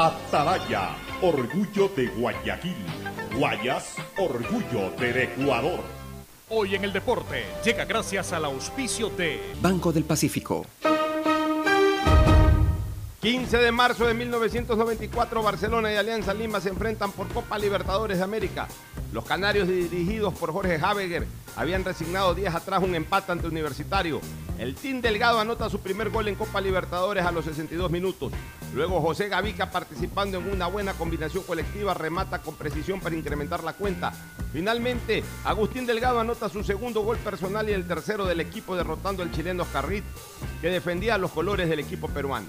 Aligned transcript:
Atalaya, 0.00 0.90
orgullo 1.22 1.88
de 1.88 2.06
Guayaquil. 2.06 2.76
Guayas, 3.36 3.96
orgullo 4.16 4.92
del 4.92 5.16
Ecuador. 5.16 5.80
Hoy 6.48 6.76
en 6.76 6.84
el 6.84 6.92
deporte 6.92 7.44
llega 7.64 7.84
gracias 7.84 8.32
al 8.32 8.44
auspicio 8.44 9.10
de 9.10 9.40
Banco 9.60 9.92
del 9.92 10.04
Pacífico. 10.04 10.64
15 13.20 13.56
de 13.58 13.72
marzo 13.72 14.06
de 14.06 14.14
1994, 14.14 15.42
Barcelona 15.42 15.92
y 15.92 15.96
Alianza 15.96 16.32
Lima 16.32 16.60
se 16.60 16.68
enfrentan 16.68 17.10
por 17.10 17.26
Copa 17.26 17.58
Libertadores 17.58 18.18
de 18.18 18.24
América. 18.24 18.68
Los 19.12 19.24
canarios 19.24 19.66
dirigidos 19.66 20.32
por 20.34 20.52
Jorge 20.52 20.78
Habeger 20.80 21.26
habían 21.56 21.84
resignado 21.84 22.36
días 22.36 22.54
atrás 22.54 22.84
un 22.84 22.94
empate 22.94 23.32
ante 23.32 23.48
Universitario. 23.48 24.20
El 24.60 24.76
Team 24.76 25.00
Delgado 25.00 25.40
anota 25.40 25.68
su 25.68 25.80
primer 25.80 26.10
gol 26.10 26.28
en 26.28 26.36
Copa 26.36 26.60
Libertadores 26.60 27.26
a 27.26 27.32
los 27.32 27.46
62 27.46 27.90
minutos. 27.90 28.32
Luego 28.74 29.00
José 29.00 29.28
Gavica 29.28 29.70
participando 29.70 30.38
en 30.38 30.50
una 30.50 30.66
buena 30.66 30.92
combinación 30.92 31.42
colectiva 31.44 31.94
remata 31.94 32.40
con 32.40 32.54
precisión 32.54 33.00
para 33.00 33.16
incrementar 33.16 33.64
la 33.64 33.72
cuenta. 33.72 34.12
Finalmente, 34.52 35.24
Agustín 35.44 35.86
Delgado 35.86 36.20
anota 36.20 36.48
su 36.48 36.62
segundo 36.62 37.02
gol 37.02 37.16
personal 37.18 37.68
y 37.68 37.72
el 37.72 37.86
tercero 37.86 38.26
del 38.26 38.40
equipo 38.40 38.76
derrotando 38.76 39.22
al 39.22 39.32
chileno 39.32 39.64
Carrit 39.72 40.04
que 40.60 40.70
defendía 40.70 41.18
los 41.18 41.30
colores 41.30 41.68
del 41.68 41.80
equipo 41.80 42.08
peruano. 42.08 42.46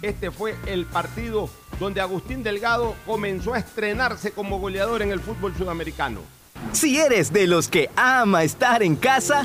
Este 0.00 0.30
fue 0.30 0.54
el 0.66 0.86
partido 0.86 1.50
donde 1.80 2.00
Agustín 2.00 2.42
Delgado 2.42 2.94
comenzó 3.04 3.54
a 3.54 3.58
estrenarse 3.58 4.30
como 4.32 4.58
goleador 4.58 5.02
en 5.02 5.10
el 5.10 5.20
fútbol 5.20 5.54
sudamericano. 5.56 6.20
Si 6.72 6.98
eres 6.98 7.32
de 7.32 7.46
los 7.46 7.68
que 7.68 7.90
ama 7.96 8.42
estar 8.42 8.82
en 8.82 8.96
casa, 8.96 9.44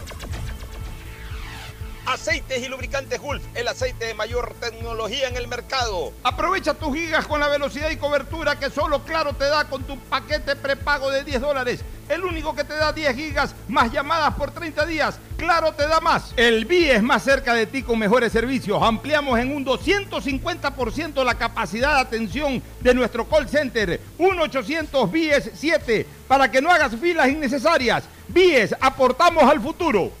Aceites 2.05 2.61
y 2.63 2.67
lubricantes 2.67 3.19
Gulf, 3.21 3.43
el 3.53 3.67
aceite 3.67 4.05
de 4.05 4.13
mayor 4.13 4.55
tecnología 4.59 5.27
en 5.27 5.37
el 5.37 5.47
mercado. 5.47 6.11
Aprovecha 6.23 6.73
tus 6.73 6.95
gigas 6.95 7.27
con 7.27 7.39
la 7.39 7.47
velocidad 7.47 7.91
y 7.91 7.97
cobertura 7.97 8.57
que 8.57 8.69
solo 8.69 9.03
Claro 9.03 9.33
te 9.33 9.45
da 9.45 9.65
con 9.65 9.83
tu 9.83 9.97
paquete 9.97 10.55
prepago 10.55 11.11
de 11.11 11.23
10 11.23 11.41
dólares. 11.41 11.81
El 12.09 12.25
único 12.25 12.55
que 12.55 12.63
te 12.63 12.73
da 12.73 12.91
10 12.91 13.15
gigas 13.15 13.55
más 13.67 13.91
llamadas 13.91 14.33
por 14.33 14.51
30 14.51 14.85
días. 14.85 15.19
Claro 15.37 15.73
te 15.73 15.87
da 15.87 16.01
más. 16.01 16.33
El 16.35 16.65
BIE 16.65 16.95
es 16.95 17.03
más 17.03 17.23
cerca 17.23 17.53
de 17.53 17.67
ti 17.67 17.83
con 17.83 17.99
mejores 17.99 18.31
servicios. 18.31 18.81
Ampliamos 18.81 19.39
en 19.39 19.55
un 19.55 19.65
250% 19.65 21.23
la 21.23 21.35
capacidad 21.35 21.95
de 21.95 22.01
atención 22.01 22.61
de 22.81 22.93
nuestro 22.93 23.29
call 23.29 23.47
center. 23.47 24.01
1-800 24.17 25.09
BIES 25.09 25.51
7 25.53 26.05
para 26.27 26.51
que 26.51 26.61
no 26.61 26.69
hagas 26.69 26.95
filas 26.95 27.29
innecesarias. 27.29 28.03
BIES, 28.27 28.75
aportamos 28.81 29.43
al 29.43 29.61
futuro. 29.61 30.20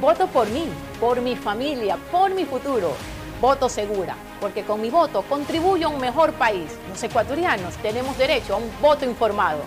Voto 0.00 0.28
por 0.28 0.48
mí, 0.50 0.64
por 1.00 1.20
mi 1.20 1.34
familia, 1.34 1.98
por 2.12 2.32
mi 2.32 2.44
futuro. 2.44 2.92
Voto 3.40 3.68
segura, 3.68 4.14
porque 4.40 4.62
con 4.62 4.80
mi 4.80 4.90
voto 4.90 5.22
contribuyo 5.22 5.88
a 5.88 5.90
un 5.90 6.00
mejor 6.00 6.32
país. 6.34 6.70
Los 6.88 7.02
ecuatorianos 7.02 7.74
tenemos 7.78 8.16
derecho 8.16 8.54
a 8.54 8.58
un 8.58 8.70
voto 8.80 9.04
informado. 9.04 9.58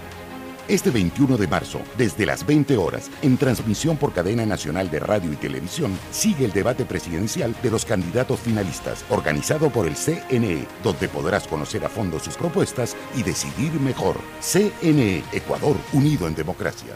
Este 0.70 0.90
21 0.90 1.36
de 1.36 1.48
marzo, 1.48 1.82
desde 1.98 2.26
las 2.26 2.46
20 2.46 2.78
horas, 2.78 3.12
en 3.22 3.38
transmisión 3.38 3.98
por 3.98 4.14
cadena 4.14 4.46
nacional 4.46 4.90
de 4.90 5.00
radio 5.02 5.34
y 5.34 5.36
televisión, 5.36 6.00
sigue 6.12 6.46
el 6.46 6.54
debate 6.54 6.86
presidencial 6.86 7.54
de 7.62 7.72
los 7.72 7.84
candidatos 7.84 8.40
finalistas, 8.40 9.04
organizado 9.10 9.70
por 9.70 9.86
el 9.86 9.98
CNE, 9.98 10.66
donde 10.82 11.10
podrás 11.10 11.46
conocer 11.46 11.84
a 11.84 11.90
fondo 11.90 12.20
sus 12.20 12.38
propuestas 12.38 12.96
y 13.18 13.24
decidir 13.24 13.74
mejor. 13.82 14.16
CNE, 14.40 15.26
Ecuador, 15.34 15.76
unido 15.92 16.26
en 16.26 16.36
democracia. 16.36 16.96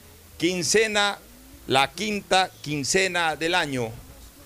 quincena, 0.41 1.19
la 1.67 1.91
quinta 1.91 2.49
quincena 2.63 3.35
del 3.35 3.53
año, 3.53 3.91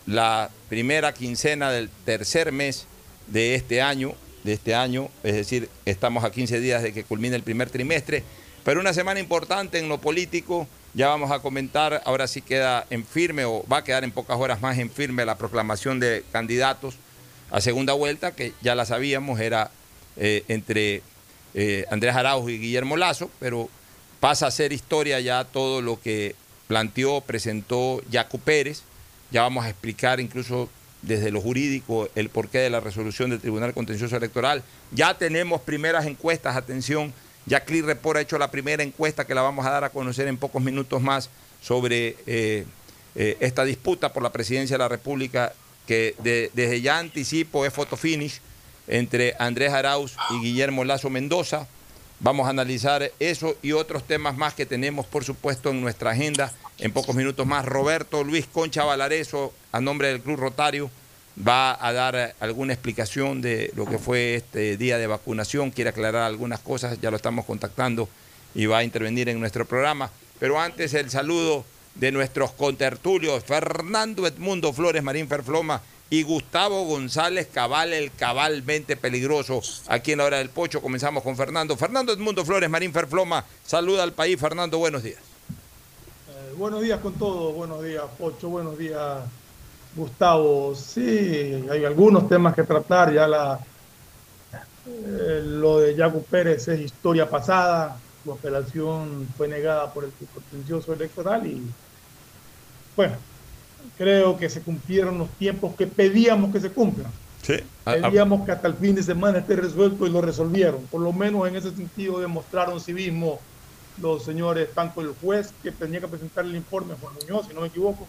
la 0.06 0.50
primera 0.68 1.14
quincena 1.14 1.72
del 1.72 1.90
tercer 2.04 2.52
mes 2.52 2.86
de 3.28 3.56
este 3.56 3.82
año, 3.82 4.14
de 4.44 4.52
este 4.52 4.76
año, 4.76 5.08
es 5.24 5.36
decir, 5.36 5.70
estamos 5.86 6.26
a 6.26 6.34
15 6.34 6.60
días 6.60 6.84
de 6.84 6.92
que 6.92 7.06
culmine 7.06 7.38
el 7.38 7.44
primer 7.44 7.70
trimestre. 7.70 8.26
Pero 8.66 8.82
una 8.82 8.92
semana 8.92 9.22
importante 9.22 9.80
en 9.80 9.88
lo 9.88 10.02
político, 10.02 10.68
ya 10.96 11.08
vamos 11.08 11.32
a 11.32 11.40
comentar, 11.40 12.02
ahora 12.04 12.28
sí 12.28 12.42
queda 12.42 12.86
en 12.90 13.06
firme 13.06 13.46
o 13.46 13.64
va 13.72 13.78
a 13.78 13.84
quedar 13.86 14.04
en 14.04 14.12
pocas 14.12 14.38
horas 14.38 14.60
más 14.60 14.78
en 14.78 14.92
firme 14.92 15.24
la 15.24 15.38
proclamación 15.38 16.02
de 16.02 16.26
candidatos 16.34 16.96
a 17.52 17.62
segunda 17.62 17.94
vuelta, 17.94 18.36
que 18.36 18.52
ya 18.62 18.76
la 18.76 18.86
sabíamos, 18.86 19.40
era 19.40 19.72
eh, 20.18 20.44
entre 20.50 21.04
eh, 21.54 21.86
Andrés 21.90 22.18
Araujo 22.18 22.50
y 22.50 22.60
Guillermo 22.60 22.98
Lazo, 22.98 23.32
pero 23.40 23.70
pasa 24.26 24.48
a 24.48 24.52
ser 24.52 24.74
historia 24.74 25.20
ya 25.20 25.44
todo 25.44 25.84
lo 25.84 26.02
que 26.02 26.34
planteó, 26.66 27.22
presentó 27.22 28.02
Jaco 28.12 28.40
Pérez. 28.40 28.82
Ya 29.30 29.44
vamos 29.44 29.66
a 29.66 29.70
explicar 29.70 30.20
incluso 30.20 30.68
desde 31.04 31.30
lo 31.30 31.42
jurídico 31.42 32.10
el 32.16 32.30
porqué 32.30 32.58
de 32.58 32.72
la 32.72 32.80
resolución 32.80 33.30
del 33.30 33.40
Tribunal 33.40 33.76
Contencioso 33.76 34.18
Electoral. 34.18 34.64
Ya 34.90 35.16
tenemos 35.16 35.62
primeras 35.62 36.08
encuestas, 36.08 36.56
atención, 36.56 37.14
ya 37.46 37.66
Clear 37.66 37.86
Report 37.86 38.18
ha 38.18 38.22
hecho 38.22 38.40
la 38.40 38.50
primera 38.50 38.82
encuesta 38.82 39.28
que 39.28 39.36
la 39.36 39.44
vamos 39.44 39.64
a 39.64 39.70
dar 39.70 39.84
a 39.84 39.92
conocer 39.92 40.28
en 40.28 40.38
pocos 40.38 40.60
minutos 40.60 41.04
más 41.04 41.30
sobre 41.62 42.18
eh, 42.26 42.66
eh, 43.14 43.38
esta 43.42 43.64
disputa 43.64 44.12
por 44.12 44.24
la 44.24 44.32
presidencia 44.32 44.74
de 44.74 44.80
la 44.80 44.90
República 44.90 45.54
que 45.86 46.16
desde 46.24 46.82
ya 46.82 46.98
anticipo 46.98 47.64
es 47.64 47.72
photo 47.72 47.96
finish 47.96 48.42
entre 48.88 49.36
Andrés 49.38 49.72
Arauz 49.72 50.16
y 50.32 50.40
Guillermo 50.42 50.84
Lazo 50.84 51.12
Mendoza. 51.12 51.68
Vamos 52.26 52.48
a 52.48 52.50
analizar 52.50 53.12
eso 53.20 53.56
y 53.62 53.74
otros 53.74 54.08
temas 54.08 54.36
más 54.36 54.56
que 54.56 54.66
tenemos, 54.66 55.06
por 55.06 55.24
supuesto, 55.24 55.70
en 55.70 55.80
nuestra 55.80 56.10
agenda. 56.10 56.52
En 56.80 56.92
pocos 56.92 57.16
minutos 57.16 57.46
más, 57.46 57.64
Roberto 57.64 58.24
Luis 58.24 58.48
Concha 58.48 58.84
Valareso, 58.84 59.54
a 59.72 59.80
nombre 59.80 60.08
del 60.08 60.22
Club 60.22 60.40
Rotario, 60.40 60.90
va 61.48 61.78
a 61.80 61.94
dar 61.94 62.34
alguna 62.40 62.74
explicación 62.74 63.44
de 63.44 63.72
lo 63.76 63.86
que 63.86 64.00
fue 64.00 64.38
este 64.38 64.76
día 64.76 64.98
de 64.98 65.06
vacunación, 65.06 65.70
quiere 65.70 65.92
aclarar 65.92 66.24
algunas 66.24 66.62
cosas, 66.62 67.00
ya 67.00 67.12
lo 67.12 67.18
estamos 67.18 67.46
contactando 67.46 68.10
y 68.56 68.66
va 68.66 68.80
a 68.80 68.84
intervenir 68.84 69.30
en 69.30 69.40
nuestro 69.40 69.68
programa. 69.68 70.10
Pero 70.40 70.60
antes 70.60 70.96
el 70.96 71.12
saludo 71.12 71.64
de 71.94 72.12
nuestros 72.12 72.54
contertulios, 72.54 73.44
Fernando 73.44 74.26
Edmundo 74.26 74.74
Flores 74.74 75.04
Marín 75.04 75.28
Ferfloma 75.28 75.80
y 76.10 76.24
Gustavo 76.24 76.84
González 76.84 77.48
Cabal, 77.52 77.94
el 77.94 78.12
cabalmente 78.12 78.96
peligroso. 78.96 79.62
Aquí 79.88 80.12
en 80.12 80.20
la 80.20 80.26
hora 80.26 80.38
del 80.38 80.50
pocho 80.50 80.82
comenzamos 80.82 81.24
con 81.24 81.36
Fernando. 81.36 81.76
Fernando 81.76 82.14
Edmundo 82.14 82.46
Flores, 82.46 82.70
Marín 82.70 82.94
Ferfloma, 82.94 83.44
saluda 83.64 84.04
al 84.04 84.14
país. 84.14 84.40
Fernando, 84.40 84.78
buenos 84.78 85.04
días. 85.04 85.20
Eh, 86.30 86.54
buenos 86.58 86.82
días 86.82 87.00
con 87.00 87.14
todos, 87.14 87.54
buenos 87.56 87.84
días 87.84 88.04
Pocho, 88.18 88.50
buenos 88.50 88.78
días 88.78 89.24
Gustavo. 89.96 90.76
Sí, 90.76 91.66
hay 91.72 91.86
algunos 91.86 92.30
temas 92.30 92.54
que 92.54 92.64
tratar, 92.64 93.14
ya 93.14 93.28
la 93.28 93.60
eh, 94.88 95.42
lo 95.44 95.80
de 95.80 95.96
Yacu 95.96 96.24
Pérez 96.24 96.68
es 96.68 96.80
historia 96.80 97.28
pasada, 97.28 97.98
su 98.24 98.32
apelación 98.32 99.28
fue 99.36 99.48
negada 99.48 99.92
por 99.92 100.04
el 100.04 100.12
contencioso 100.32 100.94
electoral 100.94 101.48
y 101.48 101.62
bueno, 102.96 103.16
creo 103.98 104.38
que 104.38 104.50
se 104.50 104.62
cumplieron 104.62 105.18
los 105.18 105.30
tiempos 105.32 105.76
que 105.76 105.88
pedíamos 105.88 106.52
que 106.52 106.60
se 106.60 106.72
cumplan. 106.72 107.12
Sí. 107.42 107.56
Pedíamos 107.84 108.44
que 108.46 108.52
hasta 108.52 108.68
el 108.68 108.74
fin 108.74 108.96
de 108.96 109.04
semana 109.04 109.40
esté 109.40 109.56
resuelto 109.56 110.08
y 110.08 110.10
lo 110.10 110.22
resolvieron. 110.22 110.82
Por 110.88 111.02
lo 111.02 111.14
menos 111.14 111.48
en 111.48 111.56
ese 111.56 111.72
sentido 111.72 112.20
demostraron 112.20 112.80
civismo 112.80 113.40
los 114.02 114.24
señores, 114.24 114.70
tanto 114.74 115.02
el 115.02 115.14
juez 115.22 115.54
que 115.62 115.72
tenía 115.72 116.02
que 116.02 116.08
presentar 116.08 116.44
el 116.44 116.56
informe, 116.56 116.96
Juan 117.00 117.14
Muñoz, 117.14 117.48
si 117.48 117.54
no 117.54 117.62
me 117.62 117.68
equivoco, 117.68 118.08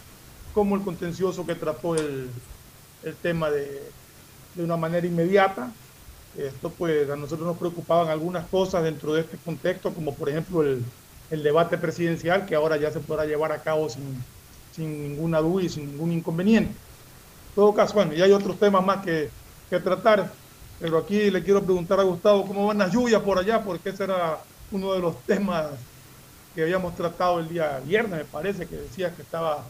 como 0.53 0.75
el 0.75 0.81
contencioso 0.81 1.45
que 1.45 1.55
trató 1.55 1.95
el, 1.95 2.29
el 3.03 3.15
tema 3.15 3.49
de, 3.49 3.83
de, 4.55 4.63
una 4.63 4.75
manera 4.75 5.05
inmediata. 5.05 5.71
Esto 6.37 6.69
pues 6.69 7.09
a 7.09 7.15
nosotros 7.15 7.47
nos 7.47 7.57
preocupaban 7.57 8.09
algunas 8.09 8.47
cosas 8.47 8.83
dentro 8.83 9.13
de 9.13 9.21
este 9.21 9.37
contexto, 9.37 9.93
como 9.93 10.13
por 10.13 10.29
ejemplo 10.29 10.61
el, 10.61 10.83
el 11.29 11.43
debate 11.43 11.77
presidencial, 11.77 12.45
que 12.45 12.55
ahora 12.55 12.77
ya 12.77 12.91
se 12.91 12.99
podrá 12.99 13.25
llevar 13.25 13.51
a 13.51 13.61
cabo 13.61 13.89
sin, 13.89 14.23
sin 14.77 15.09
ninguna 15.09 15.39
duda 15.39 15.63
y 15.63 15.69
sin 15.69 15.87
ningún 15.87 16.13
inconveniente. 16.13 16.71
En 16.71 17.55
todo 17.55 17.73
caso, 17.73 17.95
bueno, 17.95 18.13
y 18.13 18.21
hay 18.21 18.31
otros 18.31 18.57
temas 18.57 18.85
más 18.85 19.03
que, 19.03 19.29
que 19.69 19.79
tratar, 19.79 20.31
pero 20.79 20.99
aquí 20.99 21.29
le 21.29 21.43
quiero 21.43 21.63
preguntar 21.63 21.99
a 21.99 22.03
Gustavo 22.03 22.45
cómo 22.45 22.67
van 22.67 22.77
las 22.77 22.93
lluvias 22.93 23.21
por 23.21 23.37
allá, 23.37 23.61
porque 23.63 23.89
ese 23.89 24.05
era 24.05 24.39
uno 24.71 24.93
de 24.93 24.99
los 24.99 25.19
temas 25.23 25.65
que 26.53 26.61
habíamos 26.61 26.95
tratado 26.95 27.39
el 27.39 27.49
día 27.49 27.81
viernes, 27.83 28.19
me 28.19 28.25
parece, 28.25 28.67
que 28.67 28.75
decía 28.75 29.13
que 29.15 29.23
estaba 29.23 29.65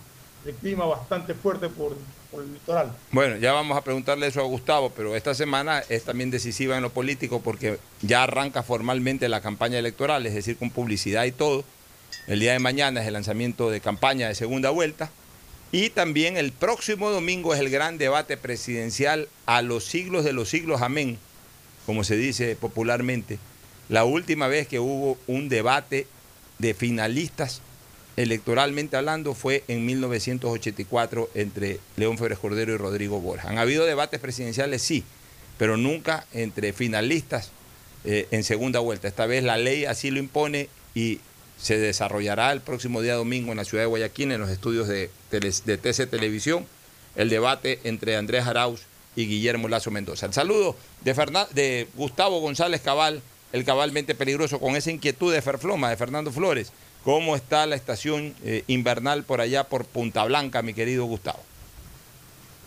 el 0.46 0.54
clima 0.56 0.86
bastante 0.86 1.34
fuerte 1.34 1.70
por, 1.70 1.96
por, 2.32 2.44
el 2.44 2.54
litoral. 2.54 2.92
Bueno, 3.12 3.38
ya 3.38 3.54
vamos 3.54 3.78
a 3.78 3.82
preguntarle 3.82 4.28
eso 4.28 4.42
a 4.42 4.46
Gustavo, 4.46 4.92
pero 4.96 5.16
esta 5.16 5.34
semana 5.34 5.82
es 5.90 6.04
también 6.04 6.32
decisiva 6.32 6.76
en 6.76 6.84
lo 6.84 6.90
político 6.90 7.42
porque 7.42 7.80
ya 8.02 8.24
arranca 8.24 8.64
formalmente 8.64 9.30
la 9.30 9.42
campaña 9.42 9.80
electoral, 9.80 10.26
es 10.26 10.34
decir, 10.34 10.58
con 10.58 10.70
publicidad 10.70 11.26
y 11.26 11.32
todo. 11.32 11.64
El 12.28 12.42
día 12.42 12.52
de 12.52 12.60
mañana 12.60 13.02
es 13.02 13.08
el 13.08 13.14
lanzamiento 13.14 13.70
de 13.70 13.80
campaña 13.80 14.28
de 14.28 14.36
segunda 14.36 14.70
vuelta. 14.70 15.10
Y 15.72 15.90
también 15.90 16.38
el 16.38 16.52
próximo 16.52 17.10
domingo 17.10 17.54
es 17.54 17.60
el 17.62 17.70
gran 17.70 17.98
debate 17.98 18.36
presidencial 18.38 19.30
a 19.46 19.62
los 19.62 19.86
siglos 19.86 20.26
de 20.26 20.34
los 20.34 20.50
siglos, 20.50 20.82
amén, 20.82 21.18
como 21.86 22.04
se 22.04 22.18
dice 22.18 22.56
popularmente. 22.56 23.40
La 23.90 24.04
última 24.04 24.48
vez 24.48 24.68
que 24.68 24.80
hubo 24.80 25.18
un 25.28 25.48
debate 25.50 26.08
de 26.60 26.74
finalistas 26.74 27.62
electoralmente 28.18 28.98
hablando 28.98 29.34
fue 29.34 29.64
en 29.68 29.86
1984 29.86 31.30
entre 31.34 31.80
León 31.96 32.18
Férez 32.18 32.40
Cordero 32.40 32.74
y 32.74 32.78
Rodrigo 32.78 33.22
Borja. 33.22 33.50
Han 33.50 33.58
habido 33.58 33.86
debates 33.86 34.20
presidenciales, 34.20 34.82
sí, 34.82 35.04
pero 35.58 35.78
nunca 35.78 36.26
entre 36.34 36.74
finalistas 36.74 37.52
eh, 38.04 38.28
en 38.32 38.44
segunda 38.44 38.80
vuelta. 38.80 39.08
Esta 39.08 39.28
vez 39.28 39.44
la 39.44 39.58
ley 39.58 39.86
así 39.86 40.12
lo 40.12 40.20
impone 40.20 40.70
y 40.96 41.20
se 41.58 41.78
desarrollará 41.78 42.52
el 42.52 42.62
próximo 42.62 43.02
día 43.02 43.16
domingo 43.16 43.52
en 43.52 43.58
la 43.58 43.66
ciudad 43.66 43.84
de 43.84 43.88
Guayaquil, 43.88 44.32
en 44.32 44.42
los 44.42 44.50
estudios 44.50 44.88
de, 44.88 45.10
de 45.32 45.78
TC 45.78 46.10
Televisión, 46.10 46.66
el 47.16 47.30
debate 47.30 47.80
entre 47.84 48.16
Andrés 48.16 48.46
Arauz 48.46 48.82
y 49.16 49.26
Guillermo 49.26 49.68
Lazo 49.68 49.92
Mendoza. 49.92 50.28
El 50.28 50.34
saludo 50.34 50.76
de, 51.02 51.14
de 51.54 51.88
Gustavo 51.96 52.40
González 52.40 52.82
Cabal, 52.82 53.22
el 53.52 53.66
cabalmente 53.66 54.14
peligroso, 54.14 54.60
con 54.60 54.76
esa 54.76 54.92
inquietud 54.92 55.34
de 55.34 55.42
Ferfloma, 55.42 55.90
de 55.90 55.98
Fernando 55.98 56.32
Flores. 56.32 56.72
¿Cómo 57.04 57.36
está 57.36 57.66
la 57.66 57.76
estación 57.76 58.36
eh, 58.44 58.64
invernal 58.68 59.24
por 59.24 59.42
allá, 59.42 59.64
por 59.64 59.86
Punta 59.86 60.24
Blanca, 60.26 60.62
mi 60.62 60.74
querido 60.74 61.06
Gustavo? 61.06 61.40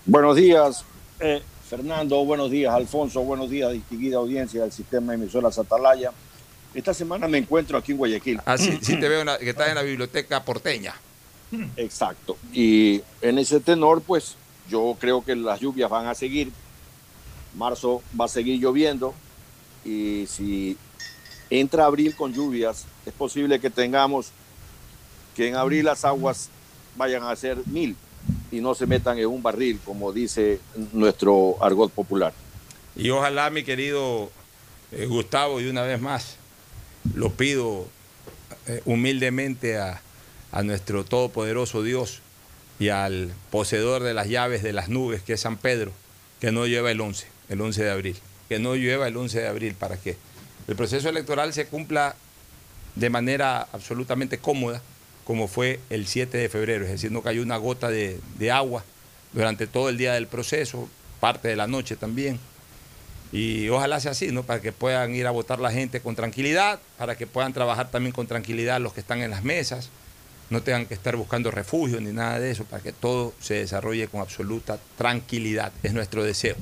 Buenos 0.06 0.34
días, 0.36 0.84
eh, 1.20 1.42
Fernando. 1.68 2.24
Buenos 2.24 2.50
días, 2.50 2.74
Alfonso. 2.74 3.20
Buenos 3.20 3.50
días, 3.50 3.72
distinguida 3.72 4.16
audiencia 4.16 4.62
del 4.62 4.72
sistema 4.72 5.12
de 5.12 5.18
emisoras 5.18 5.58
Atalaya. 5.58 6.10
Esta 6.74 6.94
semana 6.94 7.26
me 7.26 7.38
encuentro 7.38 7.76
aquí 7.76 7.92
en 7.92 7.98
Guayaquil. 7.98 8.40
Ah, 8.44 8.56
sí, 8.56 8.78
sí 8.80 8.98
te 8.98 9.08
veo 9.08 9.24
que 9.38 9.50
estás 9.50 9.68
en 9.68 9.74
la 9.74 9.82
biblioteca 9.82 10.44
porteña. 10.44 10.94
Exacto. 11.76 12.36
Y 12.52 13.02
en 13.20 13.38
ese 13.38 13.60
tenor, 13.60 14.02
pues 14.02 14.36
yo 14.68 14.96
creo 15.00 15.24
que 15.24 15.34
las 15.34 15.60
lluvias 15.60 15.90
van 15.90 16.06
a 16.06 16.14
seguir. 16.14 16.52
Marzo 17.56 18.02
va 18.18 18.26
a 18.26 18.28
seguir 18.28 18.60
lloviendo. 18.60 19.14
Y 19.84 20.26
si 20.28 20.76
entra 21.48 21.86
abril 21.86 22.14
con 22.14 22.32
lluvias, 22.32 22.86
es 23.04 23.12
posible 23.12 23.58
que 23.58 23.70
tengamos 23.70 24.30
que 25.34 25.48
en 25.48 25.56
abril 25.56 25.86
las 25.86 26.04
aguas 26.04 26.50
vayan 26.96 27.24
a 27.24 27.34
ser 27.34 27.58
mil 27.66 27.96
y 28.50 28.60
no 28.60 28.74
se 28.74 28.86
metan 28.86 29.18
en 29.18 29.26
un 29.26 29.42
barril, 29.42 29.80
como 29.84 30.12
dice 30.12 30.60
nuestro 30.92 31.56
argot 31.60 31.90
popular. 31.90 32.32
Y 32.96 33.10
ojalá, 33.10 33.50
mi 33.50 33.62
querido 33.62 34.30
eh, 34.92 35.06
Gustavo, 35.06 35.60
y 35.60 35.66
una 35.66 35.82
vez 35.82 36.00
más, 36.00 36.36
lo 37.14 37.30
pido 37.30 37.88
eh, 38.66 38.82
humildemente 38.84 39.78
a, 39.78 40.02
nuestro 40.64 41.04
todopoderoso 41.04 41.84
Dios 41.84 42.22
y 42.80 42.88
al 42.88 43.32
poseedor 43.50 44.02
de 44.02 44.14
las 44.14 44.28
llaves 44.28 44.64
de 44.64 44.72
las 44.72 44.88
nubes, 44.88 45.22
que 45.22 45.34
es 45.34 45.40
San 45.40 45.56
Pedro, 45.56 45.92
que 46.40 46.50
no 46.50 46.66
lleva 46.66 46.90
el 46.90 47.00
11, 47.00 47.28
el 47.50 47.60
11 47.60 47.84
de 47.84 47.90
abril, 47.90 48.16
que 48.48 48.58
no 48.58 48.74
lleva 48.74 49.06
el 49.06 49.16
11 49.16 49.42
de 49.42 49.46
abril 49.46 49.74
para 49.74 49.96
que 49.96 50.16
el 50.66 50.74
proceso 50.74 51.08
electoral 51.08 51.52
se 51.52 51.66
cumpla 51.66 52.16
de 52.96 53.10
manera 53.10 53.68
absolutamente 53.72 54.38
cómoda, 54.38 54.82
como 55.24 55.46
fue 55.46 55.78
el 55.88 56.08
7 56.08 56.36
de 56.36 56.48
febrero, 56.48 56.84
es 56.84 56.90
decir, 56.90 57.12
no 57.12 57.22
cayó 57.22 57.42
una 57.42 57.56
gota 57.56 57.88
de, 57.88 58.18
de 58.38 58.50
agua 58.50 58.84
durante 59.32 59.68
todo 59.68 59.88
el 59.88 59.98
día 59.98 60.14
del 60.14 60.26
proceso, 60.26 60.88
parte 61.20 61.46
de 61.46 61.54
la 61.54 61.68
noche 61.68 61.94
también. 61.94 62.40
Y 63.32 63.68
ojalá 63.68 64.00
sea 64.00 64.12
así, 64.12 64.32
¿no? 64.32 64.42
Para 64.42 64.60
que 64.60 64.72
puedan 64.72 65.14
ir 65.14 65.26
a 65.26 65.30
votar 65.30 65.60
la 65.60 65.70
gente 65.70 66.00
con 66.00 66.16
tranquilidad, 66.16 66.80
para 66.98 67.16
que 67.16 67.26
puedan 67.26 67.52
trabajar 67.52 67.90
también 67.90 68.12
con 68.12 68.26
tranquilidad 68.26 68.80
los 68.80 68.92
que 68.92 69.00
están 69.00 69.22
en 69.22 69.30
las 69.30 69.44
mesas, 69.44 69.90
no 70.50 70.62
tengan 70.62 70.86
que 70.86 70.94
estar 70.94 71.14
buscando 71.14 71.52
refugio 71.52 72.00
ni 72.00 72.12
nada 72.12 72.40
de 72.40 72.50
eso, 72.50 72.64
para 72.64 72.82
que 72.82 72.92
todo 72.92 73.32
se 73.40 73.54
desarrolle 73.54 74.08
con 74.08 74.20
absoluta 74.20 74.78
tranquilidad. 74.98 75.72
Es 75.84 75.92
nuestro 75.92 76.24
deseo. 76.24 76.56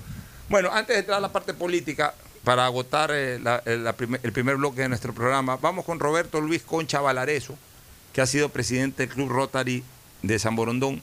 Bueno, 0.51 0.71
antes 0.73 0.95
de 0.95 1.01
entrar 1.01 1.19
a 1.19 1.21
la 1.21 1.33
parte 1.33 1.55
política, 1.55 2.15
para 2.45 2.65
agotar 2.65 3.11
eh, 3.13 3.41
el 3.67 4.33
primer 4.33 4.57
bloque 4.57 4.83
de 4.83 4.89
nuestro 4.89 5.13
programa, 5.13 5.57
vamos 5.57 5.85
con 5.85 6.01
Roberto 6.01 6.41
Luis 6.41 6.63
Concha 6.63 7.01
Valareso, 7.01 7.57
que 8.13 8.21
ha 8.21 8.27
sido 8.27 8.49
presidente 8.49 9.07
del 9.07 9.15
Club 9.15 9.29
Rotary 9.29 9.83
de 10.23 10.39
San 10.39 10.57
Borondón 10.57 11.03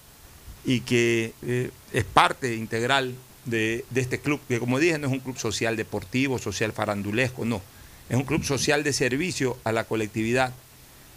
y 0.63 0.81
que 0.81 1.33
eh, 1.43 1.69
es 1.93 2.03
parte 2.03 2.55
integral 2.55 3.15
de, 3.45 3.85
este 3.95 4.19
club, 4.19 4.39
que 4.47 4.59
como 4.59 4.79
dije 4.79 4.97
no 4.97 5.07
es 5.07 5.13
un 5.13 5.19
club 5.19 5.37
social 5.37 5.75
deportivo, 5.77 6.39
social 6.39 6.73
farandulesco, 6.73 7.45
no. 7.45 7.61
es 8.09 8.17
un 8.17 8.23
club 8.23 8.43
social 8.43 8.83
de 8.83 8.93
servicio 8.93 9.57
a 9.63 9.71
la 9.71 9.83
colectividad 9.85 10.53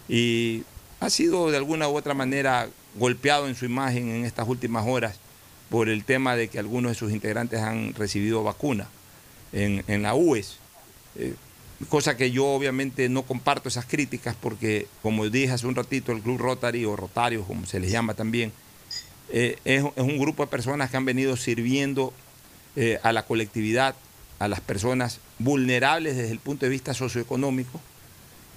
y 0.07 0.63
ha 0.99 1.09
sido 1.09 1.49
de 1.51 1.57
alguna 1.57 1.87
u 1.87 1.95
otra 1.95 2.13
manera 2.13 2.69
golpeado 2.95 3.47
en 3.47 3.55
su 3.55 3.65
imagen 3.65 4.09
en 4.09 4.25
estas 4.25 4.47
últimas 4.47 4.85
horas 4.87 5.19
por 5.69 5.89
el 5.89 6.03
tema 6.03 6.35
de 6.35 6.47
que 6.47 6.59
algunos 6.59 6.91
de 6.91 6.95
sus 6.95 7.11
integrantes 7.11 7.59
han 7.59 7.93
recibido 7.93 8.43
vacuna 8.43 8.87
en, 9.53 10.01
la 10.01 10.15
UES. 10.15 10.57
Eh, 11.15 11.35
cosa 11.87 12.17
que 12.17 12.31
yo 12.31 12.47
obviamente 12.47 13.07
no 13.07 13.23
comparto 13.23 13.69
esas 13.69 13.85
críticas 13.85 14.35
porque, 14.39 14.87
como 15.01 15.29
dije 15.29 15.53
hace 15.53 15.67
un 15.67 15.75
ratito, 15.75 16.11
el 16.11 16.21
Club 16.21 16.39
Rotary 16.39 16.85
o 16.85 16.95
Rotario, 16.95 17.43
como 17.43 17.65
se 17.65 17.79
les 17.79 17.91
llama 17.91 18.15
también, 18.15 18.51
eh, 19.31 19.57
es, 19.65 19.83
un 19.83 20.17
grupo 20.17 20.43
de 20.43 20.51
personas 20.51 20.89
que 20.89 20.97
han 20.97 21.05
venido 21.05 21.37
sirviendo 21.37 22.13
eh, 22.75 22.99
a 23.03 23.13
la 23.13 23.25
colectividad, 23.25 23.95
a 24.39 24.47
las 24.47 24.61
personas 24.61 25.19
vulnerables 25.37 26.15
desde 26.15 26.31
el 26.31 26.39
punto 26.39 26.65
de 26.65 26.69
vista 26.69 26.93
socioeconómico 26.93 27.79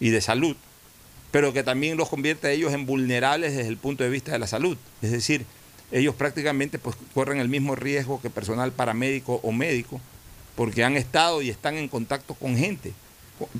y 0.01 0.11
de 0.11 0.21
salud, 0.21 0.57
pero 1.31 1.53
que 1.53 1.63
también 1.63 1.97
los 1.97 2.09
convierte 2.09 2.49
a 2.49 2.51
ellos 2.51 2.73
en 2.73 2.87
vulnerables 2.87 3.55
desde 3.55 3.69
el 3.69 3.77
punto 3.77 4.05
de 4.05 4.11
vista 4.11 4.33
de 4.33 4.39
la 4.39 4.47
salud. 4.47 4.77
Es 5.01 5.11
decir, 5.11 5.45
ellos 5.91 6.15
prácticamente 6.15 6.79
pues, 6.79 6.97
corren 7.15 7.39
el 7.39 7.49
mismo 7.49 7.75
riesgo 7.75 8.21
que 8.21 8.31
personal 8.31 8.73
paramédico 8.73 9.41
o 9.43 9.53
médico, 9.53 10.01
porque 10.57 10.85
han 10.85 10.97
estado 10.97 11.43
y 11.43 11.51
están 11.51 11.77
en 11.77 11.89
contacto 11.89 12.35
con 12.35 12.57
gente 12.57 12.93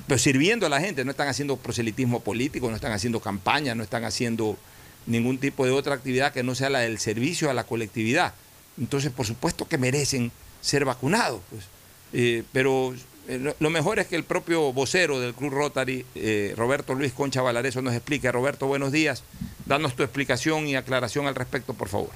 pero 0.07 0.17
sirviendo 0.17 0.65
a 0.65 0.69
la 0.69 0.79
gente, 0.79 1.03
no 1.05 1.11
están 1.11 1.27
haciendo 1.27 1.57
proselitismo 1.57 2.21
político, 2.21 2.69
no 2.69 2.75
están 2.75 2.91
haciendo 2.91 3.19
campaña, 3.19 3.75
no 3.75 3.83
están 3.83 4.03
haciendo 4.05 4.57
ningún 5.05 5.37
tipo 5.37 5.65
de 5.65 5.71
otra 5.71 5.95
actividad 5.95 6.33
que 6.33 6.43
no 6.43 6.55
sea 6.55 6.69
la 6.69 6.79
del 6.79 6.99
servicio 6.99 7.49
a 7.49 7.53
la 7.53 7.65
colectividad. 7.65 8.33
Entonces, 8.77 9.11
por 9.11 9.25
supuesto 9.25 9.67
que 9.67 9.77
merecen 9.77 10.31
ser 10.61 10.85
vacunados. 10.85 11.41
Pues. 11.49 11.65
Eh, 12.13 12.43
pero 12.51 12.93
eh, 13.27 13.53
lo 13.57 13.69
mejor 13.69 13.99
es 13.99 14.07
que 14.07 14.15
el 14.15 14.23
propio 14.23 14.73
vocero 14.73 15.19
del 15.19 15.33
Club 15.33 15.51
Rotary, 15.51 16.05
eh, 16.15 16.53
Roberto 16.57 16.93
Luis 16.93 17.13
Concha 17.13 17.41
Valareso, 17.41 17.81
nos 17.81 17.93
explique. 17.93 18.31
Roberto, 18.31 18.67
buenos 18.67 18.91
días. 18.91 19.23
Danos 19.65 19.95
tu 19.95 20.03
explicación 20.03 20.67
y 20.67 20.75
aclaración 20.75 21.27
al 21.27 21.35
respecto, 21.35 21.73
por 21.73 21.89
favor. 21.89 22.11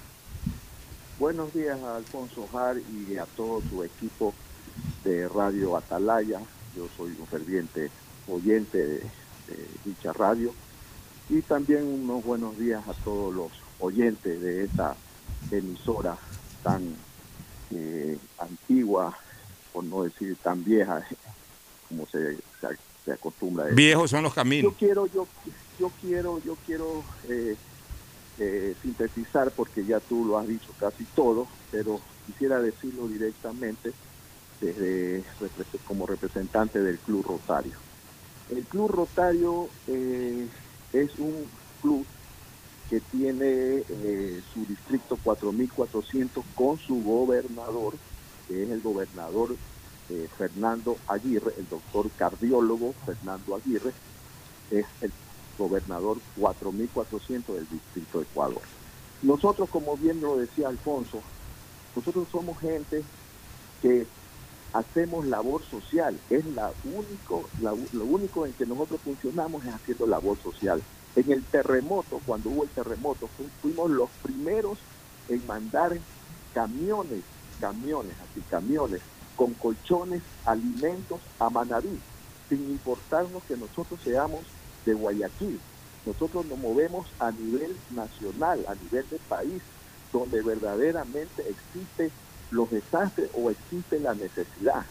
Buenos 1.19 1.53
días 1.53 1.79
a 1.81 1.95
Alfonso 1.95 2.47
Jar 2.51 2.75
y 2.77 3.17
a 3.17 3.25
todo 3.25 3.61
tu 3.61 3.83
equipo 3.83 4.33
de 5.03 5.27
Radio 5.27 5.75
Atalaya, 5.75 6.39
yo 6.75 6.87
soy 6.95 7.15
un 7.19 7.25
ferviente 7.27 7.89
oyente 8.27 8.77
de, 8.77 9.01
dicha 9.85 10.11
radio 10.13 10.53
y 11.29 11.41
también 11.41 11.85
unos 11.85 12.23
buenos 12.23 12.57
días 12.57 12.87
a 12.87 12.93
todos 12.93 13.33
los 13.33 13.51
oyentes 13.79 14.41
de 14.41 14.65
esta 14.65 14.95
emisora 15.51 16.17
tan 16.63 16.95
eh, 17.71 18.17
antigua, 18.39 19.17
por 19.73 19.83
no 19.83 20.03
decir 20.03 20.37
tan 20.41 20.63
vieja 20.63 21.05
como 21.89 22.05
se, 22.07 22.37
se, 23.05 23.11
acostumbra. 23.11 23.65
Viejos 23.67 24.11
son 24.11 24.23
los 24.23 24.33
caminos. 24.33 24.71
Yo 24.71 24.77
quiero, 24.77 25.05
yo, 25.07 25.27
yo 25.79 25.91
quiero, 26.01 26.39
yo 26.43 26.57
quiero 26.65 27.03
eh, 27.29 27.55
eh, 28.39 28.75
sintetizar 28.81 29.51
porque 29.51 29.85
ya 29.85 29.99
tú 29.99 30.25
lo 30.25 30.37
has 30.37 30.47
dicho 30.47 30.71
casi 30.79 31.05
todo, 31.15 31.47
pero 31.71 31.99
quisiera 32.25 32.59
decirlo 32.59 33.07
directamente 33.07 33.93
desde, 34.61 35.23
como 35.85 36.05
representante 36.05 36.81
del 36.81 36.97
Club 36.99 37.25
Rotario. 37.25 37.77
El 38.49 38.63
Club 38.63 38.91
Rotario 38.91 39.69
eh, 39.87 40.47
es 41.01 41.17
un 41.19 41.45
club 41.81 42.05
que 42.89 42.99
tiene 42.99 43.83
eh, 43.89 44.41
su 44.53 44.65
distrito 44.65 45.17
4400 45.23 46.43
con 46.55 46.77
su 46.77 47.03
gobernador, 47.03 47.95
que 48.47 48.63
es 48.63 48.69
el 48.69 48.81
gobernador 48.81 49.55
eh, 50.09 50.27
Fernando 50.37 50.97
Aguirre, 51.07 51.53
el 51.57 51.67
doctor 51.67 52.09
cardiólogo 52.17 52.93
Fernando 53.05 53.55
Aguirre, 53.55 53.91
es 54.71 54.85
el 55.01 55.11
gobernador 55.57 56.17
4400 56.39 57.55
del 57.55 57.69
distrito 57.69 58.19
de 58.19 58.23
Ecuador. 58.25 58.61
Nosotros, 59.21 59.69
como 59.69 59.97
bien 59.97 60.21
lo 60.21 60.37
decía 60.37 60.69
Alfonso, 60.69 61.21
nosotros 61.95 62.27
somos 62.31 62.59
gente 62.59 63.03
que 63.81 64.05
hacemos 64.73 65.25
labor 65.25 65.61
social. 65.63 66.17
Es 66.29 66.45
la 66.45 66.71
único, 66.83 67.49
lo 67.61 68.05
único 68.05 68.45
en 68.45 68.53
que 68.53 68.65
nosotros 68.65 68.99
funcionamos 69.03 69.65
es 69.65 69.73
haciendo 69.73 70.07
labor 70.07 70.37
social. 70.41 70.81
En 71.15 71.31
el 71.31 71.43
terremoto, 71.43 72.21
cuando 72.25 72.49
hubo 72.49 72.63
el 72.63 72.69
terremoto, 72.69 73.29
fuimos 73.61 73.89
los 73.89 74.09
primeros 74.21 74.77
en 75.29 75.45
mandar 75.47 75.97
camiones, 76.53 77.23
camiones, 77.59 78.13
así 78.19 78.41
camiones, 78.49 79.01
con 79.35 79.53
colchones, 79.53 80.21
alimentos 80.45 81.19
a 81.39 81.49
Manaví, 81.49 81.99
sin 82.49 82.69
importarnos 82.69 83.43
que 83.43 83.57
nosotros 83.57 83.99
seamos 84.03 84.41
de 84.85 84.93
Guayaquil. 84.93 85.59
Nosotros 86.05 86.45
nos 86.45 86.57
movemos 86.59 87.07
a 87.19 87.31
nivel 87.31 87.75
nacional, 87.91 88.63
a 88.67 88.75
nivel 88.75 89.05
de 89.09 89.17
país, 89.27 89.61
donde 90.13 90.41
verdaderamente 90.41 91.43
existe 91.49 92.11
los 92.51 92.69
desastres 92.69 93.29
o 93.33 93.49
existe 93.49 93.99
la 93.99 94.13
necesidad, 94.13 94.85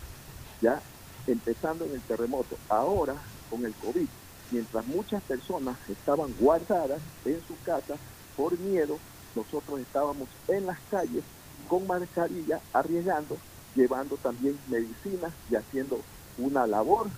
ya 0.61 0.81
empezando 1.27 1.85
en 1.85 1.93
el 1.93 2.01
terremoto. 2.03 2.57
Ahora, 2.69 3.15
con 3.51 3.65
el 3.65 3.75
COVID, 3.75 4.07
mientras 4.51 4.87
muchas 4.87 5.23
personas 5.23 5.77
estaban 5.89 6.33
guardadas 6.39 7.01
en 7.25 7.41
su 7.47 7.55
casa 7.65 7.97
por 8.37 8.59
miedo, 8.59 8.99
nosotros 9.35 9.81
estábamos 9.81 10.29
en 10.49 10.67
las 10.67 10.79
calles 10.91 11.25
con 11.69 11.87
mascarilla, 11.87 12.61
arriesgando, 12.73 13.37
llevando 13.75 14.17
también 14.17 14.59
medicinas 14.69 15.33
y 15.51 15.57
haciendo 15.57 16.01
una 16.39 16.67
labor 16.67 17.09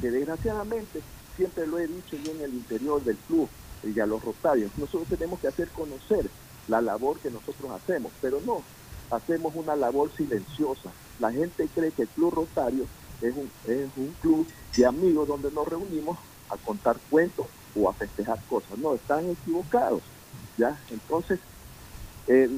que 0.00 0.10
desgraciadamente, 0.10 1.00
siempre 1.36 1.66
lo 1.66 1.78
he 1.78 1.86
dicho 1.86 2.16
yo 2.16 2.32
en 2.32 2.42
el 2.42 2.54
interior 2.54 3.02
del 3.02 3.16
club 3.16 3.48
y 3.82 3.98
a 4.00 4.06
los 4.06 4.22
rotarios, 4.22 4.70
nosotros 4.76 5.08
tenemos 5.08 5.40
que 5.40 5.48
hacer 5.48 5.68
conocer 5.68 6.28
la 6.68 6.80
labor 6.80 7.18
que 7.18 7.30
nosotros 7.30 7.70
hacemos, 7.72 8.12
pero 8.20 8.40
no, 8.46 8.62
hacemos 9.10 9.54
una 9.54 9.76
labor 9.76 10.10
silenciosa. 10.16 10.90
La 11.18 11.32
gente 11.32 11.68
cree 11.74 11.92
que 11.92 12.02
el 12.02 12.08
Club 12.08 12.34
Rotario 12.34 12.86
es 13.20 13.34
un, 13.36 13.50
es 13.66 13.88
un 13.96 14.14
club 14.20 14.46
de 14.76 14.86
amigos 14.86 15.28
donde 15.28 15.50
nos 15.50 15.66
reunimos 15.66 16.18
a 16.50 16.56
contar 16.56 16.96
cuentos 17.10 17.46
o 17.76 17.88
a 17.88 17.92
festejar 17.94 18.38
cosas. 18.48 18.78
No, 18.78 18.94
están 18.94 19.30
equivocados. 19.30 20.02
¿ya? 20.56 20.78
Entonces, 20.90 21.40
eh, 22.26 22.48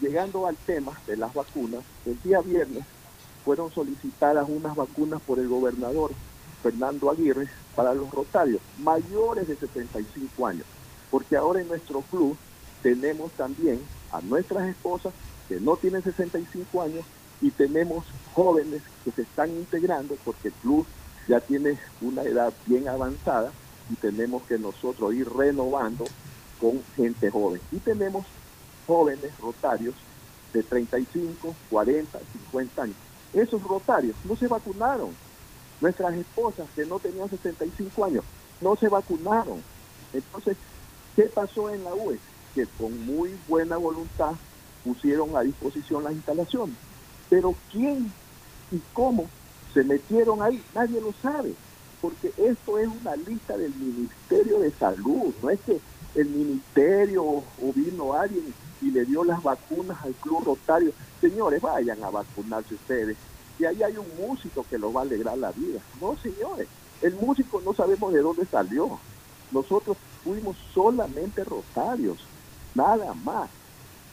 llegando 0.00 0.46
al 0.46 0.56
tema 0.56 0.92
de 1.06 1.16
las 1.16 1.32
vacunas, 1.32 1.82
el 2.06 2.20
día 2.22 2.40
viernes 2.40 2.84
fueron 3.44 3.70
solicitadas 3.72 4.48
unas 4.48 4.76
vacunas 4.76 5.20
por 5.22 5.38
el 5.38 5.48
gobernador 5.48 6.12
Fernando 6.62 7.10
Aguirre 7.10 7.48
para 7.74 7.94
los 7.94 8.10
rotarios 8.10 8.60
mayores 8.78 9.48
de 9.48 9.56
75 9.56 10.46
años, 10.46 10.66
porque 11.10 11.36
ahora 11.36 11.60
en 11.60 11.68
nuestro 11.68 12.02
club 12.02 12.36
tenemos 12.82 13.30
también 13.32 13.80
a 14.12 14.20
nuestras 14.20 14.68
esposas 14.68 15.12
que 15.50 15.58
no 15.58 15.76
tienen 15.76 16.00
65 16.04 16.80
años 16.80 17.04
y 17.40 17.50
tenemos 17.50 18.04
jóvenes 18.34 18.82
que 19.04 19.10
se 19.10 19.22
están 19.22 19.50
integrando 19.50 20.14
porque 20.24 20.48
el 20.48 20.54
club 20.54 20.86
ya 21.26 21.40
tiene 21.40 21.76
una 22.00 22.22
edad 22.22 22.52
bien 22.66 22.86
avanzada 22.86 23.50
y 23.90 23.96
tenemos 23.96 24.44
que 24.44 24.58
nosotros 24.58 25.12
ir 25.12 25.28
renovando 25.28 26.04
con 26.60 26.80
gente 26.94 27.32
joven. 27.32 27.60
Y 27.72 27.78
tenemos 27.78 28.26
jóvenes 28.86 29.36
rotarios 29.40 29.96
de 30.52 30.62
35, 30.62 31.56
40, 31.68 32.18
50 32.32 32.82
años. 32.82 32.96
Esos 33.32 33.60
rotarios 33.64 34.14
no 34.22 34.36
se 34.36 34.46
vacunaron. 34.46 35.10
Nuestras 35.80 36.14
esposas 36.14 36.68
que 36.76 36.86
no 36.86 37.00
tenían 37.00 37.28
65 37.28 38.04
años 38.04 38.24
no 38.60 38.76
se 38.76 38.88
vacunaron. 38.88 39.60
Entonces, 40.12 40.56
¿qué 41.16 41.24
pasó 41.24 41.70
en 41.70 41.82
la 41.82 41.92
UE? 41.92 42.20
Que 42.54 42.66
con 42.78 43.04
muy 43.04 43.36
buena 43.48 43.76
voluntad 43.76 44.36
pusieron 44.84 45.36
a 45.36 45.40
disposición 45.40 46.04
las 46.04 46.12
instalaciones. 46.12 46.76
Pero 47.28 47.54
quién 47.70 48.12
y 48.70 48.80
cómo 48.92 49.26
se 49.72 49.84
metieron 49.84 50.42
ahí, 50.42 50.62
nadie 50.74 51.00
lo 51.00 51.12
sabe, 51.22 51.54
porque 52.00 52.32
esto 52.36 52.78
es 52.78 52.88
una 52.88 53.14
lista 53.16 53.56
del 53.56 53.74
Ministerio 53.74 54.60
de 54.60 54.70
Salud, 54.72 55.32
no 55.42 55.50
es 55.50 55.60
que 55.60 55.80
el 56.14 56.28
ministerio 56.28 57.22
o 57.24 57.44
vino 57.74 58.14
alguien 58.14 58.52
y 58.82 58.90
le 58.90 59.04
dio 59.04 59.24
las 59.24 59.42
vacunas 59.42 60.02
al 60.02 60.12
Club 60.14 60.44
Rotario. 60.44 60.92
Señores, 61.20 61.60
vayan 61.60 62.02
a 62.02 62.10
vacunarse 62.10 62.74
ustedes. 62.74 63.16
Y 63.58 63.64
ahí 63.64 63.82
hay 63.82 63.96
un 63.96 64.06
músico 64.18 64.64
que 64.68 64.78
lo 64.78 64.92
va 64.92 65.02
a 65.02 65.04
alegrar 65.04 65.36
la 65.36 65.52
vida. 65.52 65.80
No, 66.00 66.16
señores, 66.16 66.66
el 67.02 67.14
músico 67.14 67.60
no 67.64 67.74
sabemos 67.74 68.12
de 68.12 68.22
dónde 68.22 68.46
salió. 68.46 68.98
Nosotros 69.52 69.96
fuimos 70.24 70.56
solamente 70.72 71.44
rotarios, 71.44 72.18
nada 72.74 73.12
más. 73.14 73.50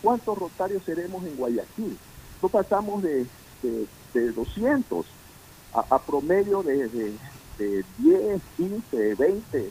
¿Cuántos 0.07 0.37
rotarios 0.37 0.83
seremos 0.85 1.21
en 1.25 1.35
Guayaquil? 1.35 1.97
No 2.41 2.47
pasamos 2.47 3.03
de, 3.03 3.25
de, 4.13 4.31
200 4.31 5.05
a, 5.73 5.99
promedio 5.99 6.63
de, 6.63 6.87
de, 7.57 7.83
10, 7.97 8.41
15, 8.55 9.15
20 9.15 9.69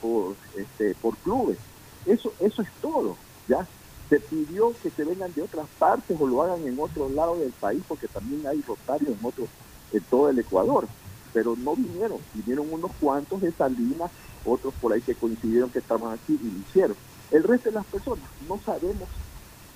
por, 0.00 0.36
este, 0.56 0.94
por 0.94 1.18
clubes. 1.18 1.58
Eso, 2.06 2.32
eso 2.40 2.62
es 2.62 2.68
todo, 2.80 3.18
¿ya? 3.46 3.68
Se 4.08 4.20
pidió 4.20 4.72
que 4.82 4.88
se 4.88 5.04
vengan 5.04 5.34
de 5.34 5.42
otras 5.42 5.66
partes 5.78 6.18
o 6.18 6.26
lo 6.26 6.42
hagan 6.42 6.66
en 6.66 6.80
otros 6.80 7.12
lados 7.12 7.40
del 7.40 7.52
país 7.52 7.82
porque 7.86 8.08
también 8.08 8.46
hay 8.46 8.62
rotarios 8.62 9.10
en, 9.10 9.18
otros, 9.22 9.50
en 9.92 10.00
todo 10.04 10.30
el 10.30 10.38
Ecuador. 10.38 10.88
pero 11.34 11.56
no 11.56 11.76
vinieron. 11.76 12.20
Vinieron 12.32 12.72
unos 12.72 12.90
cuantos 12.98 13.42
de 13.42 13.52
Salinas, 13.52 14.10
otros 14.46 14.72
por 14.80 14.94
ahí 14.94 15.02
que 15.02 15.14
coincidieron 15.14 15.68
que 15.68 15.80
estaban 15.80 16.10
aquí 16.14 16.40
y 16.42 16.50
lo 16.50 16.58
hicieron. 16.60 16.96
El 17.30 17.42
resto 17.42 17.68
de 17.68 17.74
las 17.74 17.84
personas 17.84 18.24
no 18.48 18.58
sabemos 18.64 19.10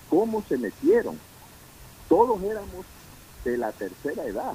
cómo 0.09 0.43
se 0.49 0.59
metieron. 0.59 1.19
Todos 2.09 2.43
éramos 2.43 2.87
de 3.45 3.59
la 3.59 3.73
tercera 3.73 4.25
edad, 4.25 4.55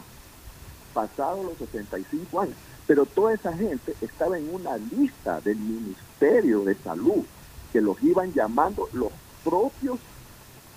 pasados 0.93 1.45
los 1.45 1.57
65 1.57 2.41
años, 2.41 2.55
pero 2.87 3.05
toda 3.05 3.33
esa 3.33 3.53
gente 3.53 3.95
estaba 4.01 4.37
en 4.37 4.53
una 4.53 4.77
lista 4.77 5.39
del 5.41 5.57
Ministerio 5.57 6.63
de 6.63 6.75
Salud, 6.75 7.23
que 7.71 7.81
los 7.81 8.01
iban 8.03 8.33
llamando 8.33 8.89
los 8.93 9.11
propios 9.43 9.99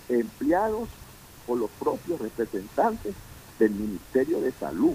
empleados 0.08 0.88
o 1.46 1.56
los 1.56 1.70
propios 1.78 2.20
representantes 2.20 3.14
del 3.58 3.72
Ministerio 3.72 4.40
de 4.40 4.52
Salud. 4.52 4.94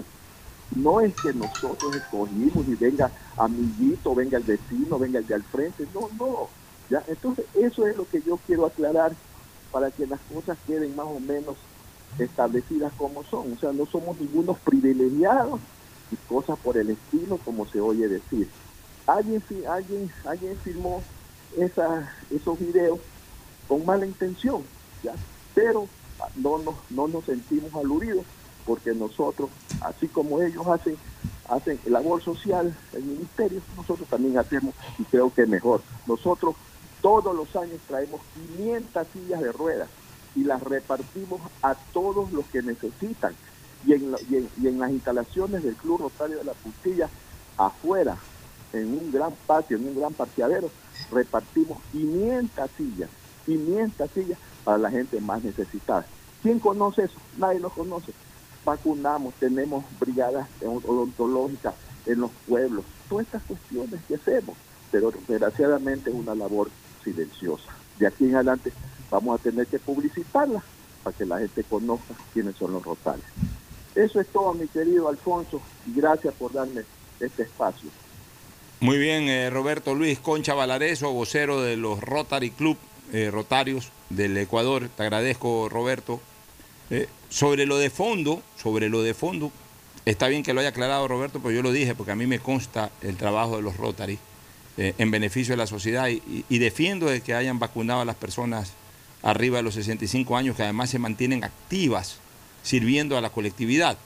No 0.74 1.00
es 1.00 1.14
que 1.20 1.34
nosotros 1.34 1.94
escogimos 1.94 2.66
y 2.66 2.74
venga 2.74 3.10
amiguito, 3.36 4.14
venga 4.14 4.38
el 4.38 4.44
vecino, 4.44 4.98
venga 4.98 5.18
el 5.18 5.26
de 5.26 5.34
al 5.34 5.42
frente, 5.42 5.86
no, 5.92 6.08
no. 6.18 6.48
¿ya? 6.88 7.02
Entonces, 7.08 7.44
eso 7.54 7.86
es 7.86 7.96
lo 7.96 8.08
que 8.08 8.22
yo 8.22 8.38
quiero 8.46 8.66
aclarar 8.66 9.12
para 9.72 9.90
que 9.90 10.06
las 10.06 10.20
cosas 10.32 10.56
queden 10.66 10.94
más 10.94 11.06
o 11.06 11.18
menos 11.18 11.56
establecidas 12.18 12.92
como 12.96 13.24
son. 13.24 13.54
O 13.54 13.58
sea, 13.58 13.72
no 13.72 13.86
somos 13.86 14.20
ningunos 14.20 14.58
privilegiados 14.58 15.60
y 16.12 16.16
cosas 16.28 16.58
por 16.58 16.76
el 16.76 16.90
estilo, 16.90 17.38
como 17.38 17.66
se 17.66 17.80
oye 17.80 18.06
decir. 18.06 18.48
Alguien, 19.06 19.42
alguien, 19.68 20.56
filmó 20.62 21.02
esos 21.56 22.58
videos 22.58 23.00
con 23.66 23.84
mala 23.84 24.06
intención, 24.06 24.62
pero 25.54 25.88
no 26.36 26.58
nos, 26.58 26.74
no 26.90 27.08
nos 27.08 27.24
sentimos 27.24 27.74
aludidos 27.74 28.24
porque 28.64 28.94
nosotros, 28.94 29.50
así 29.80 30.06
como 30.06 30.40
ellos 30.40 30.66
hacen, 30.68 30.96
hacen 31.48 31.80
labor 31.86 32.22
social, 32.22 32.76
el 32.92 33.02
ministerio, 33.02 33.60
nosotros 33.76 34.08
también 34.08 34.38
hacemos 34.38 34.74
y 34.98 35.04
creo 35.04 35.32
que 35.32 35.46
mejor. 35.46 35.82
Nosotros 36.06 36.54
todos 37.02 37.34
los 37.34 37.54
años 37.56 37.80
traemos 37.86 38.20
500 38.56 39.06
sillas 39.12 39.42
de 39.42 39.52
ruedas 39.52 39.88
y 40.34 40.44
las 40.44 40.62
repartimos 40.62 41.40
a 41.60 41.74
todos 41.92 42.32
los 42.32 42.46
que 42.46 42.62
necesitan. 42.62 43.34
Y 43.84 43.94
en, 43.94 44.12
las 44.78 44.90
instalaciones 44.90 45.64
del 45.64 45.74
Club 45.74 46.02
Rosario 46.02 46.38
de 46.38 46.44
la 46.44 46.52
Puntilla, 46.52 47.08
afuera, 47.58 48.16
en 48.72 48.86
un 48.86 49.12
gran 49.12 49.32
patio, 49.46 49.76
en 49.76 49.88
un 49.88 49.98
gran 49.98 50.14
parqueadero, 50.14 50.70
repartimos 51.10 51.78
500 51.90 52.70
sillas, 52.76 53.10
500 53.44 54.10
sillas 54.12 54.38
para 54.64 54.78
la 54.78 54.90
gente 54.90 55.20
más 55.20 55.42
necesitada. 55.42 56.06
¿Quién 56.42 56.60
conoce 56.60 57.04
eso? 57.04 57.18
Nadie 57.36 57.58
lo 57.58 57.70
conoce. 57.70 58.12
Vacunamos, 58.64 59.34
tenemos 59.34 59.84
brigadas 59.98 60.48
odontológicas 60.62 61.74
en 62.06 62.20
los 62.20 62.30
pueblos, 62.48 62.84
todas 63.08 63.26
estas 63.26 63.42
cuestiones 63.42 64.00
que 64.06 64.14
hacemos, 64.14 64.56
pero 64.92 65.12
desgraciadamente 65.26 66.10
es 66.10 66.16
una 66.16 66.34
labor 66.34 66.68
silenciosa. 67.02 67.70
De 67.98 68.06
aquí 68.06 68.24
en 68.24 68.36
adelante 68.36 68.72
vamos 69.10 69.38
a 69.38 69.42
tener 69.42 69.66
que 69.66 69.78
publicitarla 69.78 70.62
para 71.02 71.16
que 71.16 71.26
la 71.26 71.38
gente 71.38 71.64
conozca 71.64 72.14
quiénes 72.32 72.56
son 72.56 72.72
los 72.72 72.82
rotales. 72.82 73.24
Eso 73.94 74.20
es 74.20 74.26
todo, 74.28 74.54
mi 74.54 74.66
querido 74.68 75.08
Alfonso, 75.08 75.60
y 75.86 75.94
gracias 75.94 76.32
por 76.34 76.52
darme 76.52 76.82
este 77.20 77.42
espacio. 77.42 77.90
Muy 78.80 78.98
bien, 78.98 79.28
eh, 79.28 79.50
Roberto 79.50 79.94
Luis 79.94 80.18
Concha 80.18 80.54
Valareso, 80.54 81.12
vocero 81.12 81.60
de 81.60 81.76
los 81.76 82.00
Rotary 82.00 82.50
Club 82.50 82.76
eh, 83.12 83.30
Rotarios 83.30 83.92
del 84.08 84.36
Ecuador. 84.38 84.88
Te 84.88 85.02
agradezco, 85.02 85.68
Roberto. 85.68 86.20
Eh, 86.90 87.08
sobre 87.28 87.66
lo 87.66 87.78
de 87.78 87.90
fondo, 87.90 88.42
sobre 88.56 88.88
lo 88.88 89.02
de 89.02 89.14
fondo, 89.14 89.52
está 90.04 90.28
bien 90.28 90.42
que 90.42 90.52
lo 90.52 90.60
haya 90.60 90.70
aclarado 90.70 91.06
Roberto, 91.06 91.38
pero 91.40 91.52
yo 91.52 91.62
lo 91.62 91.72
dije 91.72 91.94
porque 91.94 92.12
a 92.12 92.16
mí 92.16 92.26
me 92.26 92.38
consta 92.38 92.90
el 93.02 93.16
trabajo 93.16 93.56
de 93.56 93.62
los 93.62 93.76
Rotary 93.76 94.18
en 94.76 95.10
beneficio 95.10 95.52
de 95.52 95.58
la 95.58 95.66
sociedad 95.66 96.08
y, 96.08 96.58
defiendo 96.58 97.06
de 97.06 97.20
que 97.20 97.34
hayan 97.34 97.58
vacunado 97.58 98.00
a 98.00 98.04
las 98.04 98.16
personas 98.16 98.72
arriba 99.22 99.58
de 99.58 99.62
los 99.62 99.74
65 99.74 100.36
años 100.36 100.56
que 100.56 100.62
además 100.62 100.90
se 100.90 100.98
mantienen 100.98 101.44
activas 101.44 102.18
sirviendo 102.62 103.16
a 103.16 103.20
la 103.20 103.30
colectividad. 103.30 103.98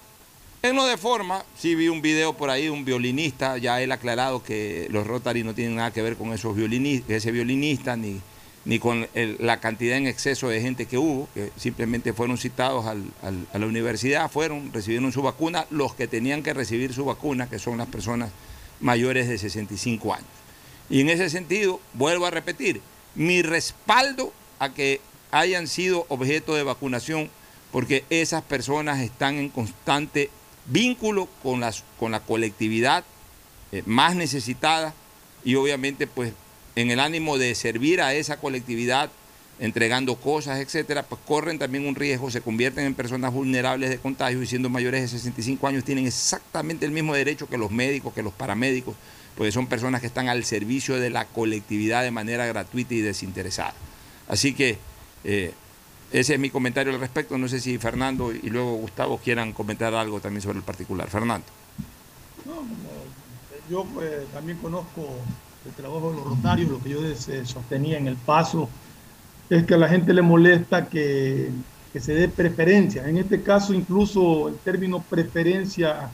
En 0.63 0.75
lo 0.75 0.85
de 0.85 0.97
forma, 0.97 1.45
sí 1.57 1.75
vi 1.75 1.89
un 1.89 2.03
video 2.03 2.33
por 2.33 2.51
ahí 2.51 2.65
de 2.65 2.71
un 2.71 2.85
violinista, 2.85 3.59
ya 3.59 3.81
él 3.81 3.93
ha 3.93 3.97
aclarado 3.97 4.43
que 4.43 4.89
los 4.91 5.07
Rotary 5.07 5.45
no 5.45 5.55
tienen 5.55 5.77
nada 5.77 5.93
que 5.93 6.03
ver 6.03 6.17
con 6.17 6.33
esos 6.33 6.57
violinistas, 6.57 7.11
ese 7.11 7.31
violinista, 7.31 7.97
ni, 7.97 8.21
ni 8.65 8.81
con 8.81 9.07
la 9.15 9.61
cantidad 9.61 9.97
en 9.97 10.09
exceso 10.09 10.49
de 10.49 10.61
gente 10.61 10.87
que 10.87 10.99
hubo, 10.99 11.29
que 11.35 11.53
simplemente 11.57 12.13
fueron 12.13 12.37
citados 12.37 12.85
a 12.87 13.59
la 13.59 13.67
universidad, 13.67 14.29
fueron, 14.29 14.73
recibieron 14.73 15.13
su 15.13 15.23
vacuna, 15.23 15.67
los 15.71 15.95
que 15.95 16.09
tenían 16.09 16.43
que 16.43 16.53
recibir 16.53 16.93
su 16.93 17.05
vacuna, 17.05 17.49
que 17.49 17.61
son 17.61 17.79
las 17.79 17.87
personas 17.87 18.31
mayores 18.81 19.29
de 19.29 19.39
65 19.39 20.15
años. 20.15 20.46
Y 20.89 21.01
en 21.01 21.09
ese 21.09 21.31
sentido, 21.31 21.81
vuelvo 21.95 22.27
a 22.27 22.31
repetir, 22.31 22.81
mi 23.15 23.43
respaldo 23.43 24.33
a 24.59 24.73
que 24.73 25.01
hayan 25.31 25.67
sido 25.67 26.07
objeto 26.09 26.55
de 26.55 26.63
vacunación, 26.63 27.31
porque 27.73 28.05
esas 28.11 28.43
personas 28.43 29.01
están 29.01 29.37
en 29.37 29.49
constante 29.49 30.31
vínculo 30.67 31.29
con, 31.43 31.61
las, 31.61 31.85
con 31.99 32.13
la 32.13 32.21
colectividad 32.21 33.05
eh, 33.73 33.83
más 33.87 34.15
necesitada 34.15 34.95
y 35.45 35.55
obviamente 35.57 36.07
pues 36.07 36.33
en 36.75 36.91
el 36.91 37.01
ánimo 37.01 37.39
de 37.39 37.55
servir 37.55 38.01
a 38.01 38.15
esa 38.15 38.39
colectividad 38.39 39.11
entregando 39.59 40.17
cosas, 40.17 40.61
etcétera, 40.61 41.03
pues 41.03 41.21
corren 41.27 41.59
también 41.59 41.87
un 41.87 41.95
riesgo, 41.95 42.31
se 42.31 42.43
convierten 42.43 42.85
en 42.85 42.95
personas 42.95 43.33
vulnerables 43.33 43.89
de 43.91 43.99
contagio 43.99 44.43
y 44.43 44.47
siendo 44.47 44.69
mayores 44.69 45.01
de 45.03 45.09
65 45.09 45.67
años 45.67 45.85
tienen 45.85 46.07
exactamente 46.07 46.85
el 46.85 46.93
mismo 46.93 47.15
derecho 47.15 47.49
que 47.49 47.57
los 47.57 47.71
médicos, 47.71 48.13
que 48.13 48.23
los 48.23 48.35
paramédicos, 48.35 48.95
porque 49.37 49.53
son 49.53 49.67
personas 49.67 50.01
que 50.01 50.07
están 50.07 50.29
al 50.29 50.45
servicio 50.45 50.99
de 50.99 51.11
la 51.11 51.27
colectividad 51.27 52.03
de 52.03 52.11
manera 52.11 52.47
gratuita 52.47 52.95
y 52.95 53.03
desinteresada. 53.03 53.75
Así 54.29 54.55
que 54.55 54.79
eh, 55.25 55.53
ese 56.13 56.35
es 56.35 56.41
mi 56.41 56.51
comentario 56.51 56.93
al 56.93 57.01
respecto. 57.01 57.37
No 57.37 57.47
sé 57.47 57.61
si 57.61 57.79
Fernando 57.79 58.33
y 58.33 58.49
luego 58.49 58.77
Gustavo 58.77 59.19
quieran 59.19 59.53
comentar 59.53 59.95
algo 59.95 60.21
también 60.21 60.43
sobre 60.43 60.59
el 60.59 60.65
particular. 60.65 61.09
Fernando. 61.09 61.47
yo 63.71 63.87
eh, 64.03 64.27
también 64.33 64.59
conozco 64.59 65.07
el 65.67 65.73
trabajo 65.73 66.11
de 66.11 66.17
los 66.17 66.25
rotarios, 66.25 66.71
lo 66.71 66.83
que 66.83 66.91
yo 66.91 67.01
sostenía 67.45 67.99
en 67.99 68.07
el 68.07 68.17
paso 68.17 68.69
es 69.51 69.67
que 69.67 69.75
a 69.75 69.79
la 69.79 69.89
gente 69.89 70.15
le 70.15 70.23
molesta 70.23 70.87
que, 70.87 71.51
que 71.93 72.01
se 72.01 72.15
dé 72.15 72.29
preferencia. 72.29 73.07
En 73.09 73.19
este 73.19 73.43
caso, 73.43 73.75
incluso 73.75 74.49
el 74.49 74.57
término 74.59 75.03
preferencia 75.03 76.09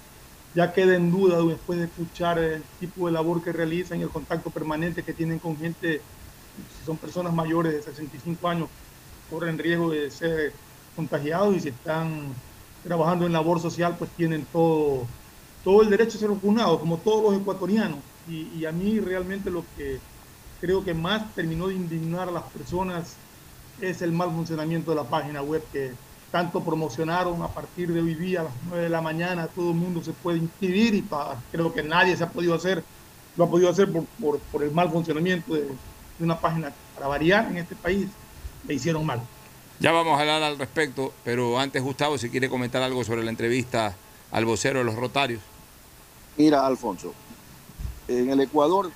ya 0.54 0.72
queda 0.72 0.96
en 0.96 1.10
duda 1.10 1.42
después 1.42 1.78
de 1.78 1.86
escuchar 1.86 2.38
el 2.38 2.62
tipo 2.78 3.06
de 3.06 3.12
labor 3.12 3.42
que 3.42 3.52
realizan 3.52 4.00
y 4.00 4.02
el 4.02 4.10
contacto 4.10 4.50
permanente 4.50 5.02
que 5.02 5.14
tienen 5.14 5.38
con 5.38 5.56
gente, 5.56 6.00
si 6.78 6.84
son 6.84 6.96
personas 6.96 7.32
mayores 7.32 7.72
de 7.72 7.82
65 7.82 8.48
años, 8.48 8.68
corren 9.30 9.58
riesgo 9.58 9.90
de 9.90 10.10
ser 10.10 10.52
contagiados 10.94 11.56
y 11.56 11.60
si 11.60 11.68
están 11.70 12.34
trabajando 12.84 13.26
en 13.26 13.32
labor 13.32 13.60
social, 13.60 13.96
pues 13.98 14.10
tienen 14.10 14.44
todo, 14.52 15.06
todo 15.64 15.82
el 15.82 15.90
derecho 15.90 16.18
a 16.18 16.20
ser 16.20 16.30
vacunados, 16.30 16.80
como 16.80 16.98
todos 16.98 17.32
los 17.32 17.40
ecuatorianos. 17.40 17.98
Y, 18.28 18.64
a 18.66 18.72
mí 18.72 19.00
realmente 19.00 19.50
lo 19.50 19.64
que 19.76 19.98
creo 20.60 20.84
que 20.84 20.94
más 20.94 21.34
terminó 21.34 21.68
de 21.68 21.74
indignar 21.74 22.28
a 22.28 22.32
las 22.32 22.44
personas 22.44 23.16
es 23.80 24.00
el 24.02 24.12
mal 24.12 24.30
funcionamiento 24.30 24.90
de 24.90 24.96
la 24.96 25.04
página 25.04 25.42
web 25.42 25.64
que 25.72 25.92
tanto 26.32 26.64
promocionaron 26.64 27.42
a 27.42 27.48
partir 27.48 27.92
de 27.92 28.00
hoy 28.00 28.14
día 28.14 28.40
a 28.40 28.44
las 28.44 28.52
9 28.68 28.84
de 28.84 28.88
la 28.88 29.02
mañana, 29.02 29.46
todo 29.48 29.70
el 29.70 29.76
mundo 29.76 30.02
se 30.02 30.12
puede 30.12 30.38
inscribir 30.38 30.94
y 30.94 31.04
creo 31.52 31.72
que 31.74 31.82
nadie 31.82 32.16
se 32.16 32.24
ha 32.24 32.30
podido 32.30 32.54
hacer, 32.54 32.82
lo 33.36 33.44
ha 33.44 33.50
podido 33.50 33.68
hacer 33.68 33.92
por, 34.18 34.38
por, 34.38 34.64
el 34.64 34.70
mal 34.72 34.90
funcionamiento 34.90 35.54
de, 35.54 35.60
de, 35.60 35.74
una 36.20 36.40
página 36.40 36.72
para 36.94 37.06
variar 37.06 37.48
en 37.50 37.58
este 37.58 37.76
país, 37.76 38.08
le 38.66 38.74
hicieron 38.74 39.04
mal. 39.04 39.20
Ya 39.78 39.92
vamos 39.92 40.16
a 40.16 40.20
hablar 40.22 40.42
al 40.42 40.58
respecto, 40.58 41.12
pero 41.22 41.58
antes 41.58 41.82
Gustavo, 41.82 42.16
si 42.16 42.30
quiere 42.30 42.48
comentar 42.48 42.82
algo 42.82 43.04
sobre 43.04 43.22
la 43.22 43.30
entrevista 43.30 43.94
al 44.30 44.46
vocero 44.46 44.78
de 44.78 44.86
los 44.86 44.94
Rotarios. 44.94 45.42
Mira, 46.38 46.66
Alfonso, 46.66 47.12
en 48.08 48.30
el 48.30 48.40
Ecuador 48.40 48.90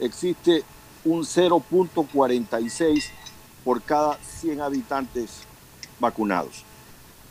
existe 0.00 0.64
un 1.04 1.22
0.46 1.22 3.04
por 3.64 3.82
cada 3.82 4.18
100 4.40 4.60
habitantes 4.60 5.42
vacunados. 6.00 6.64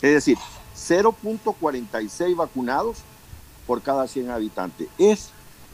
Es 0.01 0.13
decir, 0.13 0.37
0.46 0.75 2.35
vacunados 2.35 2.97
por 3.67 3.81
cada 3.81 4.07
100 4.07 4.31
habitantes. 4.31 4.87
Es 4.97 5.29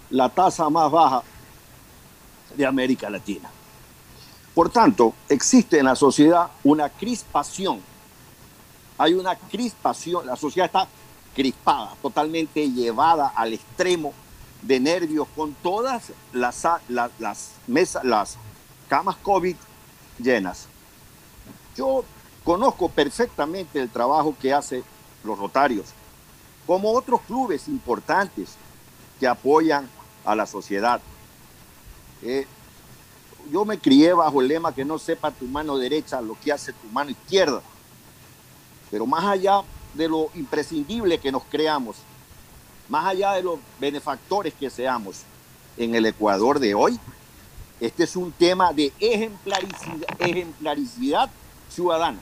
la 0.09 0.29
tasa 0.29 0.69
más 0.69 0.91
baja 0.91 1.23
de 2.55 2.65
América 2.65 3.09
Latina. 3.09 3.49
Por 4.53 4.69
tanto, 4.69 5.13
existe 5.29 5.79
en 5.79 5.85
la 5.85 5.95
sociedad 5.95 6.49
una 6.63 6.89
crispación. 6.89 7.79
Hay 8.97 9.13
una 9.13 9.35
crispación, 9.35 10.25
la 10.25 10.35
sociedad 10.35 10.65
está 10.65 10.87
crispada, 11.35 11.93
totalmente 12.01 12.67
llevada 12.67 13.27
al 13.35 13.53
extremo 13.53 14.13
de 14.63 14.79
nervios 14.79 15.27
con 15.35 15.53
todas 15.53 16.11
las, 16.33 16.65
mesas, 17.67 18.03
las 18.03 18.37
camas 18.89 19.15
COVID 19.17 19.55
llenas. 20.17 20.65
Yo 21.75 22.03
conozco 22.47 22.87
perfectamente 22.87 23.77
el 23.77 23.89
trabajo 23.89 24.33
que 24.41 24.53
hacen 24.53 24.81
los 25.25 25.37
rotarios 25.37 25.87
como 26.65 26.93
otros 26.93 27.19
clubes 27.27 27.67
importantes 27.67 28.51
que 29.19 29.27
apoyan 29.27 29.89
a 30.23 30.33
la 30.33 30.45
sociedad. 30.45 31.01
Eh, 32.23 32.47
yo 33.51 33.65
me 33.65 33.77
crié 33.77 34.13
bajo 34.13 34.39
el 34.39 34.47
lema 34.47 34.73
que 34.73 34.85
no 34.85 34.97
sepa 34.97 35.29
tu 35.29 35.43
mano 35.43 35.77
derecha 35.77 36.21
lo 36.21 36.37
que 36.39 36.53
hace 36.53 36.71
tu 36.71 36.87
mano 36.87 37.11
izquierda. 37.11 37.61
Pero 38.89 39.05
más 39.05 39.25
allá 39.25 39.63
de 39.93 40.07
lo 40.07 40.29
imprescindible 40.33 41.19
que 41.19 41.33
nos 41.33 41.43
creamos, 41.43 41.97
más 42.87 43.07
allá 43.07 43.33
de 43.33 43.43
los 43.43 43.59
benefactores 43.77 44.53
que 44.53 44.69
seamos 44.69 45.23
en 45.75 45.95
el 45.95 46.05
Ecuador 46.05 46.59
de 46.59 46.73
hoy, 46.75 46.97
este 47.81 48.05
es 48.05 48.15
un 48.15 48.31
tema 48.31 48.71
de 48.71 48.93
ejemplaricidad, 49.01 50.07
ejemplaricidad 50.21 51.29
ciudadana. 51.69 52.19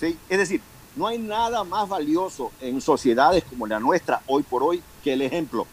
Es 0.00 0.38
decir, 0.38 0.60
no 0.96 1.06
hay 1.06 1.18
nada 1.18 1.64
más 1.64 1.88
valioso 1.88 2.52
en 2.60 2.80
sociedades 2.80 3.44
como 3.44 3.66
la 3.66 3.80
nuestra 3.80 4.22
hoy 4.26 4.42
por 4.42 4.62
hoy 4.62 4.82
que 5.02 5.12
el 5.12 5.22
ejemplo. 5.22 5.66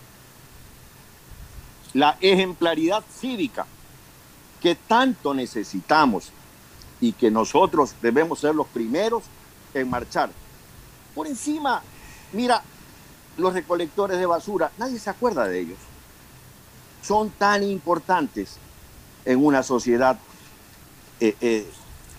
La 1.93 2.17
ejemplaridad 2.21 3.03
cívica 3.19 3.65
que 4.61 4.75
tanto 4.75 5.33
necesitamos 5.33 6.31
y 6.99 7.13
que 7.13 7.31
nosotros 7.31 7.95
debemos 8.01 8.39
ser 8.39 8.55
los 8.55 8.67
primeros 8.67 9.23
en 9.73 9.89
marchar. 9.89 10.29
Por 11.15 11.27
encima, 11.27 11.81
mira, 12.31 12.63
los 13.37 13.53
recolectores 13.53 14.17
de 14.17 14.25
basura, 14.25 14.71
nadie 14.77 14.99
se 14.99 15.09
acuerda 15.09 15.47
de 15.47 15.59
ellos. 15.59 15.77
Son 17.01 17.29
tan 17.31 17.63
importantes 17.63 18.57
en 19.25 19.43
una 19.43 19.63
sociedad 19.63 20.17
eh, 21.19 21.35
eh, 21.41 21.69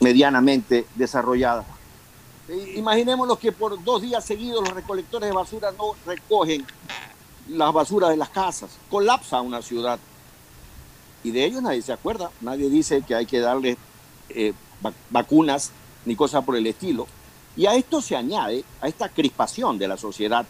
medianamente 0.00 0.86
desarrollada. 0.96 1.64
Eh, 2.52 2.74
imaginémonos 2.76 3.38
que 3.38 3.50
por 3.50 3.82
dos 3.82 4.02
días 4.02 4.22
seguidos 4.22 4.62
los 4.62 4.74
recolectores 4.74 5.30
de 5.30 5.34
basura 5.34 5.72
no 5.72 5.94
recogen 6.04 6.66
las 7.48 7.72
basuras 7.72 8.10
de 8.10 8.18
las 8.18 8.28
casas. 8.28 8.70
Colapsa 8.90 9.40
una 9.40 9.62
ciudad. 9.62 9.98
Y 11.24 11.30
de 11.30 11.46
ellos 11.46 11.62
nadie 11.62 11.80
se 11.80 11.94
acuerda. 11.94 12.30
Nadie 12.42 12.68
dice 12.68 13.02
que 13.06 13.14
hay 13.14 13.24
que 13.24 13.40
darle 13.40 13.78
vacunas 15.08 15.70
ni 16.04 16.14
cosas 16.14 16.44
por 16.44 16.54
el 16.56 16.66
estilo. 16.66 17.06
Y 17.56 17.64
a 17.64 17.74
esto 17.74 18.02
se 18.02 18.16
añade, 18.16 18.64
a 18.82 18.88
esta 18.88 19.08
crispación 19.08 19.78
de 19.78 19.88
la 19.88 19.96
sociedad, 19.96 20.44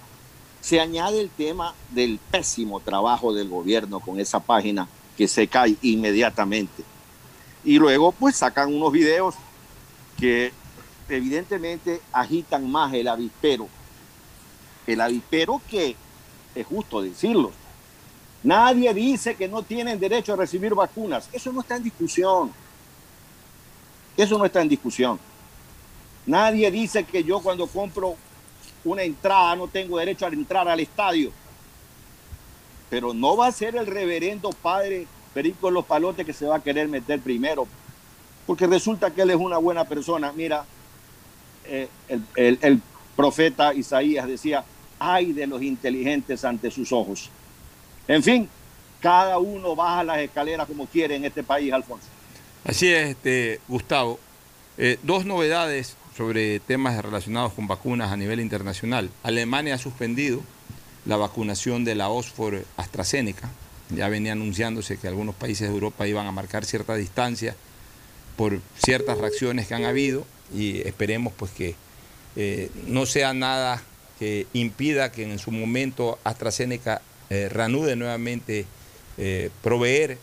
se 0.61 0.81
añade 0.81 1.21
el 1.21 1.31
tema 1.31 1.73
del 1.91 2.19
pésimo 2.19 2.81
trabajo 2.81 3.33
del 3.33 3.49
gobierno 3.49 4.01
con 4.01 4.19
esa 4.19 4.41
página 4.41 4.89
que 5.17 5.29
se 5.29 5.47
cae 5.47 5.77
inmediatamente. 5.83 6.83
Y 7.65 7.79
luego 7.79 8.11
pues 8.11 8.37
sacan 8.37 8.75
unos 8.75 8.93
videos 8.93 9.37
que 10.19 10.53
evidentemente 11.17 12.01
agitan 12.13 12.71
más 12.71 12.93
el 12.95 13.09
avispero. 13.09 13.69
El 14.87 15.01
avispero 15.01 15.61
que, 15.69 15.97
es 16.55 16.67
justo 16.67 17.03
decirlo, 17.03 17.53
nadie 18.43 18.93
dice 18.93 19.35
que 19.35 19.49
no 19.49 19.63
tienen 19.63 20.01
derecho 20.01 20.33
a 20.33 20.37
recibir 20.37 20.75
vacunas. 20.75 21.29
Eso 21.33 21.53
no 21.53 21.61
está 21.61 21.77
en 21.77 21.85
discusión. 21.85 22.53
Eso 24.17 24.39
no 24.39 24.45
está 24.45 24.61
en 24.61 24.69
discusión. 24.69 25.19
Nadie 26.27 26.71
dice 26.71 27.05
que 27.05 27.25
yo 27.25 27.41
cuando 27.41 27.67
compro 27.67 28.17
una 28.85 29.03
entrada 29.03 29.57
no 29.57 29.69
tengo 29.69 29.99
derecho 29.99 30.27
a 30.27 30.29
entrar 30.29 30.69
al 30.69 30.81
estadio. 30.81 31.33
Pero 32.91 33.15
no 33.15 33.37
va 33.37 33.47
a 33.47 33.53
ser 33.53 33.77
el 33.77 33.87
reverendo 33.87 34.51
padre 34.51 35.07
Perico 35.33 35.71
Los 35.71 35.87
Palotes 35.87 36.27
que 36.27 36.33
se 36.33 36.47
va 36.47 36.57
a 36.57 36.63
querer 36.63 36.89
meter 36.89 37.21
primero. 37.21 37.67
Porque 38.47 38.67
resulta 38.67 39.11
que 39.11 39.23
él 39.23 39.31
es 39.31 39.37
una 39.37 39.59
buena 39.59 39.85
persona. 39.85 40.33
Mira, 40.33 40.65
eh, 41.65 41.89
el, 42.37 42.81
profeta 43.17 43.75
Isaías 43.75 44.27
decía, 44.27 44.65
ay 44.99 45.33
de 45.33 45.47
los 45.47 45.63
inteligentes 45.63 46.45
ante 46.45 46.71
sus 46.71 46.93
ojos. 46.93 47.31
En 48.09 48.23
fin, 48.23 48.49
cada 49.01 49.39
uno 49.39 49.77
baja 49.77 50.03
las 50.03 50.19
escaleras 50.19 50.67
como 50.67 50.87
quiere 50.87 51.17
en 51.17 51.25
este 51.25 51.43
país, 51.43 51.73
Alfonso. 51.73 52.07
Así 52.65 52.89
es, 52.89 53.11
este, 53.11 53.61
Gustavo. 53.69 54.19
Eh, 54.79 54.99
dos 55.03 55.27
novedades 55.27 55.97
sobre 56.17 56.61
temas 56.61 57.03
relacionados 57.03 57.53
con 57.53 57.67
vacunas 57.67 58.13
a 58.13 58.17
nivel 58.17 58.41
internacional. 58.41 59.11
Alemania 59.23 59.75
ha 59.75 59.79
suspendido 59.79 60.41
la 61.05 61.17
vacunación 61.17 61.85
de 61.85 61.95
la 61.95 62.09
Oxford 62.09 62.63
AstraZeneca. 62.77 63.51
Ya 63.91 64.09
venía 64.09 64.33
anunciándose 64.33 64.97
que 64.99 65.09
algunos 65.09 65.35
países 65.35 65.69
de 65.69 65.75
Europa 65.75 66.07
iban 66.07 66.27
a 66.27 66.33
marcar 66.33 66.65
cierta 66.65 66.95
distancia 66.95 67.57
por 68.37 68.61
ciertas 68.83 69.19
reacciones 69.19 69.67
que 69.67 69.75
han 69.75 69.85
habido 69.85 70.25
y 70.55 70.81
esperemos 70.87 71.33
pues 71.37 71.51
que 71.53 71.75
eh, 72.37 72.71
no 72.87 73.07
sea 73.07 73.35
nada 73.35 73.83
que 74.19 74.47
impida 74.53 75.13
que 75.13 75.25
en 75.25 75.39
su 75.39 75.51
momento 75.51 76.19
AstraZeneca 76.25 77.03
eh, 77.31 77.49
reanude 77.49 77.97
nuevamente 77.97 78.67
proveer 79.63 80.19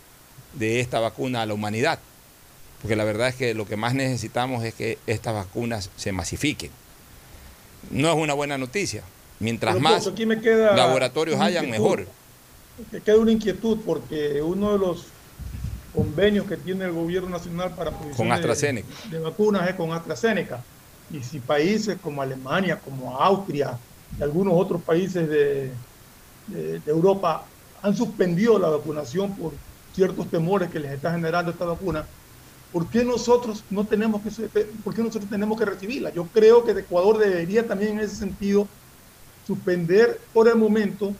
de 0.56 0.80
esta 0.80 1.00
vacuna 1.00 1.44
a 1.44 1.46
la 1.46 1.54
humanidad 1.54 2.00
porque 2.82 2.96
la 2.96 3.04
verdad 3.04 3.28
es 3.28 3.36
que 3.36 3.54
lo 3.54 3.66
que 3.66 3.76
más 3.76 3.94
necesitamos 3.94 4.64
es 4.64 4.74
que 4.74 4.98
estas 5.06 5.34
vacunas 5.34 5.90
se 5.98 6.12
masifiquen. 6.12 6.72
No 7.92 8.10
es 8.10 8.16
una 8.16 8.34
buena 8.34 8.58
noticia. 8.58 9.04
Mientras 9.40 9.80
más 9.80 10.06
laboratorios 10.76 11.40
hayan, 11.40 11.70
mejor. 11.70 12.08
Me 12.92 13.02
queda 13.02 13.18
una 13.18 13.32
inquietud 13.32 13.80
porque 13.86 14.42
uno 14.42 14.74
de 14.74 14.80
los 14.80 15.06
convenios 15.94 16.46
que 16.46 16.58
tiene 16.58 16.86
el 16.86 16.92
gobierno 16.92 17.30
nacional 17.30 17.74
para 17.76 17.92
producción 17.92 18.30
de, 18.30 18.86
de, 19.10 19.20
vacunas 19.20 19.70
es 19.70 19.76
con 19.76 19.92
AstraZeneca. 19.92 20.64
Y 21.12 21.22
si 21.24 21.40
países 21.40 21.98
como 22.02 22.22
Alemania, 22.22 22.80
como 22.80 23.20
Austria 23.20 23.78
y 24.18 24.24
algunos 24.24 24.54
otros 24.56 24.82
países 24.82 25.28
de, 25.28 25.72
de 26.48 26.82
Europa 26.86 27.46
han 27.82 27.96
suspendido 27.96 28.60
la 28.60 28.70
vacunación 28.70 29.36
por 29.36 29.54
ciertos 29.94 30.28
temores 30.28 30.70
que 30.70 30.80
les 30.80 30.92
está 30.92 31.12
generando 31.12 31.52
esta 31.52 31.66
vacuna, 31.66 32.06
¿por 32.72 32.88
qué 32.88 33.04
nosotros 33.04 33.64
no 33.70 33.86
tenemos 33.86 34.22
que, 34.22 34.30
por 34.84 34.94
qué 34.94 35.02
nosotros 35.02 35.30
tenemos 35.30 35.58
que 35.58 35.66
recibirla? 35.66 36.14
Yo 36.14 36.26
creo 36.26 36.64
que 36.64 36.72
Ecuador 36.72 37.18
debería 37.18 37.68
también 37.68 37.94
en 37.94 38.06
ese 38.06 38.16
sentido 38.16 38.68
suspender 39.48 40.20
por 40.34 40.48
el 40.48 40.56
momento 40.56 41.14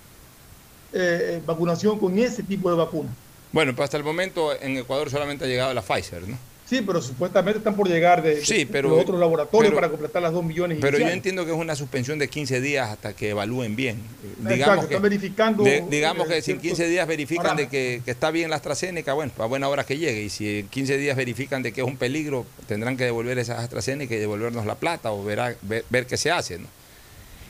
eh, 0.94 1.42
vacunación 1.46 2.00
con 2.00 2.18
ese 2.18 2.44
tipo 2.44 2.70
de 2.70 2.78
vacuna. 2.78 3.10
Bueno, 3.52 3.76
pues 3.76 3.86
hasta 3.86 3.98
el 3.98 4.04
momento 4.04 4.54
en 4.60 4.78
Ecuador 4.78 5.10
solamente 5.10 5.46
ha 5.46 5.48
llegado 5.48 5.74
la 5.74 5.82
Pfizer, 5.82 6.28
¿no? 6.28 6.38
Sí, 6.70 6.84
pero 6.86 7.02
supuestamente 7.02 7.58
están 7.58 7.76
por 7.76 7.90
llegar 7.90 8.22
de, 8.22 8.44
otros 8.84 9.20
laboratorios 9.20 9.74
para 9.74 9.90
completar 9.90 10.22
las 10.22 10.32
dos 10.32 10.44
millones. 10.44 10.78
Pero 10.80 11.00
yo 11.00 11.08
entiendo 11.08 11.44
que 11.44 11.52
es 11.52 11.58
una 11.58 11.76
suspensión 11.76 12.20
de 12.20 12.28
15 12.28 12.62
días 12.62 12.90
hasta 12.92 13.14
que 13.14 13.32
evalúen 13.32 13.76
bien. 13.76 14.00
Digamos 14.38 14.86
que, 14.86 14.94
están 14.94 15.02
verificando. 15.02 15.64
digamos 15.90 16.28
que 16.28 16.44
si 16.44 16.52
en 16.52 16.60
15 16.60 16.88
días 16.88 17.08
verifican 17.08 17.58
de 17.58 17.70
que, 17.70 18.04
está 18.06 18.30
bien 18.30 18.52
la 18.52 18.58
AstraZeneca, 18.58 19.14
bueno, 19.14 19.32
a 19.40 19.48
buena 19.48 19.68
hora 19.68 19.84
que 19.84 19.98
llegue. 19.98 20.22
Y 20.22 20.30
si 20.30 20.60
en 20.60 20.68
15 20.68 20.98
días 21.00 21.18
verifican 21.18 21.64
de 21.64 21.72
que 21.72 21.82
es 21.82 21.88
un 21.88 21.98
peligro, 21.98 22.46
tendrán 22.68 22.98
que 22.98 23.06
devolver 23.06 23.40
esa 23.40 23.58
AstraZeneca 23.58 24.14
y 24.14 24.20
devolvernos 24.20 24.68
la 24.68 24.76
plata 24.76 25.12
o 25.12 25.24
ver, 25.24 25.58
ver 25.64 26.06
qué 26.06 26.18
se 26.18 26.30
hace, 26.30 26.60
¿no? 26.60 26.68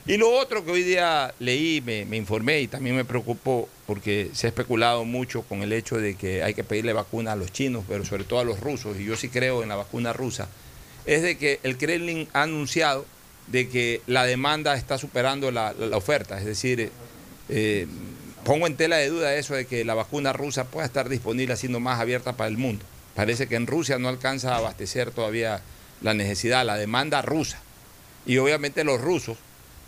Y 0.09 0.17
lo 0.17 0.31
otro 0.31 0.65
que 0.65 0.71
hoy 0.71 0.81
día 0.81 1.35
leí, 1.37 1.81
me, 1.81 2.17
informé 2.17 2.61
y 2.61 2.67
también 2.67 2.95
me 2.95 3.05
preocupó 3.05 3.69
porque 3.85 4.31
se 4.33 4.47
ha 4.47 4.49
especulado 4.49 5.05
mucho 5.05 5.43
con 5.43 5.61
el 5.61 5.71
hecho 5.71 5.97
de 5.97 6.15
que 6.15 6.41
hay 6.41 6.55
que 6.55 6.63
pedirle 6.63 6.93
vacuna 6.93 7.33
a 7.33 7.35
los 7.35 7.51
chinos, 7.51 7.85
pero 7.87 8.03
sobre 8.03 8.23
todo 8.23 8.39
a 8.39 8.43
los 8.43 8.59
rusos, 8.59 8.99
y 8.99 9.05
yo 9.05 9.15
sí 9.15 9.29
creo 9.29 9.61
en 9.61 9.69
la 9.69 9.75
vacuna 9.75 10.11
rusa, 10.11 10.49
es 11.05 11.21
de 11.21 11.37
que 11.37 11.59
el 11.61 11.77
Kremlin 11.77 12.27
ha 12.33 12.41
anunciado 12.41 13.05
de 13.45 13.69
que 13.69 14.01
la 14.07 14.25
demanda 14.25 14.75
está 14.75 14.97
superando 14.97 15.51
la, 15.51 15.75
oferta, 15.93 16.39
es 16.39 16.45
decir, 16.45 16.89
eh, 17.47 17.85
pongo 18.43 18.65
en 18.65 18.77
tela 18.77 18.95
de 18.95 19.09
duda 19.09 19.35
eso 19.35 19.53
de 19.53 19.67
que 19.67 19.85
la 19.85 19.93
vacuna 19.93 20.33
rusa 20.33 20.63
pueda 20.71 20.87
estar 20.87 21.07
disponible 21.07 21.55
siendo 21.55 21.79
más 21.79 21.99
abierta 21.99 22.33
para 22.35 22.47
el 22.47 22.57
mundo. 22.57 22.83
Parece 23.13 23.45
que 23.45 23.57
en 23.57 23.67
Rusia 23.67 23.99
no 23.99 24.09
alcanza 24.09 24.55
a 24.55 24.57
abastecer 24.57 25.11
todavía 25.11 25.61
la 26.01 26.15
necesidad, 26.15 26.65
la 26.65 26.77
demanda 26.77 27.21
rusa. 27.21 27.59
Y 28.25 28.37
obviamente 28.39 28.83
los 28.83 28.99
rusos 28.99 29.37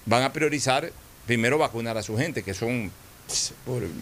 van 0.06 0.24
a 0.24 0.34
priorizar 0.34 0.92
primero 1.26 1.58
vacunar 1.58 1.98
a 1.98 2.04
su 2.04 2.18
gente, 2.18 2.44
que 2.44 2.54
son 2.54 2.92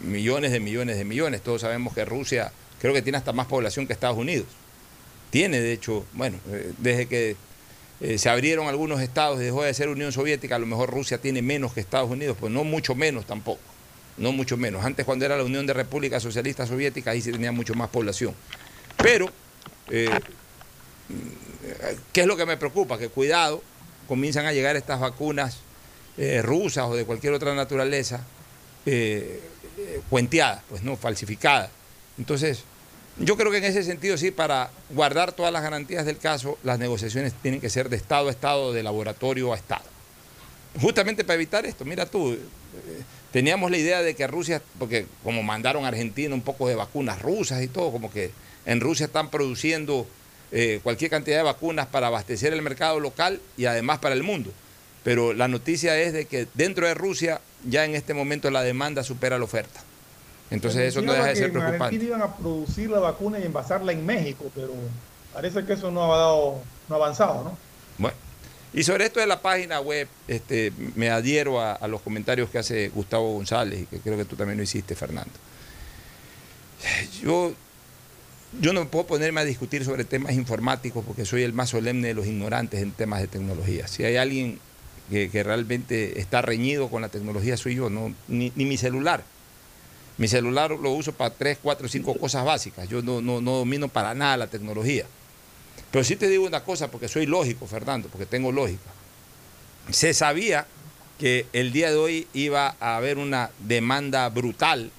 millones 0.04 0.52
de 0.52 0.60
millones 0.60 0.96
de 0.96 1.04
millones. 1.04 1.42
Todos 1.42 1.60
sabemos 1.60 1.94
que 1.94 2.04
Rusia 2.04 2.52
creo 2.80 2.94
que 2.94 3.02
tiene 3.02 3.18
hasta 3.18 3.32
más 3.32 3.46
población 3.46 3.86
que 3.86 3.92
Estados 3.92 4.16
Unidos. 4.16 4.46
Tiene, 5.30 5.60
de 5.60 5.72
hecho, 5.72 6.04
bueno, 6.12 6.38
eh, 6.50 6.72
desde 6.78 7.06
que 7.06 7.36
eh, 8.00 8.18
se 8.18 8.28
abrieron 8.28 8.66
algunos 8.66 9.00
estados 9.00 9.40
y 9.40 9.44
dejó 9.44 9.62
de 9.62 9.72
ser 9.74 9.88
Unión 9.88 10.10
Soviética, 10.10 10.56
a 10.56 10.58
lo 10.58 10.66
mejor 10.66 10.90
Rusia 10.90 11.18
tiene 11.18 11.42
menos 11.42 11.72
que 11.72 11.80
Estados 11.80 12.10
Unidos, 12.10 12.36
pues 12.40 12.52
no 12.52 12.64
mucho 12.64 12.94
menos 12.94 13.26
tampoco, 13.26 13.60
no 14.16 14.32
mucho 14.32 14.56
menos. 14.56 14.84
Antes 14.84 15.04
cuando 15.04 15.24
era 15.24 15.36
la 15.36 15.44
Unión 15.44 15.66
de 15.66 15.74
Repúblicas 15.74 16.22
Socialistas 16.22 16.68
Soviéticas, 16.68 17.12
ahí 17.12 17.20
sí 17.20 17.30
tenía 17.30 17.52
mucho 17.52 17.74
más 17.74 17.90
población. 17.90 18.34
Pero, 18.96 19.30
eh, 19.90 20.08
¿qué 22.12 22.22
es 22.22 22.26
lo 22.26 22.36
que 22.36 22.46
me 22.46 22.56
preocupa? 22.56 22.98
Que 22.98 23.08
cuidado, 23.08 23.62
comienzan 24.08 24.46
a 24.46 24.52
llegar 24.52 24.74
estas 24.76 24.98
vacunas 24.98 25.58
eh, 26.20 26.42
rusas 26.42 26.84
o 26.84 26.94
de 26.94 27.06
cualquier 27.06 27.32
otra 27.32 27.54
naturaleza, 27.54 28.20
eh, 28.84 29.40
eh, 29.78 30.00
cuenteadas, 30.10 30.62
pues 30.68 30.82
no, 30.82 30.94
falsificadas. 30.94 31.70
Entonces, 32.18 32.64
yo 33.18 33.38
creo 33.38 33.50
que 33.50 33.56
en 33.56 33.64
ese 33.64 33.82
sentido 33.82 34.18
sí, 34.18 34.30
para 34.30 34.70
guardar 34.90 35.32
todas 35.32 35.50
las 35.50 35.62
garantías 35.62 36.04
del 36.04 36.18
caso, 36.18 36.58
las 36.62 36.78
negociaciones 36.78 37.32
tienen 37.40 37.58
que 37.58 37.70
ser 37.70 37.88
de 37.88 37.96
Estado 37.96 38.28
a 38.28 38.30
Estado, 38.30 38.74
de 38.74 38.82
laboratorio 38.82 39.54
a 39.54 39.56
Estado. 39.56 39.84
justamente 40.80 41.24
para 41.24 41.34
evitar 41.36 41.64
esto. 41.64 41.86
Mira 41.86 42.04
tú, 42.04 42.32
eh, 42.32 42.38
teníamos 43.32 43.70
la 43.70 43.78
idea 43.78 44.02
de 44.02 44.14
que 44.14 44.26
Rusia, 44.26 44.62
porque 44.78 45.06
como 45.24 45.42
mandaron 45.42 45.86
a 45.86 45.88
Argentina 45.88 46.34
un 46.34 46.42
poco 46.42 46.68
de 46.68 46.74
vacunas 46.74 47.20
rusas 47.22 47.62
y 47.62 47.68
todo, 47.68 47.90
como 47.90 48.12
que 48.12 48.30
en 48.66 48.80
Rusia 48.80 49.06
están 49.06 49.30
produciendo 49.30 50.06
eh, 50.52 50.80
cualquier 50.82 51.10
cantidad 51.10 51.38
de 51.38 51.42
vacunas 51.44 51.86
para 51.86 52.08
abastecer 52.08 52.52
el 52.52 52.60
mercado 52.60 53.00
local 53.00 53.40
y 53.56 53.64
además 53.64 54.00
para 54.00 54.14
el 54.14 54.22
mundo. 54.22 54.52
Pero 55.02 55.32
la 55.32 55.48
noticia 55.48 55.98
es 55.98 56.12
de 56.12 56.26
que 56.26 56.46
dentro 56.54 56.86
de 56.86 56.94
Rusia 56.94 57.40
ya 57.64 57.84
en 57.84 57.94
este 57.94 58.14
momento 58.14 58.50
la 58.50 58.62
demanda 58.62 59.02
supera 59.02 59.38
la 59.38 59.44
oferta. 59.44 59.80
Entonces 60.50 60.82
eso 60.82 61.00
no 61.00 61.12
deja 61.12 61.26
de 61.26 61.36
ser 61.36 61.52
preocupante. 61.52 61.96
iban 61.96 62.22
a 62.22 62.36
producir 62.36 62.90
la 62.90 62.98
vacuna 62.98 63.38
y 63.38 63.44
envasarla 63.44 63.92
en 63.92 64.04
México, 64.04 64.50
pero 64.54 64.72
parece 65.32 65.64
que 65.64 65.74
eso 65.74 65.90
no 65.90 66.12
ha 66.12 66.18
dado, 66.18 66.62
no 66.88 66.94
ha 66.94 66.98
avanzado, 66.98 67.44
¿no? 67.44 67.58
Bueno, 67.98 68.16
y 68.72 68.82
sobre 68.82 69.04
esto 69.06 69.20
de 69.20 69.26
la 69.26 69.40
página 69.42 69.80
web, 69.80 70.08
este, 70.26 70.72
me 70.96 71.10
adhiero 71.10 71.60
a, 71.60 71.86
los 71.86 72.00
comentarios 72.02 72.50
que 72.50 72.58
hace 72.58 72.88
Gustavo 72.88 73.32
González 73.32 73.82
y 73.82 73.86
que 73.86 73.98
creo 73.98 74.16
que 74.16 74.24
tú 74.24 74.36
también 74.36 74.58
lo 74.58 74.64
hiciste, 74.64 74.96
Fernando. 74.96 75.32
Yo, 77.22 77.52
yo 78.60 78.72
no 78.72 78.88
puedo 78.88 79.06
ponerme 79.06 79.40
a 79.40 79.44
discutir 79.44 79.84
sobre 79.84 80.04
temas 80.04 80.32
informáticos 80.32 81.04
porque 81.04 81.24
soy 81.24 81.42
el 81.42 81.52
más 81.52 81.70
solemne 81.70 82.08
de 82.08 82.14
los 82.14 82.26
ignorantes 82.26 82.80
en 82.80 82.92
temas 82.92 83.20
de 83.20 83.26
tecnología. 83.28 83.86
Si 83.86 84.04
hay 84.04 84.16
alguien 84.16 84.60
que, 85.10 85.42
realmente 85.42 86.20
está 86.20 86.40
reñido 86.40 86.88
con 86.88 87.02
la 87.02 87.08
tecnología, 87.08 87.56
soy 87.56 87.74
yo, 87.74 87.90
no, 87.90 88.14
ni, 88.28 88.52
mi 88.54 88.76
celular. 88.76 89.24
Mi 90.16 90.28
celular 90.28 90.70
lo 90.70 90.90
uso 90.92 91.12
para 91.12 91.34
tres, 91.34 91.58
cuatro, 91.60 91.88
cinco 91.88 92.14
cosas 92.14 92.44
básicas. 92.44 92.88
Yo 92.88 93.02
no, 93.02 93.20
no, 93.20 93.40
no 93.40 93.56
domino 93.56 93.88
para 93.88 94.14
nada 94.14 94.36
la 94.36 94.46
tecnología. 94.46 95.06
Pero 95.90 96.04
sí 96.04 96.16
te 96.16 96.28
digo 96.28 96.46
una 96.46 96.62
cosa, 96.62 96.90
porque 96.90 97.08
soy 97.08 97.26
lógico, 97.26 97.66
Fernando, 97.66 98.08
porque 98.08 98.26
tengo 98.26 98.52
lógica. 98.52 98.90
Se 99.90 100.14
sabía 100.14 100.66
que 101.18 101.46
el 101.52 101.72
día 101.72 101.90
de 101.90 101.96
hoy 101.96 102.28
iba 102.32 102.76
a 102.80 102.96
haber 102.96 103.18
una 103.18 103.50
demanda 103.58 104.28
brutal 104.28 104.90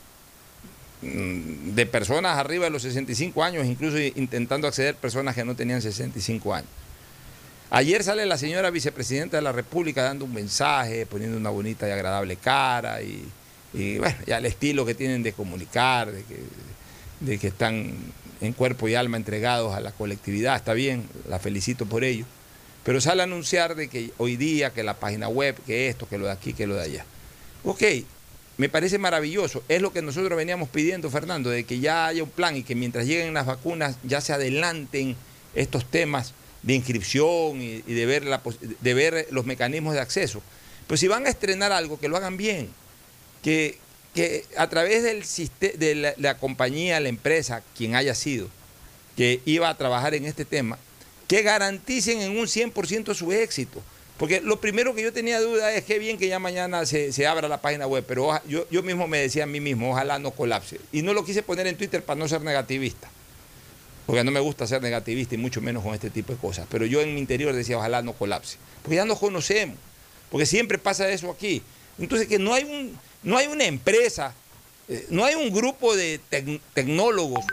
mm, 1.02 1.72
de 1.74 1.86
personas 1.86 2.38
arriba 2.38 2.66
de 2.66 2.72
los 2.72 2.82
65 2.82 3.44
años, 3.44 3.66
incluso 3.66 3.98
intentando 4.00 4.68
acceder 4.68 4.96
personas 4.96 5.34
que 5.36 5.46
no 5.46 5.56
tenían 5.56 5.82
65 5.82 6.54
años. 6.54 6.70
Ayer 7.74 8.04
sale 8.04 8.26
la 8.26 8.38
señora 8.38 8.70
vicepresidenta 8.70 9.38
de 9.38 9.44
la 9.44 9.54
República 9.54 10.04
dando 10.04 10.26
un 10.26 10.34
mensaje, 10.34 11.06
poniendo 11.06 11.38
una 11.38 11.52
bonita 11.52 11.88
y 11.88 11.92
agradable 11.92 12.36
cara 12.36 13.00
y, 13.02 13.98
bueno, 13.98 14.18
ya 14.28 14.40
el 14.40 14.46
estilo 14.46 14.86
que 14.86 14.94
tienen 14.94 15.24
de 15.24 15.32
comunicar, 15.32 16.12
de 16.12 16.22
que, 16.24 16.40
de 17.22 17.38
que 17.38 17.48
están 17.48 17.94
en 18.42 18.52
cuerpo 18.52 18.90
y 18.90 18.96
alma 18.96 19.16
entregados 19.16 19.74
a 19.74 19.80
la 19.80 19.94
colectividad, 19.94 20.58
está 20.58 20.74
bien, 20.74 21.08
la 21.30 21.40
felicito 21.40 21.86
por 21.86 22.04
ello. 22.04 22.26
Pero 22.84 23.00
sale 23.00 23.22
a 23.22 23.24
anunciar 23.24 23.76
de 23.76 23.88
que 23.88 24.12
hoy 24.18 24.36
día, 24.36 24.72
que 24.72 24.84
la 24.84 24.96
página 24.96 25.30
web, 25.30 25.56
que 25.66 25.88
esto, 25.88 26.10
que 26.10 26.18
lo 26.18 26.26
de 26.26 26.34
aquí, 26.34 26.52
que 26.52 26.68
lo 26.68 26.76
de 26.76 26.82
allá. 26.82 27.06
Ok, 27.64 27.84
me 28.58 28.68
parece 28.68 28.98
maravilloso. 28.98 29.64
Es 29.70 29.82
lo 29.82 29.94
que 29.94 30.02
nosotros 30.02 30.36
veníamos 30.36 30.68
pidiendo, 30.68 31.10
Fernando, 31.10 31.50
de 31.50 31.64
que 31.64 31.80
ya 31.80 32.08
haya 32.08 32.22
un 32.22 32.32
plan 32.32 32.58
y 32.58 32.64
que 32.64 32.76
mientras 32.76 33.06
lleguen 33.06 33.34
las 33.34 33.46
vacunas 33.46 33.96
ya 34.04 34.20
se 34.20 34.34
adelanten 34.34 35.16
estos 35.56 35.86
temas 35.86 36.34
de 36.64 36.74
inscripción 36.74 37.62
y, 37.62 37.82
de, 37.82 38.06
ver 38.06 38.24
de 38.82 38.94
ver 38.94 39.28
los 39.32 39.46
mecanismos 39.46 39.94
de 39.94 40.02
acceso. 40.02 40.42
Pero 40.88 40.98
si 40.98 41.08
van 41.08 41.26
a 41.26 41.30
estrenar 41.30 41.72
algo, 41.72 42.00
que 42.00 42.08
lo 42.08 42.18
hagan 42.18 42.38
bien. 42.38 42.70
Que, 43.42 43.78
que 44.14 44.46
a 44.58 44.70
través 44.70 45.04
del 45.04 45.24
de 45.80 46.16
la, 46.18 46.38
compañía, 46.38 47.00
la 47.00 47.10
empresa, 47.10 47.64
quien 47.76 47.96
haya 47.96 48.14
sido, 48.14 48.50
que 49.16 49.42
iba 49.46 49.70
a 49.70 49.78
trabajar 49.78 50.14
en 50.14 50.26
este 50.26 50.46
tema, 50.46 50.78
que 51.28 51.42
garanticen 51.44 52.22
en 52.22 52.38
un 52.38 52.46
100% 52.46 53.14
su 53.16 53.32
éxito. 53.32 53.82
Porque 54.18 54.42
lo 54.42 54.60
primero 54.60 54.94
que 54.94 55.02
yo 55.02 55.12
tenía 55.14 55.40
duda 55.40 55.74
es 55.74 55.84
que 55.84 55.98
bien 55.98 56.20
que 56.20 56.28
ya 56.28 56.38
mañana 56.38 56.86
se, 56.86 57.26
abra 57.26 57.48
la 57.48 57.62
página 57.62 57.88
web, 57.88 58.04
pero 58.08 58.40
yo, 58.48 58.68
yo 58.70 58.84
mismo 58.84 59.08
me 59.08 59.18
decía 59.18 59.46
a 59.46 59.48
mí 59.48 59.60
mismo, 59.60 59.92
ojalá 59.92 60.20
no 60.20 60.32
colapse. 60.32 60.80
Y 60.92 61.02
no 61.02 61.14
lo 61.14 61.26
quise 61.26 61.42
poner 61.42 61.66
en 61.66 61.76
Twitter 61.76 62.04
para 62.04 62.20
no 62.20 62.28
ser 62.28 62.42
negativista, 62.42 63.10
porque 64.12 64.26
no 64.26 64.32
me 64.32 64.42
gusta 64.42 64.68
ser 64.68 64.82
negativista 64.82 65.36
y 65.36 65.38
mucho 65.38 65.62
menos 65.62 65.84
con 65.84 65.94
este 65.94 66.10
tipo 66.10 66.34
de 66.34 66.38
cosas. 66.38 66.68
Pero 66.70 66.86
yo 66.86 67.00
en 67.00 67.14
mi 67.14 67.22
interior 67.22 67.56
decía, 67.56 67.78
ojalá 67.78 68.02
no 68.02 68.12
colapse, 68.12 68.58
porque 68.82 68.98
ya 68.98 69.06
nos 69.06 69.18
conocemos, 69.18 69.78
porque 70.30 70.46
siempre 70.46 70.78
pasa 70.78 71.10
eso 71.10 71.32
aquí. 71.32 71.62
Entonces 71.98 72.28
que 72.28 72.38
no 72.38 72.54
hay 72.54 72.66
un 72.66 73.00
no 73.24 73.38
hay 73.38 73.48
una 73.48 73.64
empresa, 73.64 74.34
eh, 74.90 75.06
no 75.12 75.24
hay 75.24 75.36
un 75.36 75.50
grupo 75.54 75.96
de 75.96 76.20
tecnólogos 76.74 77.46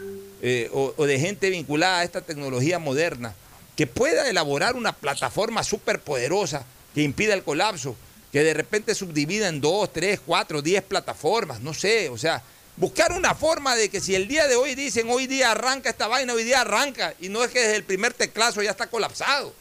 eh, 0.42 0.68
o, 0.72 1.06
de 1.06 1.20
gente 1.20 1.48
vinculada 1.48 2.00
a 2.00 2.02
esta 2.02 2.22
tecnología 2.22 2.80
moderna 2.80 3.36
que 3.76 3.86
pueda 3.86 4.28
elaborar 4.28 4.74
una 4.74 4.92
plataforma 4.92 5.62
súper 5.62 6.00
poderosa 6.00 6.64
que 6.92 7.02
impida 7.02 7.34
el 7.34 7.44
colapso, 7.44 7.94
que 8.32 8.42
de 8.42 8.54
repente 8.54 8.96
subdivida 8.96 9.46
en 9.46 9.60
dos, 9.60 9.92
tres, 9.92 10.18
cuatro, 10.26 10.60
diez 10.60 10.82
plataformas, 10.82 11.60
no 11.60 11.72
sé, 11.72 12.08
o 12.08 12.18
sea, 12.18 12.42
buscar 12.78 13.12
una 13.12 13.34
forma 13.34 13.76
de 13.76 13.88
que 13.88 14.00
si 14.00 14.14
el 14.14 14.28
día 14.28 14.46
de 14.48 14.56
hoy 14.56 14.74
dicen 14.74 15.08
hoy 15.10 15.26
día 15.26 15.50
arranca 15.50 15.90
esta 15.90 16.06
vaina, 16.06 16.32
hoy 16.32 16.44
día 16.44 16.62
arranca, 16.62 17.14
y 17.20 17.28
no 17.28 17.44
es 17.44 17.50
que 17.50 17.60
desde 17.60 17.76
el 17.76 17.84
primer 17.84 18.14
teclazo 18.14 18.62
ya 18.62 18.70
está 18.70 18.86
colapsado. 18.86 19.52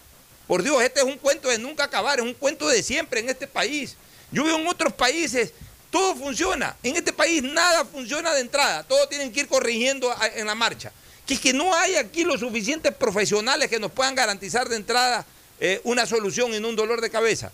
Por 0.48 0.64
Dios, 0.64 0.82
este 0.82 1.02
es 1.02 1.06
un 1.06 1.18
cuento 1.18 1.50
de 1.50 1.58
nunca 1.58 1.84
acabar, 1.84 2.20
es 2.20 2.26
un 2.26 2.34
cuento 2.34 2.68
de 2.70 2.82
siempre 2.82 3.20
en 3.20 3.30
este 3.30 3.48
país. 3.48 3.98
Yo 4.32 4.44
veo 4.44 4.58
en 4.58 4.68
otros 4.68 4.94
países 4.94 5.52
todo 5.90 6.16
funciona. 6.16 6.76
En 6.84 6.96
este 6.96 7.14
país 7.14 7.42
nada 7.44 7.86
funciona 7.86 8.34
de 8.34 8.42
entrada. 8.42 8.84
Todo 8.84 9.08
tienen 9.08 9.32
que 9.32 9.42
ir 9.42 9.48
corrigiendo 9.48 10.14
en 10.36 10.46
la 10.48 10.56
marcha. 10.56 10.92
Que 11.26 11.36
es 11.36 11.40
que 11.40 11.54
no 11.54 11.74
hay 11.74 11.96
aquí 11.96 12.24
los 12.24 12.40
suficientes 12.40 12.94
profesionales 12.94 13.70
que 13.70 13.80
nos 13.80 13.92
puedan 13.92 14.16
garantizar 14.16 14.68
de 14.70 14.76
entrada 14.76 15.26
eh, 15.60 15.82
una 15.84 16.06
solución 16.06 16.54
en 16.54 16.66
un 16.66 16.76
dolor 16.76 17.02
de 17.02 17.10
cabeza. 17.10 17.52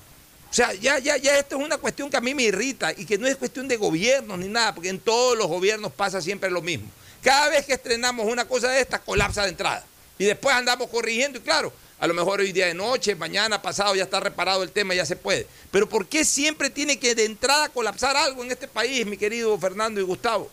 O 0.53 0.55
sea, 0.55 0.71
ya, 0.75 0.99
ya, 0.99 1.17
ya 1.17 1.39
esto 1.39 1.57
es 1.57 1.65
una 1.65 1.79
cuestión 1.79 2.11
que 2.11 2.17
a 2.17 2.21
mí 2.21 2.35
me 2.35 2.43
irrita 2.43 2.91
y 2.91 3.05
que 3.07 3.17
no 3.17 3.25
es 3.25 3.37
cuestión 3.37 3.67
de 3.67 3.75
gobiernos 3.75 4.37
ni 4.37 4.47
nada, 4.47 4.75
porque 4.75 4.89
en 4.89 4.99
todos 4.99 5.35
los 5.35 5.47
gobiernos 5.47 5.91
pasa 5.91 6.21
siempre 6.21 6.51
lo 6.51 6.61
mismo. 6.61 6.87
Cada 7.23 7.49
vez 7.49 7.65
que 7.65 7.73
estrenamos 7.73 8.27
una 8.27 8.45
cosa 8.45 8.69
de 8.69 8.79
esta, 8.79 8.99
colapsa 8.99 9.41
de 9.41 9.49
entrada. 9.49 9.83
Y 10.19 10.25
después 10.25 10.55
andamos 10.55 10.91
corrigiendo 10.91 11.39
y 11.39 11.41
claro, 11.41 11.73
a 11.99 12.05
lo 12.05 12.13
mejor 12.13 12.39
hoy 12.39 12.51
día 12.51 12.67
de 12.67 12.75
noche, 12.75 13.15
mañana, 13.15 13.63
pasado 13.63 13.95
ya 13.95 14.03
está 14.03 14.19
reparado 14.19 14.61
el 14.61 14.69
tema, 14.69 14.93
ya 14.93 15.07
se 15.07 15.15
puede. 15.15 15.47
Pero 15.71 15.89
¿por 15.89 16.05
qué 16.05 16.23
siempre 16.23 16.69
tiene 16.69 16.99
que 16.99 17.15
de 17.15 17.25
entrada 17.25 17.69
colapsar 17.69 18.15
algo 18.15 18.43
en 18.43 18.51
este 18.51 18.67
país, 18.67 19.07
mi 19.07 19.17
querido 19.17 19.57
Fernando 19.57 19.99
y 20.01 20.03
Gustavo? 20.03 20.51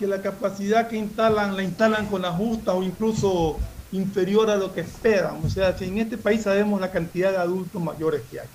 Que 0.00 0.08
la 0.08 0.20
capacidad 0.20 0.88
que 0.88 0.96
instalan 0.96 1.54
la 1.54 1.62
instalan 1.62 2.06
con 2.06 2.22
la 2.22 2.32
justa 2.32 2.74
o 2.74 2.82
incluso 2.82 3.56
inferior 3.92 4.50
a 4.50 4.56
lo 4.56 4.74
que 4.74 4.80
esperan. 4.80 5.40
O 5.44 5.48
sea, 5.48 5.78
si 5.78 5.84
en 5.84 5.98
este 5.98 6.18
país 6.18 6.42
sabemos 6.42 6.80
la 6.80 6.90
cantidad 6.90 7.30
de 7.30 7.36
adultos 7.36 7.80
mayores 7.80 8.22
que 8.28 8.40
hay. 8.40 8.48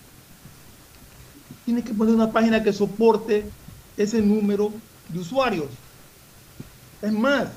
Tiene 1.66 1.84
que 1.84 1.94
poner 1.94 2.14
una 2.14 2.32
página 2.32 2.64
que 2.64 2.72
soporte 2.72 3.44
ese 3.98 4.22
número 4.22 4.72
de 5.10 5.20
usuarios. 5.20 5.68
Es 7.02 7.12
más, 7.12 7.48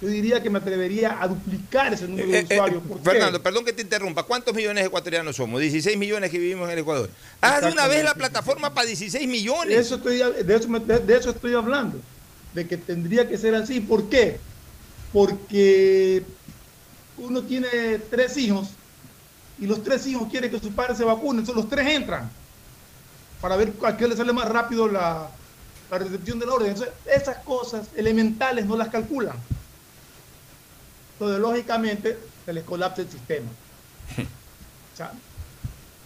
yo 0.00 0.08
diría 0.08 0.42
que 0.42 0.50
me 0.50 0.58
atrevería 0.58 1.22
a 1.22 1.28
duplicar 1.28 1.92
ese 1.92 2.08
número 2.08 2.28
de 2.28 2.40
eh, 2.40 2.46
eh, 2.48 2.54
usuarios. 2.54 2.82
Fernando, 3.02 3.42
perdón 3.42 3.64
que 3.64 3.72
te 3.72 3.82
interrumpa. 3.82 4.22
¿Cuántos 4.22 4.54
millones 4.54 4.86
ecuatorianos 4.86 5.36
somos? 5.36 5.60
16 5.60 5.96
millones 5.96 6.30
que 6.30 6.38
vivimos 6.38 6.66
en 6.66 6.72
el 6.72 6.78
Ecuador. 6.80 7.10
Haz 7.40 7.62
de 7.62 7.72
una 7.72 7.86
vez 7.86 8.02
la 8.02 8.14
plataforma 8.14 8.72
para 8.72 8.86
16 8.86 9.28
millones. 9.28 9.68
De 9.68 9.80
eso, 9.80 9.96
estoy, 9.96 10.18
de, 10.18 10.54
eso, 10.54 10.68
de 10.68 11.16
eso 11.16 11.30
estoy 11.30 11.54
hablando. 11.54 12.00
De 12.54 12.66
que 12.66 12.76
tendría 12.76 13.28
que 13.28 13.36
ser 13.36 13.54
así. 13.54 13.80
¿Por 13.80 14.08
qué? 14.08 14.38
Porque 15.12 16.22
uno 17.18 17.42
tiene 17.42 17.98
tres 18.10 18.36
hijos 18.36 18.70
y 19.58 19.66
los 19.66 19.82
tres 19.82 20.06
hijos 20.06 20.28
quieren 20.30 20.50
que 20.50 20.58
sus 20.58 20.72
padres 20.72 20.98
se 20.98 21.04
vacunen. 21.04 21.40
Entonces 21.40 21.62
los 21.62 21.70
tres 21.70 21.86
entran 21.86 22.30
para 23.44 23.56
ver 23.56 23.74
a 23.84 23.94
qué 23.94 24.08
le 24.08 24.16
sale 24.16 24.32
más 24.32 24.48
rápido 24.48 24.88
la, 24.88 25.28
la 25.90 25.98
recepción 25.98 26.38
de 26.38 26.46
la 26.46 26.54
orden. 26.54 26.70
Entonces, 26.70 26.94
esas 27.04 27.36
cosas 27.44 27.88
elementales 27.94 28.64
no 28.64 28.74
las 28.74 28.88
calculan. 28.88 29.36
Entonces, 31.12 31.40
lógicamente, 31.40 32.16
se 32.46 32.52
les 32.54 32.64
colapsa 32.64 33.02
el 33.02 33.10
sistema. 33.10 33.46
O 34.94 34.96
sea, 34.96 35.10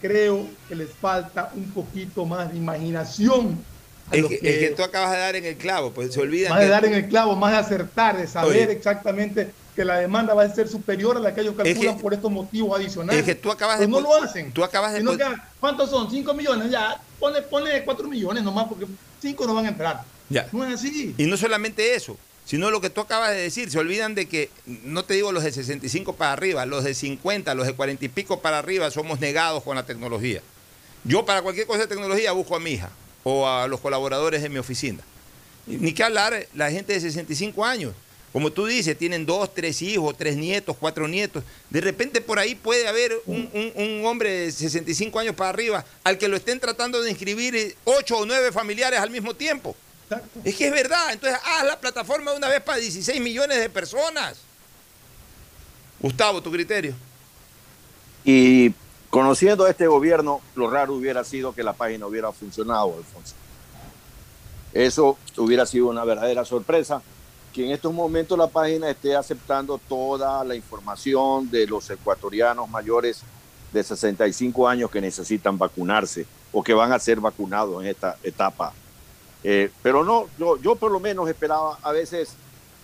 creo 0.00 0.46
que 0.66 0.74
les 0.74 0.88
falta 0.94 1.52
un 1.54 1.70
poquito 1.70 2.24
más 2.24 2.50
de 2.50 2.56
imaginación. 2.56 3.62
Es 4.10 4.24
que, 4.24 4.74
tú 4.74 4.82
acabas 4.82 5.12
de 5.12 5.18
dar 5.18 5.36
en 5.36 5.44
el 5.44 5.58
clavo, 5.58 5.92
pues 5.92 6.14
se 6.14 6.20
olvida. 6.20 6.48
Más 6.48 6.60
de 6.60 6.68
dar 6.68 6.86
en 6.86 6.94
el 6.94 7.06
clavo, 7.06 7.36
más 7.36 7.52
de 7.52 7.58
acertar, 7.58 8.16
de 8.16 8.26
saber 8.26 8.70
exactamente 8.70 9.52
que 9.76 9.84
la 9.84 9.98
demanda 9.98 10.32
va 10.32 10.44
a 10.44 10.52
ser 10.52 10.66
superior 10.68 11.18
a 11.18 11.20
la 11.20 11.34
que 11.34 11.42
ellos 11.42 11.54
calculan 11.54 11.98
por 11.98 12.14
estos 12.14 12.32
motivos 12.32 12.80
adicionales. 12.80 13.20
Es 13.20 13.26
que 13.26 13.34
tú 13.34 13.52
acabas 13.52 13.78
de. 13.78 13.86
no 13.86 14.00
lo 14.00 14.14
hacen. 14.14 14.52
Tú 14.52 14.64
acabas 14.64 14.94
de. 14.94 15.04
¿Cuántos 15.60 15.90
son? 15.90 16.10
¿5 16.10 16.34
millones? 16.34 16.70
Ya, 16.70 16.98
pone, 17.18 17.42
pone 17.42 17.82
4 17.84 18.08
millones 18.08 18.42
nomás, 18.42 18.66
porque 18.68 18.86
5 19.20 19.46
no 19.46 19.54
van 19.54 19.66
a 19.66 19.68
entrar. 19.68 20.04
Ya. 20.28 20.48
No 20.52 20.64
es 20.64 20.74
así. 20.74 21.14
Y 21.16 21.24
no 21.24 21.36
solamente 21.36 21.94
eso 21.94 22.16
sino 22.48 22.70
lo 22.70 22.80
que 22.80 22.88
tú 22.88 23.02
acabas 23.02 23.32
de 23.32 23.42
decir. 23.42 23.70
Se 23.70 23.78
olvidan 23.78 24.14
de 24.14 24.26
que, 24.26 24.48
no 24.64 25.04
te 25.04 25.12
digo 25.12 25.32
los 25.32 25.44
de 25.44 25.52
65 25.52 26.14
para 26.14 26.32
arriba, 26.32 26.64
los 26.64 26.82
de 26.82 26.94
50, 26.94 27.54
los 27.54 27.66
de 27.66 27.74
40 27.74 28.06
y 28.06 28.08
pico 28.08 28.40
para 28.40 28.58
arriba 28.58 28.90
somos 28.90 29.20
negados 29.20 29.62
con 29.62 29.76
la 29.76 29.84
tecnología. 29.84 30.40
Yo 31.04 31.26
para 31.26 31.42
cualquier 31.42 31.66
cosa 31.66 31.80
de 31.80 31.88
tecnología 31.88 32.32
busco 32.32 32.56
a 32.56 32.58
mi 32.58 32.70
hija 32.70 32.88
o 33.22 33.46
a 33.46 33.68
los 33.68 33.80
colaboradores 33.80 34.40
de 34.40 34.48
mi 34.48 34.56
oficina. 34.56 35.00
Ni 35.66 35.92
que 35.92 36.02
hablar 36.02 36.46
la 36.54 36.70
gente 36.70 36.94
de 36.94 37.00
65 37.00 37.66
años. 37.66 37.92
Como 38.32 38.52
tú 38.52 38.66
dices, 38.66 38.96
tienen 38.98 39.24
dos, 39.24 39.54
tres 39.54 39.80
hijos, 39.82 40.16
tres 40.16 40.36
nietos, 40.36 40.76
cuatro 40.78 41.08
nietos. 41.08 41.42
De 41.70 41.80
repente 41.80 42.20
por 42.20 42.38
ahí 42.38 42.54
puede 42.54 42.86
haber 42.86 43.20
un, 43.26 43.50
un 43.74 44.06
hombre 44.06 44.30
de 44.30 44.52
65 44.52 45.18
años 45.18 45.34
para 45.34 45.50
arriba 45.50 45.84
al 46.04 46.18
que 46.18 46.28
lo 46.28 46.36
estén 46.36 46.60
tratando 46.60 47.00
de 47.02 47.10
inscribir 47.10 47.76
ocho 47.84 48.18
o 48.18 48.26
nueve 48.26 48.52
familiares 48.52 49.00
al 49.00 49.10
mismo 49.10 49.34
tiempo. 49.34 49.74
Es 50.44 50.56
que 50.56 50.66
es 50.66 50.72
verdad. 50.72 51.12
Entonces, 51.12 51.38
haz 51.44 51.64
la 51.66 51.78
plataforma 51.78 52.30
de 52.32 52.38
una 52.38 52.48
vez 52.48 52.60
para 52.60 52.78
16 52.78 53.20
millones 53.20 53.58
de 53.58 53.68
personas. 53.68 54.38
Gustavo, 56.00 56.42
tu 56.42 56.50
criterio. 56.50 56.94
Y 58.24 58.72
conociendo 59.10 59.64
a 59.64 59.70
este 59.70 59.86
gobierno, 59.86 60.40
lo 60.54 60.70
raro 60.70 60.94
hubiera 60.94 61.24
sido 61.24 61.54
que 61.54 61.62
la 61.62 61.72
página 61.72 62.06
hubiera 62.06 62.32
funcionado, 62.32 62.94
Alfonso. 62.96 63.34
Eso 64.72 65.18
hubiera 65.36 65.66
sido 65.66 65.88
una 65.88 66.04
verdadera 66.04 66.44
sorpresa, 66.44 67.02
que 67.52 67.64
en 67.64 67.72
estos 67.72 67.92
momentos 67.92 68.36
la 68.38 68.46
página 68.46 68.90
esté 68.90 69.16
aceptando 69.16 69.78
toda 69.88 70.44
la 70.44 70.54
información 70.54 71.50
de 71.50 71.66
los 71.66 71.88
ecuatorianos 71.90 72.68
mayores 72.68 73.22
de 73.72 73.82
65 73.82 74.68
años 74.68 74.90
que 74.90 75.00
necesitan 75.00 75.58
vacunarse 75.58 76.26
o 76.52 76.62
que 76.62 76.74
van 76.74 76.92
a 76.92 76.98
ser 76.98 77.20
vacunados 77.20 77.82
en 77.82 77.88
esta 77.88 78.16
etapa 78.22 78.72
eh, 79.44 79.70
pero 79.82 80.04
no, 80.04 80.26
yo, 80.38 80.60
yo 80.60 80.74
por 80.74 80.90
lo 80.90 80.98
menos 80.98 81.28
esperaba, 81.28 81.78
a 81.82 81.92
veces 81.92 82.30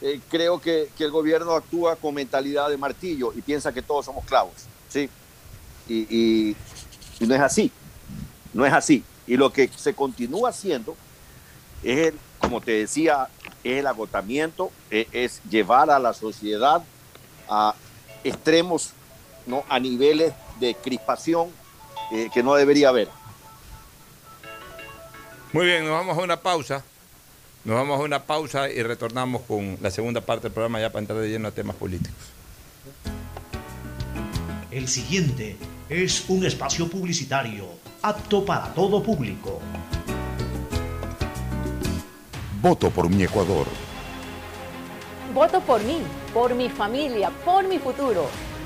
eh, 0.00 0.20
creo 0.30 0.60
que, 0.60 0.88
que, 0.96 1.04
el 1.04 1.10
gobierno 1.10 1.52
actúa 1.52 1.96
con 1.96 2.14
mentalidad 2.14 2.68
de 2.68 2.76
martillo 2.76 3.32
y 3.34 3.42
piensa 3.42 3.72
que 3.72 3.82
todos 3.82 4.06
somos 4.06 4.24
clavos, 4.24 4.52
¿sí? 4.88 5.08
Y, 5.88 6.50
y, 6.50 6.56
no 7.20 7.34
es 7.34 7.40
así, 7.40 7.72
no 8.52 8.64
es 8.64 8.72
así. 8.72 9.04
Y 9.26 9.36
lo 9.36 9.52
que 9.52 9.68
se 9.68 9.94
continúa 9.94 10.50
haciendo 10.50 10.96
es, 11.82 12.08
el, 12.08 12.14
como 12.44 12.60
te 12.60 12.72
decía, 12.72 13.28
es 13.62 13.78
el 13.78 13.86
agotamiento, 13.86 14.70
es, 14.90 15.06
es 15.12 15.42
llevar 15.48 15.90
a 15.90 15.98
la 15.98 16.12
sociedad 16.12 16.82
a 17.48 17.74
extremos, 18.22 18.92
¿no? 19.46 19.64
a 19.68 19.80
niveles 19.80 20.32
de 20.60 20.74
crispación 20.74 21.48
eh, 22.12 22.28
que 22.32 22.42
no 22.42 22.54
debería 22.54 22.90
haber. 22.90 23.08
Muy 25.52 25.66
bien, 25.66 25.84
nos 25.84 25.92
vamos 25.92 26.18
a 26.18 26.22
una 26.22 26.40
pausa. 26.40 26.84
Nos 27.64 27.76
vamos 27.76 27.98
a 27.98 28.02
una 28.02 28.24
pausa 28.24 28.68
y 28.68 28.82
retornamos 28.82 29.42
con 29.42 29.78
la 29.80 29.90
segunda 29.90 30.20
parte 30.20 30.44
del 30.44 30.52
programa 30.52 30.80
ya 30.80 30.90
para 30.90 31.00
entrar 31.00 31.18
de 31.18 31.28
lleno 31.28 31.48
a 31.48 31.50
temas 31.50 31.76
políticos. 31.76 32.12
El 34.70 34.88
siguiente 34.88 35.56
es 35.88 36.24
un 36.28 36.44
espacio 36.44 36.90
publicitario 36.90 37.66
apto 38.02 38.44
para 38.44 38.74
todo 38.74 39.02
público. 39.02 39.60
Voto 42.64 42.88
por 42.88 43.10
mi 43.10 43.22
Ecuador. 43.24 43.66
Voto 45.34 45.60
por 45.60 45.82
mí, 45.82 45.98
por 46.32 46.54
mi 46.54 46.70
familia, 46.70 47.30
por 47.44 47.68
mi 47.68 47.78
futuro. 47.78 48.24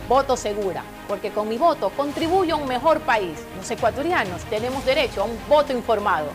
Voto 0.08 0.37
segura, 0.37 0.84
porque 1.08 1.32
con 1.32 1.48
mi 1.48 1.58
voto 1.58 1.90
contribuyo 1.90 2.54
a 2.54 2.58
un 2.58 2.68
mejor 2.68 3.00
país. 3.00 3.40
Los 3.56 3.68
ecuatorianos 3.68 4.44
tenemos 4.44 4.87
derecho 4.87 5.22
a 5.22 5.24
un 5.24 5.37
voto 5.48 5.72
informado. 5.72 6.28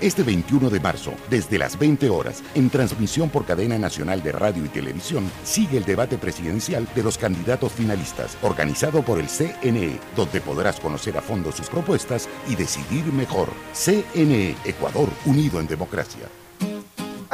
Este 0.00 0.22
21 0.22 0.70
de 0.70 0.80
marzo, 0.80 1.12
desde 1.28 1.58
las 1.58 1.78
20 1.78 2.08
horas, 2.08 2.42
en 2.54 2.70
transmisión 2.70 3.28
por 3.28 3.44
cadena 3.44 3.76
nacional 3.76 4.22
de 4.22 4.32
radio 4.32 4.64
y 4.64 4.68
televisión, 4.68 5.30
sigue 5.44 5.76
el 5.76 5.84
debate 5.84 6.16
presidencial 6.16 6.88
de 6.94 7.02
los 7.02 7.18
candidatos 7.18 7.72
finalistas, 7.72 8.38
organizado 8.40 9.02
por 9.02 9.18
el 9.18 9.28
CNE, 9.28 10.00
donde 10.16 10.40
podrás 10.40 10.80
conocer 10.80 11.18
a 11.18 11.20
fondo 11.20 11.52
sus 11.52 11.68
propuestas 11.68 12.26
y 12.48 12.56
decidir 12.56 13.04
mejor. 13.12 13.50
CNE, 13.74 14.56
Ecuador, 14.64 15.10
unido 15.26 15.60
en 15.60 15.66
democracia. 15.66 16.26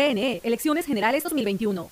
CNE, 0.00 0.40
Elecciones 0.44 0.86
Generales 0.86 1.22
2021. 1.24 1.90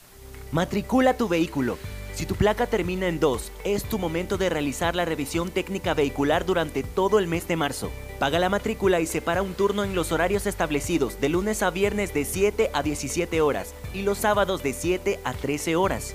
Matricula 0.50 1.18
tu 1.18 1.28
vehículo. 1.28 1.76
Si 2.14 2.24
tu 2.24 2.36
placa 2.36 2.66
termina 2.66 3.06
en 3.06 3.20
2, 3.20 3.52
es 3.64 3.84
tu 3.84 3.98
momento 3.98 4.38
de 4.38 4.48
realizar 4.48 4.96
la 4.96 5.04
revisión 5.04 5.50
técnica 5.50 5.92
vehicular 5.92 6.46
durante 6.46 6.82
todo 6.82 7.18
el 7.18 7.26
mes 7.26 7.46
de 7.46 7.56
marzo. 7.56 7.90
Paga 8.18 8.38
la 8.38 8.48
matrícula 8.48 9.00
y 9.00 9.06
separa 9.06 9.42
un 9.42 9.52
turno 9.52 9.84
en 9.84 9.94
los 9.94 10.10
horarios 10.10 10.46
establecidos 10.46 11.20
de 11.20 11.28
lunes 11.28 11.62
a 11.62 11.68
viernes 11.68 12.14
de 12.14 12.24
7 12.24 12.70
a 12.72 12.82
17 12.82 13.42
horas 13.42 13.74
y 13.92 14.00
los 14.00 14.16
sábados 14.16 14.62
de 14.62 14.72
7 14.72 15.20
a 15.22 15.34
13 15.34 15.76
horas. 15.76 16.14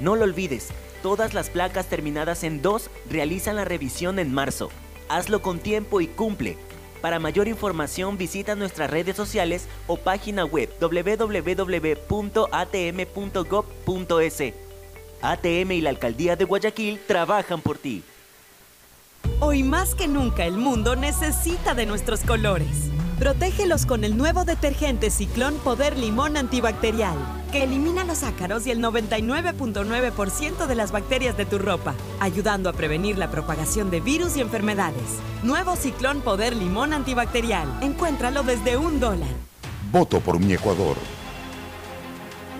No 0.00 0.16
lo 0.16 0.24
olvides, 0.24 0.68
todas 1.02 1.34
las 1.34 1.50
placas 1.50 1.90
terminadas 1.90 2.42
en 2.42 2.62
2 2.62 2.88
realizan 3.10 3.56
la 3.56 3.66
revisión 3.66 4.18
en 4.18 4.32
marzo. 4.32 4.70
Hazlo 5.10 5.42
con 5.42 5.58
tiempo 5.58 6.00
y 6.00 6.06
cumple. 6.06 6.56
Para 7.04 7.18
mayor 7.18 7.48
información 7.48 8.16
visita 8.16 8.54
nuestras 8.54 8.88
redes 8.88 9.14
sociales 9.14 9.68
o 9.86 9.98
página 9.98 10.46
web 10.46 10.70
www.atm.gov.es. 10.80 12.04
ATM 15.20 15.72
y 15.72 15.82
la 15.82 15.90
Alcaldía 15.90 16.34
de 16.36 16.46
Guayaquil 16.46 16.98
trabajan 17.06 17.60
por 17.60 17.76
ti. 17.76 18.02
Hoy 19.40 19.62
más 19.62 19.94
que 19.94 20.08
nunca 20.08 20.46
el 20.46 20.56
mundo 20.56 20.96
necesita 20.96 21.74
de 21.74 21.84
nuestros 21.84 22.20
colores. 22.20 22.88
Protégelos 23.18 23.86
con 23.86 24.02
el 24.02 24.16
nuevo 24.16 24.44
detergente 24.44 25.08
Ciclón 25.08 25.54
Poder 25.58 25.96
Limón 25.96 26.36
Antibacterial, 26.36 27.16
que 27.52 27.62
elimina 27.62 28.02
los 28.02 28.24
ácaros 28.24 28.66
y 28.66 28.72
el 28.72 28.80
99.9% 28.80 30.66
de 30.66 30.74
las 30.74 30.90
bacterias 30.90 31.36
de 31.36 31.46
tu 31.46 31.60
ropa, 31.60 31.94
ayudando 32.18 32.68
a 32.68 32.72
prevenir 32.72 33.16
la 33.16 33.30
propagación 33.30 33.88
de 33.88 34.00
virus 34.00 34.36
y 34.36 34.40
enfermedades. 34.40 35.20
Nuevo 35.44 35.76
Ciclón 35.76 36.22
Poder 36.22 36.56
Limón 36.56 36.92
Antibacterial. 36.92 37.68
Encuéntralo 37.82 38.42
desde 38.42 38.76
un 38.76 38.98
dólar. 38.98 39.30
Voto 39.92 40.18
por 40.18 40.40
mi 40.40 40.54
Ecuador. 40.54 40.96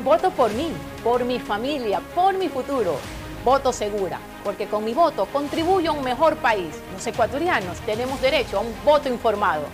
Voto 0.05 0.31
por 0.31 0.53
mí, 0.53 0.69
por 1.03 1.25
mi 1.25 1.41
familia, 1.41 2.01
por 2.15 2.39
mi 2.39 2.49
futuro. 2.49 2.97
Voto 3.45 3.73
segura, 3.73 4.21
porque 4.45 4.69
con 4.69 4.85
mi 4.85 4.95
voto 4.95 5.27
contribuyo 5.27 5.91
a 5.91 5.95
un 5.95 6.05
mejor 6.05 6.37
país. 6.37 6.77
Los 6.93 7.05
ecuatorianos 7.05 7.79
tenemos 7.81 8.23
derecho 8.23 8.59
a 8.59 8.61
un 8.61 8.73
voto 8.85 9.09
informado. 9.09 9.65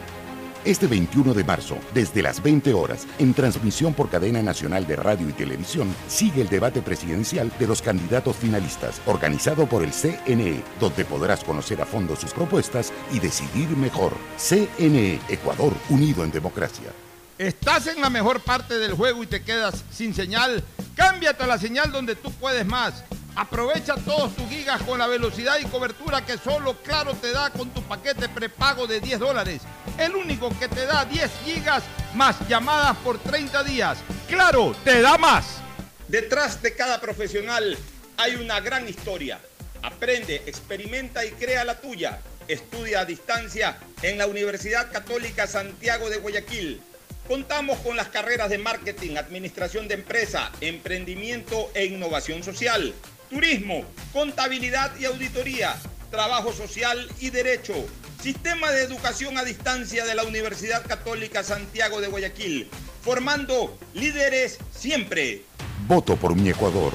Este 0.62 0.86
21 0.86 1.32
de 1.32 1.42
marzo, 1.42 1.78
desde 1.94 2.20
las 2.20 2.42
20 2.42 2.74
horas, 2.74 3.06
en 3.18 3.32
transmisión 3.32 3.94
por 3.94 4.10
cadena 4.10 4.42
nacional 4.42 4.86
de 4.86 4.94
radio 4.94 5.26
y 5.26 5.32
televisión, 5.32 5.88
sigue 6.06 6.42
el 6.42 6.50
debate 6.50 6.82
presidencial 6.82 7.50
de 7.58 7.66
los 7.66 7.80
candidatos 7.80 8.36
finalistas, 8.36 9.00
organizado 9.06 9.66
por 9.66 9.82
el 9.82 9.90
CNE, 9.90 10.62
donde 10.78 11.06
podrás 11.06 11.44
conocer 11.44 11.80
a 11.80 11.86
fondo 11.86 12.14
sus 12.14 12.34
propuestas 12.34 12.92
y 13.10 13.20
decidir 13.20 13.70
mejor. 13.70 14.12
CNE, 14.36 15.18
Ecuador, 15.30 15.72
unido 15.88 16.24
en 16.24 16.30
democracia. 16.30 16.90
¿Estás 17.38 17.86
en 17.86 18.02
la 18.02 18.10
mejor 18.10 18.40
parte 18.40 18.78
del 18.78 18.92
juego 18.92 19.22
y 19.22 19.26
te 19.26 19.42
quedas 19.42 19.82
sin 19.90 20.14
señal? 20.14 20.62
Cámbiate 20.94 21.42
a 21.42 21.46
la 21.46 21.56
señal 21.56 21.90
donde 21.90 22.16
tú 22.16 22.30
puedes 22.32 22.66
más. 22.66 23.02
Aprovecha 23.40 23.94
todos 23.94 24.36
tus 24.36 24.46
gigas 24.50 24.82
con 24.82 24.98
la 24.98 25.06
velocidad 25.06 25.58
y 25.58 25.64
cobertura 25.64 26.26
que 26.26 26.36
solo 26.36 26.76
Claro 26.82 27.14
te 27.14 27.32
da 27.32 27.48
con 27.48 27.70
tu 27.70 27.82
paquete 27.84 28.28
prepago 28.28 28.86
de 28.86 29.00
10 29.00 29.18
dólares. 29.18 29.62
El 29.96 30.14
único 30.14 30.50
que 30.58 30.68
te 30.68 30.84
da 30.84 31.06
10 31.06 31.30
gigas 31.46 31.82
más 32.14 32.36
llamadas 32.50 32.98
por 32.98 33.18
30 33.18 33.64
días. 33.64 33.96
Claro, 34.28 34.76
te 34.84 35.00
da 35.00 35.16
más. 35.16 35.62
Detrás 36.06 36.60
de 36.60 36.74
cada 36.74 37.00
profesional 37.00 37.78
hay 38.18 38.34
una 38.34 38.60
gran 38.60 38.86
historia. 38.86 39.40
Aprende, 39.80 40.42
experimenta 40.44 41.24
y 41.24 41.30
crea 41.30 41.64
la 41.64 41.80
tuya. 41.80 42.20
Estudia 42.46 43.00
a 43.00 43.04
distancia 43.06 43.78
en 44.02 44.18
la 44.18 44.26
Universidad 44.26 44.92
Católica 44.92 45.46
Santiago 45.46 46.10
de 46.10 46.18
Guayaquil. 46.18 46.82
Contamos 47.26 47.78
con 47.78 47.96
las 47.96 48.08
carreras 48.08 48.50
de 48.50 48.58
marketing, 48.58 49.16
administración 49.16 49.88
de 49.88 49.94
empresa, 49.94 50.52
emprendimiento 50.60 51.70
e 51.72 51.86
innovación 51.86 52.42
social 52.42 52.92
turismo, 53.30 53.84
contabilidad 54.12 54.90
y 54.98 55.04
auditoría, 55.04 55.76
trabajo 56.10 56.52
social 56.52 57.08
y 57.20 57.30
derecho. 57.30 57.74
Sistema 58.20 58.70
de 58.72 58.82
educación 58.82 59.38
a 59.38 59.44
distancia 59.44 60.04
de 60.04 60.14
la 60.16 60.24
Universidad 60.24 60.84
Católica 60.84 61.44
Santiago 61.44 62.00
de 62.00 62.08
Guayaquil, 62.08 62.68
formando 63.00 63.78
líderes 63.94 64.58
siempre. 64.72 65.44
Voto 65.86 66.16
por 66.16 66.34
mi 66.34 66.50
Ecuador. 66.50 66.92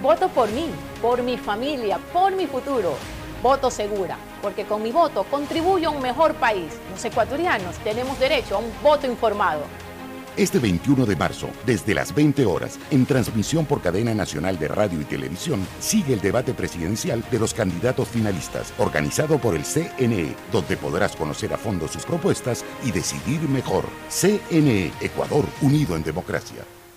Voto 0.00 0.28
por 0.30 0.50
mí, 0.50 0.70
por 1.02 1.22
mi 1.22 1.36
familia, 1.36 1.98
por 2.12 2.34
mi 2.34 2.46
futuro. 2.46 2.96
Voto 3.42 3.70
segura, 3.70 4.16
porque 4.40 4.64
con 4.64 4.82
mi 4.82 4.90
voto 4.90 5.24
contribuyo 5.24 5.90
a 5.90 5.92
un 5.92 6.00
mejor 6.00 6.34
país. 6.36 6.72
Los 6.90 7.04
ecuatorianos 7.04 7.76
tenemos 7.84 8.18
derecho 8.18 8.56
a 8.56 8.60
un 8.60 8.72
voto 8.82 9.06
informado. 9.06 9.64
Este 10.34 10.58
21 10.58 11.04
de 11.04 11.14
marzo, 11.14 11.50
desde 11.66 11.92
las 11.94 12.14
20 12.14 12.46
horas, 12.46 12.78
en 12.90 13.04
transmisión 13.04 13.66
por 13.66 13.82
cadena 13.82 14.14
nacional 14.14 14.58
de 14.58 14.66
radio 14.66 14.98
y 14.98 15.04
televisión, 15.04 15.60
sigue 15.78 16.14
el 16.14 16.22
debate 16.22 16.54
presidencial 16.54 17.22
de 17.30 17.38
los 17.38 17.52
candidatos 17.52 18.08
finalistas, 18.08 18.72
organizado 18.78 19.38
por 19.38 19.54
el 19.54 19.64
CNE, 19.64 20.34
donde 20.50 20.78
podrás 20.78 21.16
conocer 21.16 21.52
a 21.52 21.58
fondo 21.58 21.86
sus 21.86 22.06
propuestas 22.06 22.64
y 22.82 22.92
decidir 22.92 23.42
mejor. 23.42 23.84
CNE, 24.08 24.90
Ecuador, 25.02 25.44
unido 25.60 25.96
en 25.96 26.02
democracia. 26.02 26.64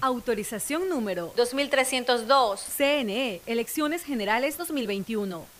Autorización 0.00 0.88
número 0.88 1.32
2302. 1.36 2.60
CNE, 2.76 3.40
Elecciones 3.46 4.02
Generales 4.02 4.58
2021. 4.58 5.57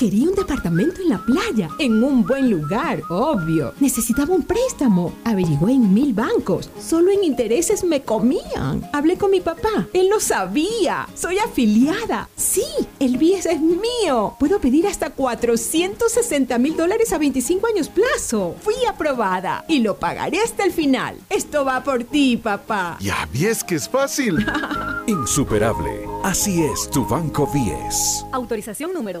Quería 0.00 0.30
un 0.30 0.34
departamento 0.34 1.02
en 1.02 1.10
la 1.10 1.18
playa, 1.18 1.68
en 1.78 2.02
un 2.02 2.24
buen 2.24 2.50
lugar, 2.50 3.02
obvio. 3.10 3.74
Necesitaba 3.80 4.34
un 4.34 4.44
préstamo. 4.44 5.12
Averigüé 5.24 5.74
en 5.74 5.92
mil 5.92 6.14
bancos. 6.14 6.70
Solo 6.80 7.10
en 7.10 7.22
intereses 7.22 7.84
me 7.84 8.00
comían. 8.00 8.88
Hablé 8.94 9.18
con 9.18 9.30
mi 9.30 9.42
papá. 9.42 9.88
Él 9.92 10.08
lo 10.08 10.18
sabía. 10.18 11.06
Soy 11.14 11.36
afiliada. 11.36 12.30
Sí, 12.34 12.64
el 12.98 13.18
BIES 13.18 13.44
es 13.44 13.60
mío. 13.60 14.36
Puedo 14.40 14.58
pedir 14.58 14.86
hasta 14.86 15.10
460 15.10 16.56
mil 16.56 16.78
dólares 16.78 17.12
a 17.12 17.18
25 17.18 17.66
años 17.66 17.90
plazo. 17.90 18.54
Fui 18.62 18.76
aprobada 18.88 19.66
y 19.68 19.80
lo 19.80 19.98
pagaré 19.98 20.38
hasta 20.40 20.64
el 20.64 20.72
final. 20.72 21.18
Esto 21.28 21.66
va 21.66 21.84
por 21.84 22.04
ti, 22.04 22.38
papá. 22.38 22.96
Ya 23.02 23.28
ves 23.34 23.62
que 23.62 23.74
es 23.74 23.86
fácil. 23.86 24.46
Insuperable. 25.06 26.08
Así 26.22 26.62
es 26.62 26.88
tu 26.90 27.04
Banco 27.06 27.46
10. 27.52 28.26
Autorización 28.32 28.94
número 28.94 29.20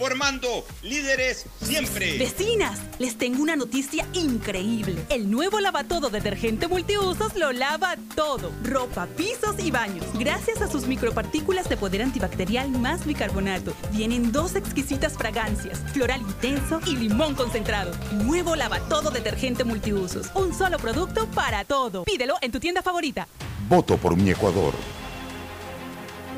formando 0.00 0.64
líderes 0.82 1.44
siempre. 1.60 2.16
Vecinas, 2.16 2.80
les 2.98 3.18
tengo 3.18 3.42
una 3.42 3.54
noticia 3.54 4.06
increíble. 4.14 5.04
El 5.10 5.30
nuevo 5.30 5.60
lavatodo 5.60 6.08
detergente 6.08 6.68
multiusos 6.68 7.36
lo 7.36 7.52
lava 7.52 7.96
todo. 8.14 8.50
Ropa, 8.64 9.06
pisos 9.08 9.56
y 9.58 9.70
baños. 9.70 10.06
Gracias 10.14 10.62
a 10.62 10.68
sus 10.68 10.86
micropartículas 10.86 11.68
de 11.68 11.76
poder 11.76 12.00
antibacterial 12.00 12.70
más 12.70 13.04
bicarbonato. 13.04 13.74
Vienen 13.92 14.32
dos 14.32 14.56
exquisitas 14.56 15.18
fragancias, 15.18 15.80
floral 15.92 16.22
intenso 16.22 16.80
y 16.86 16.96
limón 16.96 17.34
concentrado. 17.34 17.92
Nuevo 18.24 18.56
lavatodo 18.56 19.10
detergente 19.10 19.64
multiusos. 19.64 20.30
Un 20.34 20.54
solo 20.54 20.78
producto 20.78 21.26
para 21.32 21.66
todo. 21.66 22.04
Pídelo 22.04 22.36
en 22.40 22.52
tu 22.52 22.58
tienda 22.58 22.80
favorita. 22.80 23.28
Voto 23.68 23.98
por 23.98 24.16
mi 24.16 24.30
Ecuador. 24.30 24.72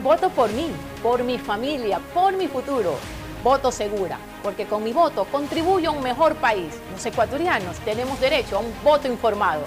Voto 0.03 0.31
por 0.31 0.51
mí, 0.51 0.67
por 1.01 1.23
mi 1.23 1.39
familia, 1.39 2.01
por 2.13 2.37
mi 2.37 2.49
futuro. 2.49 2.99
Voto 3.43 3.73
segura, 3.73 4.19
porque 4.43 4.67
con 4.67 4.85
mi 4.85 4.93
voto 4.93 5.25
contribuyo 5.25 5.91
a 5.91 5.93
un 5.93 6.03
mejor 6.03 6.37
país. 6.37 6.73
Los 6.93 7.05
ecuatorianos 7.05 7.77
tenemos 7.79 8.21
derecho 8.21 8.57
a 8.57 8.61
un 8.61 8.73
voto 8.85 9.09
informado. 9.09 9.63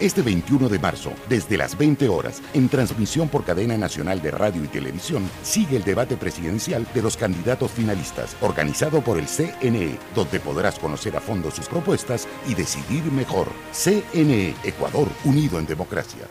Este 0.00 0.22
21 0.22 0.68
de 0.68 0.78
marzo, 0.78 1.12
desde 1.28 1.56
las 1.56 1.78
20 1.78 2.08
horas, 2.08 2.42
en 2.52 2.68
transmisión 2.68 3.28
por 3.28 3.44
cadena 3.44 3.76
nacional 3.78 4.20
de 4.20 4.32
radio 4.32 4.64
y 4.64 4.68
televisión, 4.68 5.30
sigue 5.42 5.76
el 5.76 5.84
debate 5.84 6.16
presidencial 6.16 6.84
de 6.92 7.02
los 7.02 7.16
candidatos 7.16 7.70
finalistas, 7.70 8.36
organizado 8.40 9.02
por 9.02 9.18
el 9.18 9.28
CNE, 9.28 9.98
donde 10.14 10.40
podrás 10.40 10.78
conocer 10.78 11.16
a 11.16 11.20
fondo 11.20 11.50
sus 11.50 11.68
propuestas 11.68 12.26
y 12.48 12.54
decidir 12.54 13.04
mejor. 13.12 13.48
CNE, 13.72 14.56
Ecuador, 14.64 15.08
unido 15.24 15.60
en 15.60 15.66
democracia. 15.66 16.26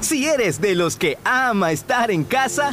Si 0.00 0.28
eres 0.28 0.60
de 0.60 0.76
los 0.76 0.96
que 0.96 1.18
ama 1.24 1.72
estar 1.72 2.12
en 2.12 2.22
casa, 2.22 2.72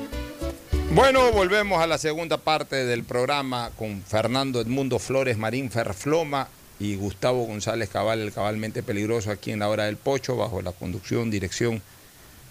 Bueno, 0.93 1.31
volvemos 1.31 1.81
a 1.81 1.87
la 1.87 1.97
segunda 1.97 2.37
parte 2.37 2.83
del 2.83 3.05
programa 3.05 3.71
con 3.77 4.03
Fernando 4.03 4.59
Edmundo 4.59 4.99
Flores 4.99 5.37
Marín 5.37 5.71
Ferfloma 5.71 6.49
y 6.81 6.97
Gustavo 6.97 7.45
González 7.45 7.87
Cabal, 7.87 8.19
el 8.19 8.33
cabalmente 8.33 8.83
peligroso 8.83 9.31
aquí 9.31 9.51
en 9.51 9.59
la 9.59 9.69
hora 9.69 9.85
del 9.85 9.95
pocho, 9.95 10.35
bajo 10.35 10.61
la 10.61 10.73
conducción, 10.73 11.31
dirección 11.31 11.81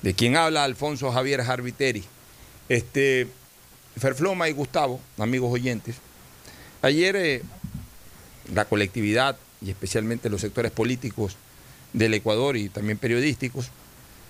de 0.00 0.14
quien 0.14 0.36
habla, 0.36 0.64
Alfonso 0.64 1.12
Javier 1.12 1.42
Jarbiteri. 1.42 2.02
Este, 2.70 3.28
Ferfloma 3.98 4.48
y 4.48 4.52
Gustavo, 4.52 5.00
amigos 5.18 5.52
oyentes, 5.52 5.96
ayer 6.80 7.16
eh, 7.16 7.42
la 8.54 8.64
colectividad 8.64 9.36
y 9.60 9.68
especialmente 9.68 10.30
los 10.30 10.40
sectores 10.40 10.72
políticos 10.72 11.36
del 11.92 12.14
Ecuador 12.14 12.56
y 12.56 12.70
también 12.70 12.96
periodísticos 12.96 13.70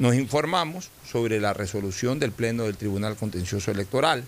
nos 0.00 0.14
informamos 0.14 0.90
sobre 1.08 1.40
la 1.40 1.52
resolución 1.52 2.18
del 2.18 2.32
Pleno 2.32 2.64
del 2.64 2.78
Tribunal 2.78 3.16
Contencioso 3.16 3.70
Electoral, 3.70 4.24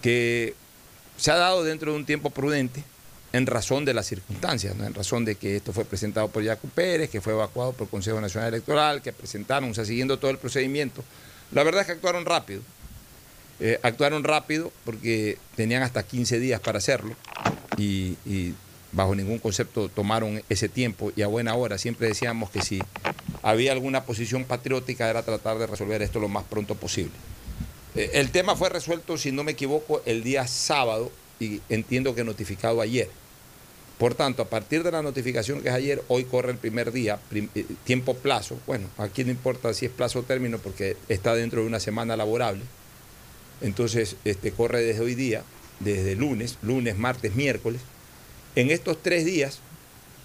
que 0.00 0.54
se 1.18 1.30
ha 1.30 1.36
dado 1.36 1.64
dentro 1.64 1.92
de 1.92 1.98
un 1.98 2.06
tiempo 2.06 2.30
prudente 2.30 2.82
en 3.34 3.46
razón 3.46 3.84
de 3.84 3.92
las 3.92 4.06
circunstancias, 4.06 4.74
en 4.74 4.94
razón 4.94 5.26
de 5.26 5.34
que 5.34 5.56
esto 5.56 5.74
fue 5.74 5.84
presentado 5.84 6.28
por 6.28 6.42
Yacu 6.42 6.66
Pérez, 6.70 7.10
que 7.10 7.20
fue 7.20 7.34
evacuado 7.34 7.74
por 7.74 7.84
el 7.84 7.90
Consejo 7.90 8.22
Nacional 8.22 8.48
Electoral, 8.48 9.02
que 9.02 9.12
presentaron, 9.12 9.70
o 9.70 9.74
sea, 9.74 9.84
siguiendo 9.84 10.18
todo 10.18 10.30
el 10.30 10.38
procedimiento. 10.38 11.04
La 11.52 11.62
verdad 11.62 11.82
es 11.82 11.86
que 11.88 11.92
actuaron 11.92 12.24
rápido. 12.24 12.62
Eh, 13.60 13.78
actuaron 13.82 14.24
rápido 14.24 14.72
porque 14.86 15.36
tenían 15.56 15.82
hasta 15.82 16.04
15 16.04 16.40
días 16.40 16.60
para 16.60 16.78
hacerlo 16.78 17.14
y 17.76 18.16
bajo 18.92 19.14
ningún 19.14 19.38
concepto 19.38 19.88
tomaron 19.88 20.42
ese 20.48 20.68
tiempo 20.68 21.12
y 21.14 21.22
a 21.22 21.26
buena 21.26 21.54
hora. 21.54 21.78
Siempre 21.78 22.08
decíamos 22.08 22.50
que 22.50 22.62
si 22.62 22.80
había 23.42 23.72
alguna 23.72 24.04
posición 24.04 24.44
patriótica 24.44 25.08
era 25.08 25.22
tratar 25.22 25.58
de 25.58 25.66
resolver 25.66 26.02
esto 26.02 26.20
lo 26.20 26.28
más 26.28 26.44
pronto 26.44 26.74
posible. 26.74 27.12
Eh, 27.94 28.10
el 28.14 28.30
tema 28.30 28.56
fue 28.56 28.68
resuelto, 28.68 29.16
si 29.18 29.32
no 29.32 29.44
me 29.44 29.52
equivoco, 29.52 30.02
el 30.06 30.22
día 30.22 30.46
sábado 30.46 31.10
y 31.40 31.60
entiendo 31.68 32.14
que 32.14 32.24
notificado 32.24 32.80
ayer. 32.80 33.08
Por 33.98 34.14
tanto, 34.14 34.42
a 34.42 34.48
partir 34.48 34.84
de 34.84 34.92
la 34.92 35.02
notificación 35.02 35.60
que 35.60 35.68
es 35.68 35.74
ayer, 35.74 36.02
hoy 36.06 36.24
corre 36.24 36.52
el 36.52 36.58
primer 36.58 36.92
día, 36.92 37.18
eh, 37.32 37.66
tiempo 37.82 38.14
plazo. 38.14 38.58
Bueno, 38.66 38.88
aquí 38.96 39.24
no 39.24 39.32
importa 39.32 39.74
si 39.74 39.86
es 39.86 39.92
plazo 39.92 40.20
o 40.20 40.22
término 40.22 40.58
porque 40.58 40.96
está 41.08 41.34
dentro 41.34 41.62
de 41.62 41.66
una 41.66 41.80
semana 41.80 42.16
laborable. 42.16 42.62
Entonces, 43.60 44.14
este, 44.24 44.52
corre 44.52 44.82
desde 44.82 45.02
hoy 45.02 45.16
día, 45.16 45.42
desde 45.80 46.14
lunes, 46.14 46.58
lunes, 46.62 46.96
martes, 46.96 47.34
miércoles. 47.34 47.80
En 48.54 48.70
estos 48.70 49.02
tres 49.02 49.24
días, 49.24 49.58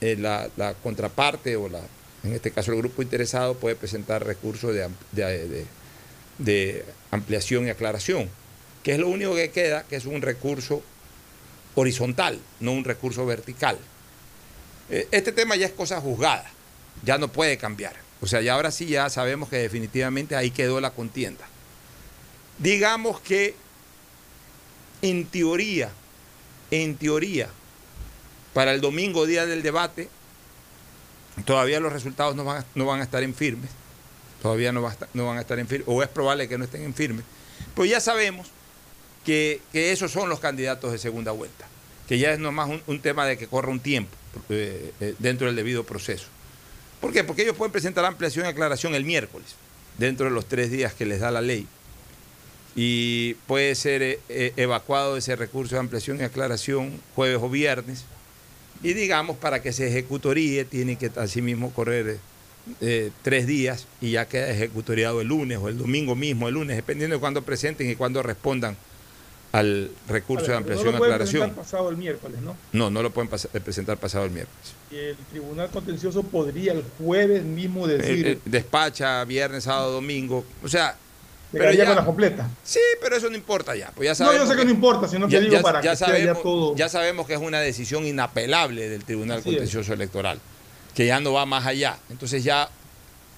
eh, 0.02 0.16
la, 0.18 0.50
contraparte 0.82 1.56
o 1.56 1.68
en 1.68 2.34
este 2.34 2.52
caso 2.52 2.72
el 2.72 2.78
grupo 2.80 3.02
interesado 3.02 3.56
puede 3.56 3.76
presentar 3.76 4.26
recursos 4.26 4.74
de- 4.74 4.90
de- 5.12 5.66
de 6.40 6.86
ampliación 7.12 7.68
y 7.68 7.70
aclaración, 7.70 8.30
que 8.82 8.94
es 8.94 9.00
lo 9.00 9.08
único 9.08 9.36
que 9.36 9.52
queda, 9.52 9.84
que 9.84 9.96
es 9.98 10.06
un 10.06 10.22
recurso 10.22 10.82
horizontal, 11.76 12.40
no 12.60 12.72
un 12.72 12.84
recurso 12.84 13.26
vertical. 13.26 13.78
Eh, 14.90 15.08
Este 15.12 15.32
tema 15.32 15.56
ya 15.56 15.66
es 15.68 15.72
cosa 15.74 16.00
juzgada, 16.02 16.50
ya 17.04 17.18
no 17.18 17.28
puede 17.28 17.58
cambiar. 17.58 17.96
O 18.22 18.28
sea, 18.28 18.42
ya 18.42 18.54
ahora 18.54 18.72
sí 18.72 18.86
ya 18.88 19.10
sabemos 19.10 19.50
que 19.50 19.58
definitivamente 19.58 20.36
ahí 20.36 20.50
quedó 20.52 20.80
la 20.80 20.92
contienda. 20.92 21.46
Digamos 22.58 23.20
que 23.20 23.56
en 25.02 25.26
teoría, 25.26 25.90
en 26.72 26.96
teoría, 26.96 27.50
para 28.54 28.74
el 28.74 28.82
domingo, 28.82 29.26
día 29.26 29.46
del 29.46 29.64
debate, 29.64 30.10
todavía 31.46 31.80
los 31.80 31.92
resultados 31.92 32.36
no 32.36 32.44
van 32.44 33.00
a, 33.00 33.04
estar 33.04 33.24
en 33.24 33.34
firmes, 33.34 33.70
todavía 34.42 34.72
no, 34.72 34.82
van 34.82 35.38
a 35.38 35.42
estar 35.42 35.60
en 35.60 35.68
firmes, 35.68 35.88
o 35.88 36.04
es 36.04 36.10
probable 36.10 36.48
que 36.48 36.58
no 36.58 36.66
estén 36.66 36.84
en 36.84 36.94
firmes, 36.94 37.26
pues 37.76 37.90
ya 37.90 38.00
sabemos 38.00 38.48
que, 39.26 39.62
que 39.72 39.92
esos 39.92 40.12
son 40.12 40.30
los 40.30 40.40
candidatos 40.40 40.92
de 40.92 40.98
segunda 40.98 41.32
vuelta, 41.32 41.68
que 42.08 42.20
ya 42.20 42.32
es 42.32 42.40
nomás 42.40 42.70
un, 42.70 42.82
un 42.88 43.00
tema 43.02 43.26
de 43.26 43.38
que 43.38 43.48
corra 43.48 43.70
un 43.70 43.80
tiempo 43.80 44.16
eh, 44.50 44.94
eh, 45.00 45.16
dentro 45.20 45.48
del 45.48 45.56
debido 45.56 45.84
proceso. 45.84 46.28
¿Por 47.04 47.12
qué? 47.12 47.26
Porque 47.26 47.42
ellos 47.42 47.58
pueden 47.58 47.74
presentar 47.74 48.06
ampliación 48.06 48.46
y 48.46 48.50
aclaración 48.50 48.96
el 48.96 49.04
miércoles, 49.04 49.56
dentro 49.98 50.26
de 50.26 50.32
los 50.32 50.46
tres 50.46 50.72
días 50.72 50.94
que 50.94 51.06
les 51.06 51.20
da 51.20 51.32
la 51.32 51.42
ley. 51.42 51.68
Y 52.76 53.34
puede 53.46 53.76
ser 53.76 54.02
eh, 54.02 54.20
eh, 54.30 54.54
evacuado 54.56 55.18
ese 55.18 55.36
recurso 55.36 55.76
de 55.76 55.80
ampliación 55.80 56.20
y 56.20 56.24
aclaración 56.24 57.02
jueves 57.14 57.40
o 57.42 57.50
viernes. 57.50 58.06
Y 58.84 58.94
digamos, 58.94 59.38
para 59.38 59.62
que 59.62 59.72
se 59.72 59.88
ejecutoríe, 59.88 60.66
tiene 60.66 60.98
que 60.98 61.10
asimismo 61.16 61.72
correr 61.72 62.18
eh, 62.82 63.12
tres 63.22 63.48
días 63.48 63.88
y 64.02 64.12
ya 64.12 64.26
queda 64.28 64.50
ejecutoriado 64.50 65.22
el 65.22 65.28
lunes 65.30 65.58
o 65.62 65.70
el 65.70 65.78
domingo 65.78 66.16
mismo, 66.16 66.48
el 66.48 66.54
lunes, 66.56 66.76
dependiendo 66.76 67.16
de 67.16 67.20
cuándo 67.20 67.42
presenten 67.42 67.90
y 67.90 67.96
cuándo 67.96 68.22
respondan 68.24 68.76
al 69.54 69.92
recurso 70.10 70.48
de 70.48 70.52
no 70.54 70.58
ampliación 70.58 70.88
lo 70.88 70.96
y 70.96 70.98
pueden 70.98 71.14
aclaración. 71.14 71.42
presentar 71.44 71.64
pasado 71.64 71.90
el 71.90 71.98
miércoles, 71.98 72.42
¿no? 72.42 72.58
No, 72.72 72.90
no 72.90 73.04
lo 73.04 73.12
pueden 73.12 73.30
pas- 73.30 73.48
eh, 73.54 73.60
presentar 73.60 73.98
pasado 73.98 74.26
el 74.26 74.32
miércoles. 74.32 74.74
Y 74.92 74.96
el 74.96 75.16
Tribunal 75.32 75.70
Contencioso 75.70 76.24
podría 76.24 76.74
el 76.74 76.84
jueves 76.98 77.44
mismo 77.44 77.86
decir, 77.88 78.28
Eh, 78.28 78.32
eh, 78.32 78.40
despacha 78.46 79.24
viernes, 79.26 79.66
sábado, 79.66 79.92
domingo. 79.94 80.44
O 80.64 80.68
sea, 80.68 80.98
pero 81.60 81.72
ya- 81.72 81.86
con 81.86 81.96
la 81.96 82.06
completa. 82.06 82.50
Sí, 82.64 82.80
pero 83.02 83.16
eso 83.16 83.30
no 83.30 83.36
importa 83.36 83.76
ya. 83.76 83.92
Pues 83.96 84.06
ya 84.08 84.12
No, 84.12 84.16
sabemos 84.32 84.48
yo 84.48 84.54
sé 84.54 84.60
que 84.60 84.66
no 84.66 84.72
importa, 84.72 85.08
sino 85.08 85.28
que 85.28 85.40
digo 85.40 85.62
para 85.62 85.80
que 85.82 85.88
sea 85.88 85.94
ya 85.94 86.06
sabemos, 86.08 86.44
todo- 86.44 86.76
ya 86.76 86.90
sabemos 86.90 87.28
que 87.28 87.34
es 87.34 87.40
una 87.40 87.60
decisión 87.62 88.06
inapelable 88.06 88.90
del 88.90 89.04
Tribunal 89.06 89.40
Así 89.40 89.50
es. 89.50 89.56
Contencioso 89.56 89.94
Electoral, 89.94 90.40
que 90.96 91.06
ya 91.06 91.20
no 91.20 91.34
va 91.34 91.46
más 91.46 91.66
allá. 91.66 91.98
Entonces 92.10 92.44
ya, 92.44 92.70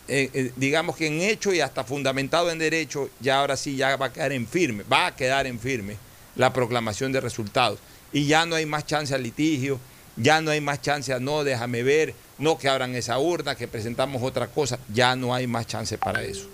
eh, 0.07 0.29
eh, 0.33 0.51
digamos 0.55 0.95
que 0.95 1.07
en 1.07 1.21
hecho 1.21 1.53
y 1.53 1.61
hasta 1.61 1.83
fundamentado 1.83 2.51
en 2.51 2.59
derecho, 2.59 3.09
ya 3.19 3.39
ahora 3.39 3.57
sí 3.57 3.75
ya 3.75 3.95
va 3.95 4.07
a 4.07 4.13
quedar 4.13 4.31
en 4.31 4.47
firme, 4.47 4.83
va 4.91 5.07
a 5.07 5.15
quedar 5.15 5.47
en 5.47 5.59
firme 5.59 5.97
la 6.35 6.53
proclamación 6.53 7.11
de 7.11 7.21
resultados. 7.21 7.79
Y 8.13 8.27
ya 8.27 8.45
no 8.45 8.55
hay 8.55 8.65
más 8.65 8.85
chance 8.85 9.13
al 9.15 9.23
litigio, 9.23 9.79
ya 10.15 10.39
no 10.41 10.51
hay 10.51 10.61
más 10.61 10.81
chance 10.81 11.11
a 11.11 11.19
no, 11.19 11.43
déjame 11.43 11.83
ver, 11.83 12.13
no 12.37 12.57
que 12.57 12.69
abran 12.69 12.93
esa 12.95 13.17
urna, 13.19 13.55
que 13.55 13.67
presentamos 13.67 14.21
otra 14.23 14.47
cosa, 14.47 14.77
ya 14.93 15.15
no 15.15 15.33
hay 15.33 15.47
más 15.47 15.65
chance 15.67 15.97
para 15.97 16.21
eso. 16.23 16.47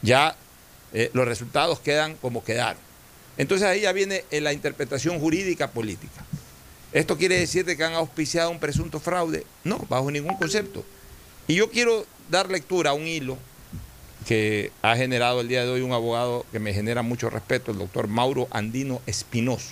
Ya 0.00 0.34
eh, 0.92 1.10
los 1.12 1.26
resultados 1.26 1.80
quedan 1.80 2.16
como 2.16 2.44
quedaron. 2.44 2.80
Entonces 3.36 3.66
ahí 3.66 3.82
ya 3.82 3.92
viene 3.92 4.24
eh, 4.30 4.40
la 4.40 4.52
interpretación 4.52 5.18
jurídica 5.18 5.70
política. 5.70 6.24
¿Esto 6.92 7.16
quiere 7.16 7.38
decir 7.38 7.64
de 7.64 7.76
que 7.76 7.84
han 7.84 7.94
auspiciado 7.94 8.50
un 8.50 8.58
presunto 8.58 9.00
fraude? 9.00 9.46
No, 9.64 9.78
bajo 9.88 10.10
ningún 10.10 10.36
concepto. 10.36 10.84
Y 11.48 11.54
yo 11.54 11.70
quiero 11.70 12.04
dar 12.30 12.50
lectura 12.50 12.90
a 12.90 12.94
un 12.94 13.06
hilo 13.06 13.38
que 14.26 14.70
ha 14.82 14.94
generado 14.96 15.40
el 15.40 15.48
día 15.48 15.64
de 15.64 15.70
hoy 15.70 15.80
un 15.80 15.92
abogado 15.92 16.46
que 16.52 16.58
me 16.58 16.74
genera 16.74 17.02
mucho 17.02 17.30
respeto, 17.30 17.72
el 17.72 17.78
doctor 17.78 18.08
Mauro 18.08 18.46
Andino 18.50 19.00
Espinoso. 19.06 19.70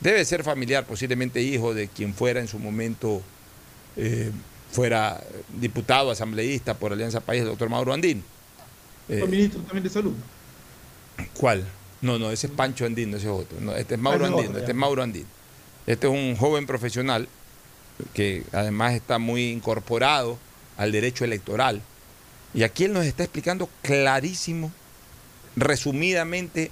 Debe 0.00 0.24
ser 0.24 0.42
familiar, 0.42 0.84
posiblemente 0.86 1.42
hijo 1.42 1.74
de 1.74 1.88
quien 1.88 2.14
fuera 2.14 2.40
en 2.40 2.48
su 2.48 2.58
momento, 2.58 3.22
eh, 3.96 4.30
fuera 4.70 5.22
diputado, 5.60 6.10
asambleísta 6.10 6.74
por 6.74 6.92
Alianza 6.92 7.20
País, 7.20 7.42
el 7.42 7.48
doctor 7.48 7.68
Mauro 7.68 7.92
Andino. 7.92 8.22
Eh, 9.08 9.18
Fue 9.20 9.28
ministro 9.28 9.60
también 9.62 9.84
de 9.84 9.90
salud. 9.90 10.14
¿Cuál? 11.38 11.64
No, 12.00 12.18
no, 12.18 12.30
ese 12.30 12.48
es 12.48 12.52
Pancho 12.52 12.84
Andino, 12.84 13.16
ese 13.16 13.26
es 13.26 13.32
otro. 13.32 13.60
No, 13.60 13.74
este 13.74 13.94
es 13.94 14.00
Mauro 14.00 14.26
Ah, 14.26 14.30
no, 14.30 14.38
Andino, 14.38 14.58
este 14.58 14.72
es 14.72 14.76
Mauro 14.76 15.02
Andino. 15.02 15.26
Este 15.86 16.06
es 16.06 16.12
un 16.12 16.36
joven 16.36 16.66
profesional 16.66 17.28
que 18.14 18.44
además 18.52 18.94
está 18.94 19.18
muy 19.18 19.50
incorporado 19.50 20.38
al 20.76 20.92
derecho 20.92 21.24
electoral. 21.24 21.82
Y 22.54 22.64
aquí 22.64 22.84
él 22.84 22.92
nos 22.92 23.06
está 23.06 23.22
explicando 23.22 23.68
clarísimo, 23.82 24.72
resumidamente, 25.56 26.70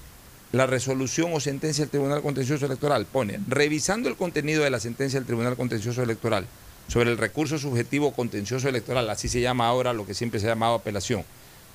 la 0.52 0.66
resolución 0.66 1.30
o 1.32 1.40
sentencia 1.40 1.84
del 1.84 1.90
Tribunal 1.90 2.22
Contencioso 2.22 2.66
Electoral. 2.66 3.06
Pone, 3.06 3.38
revisando 3.46 4.08
el 4.08 4.16
contenido 4.16 4.64
de 4.64 4.70
la 4.70 4.80
sentencia 4.80 5.20
del 5.20 5.26
Tribunal 5.26 5.56
Contencioso 5.56 6.02
Electoral 6.02 6.46
sobre 6.88 7.10
el 7.10 7.18
recurso 7.18 7.56
subjetivo 7.56 8.12
contencioso 8.12 8.68
electoral, 8.68 9.08
así 9.10 9.28
se 9.28 9.40
llama 9.40 9.68
ahora 9.68 9.92
lo 9.92 10.06
que 10.06 10.12
siempre 10.12 10.40
se 10.40 10.46
ha 10.46 10.50
llamado 10.50 10.74
apelación, 10.74 11.24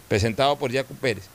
presentado 0.07 0.57
por 0.57 0.71
Jaco 0.73 0.93
Pérez, 0.95 1.25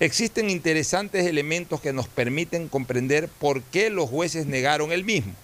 existen 0.00 0.50
interesantes 0.50 1.26
elementos 1.26 1.80
que 1.80 1.92
nos 1.92 2.08
permiten 2.08 2.68
comprender 2.68 3.28
por 3.28 3.62
qué 3.62 3.90
los 3.90 4.08
jueces 4.08 4.46
negaron 4.46 4.92
el 4.92 5.04
mismo. 5.04 5.34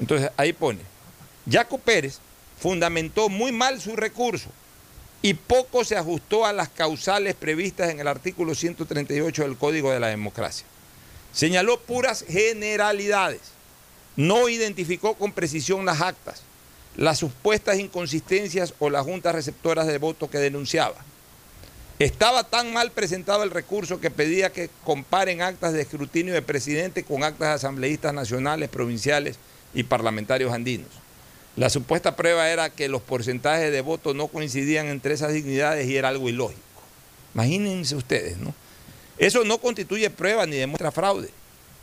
Entonces 0.00 0.30
ahí 0.36 0.52
pone, 0.52 0.80
Jaco 1.50 1.78
Pérez 1.78 2.18
fundamentó 2.58 3.28
muy 3.28 3.52
mal 3.52 3.80
su 3.80 3.96
recurso 3.96 4.50
y 5.22 5.34
poco 5.34 5.84
se 5.84 5.96
ajustó 5.96 6.46
a 6.46 6.52
las 6.52 6.68
causales 6.68 7.34
previstas 7.34 7.90
en 7.90 8.00
el 8.00 8.08
artículo 8.08 8.54
138 8.54 9.42
del 9.42 9.56
Código 9.56 9.90
de 9.90 10.00
la 10.00 10.08
Democracia. 10.08 10.66
Señaló 11.32 11.80
puras 11.80 12.24
generalidades, 12.28 13.40
no 14.16 14.48
identificó 14.48 15.14
con 15.14 15.32
precisión 15.32 15.84
las 15.84 16.00
actas, 16.00 16.42
las 16.96 17.18
supuestas 17.18 17.78
inconsistencias 17.78 18.74
o 18.78 18.90
las 18.90 19.04
juntas 19.04 19.34
receptoras 19.34 19.86
de 19.86 19.98
voto 19.98 20.30
que 20.30 20.38
denunciaba. 20.38 20.96
Estaba 21.98 22.44
tan 22.44 22.72
mal 22.72 22.92
presentado 22.92 23.42
el 23.42 23.50
recurso 23.50 24.00
que 24.00 24.12
pedía 24.12 24.52
que 24.52 24.70
comparen 24.84 25.42
actas 25.42 25.72
de 25.72 25.80
escrutinio 25.80 26.32
de 26.32 26.42
presidente 26.42 27.02
con 27.02 27.24
actas 27.24 27.48
de 27.48 27.54
asambleístas 27.54 28.14
nacionales, 28.14 28.68
provinciales 28.68 29.40
y 29.74 29.82
parlamentarios 29.82 30.52
andinos. 30.52 30.88
La 31.56 31.70
supuesta 31.70 32.14
prueba 32.14 32.50
era 32.50 32.70
que 32.70 32.88
los 32.88 33.02
porcentajes 33.02 33.72
de 33.72 33.80
votos 33.80 34.14
no 34.14 34.28
coincidían 34.28 34.86
entre 34.86 35.12
esas 35.12 35.32
dignidades 35.32 35.88
y 35.88 35.96
era 35.96 36.08
algo 36.08 36.28
ilógico. 36.28 36.60
Imagínense 37.34 37.96
ustedes, 37.96 38.38
¿no? 38.38 38.54
Eso 39.18 39.42
no 39.42 39.58
constituye 39.58 40.08
prueba 40.08 40.46
ni 40.46 40.54
demuestra 40.54 40.92
fraude. 40.92 41.30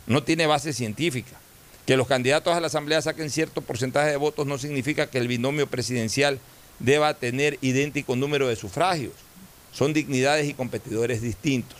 No 0.06 0.22
tiene 0.22 0.46
base 0.46 0.72
científica. 0.72 1.36
Que 1.84 1.98
los 1.98 2.06
candidatos 2.06 2.54
a 2.54 2.60
la 2.60 2.68
Asamblea 2.68 3.02
saquen 3.02 3.28
cierto 3.28 3.60
porcentaje 3.60 4.08
de 4.08 4.16
votos 4.16 4.46
no 4.46 4.56
significa 4.56 5.10
que 5.10 5.18
el 5.18 5.28
binomio 5.28 5.66
presidencial 5.66 6.40
deba 6.78 7.12
tener 7.12 7.58
idéntico 7.60 8.16
número 8.16 8.48
de 8.48 8.56
sufragios. 8.56 9.25
Son 9.76 9.92
dignidades 9.92 10.48
y 10.48 10.54
competidores 10.54 11.20
distintos. 11.20 11.78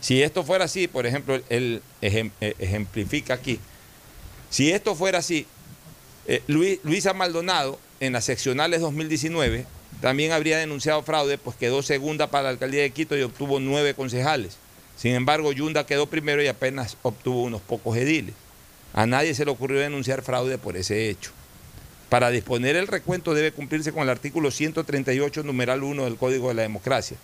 Si 0.00 0.22
esto 0.22 0.42
fuera 0.42 0.64
así, 0.64 0.88
por 0.88 1.06
ejemplo, 1.06 1.38
él 1.48 1.82
eh, 2.02 2.30
ejemplifica 2.58 3.34
aquí, 3.34 3.60
si 4.48 4.72
esto 4.72 4.96
fuera 4.96 5.18
así, 5.18 5.46
eh, 6.26 6.42
Luis- 6.48 6.80
Luisa 6.82 7.12
Maldonado 7.12 7.78
en 8.00 8.14
las 8.14 8.24
seccionales 8.24 8.80
2019 8.80 9.66
también 10.00 10.32
habría 10.32 10.58
denunciado 10.58 11.02
fraude, 11.02 11.36
pues 11.38 11.56
quedó 11.56 11.82
segunda 11.82 12.30
para 12.30 12.44
la 12.44 12.48
alcaldía 12.50 12.82
de 12.82 12.90
Quito 12.90 13.16
y 13.16 13.22
obtuvo 13.22 13.60
nueve 13.60 13.94
concejales. 13.94 14.56
Sin 14.96 15.14
embargo, 15.14 15.52
Yunda 15.52 15.86
quedó 15.86 16.06
primero 16.06 16.42
y 16.42 16.46
apenas 16.48 16.96
obtuvo 17.02 17.42
unos 17.42 17.60
pocos 17.60 17.96
ediles. 17.96 18.34
A 18.92 19.06
nadie 19.06 19.34
se 19.34 19.44
le 19.44 19.50
ocurrió 19.50 19.78
denunciar 19.80 20.22
fraude 20.22 20.58
por 20.58 20.76
ese 20.76 21.10
hecho. 21.10 21.30
Para 22.10 22.30
disponer 22.30 22.74
el 22.74 22.88
recuento 22.88 23.34
debe 23.34 23.52
cumplirse 23.52 23.92
con 23.92 24.02
el 24.02 24.08
artículo 24.08 24.50
138, 24.50 25.44
numeral 25.44 25.84
1 25.84 26.04
del 26.04 26.16
Código 26.16 26.48
de 26.48 26.54
la 26.54 26.62
Democracia. 26.62 27.16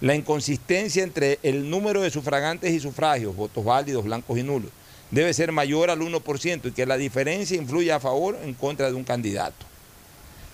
La 0.00 0.14
inconsistencia 0.14 1.02
entre 1.02 1.40
el 1.42 1.68
número 1.68 2.02
de 2.02 2.10
sufragantes 2.10 2.70
y 2.70 2.78
sufragios, 2.78 3.34
votos 3.34 3.64
válidos, 3.64 4.04
blancos 4.04 4.38
y 4.38 4.44
nulos, 4.44 4.70
debe 5.10 5.34
ser 5.34 5.50
mayor 5.50 5.90
al 5.90 5.98
1% 5.98 6.60
y 6.66 6.70
que 6.70 6.86
la 6.86 6.96
diferencia 6.96 7.56
influya 7.56 7.96
a 7.96 8.00
favor 8.00 8.36
o 8.36 8.44
en 8.44 8.54
contra 8.54 8.86
de 8.86 8.94
un 8.94 9.02
candidato. 9.02 9.66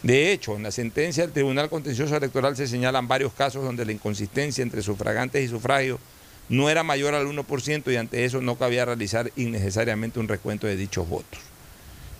De 0.02 0.32
hecho, 0.32 0.56
en 0.56 0.62
la 0.62 0.70
sentencia 0.70 1.22
del 1.22 1.34
Tribunal 1.34 1.68
Contencioso 1.68 2.16
Electoral 2.16 2.56
se 2.56 2.66
señalan 2.66 3.06
varios 3.06 3.34
casos 3.34 3.64
donde 3.64 3.84
la 3.84 3.92
inconsistencia 3.92 4.62
entre 4.62 4.80
sufragantes 4.80 5.44
y 5.44 5.48
sufragios 5.48 6.00
no 6.48 6.70
era 6.70 6.84
mayor 6.84 7.14
al 7.14 7.26
1% 7.26 7.92
y 7.92 7.96
ante 7.96 8.24
eso 8.24 8.40
no 8.40 8.56
cabía 8.56 8.86
realizar 8.86 9.30
innecesariamente 9.36 10.20
un 10.20 10.28
recuento 10.28 10.66
de 10.66 10.76
dichos 10.76 11.06
votos. 11.06 11.53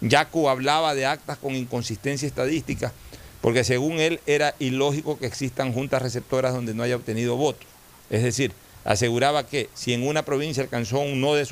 Yacu 0.09 0.49
hablaba 0.49 0.95
de 0.95 1.07
actas 1.07 1.39
con 1.39 1.55
inconsistencia 1.55 2.27
estadística 2.27 2.93
porque 3.41 3.65
según 3.65 4.01
él 4.01 4.21
era 4.27 4.55
ilógico 4.59 5.19
que 5.19 5.27
existan 5.27 5.73
juntas 5.73 6.01
receptoras 6.01 6.55
donde 6.55 6.73
no 6.73 6.83
haya 6.83 6.97
obtenido 6.97 7.37
votos. 7.37 7.67
Es 8.09 8.23
decir, 8.23 8.53
aseguraba 8.85 9.47
que 9.47 9.69
si 9.75 9.93
en 9.93 10.07
una 10.07 10.25
provincia 10.25 10.63
alcanzó 10.63 11.01
un, 11.01 11.21
no 11.21 11.35
de 11.35 11.47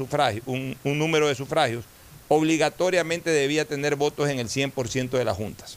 un 0.46 0.98
número 0.98 1.28
de 1.28 1.34
sufragios, 1.34 1.84
obligatoriamente 2.28 3.28
debía 3.28 3.66
tener 3.66 3.96
votos 3.96 4.30
en 4.30 4.38
el 4.38 4.48
100% 4.48 5.10
de 5.10 5.24
las 5.24 5.36
juntas. 5.36 5.76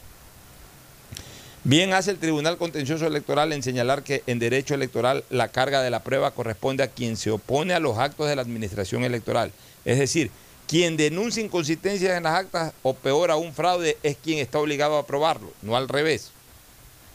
Bien 1.64 1.92
hace 1.92 2.12
el 2.12 2.18
Tribunal 2.18 2.56
Contencioso 2.56 3.06
Electoral 3.06 3.52
en 3.52 3.62
señalar 3.62 4.02
que 4.02 4.22
en 4.26 4.38
derecho 4.38 4.74
electoral 4.74 5.24
la 5.28 5.48
carga 5.48 5.82
de 5.82 5.90
la 5.90 6.02
prueba 6.02 6.30
corresponde 6.30 6.82
a 6.82 6.88
quien 6.88 7.16
se 7.16 7.30
opone 7.30 7.74
a 7.74 7.80
los 7.80 7.98
actos 7.98 8.28
de 8.28 8.36
la 8.36 8.42
administración 8.42 9.04
electoral. 9.04 9.52
Es 9.84 9.98
decir, 9.98 10.30
quien 10.66 10.96
denuncia 10.96 11.42
inconsistencias 11.42 12.16
en 12.16 12.24
las 12.24 12.34
actas 12.34 12.72
o 12.82 12.94
peor 12.94 13.30
aún 13.30 13.54
fraude 13.54 13.96
es 14.02 14.16
quien 14.16 14.38
está 14.38 14.58
obligado 14.58 14.96
a 14.96 15.00
aprobarlo, 15.00 15.52
no 15.62 15.76
al 15.76 15.88
revés. 15.88 16.32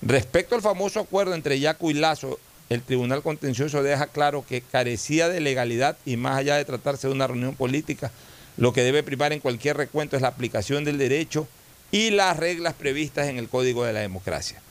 Respecto 0.01 0.55
al 0.55 0.61
famoso 0.61 0.99
acuerdo 0.99 1.35
entre 1.35 1.59
Yacu 1.59 1.91
y 1.91 1.95
Lazo, 1.95 2.39
el 2.69 2.81
Tribunal 2.81 3.21
Contencioso 3.21 3.83
deja 3.83 4.07
claro 4.07 4.45
que 4.47 4.61
carecía 4.61 5.27
de 5.27 5.41
legalidad 5.41 5.97
y 6.05 6.15
más 6.15 6.37
allá 6.37 6.55
de 6.55 6.65
tratarse 6.65 7.07
de 7.07 7.13
una 7.13 7.27
reunión 7.27 7.55
política, 7.55 8.11
lo 8.57 8.73
que 8.73 8.83
debe 8.83 9.03
primar 9.03 9.33
en 9.33 9.41
cualquier 9.41 9.77
recuento 9.77 10.15
es 10.15 10.21
la 10.21 10.29
aplicación 10.29 10.85
del 10.85 10.97
derecho 10.97 11.47
y 11.91 12.11
las 12.11 12.37
reglas 12.37 12.73
previstas 12.73 13.27
en 13.27 13.37
el 13.37 13.49
Código 13.49 13.83
de 13.83 13.93
la 13.93 13.99
Democracia. 13.99 14.61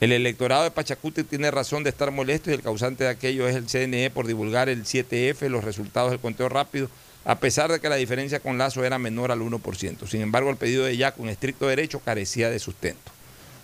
El 0.00 0.10
electorado 0.10 0.64
de 0.64 0.72
Pachacuti 0.72 1.22
tiene 1.22 1.50
razón 1.52 1.84
de 1.84 1.90
estar 1.90 2.10
molesto 2.10 2.50
y 2.50 2.54
el 2.54 2.62
causante 2.62 3.04
de 3.04 3.10
aquello 3.10 3.48
es 3.48 3.54
el 3.54 3.66
CNE 3.66 4.10
por 4.10 4.26
divulgar 4.26 4.68
el 4.68 4.84
7F, 4.84 5.48
los 5.48 5.64
resultados 5.64 6.10
del 6.10 6.20
conteo 6.20 6.48
rápido, 6.48 6.90
a 7.24 7.38
pesar 7.38 7.70
de 7.70 7.80
que 7.80 7.88
la 7.88 7.96
diferencia 7.96 8.40
con 8.40 8.58
Lazo 8.58 8.84
era 8.84 8.98
menor 8.98 9.32
al 9.32 9.40
1%. 9.40 10.06
Sin 10.06 10.20
embargo, 10.20 10.50
el 10.50 10.56
pedido 10.56 10.84
de 10.84 10.96
Yacu 10.96 11.22
en 11.22 11.30
estricto 11.30 11.66
derecho 11.66 12.00
carecía 12.00 12.50
de 12.50 12.58
sustento. 12.58 13.12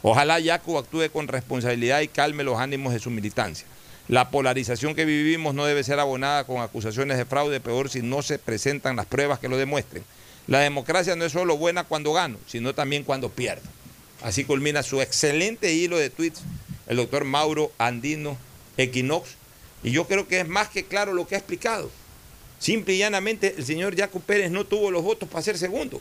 Ojalá 0.02 0.40
Yacu 0.40 0.78
actúe 0.78 1.11
con 1.12 1.28
responsabilidad 1.28 2.00
y 2.00 2.08
calme 2.08 2.44
los 2.44 2.58
ánimos 2.58 2.92
de 2.92 3.00
su 3.00 3.11
militancia. 3.11 3.66
La 4.08 4.30
polarización 4.30 4.94
que 4.94 5.04
vivimos 5.04 5.54
no 5.54 5.66
debe 5.66 5.84
ser 5.84 6.00
abonada 6.00 6.44
con 6.44 6.61
acusaciones 6.62 7.18
de 7.18 7.26
fraude, 7.26 7.61
peor 7.61 7.90
si 7.90 8.02
no 8.02 8.22
se 8.22 8.38
presentan 8.38 8.96
las 8.96 9.06
pruebas 9.06 9.38
que 9.38 9.48
lo 9.48 9.56
demuestren. 9.56 10.04
La 10.46 10.61
democracia 10.61 11.14
no 11.14 11.24
es 11.24 11.32
solo 11.32 11.56
buena 11.56 11.84
cuando 11.84 12.12
gano, 12.12 12.38
sino 12.46 12.74
también 12.74 13.04
cuando 13.04 13.28
pierdo. 13.28 13.68
Así 14.22 14.44
culmina 14.44 14.82
su 14.82 15.00
excelente 15.00 15.72
hilo 15.72 15.96
de 15.96 16.11
tweets 16.11 16.42
el 16.90 16.96
doctor 16.96 17.24
Mauro 17.24 17.70
Andino 17.78 18.36
Equinox. 18.76 19.36
Y 19.84 19.92
yo 19.92 20.08
creo 20.08 20.26
que 20.26 20.40
es 20.40 20.48
más 20.48 20.68
que 20.68 20.84
claro 20.84 21.12
lo 21.12 21.26
que 21.26 21.36
ha 21.36 21.38
explicado. 21.38 21.88
Simple 22.61 22.94
y 22.94 22.98
llanamente, 22.98 23.54
el 23.56 23.64
señor 23.64 23.96
Jaco 23.96 24.20
Pérez 24.20 24.50
no 24.50 24.66
tuvo 24.66 24.90
los 24.90 25.02
votos 25.02 25.28
para 25.28 25.42
ser 25.42 25.56
segundo. 25.56 26.00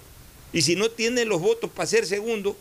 Y 0.51 0.61
si 0.61 0.75
no 0.75 0.91
tiene 0.91 1.23
los 1.23 1.41
votos 1.41 1.71
para 1.71 1.87
ser 1.87 2.05
segundo, 2.05 2.55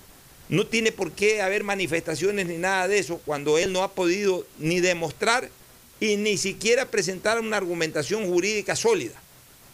no 0.49 0.66
tiene 0.66 0.92
por 0.92 1.11
qué 1.11 1.42
haber 1.42 1.64
manifestaciones 1.64 2.46
ni 2.46 2.59
nada 2.59 2.86
de 2.86 3.01
eso 3.01 3.20
cuando 3.26 3.59
él 3.59 3.72
no 3.72 3.82
ha 3.82 3.92
podido 3.92 4.46
ni 4.59 4.78
demostrar 4.78 5.51
y 5.99 6.16
ni 6.16 6.38
siquiera 6.38 6.86
presentar 6.86 7.40
una 7.40 7.57
argumentación 7.57 8.24
jurídica 8.26 8.76
sólida. 8.76 9.20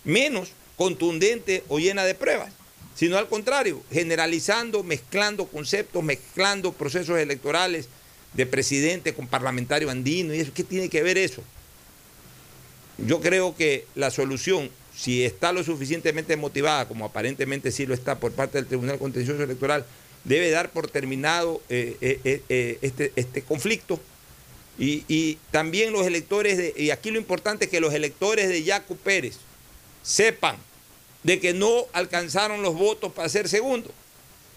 Menos 0.05 0.53
contundente 0.77 1.62
o 1.68 1.79
llena 1.79 2.05
de 2.05 2.14
pruebas, 2.14 2.51
sino 2.95 3.18
al 3.18 3.29
contrario, 3.29 3.83
generalizando, 3.93 4.83
mezclando 4.83 5.47
conceptos, 5.47 6.03
mezclando 6.03 6.72
procesos 6.72 7.18
electorales 7.18 7.89
de 8.33 8.47
presidente 8.47 9.12
con 9.12 9.29
parlamentario 9.29 9.91
andino 9.91 10.35
y 10.35 10.41
eso, 10.41 10.53
¿qué 10.55 10.64
tiene 10.64 10.89
que 10.89 11.03
ver 11.03 11.18
eso? 11.18 11.43
Yo 12.99 13.21
creo 13.21 13.57
que 13.57 13.87
la 13.95 14.11
solución, 14.11 14.71
si 14.97 15.25
está 15.25 15.53
lo 15.53 15.65
suficientemente 15.65 16.37
motivada, 16.37 16.87
como 16.87 17.05
aparentemente 17.05 17.73
sí 17.73 17.87
lo 17.87 17.95
está 17.95 18.21
por 18.21 18.33
parte 18.33 18.59
del 18.59 18.67
Tribunal 18.67 18.99
Contencioso 18.99 19.43
Electoral, 19.43 19.85
debe 20.25 20.51
dar 20.51 20.71
por 20.71 20.89
terminado 20.89 21.61
eh, 21.69 21.97
eh, 22.01 22.43
eh, 22.49 22.79
este, 22.83 23.13
este, 23.17 23.43
conflicto. 23.43 24.01
Y, 24.79 25.39
también 25.53 25.93
los 25.93 26.05
electores, 26.07 26.57
de, 26.57 26.75
y 26.77 26.91
aquí 26.91 27.11
lo 27.13 27.19
importante 27.19 27.67
es 27.67 27.71
que 27.71 27.81
los 27.81 27.95
electores 27.95 28.49
de 28.49 28.65
Yacu 28.65 28.97
Pérez, 28.97 29.37
sepan 30.03 30.57
de 31.23 31.41
que 31.41 31.55
no 31.55 31.87
alcanzaron 31.93 32.63
los 32.63 32.75
votos 32.75 33.13
para 33.13 33.29
ser 33.29 33.49
segundo 33.49 33.91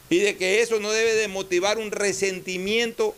y 0.10 0.20
de 0.20 0.36
que 0.36 0.62
eso 0.62 0.80
no 0.80 0.92
debe 0.92 1.14
de 1.14 1.28
motivar 1.28 1.78
un 1.78 1.92
resentimiento 1.92 3.16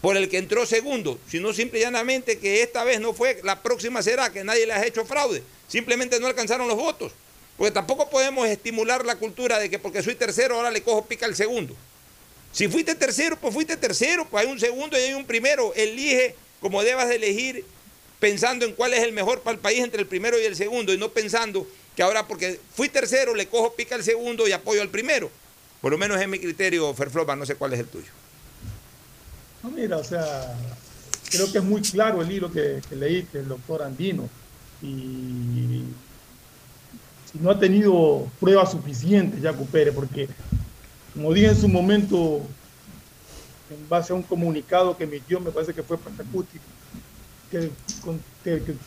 por 0.00 0.16
el 0.16 0.28
que 0.28 0.38
entró 0.38 0.66
segundo, 0.66 1.18
sino 1.28 1.52
simple 1.52 1.78
y 1.78 1.82
llanamente 1.82 2.38
que 2.38 2.62
esta 2.62 2.84
vez 2.84 3.00
no 3.00 3.14
fue, 3.14 3.40
la 3.42 3.62
próxima 3.62 4.02
será 4.02 4.30
que 4.30 4.44
nadie 4.44 4.66
le 4.66 4.72
ha 4.72 4.86
hecho 4.86 5.04
fraude, 5.04 5.42
simplemente 5.68 6.20
no 6.20 6.26
alcanzaron 6.26 6.68
los 6.68 6.76
votos, 6.76 7.12
porque 7.56 7.72
tampoco 7.72 8.10
podemos 8.10 8.46
estimular 8.48 9.04
la 9.04 9.16
cultura 9.16 9.58
de 9.58 9.70
que 9.70 9.78
porque 9.78 10.02
soy 10.02 10.14
tercero 10.14 10.56
ahora 10.56 10.70
le 10.70 10.82
cojo 10.82 11.06
pica 11.06 11.26
al 11.26 11.34
segundo. 11.34 11.74
Si 12.52 12.68
fuiste 12.68 12.94
tercero, 12.94 13.36
pues 13.38 13.52
fuiste 13.52 13.76
tercero, 13.76 14.26
pues 14.30 14.44
hay 14.44 14.50
un 14.50 14.58
segundo 14.58 14.98
y 14.98 15.02
hay 15.02 15.14
un 15.14 15.26
primero, 15.26 15.74
elige 15.74 16.34
como 16.60 16.82
debas 16.82 17.08
de 17.08 17.16
elegir 17.16 17.64
pensando 18.18 18.64
en 18.64 18.72
cuál 18.72 18.94
es 18.94 19.02
el 19.02 19.12
mejor 19.12 19.42
para 19.42 19.54
el 19.54 19.60
país 19.60 19.80
entre 19.80 20.00
el 20.00 20.06
primero 20.06 20.40
y 20.40 20.44
el 20.44 20.56
segundo 20.56 20.92
y 20.92 20.98
no 20.98 21.10
pensando 21.10 21.66
que 21.94 22.02
ahora 22.02 22.26
porque 22.26 22.60
fui 22.74 22.88
tercero 22.88 23.34
le 23.34 23.46
cojo 23.46 23.74
pica 23.74 23.94
al 23.94 24.04
segundo 24.04 24.46
y 24.48 24.52
apoyo 24.52 24.82
al 24.82 24.88
primero. 24.88 25.30
Por 25.80 25.92
lo 25.92 25.98
menos 25.98 26.20
es 26.20 26.28
mi 26.28 26.38
criterio, 26.38 26.92
Ferfloma, 26.94 27.36
no 27.36 27.46
sé 27.46 27.54
cuál 27.54 27.74
es 27.74 27.80
el 27.80 27.86
tuyo. 27.86 28.10
No, 29.62 29.70
mira, 29.70 29.96
o 29.96 30.04
sea, 30.04 30.56
creo 31.30 31.50
que 31.50 31.58
es 31.58 31.64
muy 31.64 31.82
claro 31.82 32.22
el 32.22 32.30
hilo 32.30 32.50
que, 32.50 32.80
leíste, 32.92 33.40
el 33.40 33.48
doctor 33.48 33.82
Andino. 33.82 34.28
Y 34.82 35.82
si 37.30 37.38
no 37.40 37.50
ha 37.50 37.58
tenido 37.58 38.26
pruebas 38.38 38.70
suficientes, 38.72 39.40
ya 39.40 39.52
Pérez, 39.52 39.94
porque 39.94 40.28
como 41.14 41.32
dije 41.32 41.48
en 41.48 41.56
su 41.56 41.68
momento, 41.68 42.42
en 43.70 43.88
base 43.88 44.12
a 44.12 44.16
un 44.16 44.22
comunicado 44.22 44.96
que 44.96 45.04
emitió, 45.04 45.40
me 45.40 45.50
parece 45.50 45.72
que 45.72 45.82
fue 45.82 45.96
Pachacuti, 45.96 46.58
que, 47.50 47.70
que, 48.44 48.62
que, 48.62 48.72
el 48.72 48.78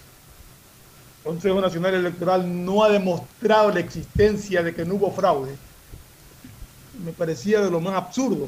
Consejo 1.24 1.59
Nacional 1.59 1.95
Electoral 1.95 2.65
no 2.65 2.84
ha 2.84 2.89
demostrado 2.89 3.72
la 3.72 3.80
existencia 3.80 4.63
de 4.63 4.74
que 4.74 4.86
no 4.86 4.95
hubo 4.95 5.11
fraude, 5.11 5.55
me 7.03 7.11
parecía 7.11 7.61
de 7.61 7.72
lo 7.72 7.82
más 7.82 7.95
absurdo, 7.95 8.47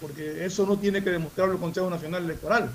porque 0.00 0.44
eso 0.44 0.66
no 0.66 0.78
tiene 0.78 1.02
que 1.02 1.10
demostrarlo 1.10 1.54
el 1.54 1.60
Consejo 1.60 1.90
Nacional 1.90 2.24
Electoral. 2.24 2.70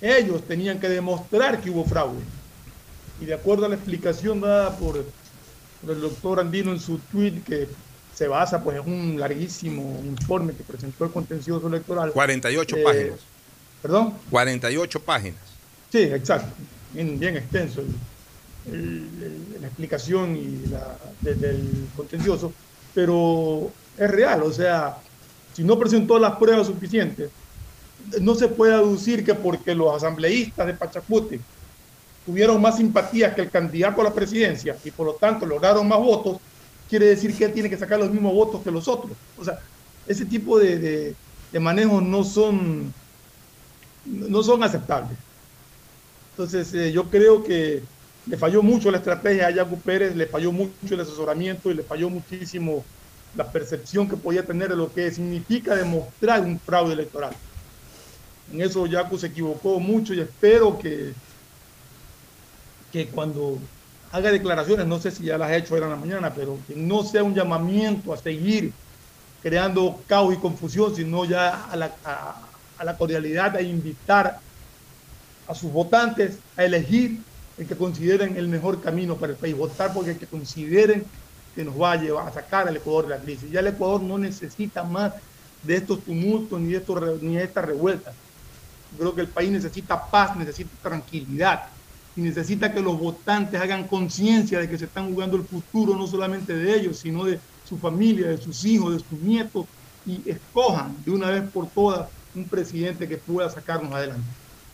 Ellos 0.00 0.42
tenían 0.46 0.80
que 0.80 0.88
demostrar 0.88 1.60
que 1.60 1.70
hubo 1.70 1.84
fraude. 1.84 2.22
Y 3.20 3.26
de 3.26 3.34
acuerdo 3.34 3.66
a 3.66 3.68
la 3.68 3.76
explicación 3.76 4.40
dada 4.40 4.76
por, 4.76 5.04
por 5.80 5.90
el 5.94 6.00
doctor 6.00 6.40
Andino 6.40 6.72
en 6.72 6.80
su 6.80 6.98
tweet, 6.98 7.42
que 7.46 7.68
se 8.14 8.28
basa 8.28 8.62
pues, 8.62 8.78
en 8.78 8.92
un 8.92 9.20
larguísimo 9.20 10.00
informe 10.04 10.54
que 10.54 10.64
presentó 10.64 11.04
el 11.04 11.10
contencioso 11.12 11.68
electoral. 11.68 12.12
48 12.12 12.76
eh, 12.76 12.82
páginas. 12.82 13.20
¿Perdón? 13.80 14.14
48 14.30 15.00
páginas. 15.02 15.40
Sí, 15.90 16.02
exacto. 16.02 16.52
Bien, 16.92 17.18
bien 17.18 17.36
extenso 17.36 17.80
el, 17.80 18.74
el, 18.74 19.08
el, 19.22 19.60
la 19.60 19.66
explicación 19.66 20.36
y 20.36 20.66
la, 20.68 20.96
desde 21.20 21.50
el 21.50 21.88
contencioso, 21.96 22.52
pero 22.94 23.70
es 23.96 24.10
real, 24.10 24.42
o 24.42 24.52
sea, 24.52 24.96
si 25.52 25.64
no 25.64 25.78
presentó 25.78 26.18
las 26.18 26.36
pruebas 26.38 26.66
suficientes, 26.68 27.32
no 28.20 28.34
se 28.34 28.48
puede 28.48 28.74
aducir 28.74 29.24
que 29.24 29.34
porque 29.34 29.74
los 29.74 29.94
asambleístas 29.94 30.66
de 30.66 30.74
Pachacuti 30.74 31.46
tuvieron 32.24 32.60
más 32.62 32.76
simpatía 32.78 33.34
que 33.34 33.42
el 33.42 33.50
candidato 33.50 34.00
a 34.00 34.04
la 34.04 34.14
presidencia 34.14 34.80
y 34.84 34.92
por 34.92 35.06
lo 35.06 35.16
tanto 35.16 35.46
lograron 35.46 35.88
más 35.88 35.98
votos, 35.98 36.38
quiere 36.88 37.06
decir 37.06 37.36
que 37.36 37.44
él 37.46 37.54
tiene 37.54 37.70
que 37.70 37.78
sacar 37.78 37.98
los 38.00 38.10
mismos 38.12 38.32
votos 38.34 38.62
que 38.64 38.70
los 38.72 38.88
otros. 38.88 39.18
O 39.36 39.44
sea, 39.44 39.58
ese 40.06 40.26
tipo 40.26 40.58
de, 40.58 40.78
de, 40.78 41.18
de 41.50 41.60
manejos 41.60 42.02
no 42.02 42.24
son 42.24 42.94
no 44.04 44.42
son 44.42 44.62
aceptables. 44.62 45.18
Entonces, 46.36 46.72
eh, 46.74 46.92
yo 46.92 47.10
creo 47.10 47.42
que 47.42 47.88
le 48.24 48.38
falló 48.38 48.62
mucho 48.62 48.90
la 48.90 48.98
estrategia 48.98 49.48
a 49.48 49.50
Yacu 49.50 49.82
Pérez, 49.82 50.14
le 50.16 50.28
falló 50.28 50.52
mucho 50.52 50.94
el 50.94 51.00
asesoramiento 51.00 51.70
y 51.70 51.74
le 51.74 51.84
falló 51.84 52.08
muchísimo 52.10 52.88
la 53.34 53.50
percepción 53.50 54.08
que 54.08 54.16
podía 54.16 54.44
tener 54.44 54.68
de 54.68 54.76
lo 54.76 54.92
que 54.92 55.10
significa 55.10 55.74
demostrar 55.74 56.40
un 56.42 56.58
fraude 56.58 56.92
electoral. 56.92 57.32
En 58.52 58.60
eso 58.60 58.86
Yacu 58.86 59.16
se 59.16 59.28
equivocó 59.28 59.80
mucho 59.80 60.12
y 60.12 60.20
espero 60.20 60.78
que, 60.78 61.14
que 62.92 63.08
cuando 63.08 63.58
haga 64.10 64.30
declaraciones, 64.30 64.86
no 64.86 65.00
sé 65.00 65.10
si 65.10 65.24
ya 65.24 65.38
las 65.38 65.50
ha 65.50 65.56
hecho 65.56 65.74
en 65.76 65.88
la 65.88 65.96
mañana, 65.96 66.32
pero 66.34 66.58
que 66.68 66.76
no 66.76 67.02
sea 67.02 67.24
un 67.24 67.34
llamamiento 67.34 68.12
a 68.12 68.18
seguir 68.18 68.72
creando 69.42 70.00
caos 70.06 70.34
y 70.34 70.36
confusión, 70.36 70.94
sino 70.94 71.24
ya 71.24 71.64
a 71.64 71.76
la, 71.76 71.92
a, 72.04 72.84
la 72.84 72.96
cordialidad, 72.96 73.56
a 73.56 73.62
invitar 73.62 74.38
a 75.48 75.54
sus 75.54 75.72
votantes 75.72 76.38
a 76.56 76.64
elegir 76.64 77.20
el 77.58 77.66
que 77.66 77.76
consideren 77.76 78.36
el 78.36 78.48
mejor 78.48 78.82
camino 78.82 79.16
para 79.16 79.32
el 79.32 79.38
país, 79.38 79.56
votar 79.56 79.92
porque 79.94 80.10
el 80.12 80.18
que 80.18 80.26
consideren 80.26 81.04
que 81.54 81.64
nos 81.64 81.80
va 81.80 81.92
a 81.92 81.96
llevar 81.96 82.28
a 82.28 82.32
sacar 82.32 82.68
al 82.68 82.76
Ecuador 82.76 83.04
de 83.04 83.10
la 83.10 83.22
crisis. 83.22 83.50
Ya 83.50 83.60
el 83.60 83.68
Ecuador 83.68 84.02
no 84.02 84.18
necesita 84.18 84.82
más 84.82 85.12
de 85.62 85.76
estos 85.76 86.00
tumultos 86.00 86.60
ni 86.60 86.72
de, 86.72 86.78
estos, 86.78 87.22
ni 87.22 87.36
de 87.36 87.44
estas 87.44 87.64
revueltas. 87.64 88.14
Creo 88.98 89.14
que 89.14 89.22
el 89.22 89.28
país 89.28 89.50
necesita 89.50 90.10
paz, 90.10 90.36
necesita 90.36 90.70
tranquilidad 90.82 91.66
y 92.14 92.20
necesita 92.20 92.72
que 92.72 92.80
los 92.80 92.98
votantes 92.98 93.60
hagan 93.60 93.86
conciencia 93.86 94.58
de 94.58 94.68
que 94.68 94.78
se 94.78 94.84
están 94.84 95.12
jugando 95.12 95.36
el 95.36 95.44
futuro 95.44 95.96
no 95.96 96.06
solamente 96.06 96.54
de 96.54 96.74
ellos, 96.74 96.98
sino 96.98 97.24
de 97.24 97.38
su 97.66 97.78
familia, 97.78 98.28
de 98.28 98.38
sus 98.38 98.64
hijos, 98.64 98.92
de 98.92 98.98
sus 98.98 99.18
nietos 99.20 99.66
y 100.04 100.28
escojan 100.28 100.96
de 101.04 101.10
una 101.10 101.30
vez 101.30 101.44
por 101.50 101.68
todas 101.68 102.08
un 102.34 102.44
presidente 102.44 103.08
que 103.08 103.16
pueda 103.16 103.50
sacarnos 103.50 103.92
adelante. 103.92 104.26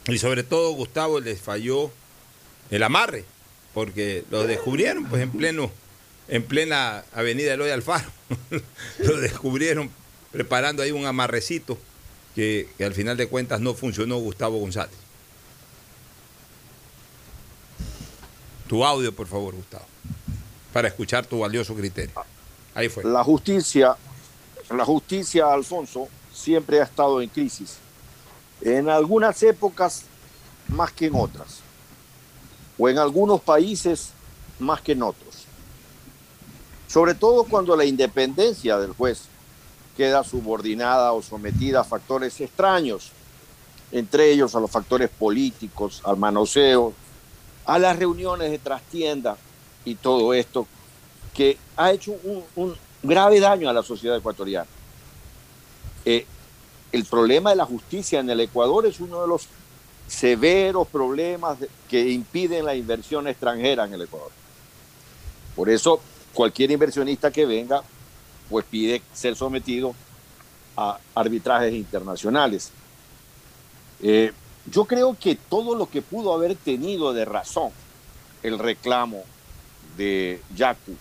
Y 0.08 0.18
sobre 0.18 0.42
todo, 0.42 0.72
Gustavo, 0.72 1.20
les 1.20 1.40
falló 1.40 1.90
el 2.70 2.82
amarre, 2.82 3.24
porque 3.74 4.24
lo 4.30 4.46
descubrieron 4.46 5.04
pues 5.04 5.22
en 5.22 5.30
pleno 5.30 5.70
en 6.28 6.44
plena 6.44 7.04
avenida 7.12 7.54
Eloy 7.54 7.70
Alfaro. 7.70 8.08
lo 8.98 9.16
descubrieron 9.18 9.90
preparando 10.30 10.82
ahí 10.82 10.92
un 10.92 11.06
amarrecito 11.06 11.78
que, 12.34 12.68
que 12.76 12.84
al 12.84 12.94
final 12.94 13.16
de 13.16 13.28
cuentas 13.28 13.60
no 13.60 13.74
funcionó 13.74 14.18
Gustavo 14.18 14.58
González. 14.58 14.96
Tu 18.68 18.84
audio, 18.84 19.14
por 19.14 19.26
favor, 19.26 19.54
Gustavo, 19.54 19.86
para 20.74 20.88
escuchar 20.88 21.24
tu 21.24 21.38
valioso 21.38 21.74
criterio. 21.74 22.14
Ahí 22.74 22.90
fue. 22.90 23.02
La 23.02 23.24
justicia, 23.24 23.96
la 24.70 24.84
justicia, 24.84 25.50
Alfonso, 25.50 26.08
siempre 26.32 26.80
ha 26.80 26.84
estado 26.84 27.22
en 27.22 27.30
crisis. 27.30 27.78
En 28.60 28.90
algunas 28.90 29.42
épocas 29.42 30.04
más 30.68 30.92
que 30.92 31.06
en 31.06 31.14
otras. 31.14 31.60
O 32.76 32.88
en 32.88 32.98
algunos 32.98 33.40
países 33.40 34.10
más 34.58 34.82
que 34.82 34.92
en 34.92 35.02
otros. 35.02 35.27
Sobre 36.88 37.14
todo 37.14 37.44
cuando 37.44 37.76
la 37.76 37.84
independencia 37.84 38.78
del 38.78 38.92
juez 38.92 39.24
queda 39.96 40.24
subordinada 40.24 41.12
o 41.12 41.22
sometida 41.22 41.80
a 41.80 41.84
factores 41.84 42.40
extraños, 42.40 43.12
entre 43.92 44.32
ellos 44.32 44.54
a 44.54 44.60
los 44.60 44.70
factores 44.70 45.10
políticos, 45.10 46.00
al 46.04 46.16
manoseo, 46.16 46.94
a 47.66 47.78
las 47.78 47.98
reuniones 47.98 48.50
de 48.50 48.58
trastienda 48.58 49.36
y 49.84 49.96
todo 49.96 50.32
esto 50.32 50.66
que 51.34 51.58
ha 51.76 51.92
hecho 51.92 52.16
un, 52.56 52.74
grave 53.02 53.38
daño 53.38 53.68
a 53.68 53.72
la 53.72 53.82
sociedad 53.82 54.16
ecuatoriana. 54.16 54.66
Eh, 56.04 56.26
el 56.90 57.04
problema 57.04 57.50
de 57.50 57.56
la 57.56 57.66
justicia 57.66 58.20
en 58.20 58.30
el 58.30 58.40
Ecuador 58.40 58.86
es 58.86 58.98
uno 58.98 59.20
de 59.20 59.28
los 59.28 59.46
severos 60.06 60.88
problemas 60.88 61.58
que 61.88 62.08
impiden 62.08 62.64
la 62.64 62.74
inversión 62.74 63.28
extranjera 63.28 63.84
en 63.84 63.92
el 63.92 64.02
Ecuador. 64.02 64.30
Por 65.54 65.68
eso, 65.68 66.00
cualquier 66.38 66.70
inversionista 66.70 67.32
que 67.32 67.44
venga, 67.46 67.82
pues 68.48 68.64
pide 68.64 69.02
ser 69.12 69.34
sometido 69.34 69.92
a 70.76 71.00
arbitrajes 71.12 71.74
internacionales. 71.74 72.70
Eh, 74.00 74.32
yo 74.70 74.84
creo 74.84 75.16
que 75.18 75.34
todo 75.34 75.74
lo 75.74 75.90
que 75.90 76.00
pudo 76.00 76.32
haber 76.32 76.54
tenido 76.54 77.12
de 77.12 77.24
razón 77.24 77.72
el 78.44 78.56
reclamo 78.60 79.24
de 79.96 80.40
Yacu, 80.54 80.94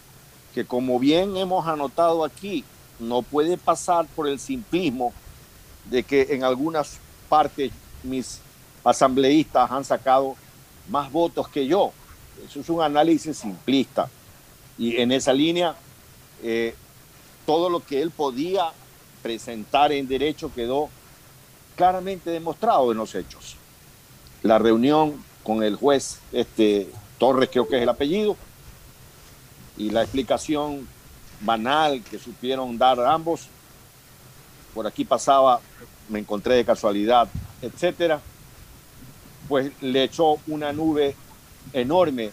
que 0.56 0.66
como 0.66 0.98
bien 0.98 1.38
hemos 1.38 1.68
anotado 1.68 2.26
aquí, 2.26 2.64
no 3.00 3.22
puede 3.22 3.60
pasar 3.60 4.08
por 4.16 4.28
el 4.28 4.40
simplismo 4.40 5.14
de 5.86 6.02
que 6.02 6.30
en 6.32 6.44
algunas 6.44 6.98
partes 7.30 7.72
mis 8.02 8.40
asambleístas 8.84 9.70
han 9.70 9.86
sacado 9.86 10.36
más 10.90 11.12
votos 11.12 11.48
que 11.48 11.68
yo. 11.68 11.92
Eso 12.44 12.60
es 12.60 12.70
un 12.70 12.82
análisis 12.82 13.38
simplista. 13.38 14.10
Y 14.78 14.98
en 14.98 15.12
esa 15.12 15.34
línea, 15.34 15.76
eh, 16.44 16.76
todo 17.46 17.70
lo 17.70 17.80
que 17.80 18.02
él 18.02 18.12
podía 18.12 18.72
presentar 19.22 19.92
en 19.92 20.08
derecho 20.08 20.52
quedó 20.54 20.90
claramente 21.76 22.30
demostrado 22.30 22.92
en 22.92 22.98
los 22.98 23.16
hechos. 23.16 23.56
La 24.44 24.60
reunión 24.60 25.24
con 25.44 25.64
el 25.64 25.76
juez 25.76 26.20
este, 26.32 26.90
Torres, 27.18 27.50
creo 27.52 27.68
que 27.68 27.78
es 27.78 27.84
el 27.84 27.90
apellido, 27.90 28.36
y 29.78 29.90
la 29.92 30.02
explicación 30.02 30.88
banal 31.42 32.04
que 32.04 32.20
supieron 32.20 32.78
dar 32.78 33.00
ambos. 33.00 33.48
Por 34.74 34.88
aquí 34.88 35.06
pasaba, 35.06 35.62
me 36.10 36.20
encontré 36.20 36.56
de 36.56 36.66
casualidad, 36.66 37.28
etcétera. 37.62 38.20
Pues 39.48 39.72
le 39.82 40.04
echó 40.04 40.38
una 40.48 40.74
nube 40.74 41.16
enorme 41.74 42.32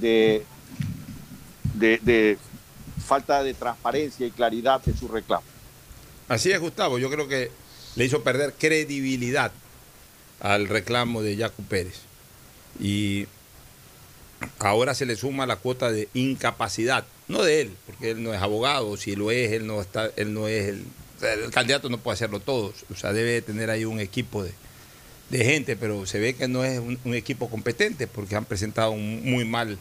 de, 0.00 0.44
de, 1.78 1.98
de 2.02 2.38
falta 3.04 3.42
de 3.42 3.54
transparencia 3.54 4.26
y 4.26 4.30
claridad 4.30 4.80
en 4.86 4.96
su 4.96 5.08
reclamo. 5.08 5.44
Así 6.28 6.50
es, 6.50 6.60
Gustavo. 6.60 6.98
Yo 6.98 7.10
creo 7.10 7.28
que 7.28 7.50
le 7.94 8.04
hizo 8.04 8.22
perder 8.22 8.54
credibilidad 8.58 9.52
al 10.40 10.68
reclamo 10.68 11.22
de 11.22 11.36
Jaco 11.36 11.62
Pérez. 11.62 12.00
Y 12.80 13.26
ahora 14.58 14.94
se 14.94 15.06
le 15.06 15.16
suma 15.16 15.46
la 15.46 15.56
cuota 15.56 15.90
de 15.90 16.08
incapacidad, 16.14 17.04
no 17.28 17.42
de 17.42 17.62
él, 17.62 17.76
porque 17.86 18.10
él 18.10 18.22
no 18.22 18.34
es 18.34 18.42
abogado, 18.42 18.96
si 18.96 19.16
lo 19.16 19.30
es, 19.30 19.52
él 19.52 19.66
no 19.66 19.80
está, 19.80 20.10
él 20.16 20.34
no 20.34 20.46
es 20.48 20.68
el, 20.68 20.84
el 21.22 21.50
candidato 21.50 21.88
no 21.88 21.98
puede 21.98 22.14
hacerlo 22.14 22.40
todo, 22.40 22.74
o 22.90 22.96
sea, 22.96 23.12
debe 23.12 23.40
tener 23.42 23.70
ahí 23.70 23.84
un 23.84 24.00
equipo 24.00 24.44
de, 24.44 24.52
gente, 25.30 25.76
pero 25.76 26.06
se 26.06 26.20
ve 26.20 26.34
que 26.34 26.48
no 26.48 26.64
es 26.64 26.78
un, 26.78 27.14
equipo 27.14 27.50
competente 27.50 28.06
porque 28.06 28.36
han 28.36 28.44
presentado 28.44 28.94
muy 28.94 29.44
mal 29.44 29.76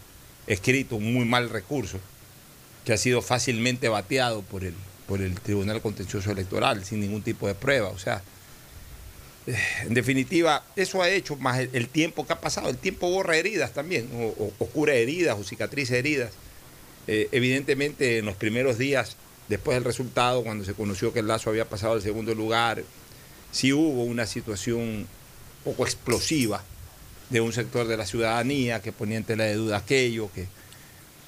escrito, 0.48 0.96
un 0.96 1.14
muy 1.14 1.26
mal 1.26 1.50
recurso, 1.50 2.00
que 2.84 2.94
ha 2.94 2.98
sido 2.98 3.22
fácilmente 3.22 3.90
bateado 3.90 4.42
por 4.44 4.64
el, 4.64 4.76
por 5.08 5.22
el 5.22 5.40
Tribunal 5.40 5.82
Contencioso 5.82 6.32
Electoral 6.32 6.86
sin 6.86 7.00
ningún 7.00 7.22
tipo 7.22 7.48
de 7.48 7.56
prueba. 7.56 7.90
O 7.90 7.98
sea, 7.98 8.22
eh, 9.48 9.58
en 9.84 9.94
definitiva, 9.94 10.64
eso 10.76 11.02
ha 11.02 11.10
hecho 11.10 11.36
más 11.38 11.60
el, 11.60 11.88
tiempo 11.90 12.26
que 12.26 12.34
ha 12.34 12.42
pasado. 12.42 12.70
El 12.70 12.78
tiempo 12.78 13.10
borra 13.10 13.38
heridas 13.38 13.74
también, 13.74 14.10
o, 14.14 14.66
cura 14.68 14.94
heridas, 14.94 15.38
o 15.40 15.44
cicatrices 15.44 15.98
heridas. 15.98 16.34
Eh, 17.08 17.30
evidentemente, 17.32 18.20
en 18.20 18.26
los 18.26 18.36
primeros 18.36 18.78
días, 18.78 19.18
después 19.48 19.76
del 19.76 19.84
resultado, 19.84 20.44
cuando 20.44 20.64
se 20.64 20.74
conoció 20.74 21.14
que 21.14 21.20
el 21.20 21.28
Lazo 21.28 21.50
había 21.50 21.70
pasado 21.70 21.94
al 21.94 22.02
segundo 22.02 22.34
lugar, 22.36 22.84
sí 23.52 23.74
hubo 23.74 24.04
una 24.04 24.26
situación 24.26 25.08
poco 25.64 25.84
explosiva 25.84 26.64
de 27.30 27.42
un 27.42 27.52
sector 27.54 27.88
de 27.88 27.98
la 27.98 28.06
ciudadanía 28.06 28.82
que 28.82 28.92
ponía 28.92 29.18
en 29.18 29.24
tela 29.24 29.44
de 29.46 29.56
duda 29.56 29.78
aquello, 29.78 30.30
que 30.34 30.48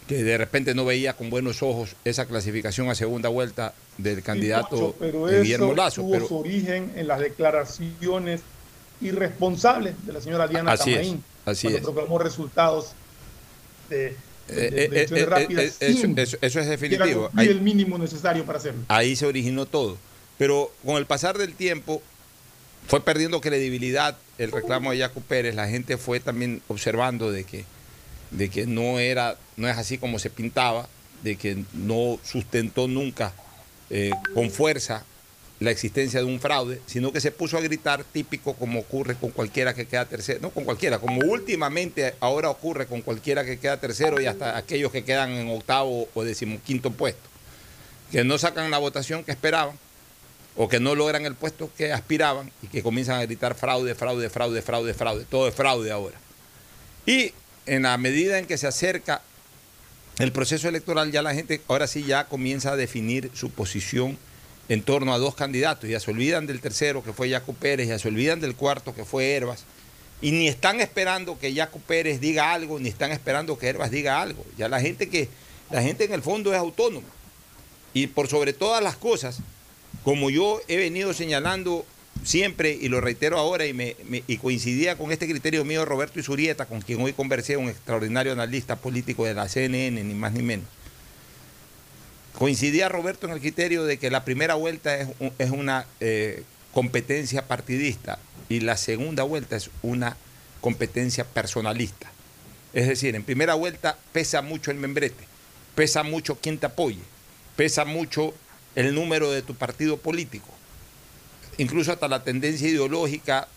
que 0.08 0.24
de 0.24 0.38
repente 0.38 0.74
no 0.74 0.86
veía 0.86 1.18
con 1.18 1.30
buenos 1.30 1.62
ojos 1.62 1.98
esa 2.06 2.26
clasificación 2.28 2.89
a 2.89 2.95
segunda 2.95 3.28
vuelta 3.28 3.74
del 3.98 4.24
candidato 4.24 4.95
Guillermo 5.41 5.74
Lazo. 5.76 6.00
Tuvo 6.02 6.26
su 6.26 6.38
origen 6.38 6.93
en 6.95 7.08
las 7.08 7.20
declaraciones 7.20 8.39
irresponsables 9.02 9.95
de 10.06 10.14
la 10.14 10.22
señora 10.22 10.48
Diana 10.48 10.72
así 10.72 10.91
Tamaín, 10.93 11.24
así 11.45 11.64
cuando 11.68 11.78
es. 11.80 11.84
proclamó 11.84 12.20
resultados 12.20 12.91
de, 13.89 14.16
de, 14.48 14.70
de 14.72 15.02
eh, 15.02 15.08
eh, 15.12 15.26
rápidas 15.26 15.66
eh, 15.82 15.89
eso, 15.89 16.08
eso- 16.16 16.38
eso 16.41 16.60
es 16.62 16.68
definitivo. 16.68 17.30
y 17.36 17.41
el 17.41 17.60
mínimo 17.62 17.98
necesario 17.98 18.45
para 18.45 18.60
hacerlo. 18.60 18.82
Ahí 18.88 19.16
se 19.16 19.26
originó 19.26 19.66
todo. 19.66 19.98
Pero 20.38 20.72
con 20.86 20.95
el 20.98 21.06
pasar 21.06 21.38
del 21.38 21.54
tiempo 21.54 22.02
fue 22.88 23.03
perdiendo 23.03 23.41
credibilidad 23.41 24.17
el 24.38 24.51
reclamo 24.51 24.91
de 24.91 24.99
Jaco 24.99 25.21
Pérez. 25.21 25.55
La 25.55 25.67
gente 25.67 25.97
fue 25.97 26.19
también 26.19 26.61
observando 26.67 27.32
de 27.32 27.43
que, 27.43 27.65
de 28.32 28.49
que 28.49 28.65
no, 28.65 28.99
era, 28.99 29.38
no 29.55 29.67
es 29.67 29.78
así 29.78 29.97
como 29.97 30.19
se 30.19 30.30
pintaba, 30.30 30.88
de 31.23 31.36
que 31.36 31.63
no 31.73 32.19
sustentó 32.23 32.88
nunca 32.88 33.34
eh, 33.89 34.11
con 34.34 34.51
fuerza 34.51 35.05
la 35.59 35.71
existencia 35.71 36.19
de 36.19 36.25
un 36.25 36.39
fraude, 36.39 36.82
sino 36.86 37.11
que 37.11 37.19
se 37.19 37.32
puso 37.32 37.57
a 37.57 37.61
gritar 37.61 38.03
típico 38.03 38.53
como 38.53 38.82
ocurre 38.82 39.15
con 39.15 39.32
cualquiera 39.32 39.73
que 39.73 39.88
queda 39.88 40.05
tercero, 40.05 40.39
no 40.41 40.51
con 40.51 40.65
cualquiera, 40.65 40.99
como 40.99 41.21
últimamente 41.21 42.13
ahora 42.19 42.49
ocurre 42.49 42.86
con 42.86 43.01
cualquiera 43.01 43.43
que 43.43 43.57
queda 43.57 43.80
tercero 43.80 44.21
y 44.21 44.28
hasta 44.28 44.55
aquellos 44.55 44.91
que 44.91 45.03
quedan 45.03 45.32
en 45.32 45.49
octavo 45.49 46.07
o 46.13 46.23
decimoquinto 46.23 46.91
puesto, 46.91 47.28
que 48.11 48.23
no 48.23 48.38
sacan 48.38 48.69
la 48.69 48.78
votación 48.78 49.23
que 49.23 49.32
esperaban 49.32 49.80
o 50.58 50.68
que 50.68 50.80
no 50.80 50.95
logran 50.95 51.26
el 51.26 51.36
puesto 51.36 51.70
que 51.78 51.93
aspiraban 51.93 52.51
y 52.64 52.68
que 52.68 52.82
comienzan 52.82 53.20
a 53.20 53.26
gritar 53.26 53.55
fraude, 53.55 53.93
fraude, 53.93 54.30
fraude, 54.30 54.62
fraude, 54.62 54.93
fraude, 54.93 55.26
todo 55.26 55.47
es 55.47 55.53
fraude 55.53 55.91
ahora. 55.91 56.18
Y 57.05 57.32
en 57.68 57.84
la 57.84 57.97
medida 57.97 58.39
en 58.39 58.47
que 58.47 58.58
se 58.58 58.68
acerca 58.68 59.22
el 60.18 60.32
proceso 60.32 60.68
electoral 60.68 61.12
ya 61.12 61.22
la 61.22 61.36
gente 61.36 61.62
ahora 61.68 61.86
sí 61.86 62.03
ya 62.03 62.26
comienza 62.26 62.72
a 62.72 62.76
definir 62.76 63.30
su 63.36 63.51
posición 63.51 64.18
en 64.68 64.82
torno 64.82 65.14
a 65.14 65.20
dos 65.20 65.36
candidatos. 65.36 65.89
Ya 65.89 65.99
se 65.99 66.10
olvidan 66.10 66.47
del 66.47 66.60
tercero 66.60 67.03
que 67.03 67.14
fue 67.14 67.30
Jaco 67.30 67.53
Pérez, 67.53 67.88
ya 67.88 67.99
se 67.99 68.08
olvidan 68.08 68.39
del 68.39 68.55
cuarto 68.55 68.95
que 68.95 69.05
fue 69.05 69.36
Herbas. 69.36 69.66
Y 70.20 70.32
ni 70.32 70.47
están 70.47 70.82
esperando 70.82 71.38
que 71.38 71.53
Jaco 71.53 71.78
Pérez 71.80 72.20
diga 72.20 72.51
algo, 72.51 72.80
ni 72.80 72.89
están 72.89 73.12
esperando 73.12 73.60
que 73.60 73.68
Herbas 73.68 73.91
diga 73.91 74.20
algo. 74.20 74.43
Ya 74.58 74.68
la 74.68 74.82
gente 74.82 75.08
que, 75.08 75.30
la 75.70 75.84
gente 75.84 76.05
en 76.05 76.14
el 76.14 76.24
fondo 76.24 76.51
es 76.51 76.58
autónoma. 76.58 77.08
Y 77.93 78.08
por 78.08 78.28
sobre 78.28 78.53
todas 78.53 78.84
las 78.84 78.97
cosas, 78.97 79.39
como 80.08 80.30
yo 80.30 80.62
he 80.70 80.78
venido 80.78 81.14
señalando 81.14 81.86
siempre, 82.24 82.72
y 82.72 82.88
lo 82.88 83.01
reitero 83.01 83.38
ahora, 83.38 83.66
y, 83.66 84.38
coincidía 84.38 84.97
con 84.97 85.12
este 85.12 85.28
criterio 85.28 85.66
mío 85.66 85.84
Roberto 85.84 86.18
Isurieta, 86.18 86.66
con 86.66 86.80
quien 86.80 87.01
hoy 87.01 87.12
conversé, 87.12 87.58
un 87.58 87.68
extraordinario 87.68 88.32
analista 88.32 88.78
político 88.78 89.26
de 89.26 89.34
la 89.34 89.49
CNN, 89.49 90.01
ni 90.01 90.14
más 90.14 90.32
ni 90.32 90.43
menos. 90.43 90.66
Coincidía 92.39 92.88
Roberto 92.88 93.28
en 93.28 93.34
el 93.34 93.41
criterio 93.41 93.84
de 93.84 93.97
que 93.97 94.10
la 94.10 94.24
primera 94.24 94.55
vuelta 94.55 94.95
es, 94.95 95.49
una 95.51 95.86
eh, 95.99 96.43
competencia 96.72 97.45
partidista 97.45 98.18
y 98.47 98.62
la 98.62 98.78
segunda 98.78 99.24
vuelta 99.24 99.58
es 99.58 99.70
una 99.82 100.16
competencia 100.62 101.26
personalista. 101.26 102.10
Es 102.72 102.88
decir, 102.88 103.14
en 103.14 103.24
primera 103.24 103.55
vuelta 103.55 103.97
pesa 104.14 104.41
mucho 104.41 104.72
el 104.72 104.78
membrete, 104.78 105.26
pesa 105.76 106.03
mucho 106.03 106.38
quién 106.41 106.60
te 106.60 106.68
apoye, 106.68 107.01
pesa 107.58 107.84
mucho 107.84 108.34
el 108.78 108.95
número 108.95 109.32
de 109.32 109.41
tu 109.41 109.55
partido 109.55 109.97
político 109.97 110.57
incluso 111.57 111.91
hasta 111.91 112.07
la 112.07 112.23
tendencia 112.23 112.67
ideológica 112.67 113.47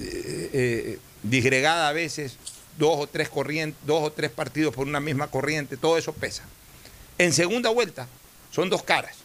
eh, 0.00 0.50
eh, 0.52 0.98
disgregada 1.22 1.88
a 1.88 1.92
veces, 1.92 2.36
dos 2.78 2.98
o 2.98 3.06
tres 3.06 3.28
corrientes, 3.28 3.78
dos 3.86 4.02
o 4.02 4.12
tres 4.12 4.30
partidos 4.30 4.74
por 4.74 4.86
una 4.86 5.00
misma 5.00 5.28
corriente, 5.28 5.76
todo 5.76 5.98
eso 5.98 6.12
pesa. 6.12 6.44
En 7.18 7.32
segunda 7.32 7.70
vuelta 7.70 8.08
son 8.50 8.70
dos 8.70 8.82
caras. 8.82 9.16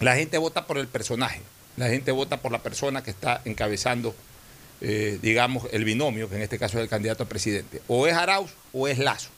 La 0.00 0.16
gente 0.16 0.38
vota 0.38 0.66
por 0.66 0.78
el 0.78 0.88
personaje, 0.88 1.40
la 1.76 1.88
gente 1.88 2.12
vota 2.12 2.40
por 2.40 2.52
la 2.52 2.62
persona 2.62 3.02
que 3.02 3.10
está 3.10 3.40
encabezando, 3.44 4.14
eh, 4.80 5.18
digamos, 5.22 5.64
el 5.72 5.84
binomio, 5.84 6.28
que 6.28 6.36
en 6.36 6.42
este 6.42 6.58
caso 6.58 6.78
es 6.78 6.84
el 6.84 6.88
candidato 6.88 7.24
a 7.24 7.28
presidente. 7.28 7.82
O 7.88 8.06
es 8.06 8.14
Arauz 8.14 8.50
o 8.72 8.88
es 8.88 8.98
Lazo 8.98 9.30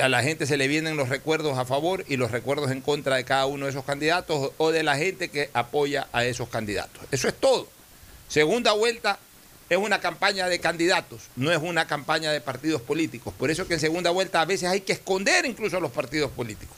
a 0.00 0.08
la 0.08 0.22
gente 0.22 0.46
se 0.46 0.56
le 0.56 0.68
vienen 0.68 0.96
los 0.96 1.08
recuerdos 1.08 1.58
a 1.58 1.64
favor 1.64 2.04
y 2.08 2.16
los 2.16 2.30
recuerdos 2.30 2.70
en 2.70 2.80
contra 2.80 3.16
de 3.16 3.24
cada 3.24 3.46
uno 3.46 3.66
de 3.66 3.70
esos 3.70 3.84
candidatos 3.84 4.52
o 4.58 4.70
de 4.70 4.82
la 4.82 4.96
gente 4.96 5.28
que 5.28 5.50
apoya 5.52 6.08
a 6.12 6.24
esos 6.24 6.48
candidatos. 6.48 7.02
Eso 7.10 7.28
es 7.28 7.34
todo. 7.34 7.68
Segunda 8.28 8.72
vuelta 8.72 9.18
es 9.68 9.78
una 9.78 10.00
campaña 10.00 10.48
de 10.48 10.58
candidatos, 10.58 11.22
no 11.36 11.50
es 11.50 11.58
una 11.58 11.86
campaña 11.86 12.30
de 12.32 12.40
partidos 12.40 12.82
políticos. 12.82 13.32
Por 13.38 13.50
eso 13.50 13.66
que 13.66 13.74
en 13.74 13.80
segunda 13.80 14.10
vuelta 14.10 14.40
a 14.40 14.44
veces 14.44 14.68
hay 14.68 14.82
que 14.82 14.92
esconder 14.92 15.46
incluso 15.46 15.76
a 15.76 15.80
los 15.80 15.90
partidos 15.90 16.30
políticos. 16.30 16.76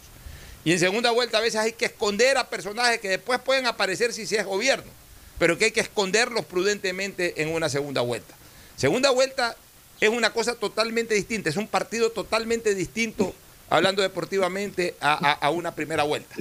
Y 0.65 0.73
en 0.73 0.79
segunda 0.79 1.11
vuelta 1.11 1.39
a 1.39 1.41
veces 1.41 1.61
hay 1.61 1.73
que 1.73 1.87
esconder 1.87 2.39
a 2.39 2.49
personajes 2.49 3.01
que 3.01 3.09
después 3.09 3.41
pueden 3.41 3.67
aparecer 3.67 4.13
si 4.13 4.27
se 4.27 4.39
es 4.39 4.47
gobierno, 4.47 4.91
pero 5.39 5.59
que 5.59 5.67
hay 5.67 5.71
que 5.73 5.81
esconderlos 5.81 6.45
prudentemente 6.45 7.43
en 7.43 7.49
una 7.53 7.69
segunda 7.69 8.01
vuelta. 8.01 8.35
Segunda 8.77 9.11
vuelta 9.11 9.57
es 10.01 10.09
una 10.09 10.31
cosa 10.33 10.55
totalmente 10.55 11.15
distinta, 11.15 11.51
es 11.51 11.57
un 11.57 11.69
partido 11.69 12.11
totalmente 12.11 12.75
distinto, 12.75 13.35
hablando 13.71 14.03
deportivamente, 14.03 14.97
a, 15.01 15.51
una 15.51 15.75
primera 15.75 16.03
vuelta. 16.03 16.37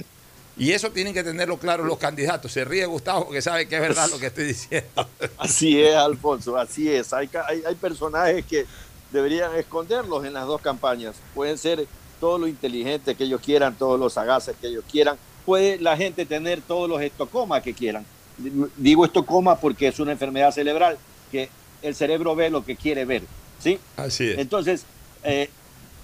Y 0.56 0.70
eso 0.70 0.90
tienen 0.90 1.14
que 1.14 1.24
tenerlo 1.24 1.58
claro 1.58 1.84
los 1.84 1.98
candidatos. 1.98 2.52
Se 2.52 2.64
ríe 2.64 2.86
Gustavo 2.86 3.30
que 3.30 3.42
sabe 3.42 3.66
que 3.66 3.74
es 3.74 3.80
verdad 3.80 4.08
lo 4.10 4.18
que 4.18 4.26
estoy 4.26 4.44
diciendo. 4.44 5.08
Así 5.38 5.82
es, 5.82 5.96
Alfonso, 5.96 6.56
así 6.56 6.88
es. 6.88 7.12
Hay, 7.12 7.28
hay, 7.66 7.74
personajes 7.74 8.44
que 8.44 8.64
deberían 9.10 9.54
esconderlos 9.56 10.24
en 10.24 10.32
las 10.32 10.46
dos 10.46 10.60
campañas. 10.60 11.16
Pueden 11.34 11.58
ser 11.58 11.86
todo 12.20 12.38
lo 12.38 12.46
inteligente 12.46 13.16
que 13.16 13.24
ellos 13.24 13.40
quieran, 13.40 13.74
todos 13.74 13.98
los 13.98 14.12
sagaces 14.12 14.54
que 14.60 14.68
ellos 14.68 14.84
quieran. 14.90 15.16
Puede 15.44 15.78
la 15.80 15.96
gente 15.96 16.24
tener 16.24 16.60
todos 16.62 16.88
los 16.88 17.02
estocomas 17.02 17.62
que 17.62 17.74
quieran. 17.74 18.06
Digo 18.76 19.04
estocoma 19.04 19.58
porque 19.58 19.88
es 19.88 19.98
una 19.98 20.12
enfermedad 20.12 20.52
cerebral 20.52 20.98
que 21.32 21.48
el 21.82 21.94
cerebro 21.94 22.36
ve 22.36 22.50
lo 22.50 22.64
que 22.64 22.76
quiere 22.76 23.04
ver. 23.04 23.22
¿Sí? 23.64 23.80
Así 23.96 24.30
es. 24.30 24.38
Entonces, 24.38 24.84
eh, 25.24 25.48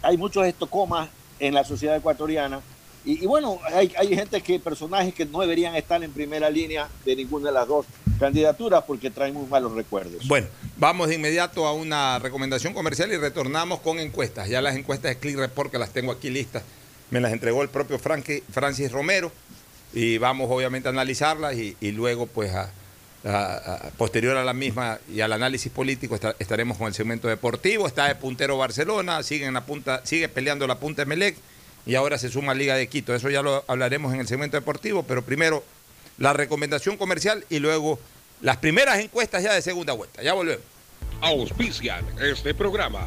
hay 0.03 0.17
muchos 0.17 0.47
estocomas 0.47 1.11
en 1.39 1.55
la 1.55 1.65
sociedad 1.65 1.97
ecuatoriana 1.97 2.61
y, 3.03 3.25
bueno, 3.25 3.59
hay, 3.73 3.93
hay, 3.97 4.15
gente 4.15 4.43
que, 4.43 4.59
personajes 4.61 5.15
que 5.15 5.25
no 5.25 5.41
deberían 5.41 5.75
estar 5.75 6.03
en 6.05 6.13
primera 6.13 6.51
línea 6.51 6.87
de 7.07 7.17
ninguna 7.17 7.49
de 7.49 7.55
las 7.55 7.67
dos 7.67 7.87
candidaturas 8.19 8.85
porque 8.87 9.11
traen 9.11 9.33
muy 9.33 9.47
malos 9.47 9.73
recuerdos. 9.73 10.29
Bueno, 10.29 10.49
vamos 10.77 11.09
de 11.09 11.15
inmediato 11.15 11.67
a 11.67 11.73
una 11.73 12.19
recomendación 12.19 12.75
comercial 12.75 13.11
y 13.11 13.17
retornamos 13.17 13.81
con 13.81 13.99
encuestas. 14.01 14.51
Ya 14.51 14.61
las 14.61 14.77
encuestas 14.77 15.13
de 15.13 15.19
Click 15.19 15.37
Report 15.37 15.71
que 15.71 15.79
las 15.79 15.95
tengo 15.95 16.13
aquí 16.13 16.29
listas, 16.29 16.63
me 17.11 17.21
las 17.21 17.33
entregó 17.33 17.63
el 17.63 17.71
propio 17.71 17.99
Francis 17.99 18.93
Romero 18.93 19.33
y 19.95 20.19
vamos 20.19 20.51
obviamente 20.51 20.89
a 20.89 20.93
analizarlas 20.93 21.57
y, 21.57 21.79
y 21.81 21.93
luego 21.93 22.27
pues 22.27 22.53
a, 22.53 22.71
posterior 23.97 24.37
a 24.37 24.45
la 24.45 24.55
misma 24.55 24.99
y 25.13 25.21
al 25.21 25.33
análisis 25.33 25.71
político 25.71 26.19
estaremos 26.39 26.79
con 26.79 26.87
el 26.87 26.95
segmento 26.95 27.29
deportivo. 27.29 27.87
Está 27.87 28.09
de 28.09 28.15
puntero 28.15 28.57
Barcelona, 28.57 29.23
sigue, 29.23 29.51
la 29.51 29.65
punta, 29.65 30.01
sigue 30.05 30.29
peleando 30.29 30.67
la 30.67 30.79
punta 30.79 31.03
de 31.03 31.07
Melec 31.07 31.37
y 31.87 31.95
ahora 31.95 32.19
se 32.19 32.31
suma 32.31 32.55
Liga 32.55 32.75
de 32.77 32.89
Quito. 32.89 33.15
Eso 33.15 33.31
ya 33.31 33.43
lo 33.43 33.65
hablaremos 33.67 34.15
en 34.15 34.21
el 34.21 34.29
segmento 34.29 34.57
deportivo, 34.57 35.03
pero 35.03 35.23
primero 35.23 35.65
la 36.19 36.33
recomendación 36.33 36.97
comercial 36.97 37.45
y 37.51 37.59
luego 37.59 37.99
las 38.41 38.57
primeras 38.59 38.99
encuestas 38.99 39.43
ya 39.43 39.53
de 39.53 39.63
segunda 39.63 39.93
vuelta. 39.93 40.23
Ya 40.23 40.33
volvemos. 40.33 40.65
Auspician 41.21 42.05
este 42.21 42.55
programa. 42.55 43.07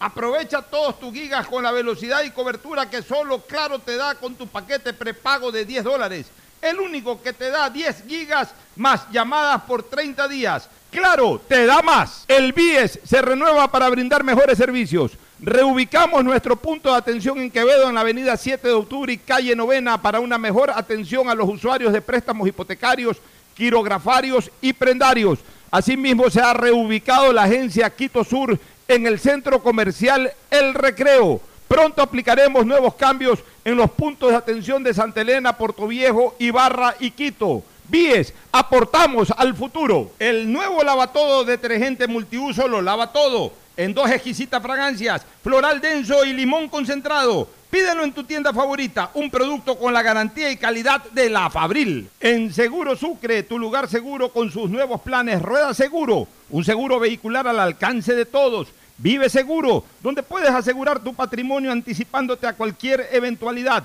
Aprovecha 0.00 0.62
todos 0.62 1.00
tus 1.00 1.12
gigas 1.12 1.46
con 1.46 1.62
la 1.62 1.72
velocidad 1.72 2.22
y 2.22 2.30
cobertura 2.30 2.88
que 2.88 3.02
solo 3.02 3.40
Claro 3.40 3.80
te 3.80 3.96
da 3.96 4.14
con 4.14 4.36
tu 4.36 4.46
paquete 4.46 4.92
prepago 4.92 5.50
de 5.50 5.64
10 5.64 5.84
dólares. 5.84 6.26
El 6.62 6.78
único 6.78 7.20
que 7.20 7.32
te 7.32 7.50
da 7.50 7.68
10 7.68 8.04
gigas 8.06 8.50
más 8.76 9.10
llamadas 9.10 9.62
por 9.62 9.82
30 9.82 10.28
días. 10.28 10.68
Claro, 10.90 11.40
te 11.46 11.66
da 11.66 11.82
más. 11.82 12.24
El 12.28 12.52
BIES 12.52 13.00
se 13.04 13.20
renueva 13.20 13.70
para 13.70 13.88
brindar 13.88 14.24
mejores 14.24 14.56
servicios. 14.56 15.12
Reubicamos 15.40 16.24
nuestro 16.24 16.56
punto 16.56 16.90
de 16.90 16.96
atención 16.96 17.38
en 17.38 17.50
Quevedo 17.50 17.88
en 17.88 17.94
la 17.94 18.00
avenida 18.00 18.36
7 18.36 18.66
de 18.66 18.74
octubre 18.74 19.12
y 19.12 19.18
calle 19.18 19.54
Novena 19.54 20.00
para 20.00 20.20
una 20.20 20.38
mejor 20.38 20.70
atención 20.70 21.28
a 21.28 21.34
los 21.34 21.48
usuarios 21.48 21.92
de 21.92 22.00
préstamos 22.00 22.48
hipotecarios, 22.48 23.18
quirografarios 23.54 24.50
y 24.60 24.72
prendarios. 24.72 25.40
Asimismo 25.70 26.30
se 26.30 26.40
ha 26.40 26.54
reubicado 26.54 27.32
la 27.32 27.42
agencia 27.42 27.90
Quito 27.90 28.24
Sur 28.24 28.58
en 28.88 29.06
el 29.06 29.20
centro 29.20 29.62
comercial 29.62 30.32
El 30.50 30.72
Recreo. 30.72 31.40
Pronto 31.68 32.00
aplicaremos 32.00 32.64
nuevos 32.64 32.94
cambios 32.94 33.40
en 33.62 33.76
los 33.76 33.90
puntos 33.90 34.30
de 34.30 34.36
atención 34.36 34.82
de 34.82 34.94
Santa 34.94 35.20
Elena, 35.20 35.56
Puerto 35.56 35.86
Viejo, 35.86 36.34
Ibarra 36.38 36.94
y 36.98 37.10
Quito. 37.10 37.62
Bies, 37.86 38.32
aportamos 38.50 39.30
al 39.36 39.54
futuro. 39.54 40.12
El 40.18 40.50
nuevo 40.50 40.82
lavatodo 40.82 41.44
detergente 41.44 42.06
multiuso 42.06 42.66
lo 42.66 42.80
lava 42.80 43.12
todo. 43.12 43.52
En 43.76 43.92
dos 43.92 44.10
exquisitas 44.10 44.62
fragancias, 44.62 45.24
floral 45.42 45.80
denso 45.80 46.24
y 46.24 46.32
limón 46.32 46.68
concentrado. 46.68 47.48
Pídelo 47.70 48.02
en 48.02 48.12
tu 48.12 48.24
tienda 48.24 48.54
favorita, 48.54 49.10
un 49.12 49.30
producto 49.30 49.78
con 49.78 49.92
la 49.92 50.02
garantía 50.02 50.50
y 50.50 50.56
calidad 50.56 51.04
de 51.12 51.28
la 51.28 51.50
Fabril. 51.50 52.08
En 52.18 52.52
Seguro 52.52 52.96
Sucre, 52.96 53.42
tu 53.42 53.58
lugar 53.58 53.88
seguro 53.88 54.30
con 54.30 54.50
sus 54.50 54.70
nuevos 54.70 55.02
planes 55.02 55.42
Rueda 55.42 55.74
Seguro, 55.74 56.26
un 56.50 56.64
seguro 56.64 56.98
vehicular 56.98 57.46
al 57.46 57.60
alcance 57.60 58.14
de 58.14 58.24
todos. 58.24 58.68
Vive 58.98 59.28
Seguro, 59.28 59.84
donde 60.02 60.22
puedes 60.22 60.50
asegurar 60.50 60.98
tu 60.98 61.14
patrimonio 61.14 61.70
anticipándote 61.70 62.46
a 62.46 62.54
cualquier 62.54 63.08
eventualidad. 63.12 63.84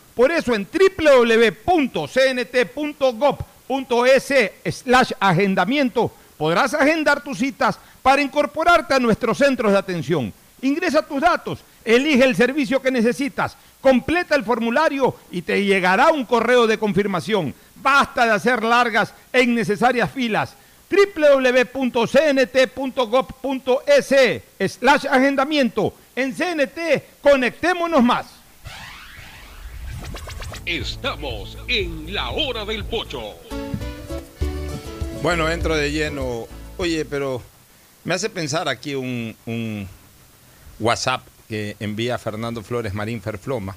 Por 0.15 0.31
eso 0.31 0.53
en 0.53 0.67
www.cnt.gov.es 0.67 1.73
slash 4.75 5.11
agendamiento 5.19 6.11
podrás 6.37 6.73
agendar 6.73 7.23
tus 7.23 7.37
citas 7.37 7.79
para 8.01 8.21
incorporarte 8.21 8.93
a 8.93 8.99
nuestros 8.99 9.37
centros 9.37 9.71
de 9.71 9.77
atención. 9.77 10.33
Ingresa 10.61 11.01
tus 11.01 11.21
datos, 11.21 11.59
elige 11.85 12.23
el 12.23 12.35
servicio 12.35 12.81
que 12.81 12.91
necesitas, 12.91 13.55
completa 13.79 14.35
el 14.35 14.43
formulario 14.43 15.15
y 15.31 15.41
te 15.41 15.63
llegará 15.63 16.11
un 16.11 16.25
correo 16.25 16.67
de 16.67 16.77
confirmación. 16.77 17.53
Basta 17.75 18.25
de 18.25 18.31
hacer 18.31 18.63
largas 18.63 19.13
e 19.31 19.41
innecesarias 19.41 20.11
filas 20.11 20.55
www.cnt.gov.es 20.91 22.01
slash 24.73 25.05
agendamiento. 25.09 25.93
En 26.15 26.33
CNT, 26.33 27.21
conectémonos 27.21 28.03
más. 28.03 28.40
Estamos 30.71 31.57
en 31.67 32.13
la 32.13 32.29
hora 32.29 32.63
del 32.63 32.85
pocho. 32.85 33.35
Bueno, 35.21 35.49
entro 35.49 35.75
de 35.75 35.91
lleno. 35.91 36.47
Oye, 36.77 37.03
pero 37.03 37.41
me 38.05 38.13
hace 38.13 38.29
pensar 38.29 38.69
aquí 38.69 38.95
un, 38.95 39.85
WhatsApp 40.79 41.27
que 41.49 41.75
envía 41.81 42.17
Fernando 42.17 42.63
Flores 42.63 42.93
Marín 42.93 43.21
Ferfloma 43.21 43.75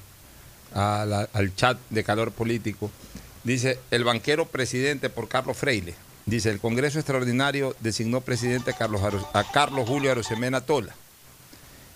al 0.72 1.52
chat 1.56 1.78
de 1.90 2.04
calor 2.04 2.30
político. 2.30 2.92
Dice, 3.42 3.80
el 3.90 4.04
banquero 4.04 4.46
presidente 4.46 5.10
por 5.10 5.26
Carlos 5.26 5.56
Freire. 5.56 5.96
Dice, 6.26 6.50
el 6.50 6.60
Congreso 6.60 7.00
Extraordinario 7.00 7.74
designó 7.80 8.20
presidente 8.20 8.70
a 8.70 8.76
Carlos, 8.76 9.02
a 9.32 9.50
Carlos 9.50 9.88
Julio 9.88 10.12
Arosemena 10.12 10.60
Tola. 10.60 10.94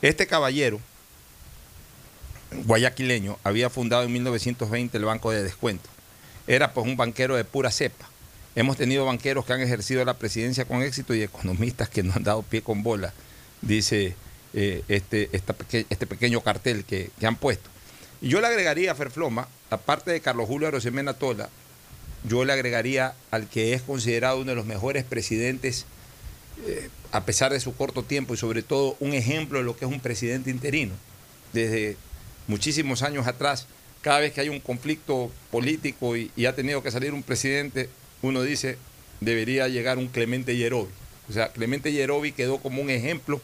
Este 0.03 0.27
caballero, 0.27 0.81
guayaquileño, 2.51 3.39
había 3.45 3.71
fundado 3.71 4.05
en 4.05 4.13
1920 4.13 4.97
el 4.97 5.05
Banco 5.05 5.31
de 5.31 5.43
Descuento. 5.43 5.89
Era 6.47 6.73
pues 6.73 6.87
un 6.87 6.97
banquero 6.97 7.37
de 7.37 7.45
pura 7.45 7.71
cepa. 7.71 8.09
Hemos 8.55 8.77
tenido 8.77 9.05
banqueros 9.05 9.45
que 9.45 9.53
han 9.53 9.61
ejercido 9.61 10.05
la 10.05 10.15
presidencia 10.15 10.65
con 10.65 10.83
éxito 10.83 11.15
y 11.15 11.23
economistas 11.23 11.89
que 11.89 12.03
no 12.03 12.13
han 12.15 12.25
dado 12.25 12.43
pie 12.43 12.63
con 12.63 12.83
bola, 12.83 13.13
dice 13.63 14.17
eh, 14.55 14.83
este, 14.89 15.29
este 15.33 16.07
pequeño 16.07 16.41
cartel 16.41 16.85
que, 16.85 17.11
que 17.21 17.27
han 17.27 17.37
puesto. 17.37 17.69
Y 18.21 18.31
yo 18.31 18.41
le 18.41 18.49
agregaría 18.49 18.93
a 18.93 18.95
Ferfloma, 18.95 19.49
aparte 19.71 20.11
de 20.11 20.21
Carlos 20.21 20.49
Julio 20.49 20.69
Arosemena 20.69 21.15
Tola, 21.15 21.51
yo 22.25 22.45
le 22.45 22.53
agregaría 22.53 23.15
al 23.31 23.49
que 23.49 23.75
es 23.75 23.83
considerado 23.83 24.39
uno 24.39 24.51
de 24.51 24.57
los 24.57 24.67
mejores 24.67 25.05
presidentes, 25.05 25.87
eh, 26.67 26.89
a 27.13 27.25
pesar 27.25 27.53
de 27.53 27.61
su 27.61 27.77
corto 27.77 28.03
tiempo, 28.03 28.35
y 28.35 28.37
sobre 28.37 28.63
todo 28.63 28.97
un 28.99 29.13
ejemplo 29.13 29.59
de 29.59 29.65
lo 29.65 29.77
que 29.77 29.85
es 29.85 29.91
un 29.91 30.01
presidente 30.01 30.51
interino. 30.51 30.95
Desde 31.53 31.97
muchísimos 32.49 33.03
años 33.03 33.29
atrás, 33.29 33.67
cada 34.03 34.21
vez 34.21 34.33
que 34.33 34.41
hay 34.41 34.49
un 34.49 34.59
conflicto 34.59 35.31
político 35.51 36.17
y, 36.17 36.31
ha 36.47 36.55
tenido 36.55 36.83
que 36.83 36.91
salir 36.91 37.13
un 37.13 37.23
presidente, 37.23 37.89
uno 38.23 38.43
dice, 38.43 38.79
debería 39.21 39.69
llegar 39.69 39.99
un 39.99 40.09
Clemente 40.09 40.57
Yerovi. 40.57 40.91
O 41.29 41.33
sea, 41.33 41.53
Clemente 41.53 41.93
Yerovi 41.93 42.33
quedó 42.33 42.59
como 42.59 42.83
un 42.83 42.91
ejemplo 42.91 43.41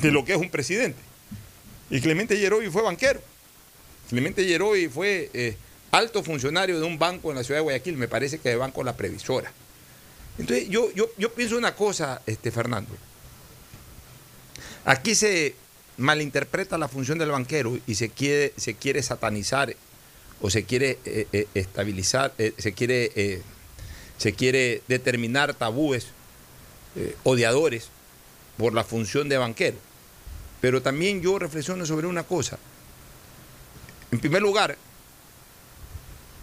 de 0.00 0.10
lo 0.10 0.24
que 0.24 0.32
es 0.32 0.38
un 0.38 0.48
presidente. 0.48 0.98
Y 1.90 2.00
Clemente 2.00 2.38
Yerovi 2.38 2.70
fue 2.70 2.82
banquero. 2.82 3.20
Clemente 4.08 4.46
Yerovi 4.46 4.88
fue 4.88 5.30
eh, 5.34 5.56
alto 5.90 6.22
funcionario 6.22 6.78
de 6.78 6.84
un 6.84 6.98
banco 6.98 7.30
en 7.30 7.36
la 7.36 7.44
ciudad 7.44 7.58
de 7.58 7.64
Guayaquil, 7.64 7.96
me 7.96 8.08
parece 8.08 8.38
que 8.38 8.50
de 8.50 8.56
Banco 8.56 8.84
La 8.84 8.96
Previsora. 8.96 9.52
Entonces, 10.38 10.68
yo, 10.68 10.92
yo, 10.92 11.10
yo 11.16 11.32
pienso 11.32 11.56
una 11.56 11.74
cosa, 11.74 12.22
este, 12.26 12.50
Fernando. 12.50 12.94
Aquí 14.84 15.14
se 15.14 15.56
malinterpreta 15.98 16.78
la 16.78 16.88
función 16.88 17.18
del 17.18 17.30
banquero 17.30 17.78
y 17.86 17.94
se 17.94 18.10
quiere, 18.10 18.52
se 18.56 18.74
quiere 18.74 19.02
satanizar 19.02 19.74
o 20.40 20.50
se 20.50 20.64
quiere 20.64 20.98
eh, 21.04 21.26
eh, 21.32 21.48
estabilizar, 21.54 22.32
eh, 22.38 22.52
se, 22.58 22.72
quiere, 22.72 23.42
se 24.18 24.32
quiere 24.34 24.82
determinar 24.88 25.54
tabúes 25.54 26.08
odiadores 27.24 27.88
por 28.56 28.72
la 28.72 28.84
función 28.84 29.28
de 29.28 29.36
banquero. 29.36 29.76
Pero 30.60 30.80
también 30.80 31.20
yo 31.20 31.38
reflexiono 31.38 31.84
sobre 31.84 32.06
una 32.06 32.22
cosa. 32.22 32.58
En 34.10 34.18
primer 34.18 34.40
lugar, 34.40 34.78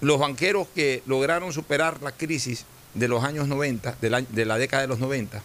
los 0.01 0.19
banqueros 0.19 0.67
que 0.75 1.01
lograron 1.07 1.51
superar 1.53 2.01
la 2.03 2.11
crisis 2.11 2.65
de 2.93 3.07
los 3.07 3.23
años 3.23 3.47
90, 3.47 3.97
de 3.99 4.09
la, 4.11 4.21
de 4.21 4.45
la 4.45 4.57
década 4.59 4.81
de 4.81 4.87
los 4.87 4.99
90, 4.99 5.41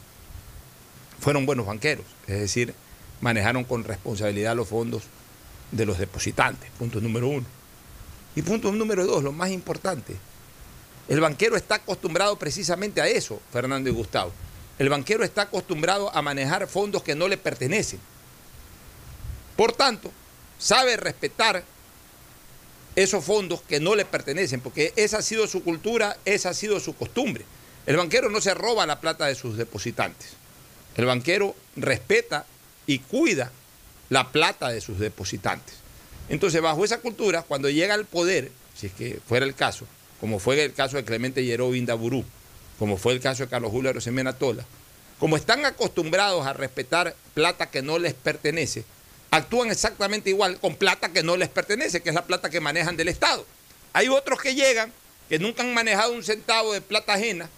fueron 1.21 1.47
buenos 1.47 1.65
banqueros. 1.65 2.05
Es 2.27 2.41
decir, 2.41 2.75
manejaron 3.21 3.65
con 3.65 3.85
responsabilidad 3.85 4.57
los 4.57 4.69
fondos 4.69 5.05
de 5.71 5.87
los 5.87 5.99
depositantes. 5.99 6.71
Punto 6.79 7.01
número 7.01 7.29
uno. 7.29 7.47
Y 8.37 8.43
punto 8.43 8.71
número 8.71 9.07
dos, 9.07 9.23
lo 9.23 9.33
más 9.33 9.51
importante. 9.51 10.17
El 11.09 11.21
banquero 11.21 11.57
está 11.57 11.77
acostumbrado 11.77 12.37
precisamente 12.37 13.01
a 13.01 13.07
eso, 13.07 13.41
Fernando 13.53 13.89
y 13.89 13.93
Gustavo. 13.93 14.33
El 14.79 14.89
banquero 14.91 15.25
está 15.25 15.43
acostumbrado 15.43 16.15
a 16.15 16.23
manejar 16.23 16.69
fondos 16.69 17.03
que 17.03 17.15
no 17.15 17.27
le 17.27 17.37
pertenecen. 17.37 17.99
Por 19.57 19.73
tanto, 19.73 20.13
sabe 20.59 20.97
respetar 20.97 21.65
esos 22.95 23.25
fondos 23.25 23.63
que 23.63 23.81
no 23.81 23.95
le 23.95 24.05
pertenecen, 24.05 24.61
porque 24.61 24.93
esa 24.97 25.19
ha 25.19 25.23
sido 25.23 25.47
su 25.47 25.65
cultura, 25.65 26.17
esa 26.25 26.51
ha 26.51 26.55
sido 26.55 26.79
su 26.79 26.95
costumbre. 26.95 27.45
El 27.87 27.97
banquero 27.97 28.29
no 28.29 28.41
se 28.41 28.55
roba 28.55 28.87
la 28.87 29.01
plata 29.01 29.27
de 29.27 29.35
sus 29.35 29.57
depositantes. 29.57 30.31
El 30.97 31.07
banquero 31.07 31.57
respeta 31.77 32.45
y 32.89 32.99
cuida 33.01 33.53
la 34.09 34.33
plata 34.33 34.71
de 34.71 34.81
sus 34.81 34.99
depositantes. 34.99 35.77
Entonces, 36.31 36.61
bajo 36.61 36.85
esa 36.85 36.99
cultura, 36.99 37.43
cuando 37.43 37.69
llega 37.69 37.95
al 37.95 38.07
poder, 38.07 38.51
si 38.75 38.87
es 38.87 38.93
que 38.95 39.21
fuera 39.29 39.45
el 39.47 39.55
caso, 39.55 39.87
como 40.21 40.41
fue 40.41 40.65
el 40.65 40.73
caso 40.73 40.97
de 40.97 41.05
Clemente 41.05 41.45
Yeró 41.45 41.75
Indaburú, 41.75 42.25
como 42.79 42.97
fue 42.97 43.13
el 43.13 43.21
caso 43.21 43.45
de 43.45 43.51
Carlos 43.51 43.71
Julio 43.71 43.93
Rosemena 43.93 44.33
Tola, 44.33 44.65
como 45.19 45.37
están 45.37 45.67
acostumbrados 45.67 46.47
a 46.47 46.55
respetar 46.55 47.15
plata 47.35 47.71
que 47.71 47.83
no 47.83 47.99
les 47.99 48.15
pertenece, 48.15 48.85
actúan 49.31 49.71
exactamente 49.71 50.31
igual 50.31 50.59
con 50.59 50.75
plata 50.75 51.11
que 51.11 51.23
no 51.23 51.37
les 51.37 51.51
pertenece, 51.51 52.01
que 52.01 52.09
es 52.09 52.15
la 52.15 52.25
plata 52.25 52.49
que 52.49 52.61
manejan 52.61 52.97
del 52.97 53.09
Estado. 53.09 53.45
Hay 53.93 54.09
otros 54.09 54.41
que 54.41 54.55
llegan, 54.55 54.93
que 55.29 55.39
nunca 55.39 55.63
han 55.63 55.75
manejado 55.75 56.13
un 56.13 56.25
centavo 56.25 56.73
de 56.73 56.81
plata 56.81 57.15
ajena 57.15 57.51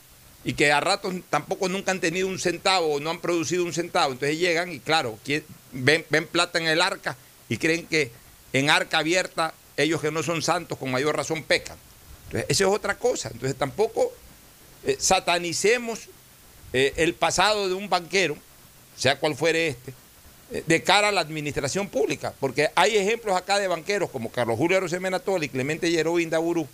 y 0.44 0.54
que 0.54 0.72
a 0.72 0.80
ratos 0.80 1.14
tampoco 1.28 1.68
nunca 1.68 1.90
han 1.90 2.00
tenido 2.00 2.28
un 2.28 2.38
centavo 2.38 2.94
o 2.94 3.00
no 3.00 3.10
han 3.10 3.20
producido 3.20 3.64
un 3.64 3.72
centavo. 3.72 4.12
Entonces 4.12 4.38
llegan 4.38 4.72
y 4.72 4.80
claro, 4.80 5.18
ven, 5.72 6.04
ven 6.08 6.26
plata 6.26 6.58
en 6.58 6.66
el 6.66 6.80
arca 6.80 7.16
y 7.48 7.58
creen 7.58 7.86
que 7.86 8.10
en 8.52 8.70
arca 8.70 8.98
abierta 8.98 9.54
ellos 9.76 10.00
que 10.00 10.10
no 10.10 10.22
son 10.22 10.42
santos 10.42 10.78
con 10.78 10.90
mayor 10.90 11.16
razón 11.16 11.42
pecan. 11.42 11.76
Entonces, 12.26 12.50
eso 12.50 12.68
es 12.68 12.74
otra 12.74 12.96
cosa. 12.96 13.30
Entonces 13.32 13.56
tampoco 13.58 14.12
eh, 14.84 14.96
satanicemos 14.98 16.08
eh, 16.72 16.94
el 16.96 17.14
pasado 17.14 17.68
de 17.68 17.74
un 17.74 17.88
banquero, 17.88 18.36
sea 18.96 19.18
cual 19.18 19.34
fuere 19.34 19.68
este, 19.68 19.92
eh, 20.52 20.64
de 20.66 20.82
cara 20.82 21.08
a 21.08 21.12
la 21.12 21.20
administración 21.20 21.88
pública, 21.88 22.32
porque 22.40 22.70
hay 22.74 22.96
ejemplos 22.96 23.36
acá 23.36 23.58
de 23.58 23.68
banqueros 23.68 24.10
como 24.10 24.30
Carlos 24.30 24.56
Julio 24.56 24.76
Arosemena 24.76 25.18
Tola 25.18 25.44
y 25.44 25.48
Clemente 25.48 25.90
Yeró 25.90 26.18
Indaburú, 26.18 26.66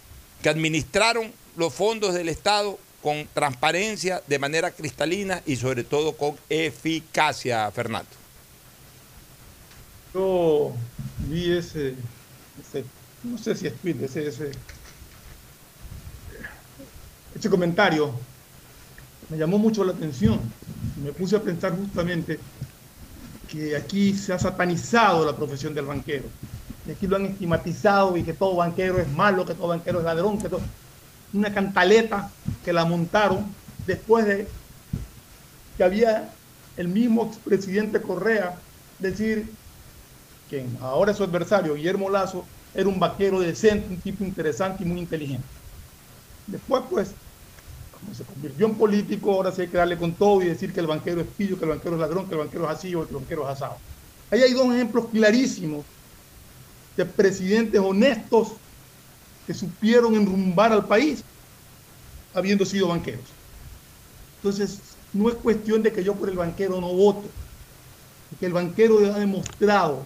que 0.43 0.49
administraron 0.49 1.33
los 1.57 1.73
fondos 1.73 2.15
del 2.15 2.29
Estado 2.29 2.79
con 3.07 3.25
transparencia, 3.33 4.21
de 4.27 4.37
manera 4.37 4.73
cristalina 4.73 5.41
y 5.47 5.55
sobre 5.55 5.85
todo 5.85 6.17
con 6.17 6.35
eficacia, 6.51 7.71
Fernando. 7.71 8.11
Yo 10.13 10.73
vi 11.29 11.53
ese, 11.53 11.95
no 13.23 13.39
sé 13.39 13.55
si 13.55 13.69
es 13.69 13.77
tweet, 13.77 13.95
ese, 14.03 14.27
ese, 14.27 14.51
ese 17.33 17.49
comentario 17.49 18.11
me 19.29 19.39
llamó 19.39 19.57
mucho 19.57 19.85
la 19.85 19.93
atención. 19.93 20.41
Me 21.01 21.13
puse 21.13 21.37
a 21.37 21.41
pensar 21.41 21.77
justamente 21.77 22.41
que 23.49 23.77
aquí 23.77 24.15
se 24.15 24.33
ha 24.33 24.39
satanizado 24.41 25.25
la 25.25 25.37
profesión 25.37 25.73
del 25.75 25.85
banquero. 25.85 26.25
Y 26.89 26.91
aquí 26.91 27.07
lo 27.07 27.15
han 27.15 27.27
estigmatizado 27.27 28.17
y 28.17 28.25
que 28.25 28.33
todo 28.33 28.57
banquero 28.57 28.99
es 28.99 29.09
malo, 29.13 29.47
que 29.47 29.55
todo 29.55 29.69
banquero 29.69 30.01
es 30.01 30.05
ladrón, 30.05 30.41
que 30.41 30.49
todo... 30.49 30.61
Una 31.33 31.53
cantaleta 31.53 32.31
que 32.65 32.73
la 32.73 32.85
montaron 32.85 33.47
después 33.87 34.25
de 34.27 34.49
que 35.77 35.85
había 35.85 36.31
el 36.77 36.89
mismo 36.89 37.27
expresidente 37.27 38.01
Correa 38.01 38.59
decir 38.99 39.51
que 40.49 40.65
ahora 40.81 41.15
su 41.15 41.25
adversario, 41.25 41.75
Guillermo 41.75 42.09
Lazo, 42.09 42.45
era 42.75 42.89
un 42.89 43.01
vaquero 43.01 43.41
decente, 43.41 43.89
un 43.89 44.01
tipo 44.01 44.25
interesante 44.25 44.85
y 44.85 44.87
muy 44.87 45.01
inteligente. 45.01 45.47
Después, 46.47 46.83
pues, 46.89 47.11
como 47.99 48.15
se 48.15 48.23
convirtió 48.25 48.67
en 48.67 48.75
político, 48.75 49.33
ahora 49.33 49.51
sí 49.51 49.63
hay 49.63 49.69
que 49.69 49.79
darle 49.79 49.97
con 49.97 50.13
todo 50.13 50.43
y 50.43 50.47
decir 50.47 50.73
que 50.73 50.81
el 50.81 50.87
banquero 50.87 51.21
es 51.21 51.27
pillo, 51.27 51.59
que 51.59 51.65
el 51.65 51.71
banquero 51.71 51.95
es 51.95 52.01
ladrón, 52.01 52.29
que 52.29 52.35
el 52.35 52.41
banquero 52.41 52.65
es 52.71 52.77
así 52.77 52.95
o 52.95 53.05
que 53.05 53.11
el 53.11 53.17
banquero 53.17 53.43
es 53.45 53.57
asado. 53.57 53.77
Ahí 54.31 54.43
hay 54.43 54.53
dos 54.53 54.73
ejemplos 54.75 55.07
clarísimos 55.11 55.85
de 56.97 57.05
presidentes 57.07 57.81
honestos 57.81 58.53
que 59.47 59.55
supieron 59.55 60.15
enrumbar 60.15 60.73
al 60.73 60.87
país 60.87 61.23
habiendo 62.35 62.65
sido 62.65 62.89
banqueros. 62.89 63.25
Entonces, 64.39 64.81
no 65.13 65.29
es 65.29 65.35
cuestión 65.37 65.83
de 65.83 65.93
que 65.93 66.05
yo 66.05 66.15
por 66.15 66.29
el 66.29 66.37
banquero 66.37 66.81
no 66.81 66.93
voto, 66.93 67.25
que 68.39 68.47
el 68.47 68.53
banquero 68.53 68.99
ha 69.15 69.19
demostrado 69.19 70.05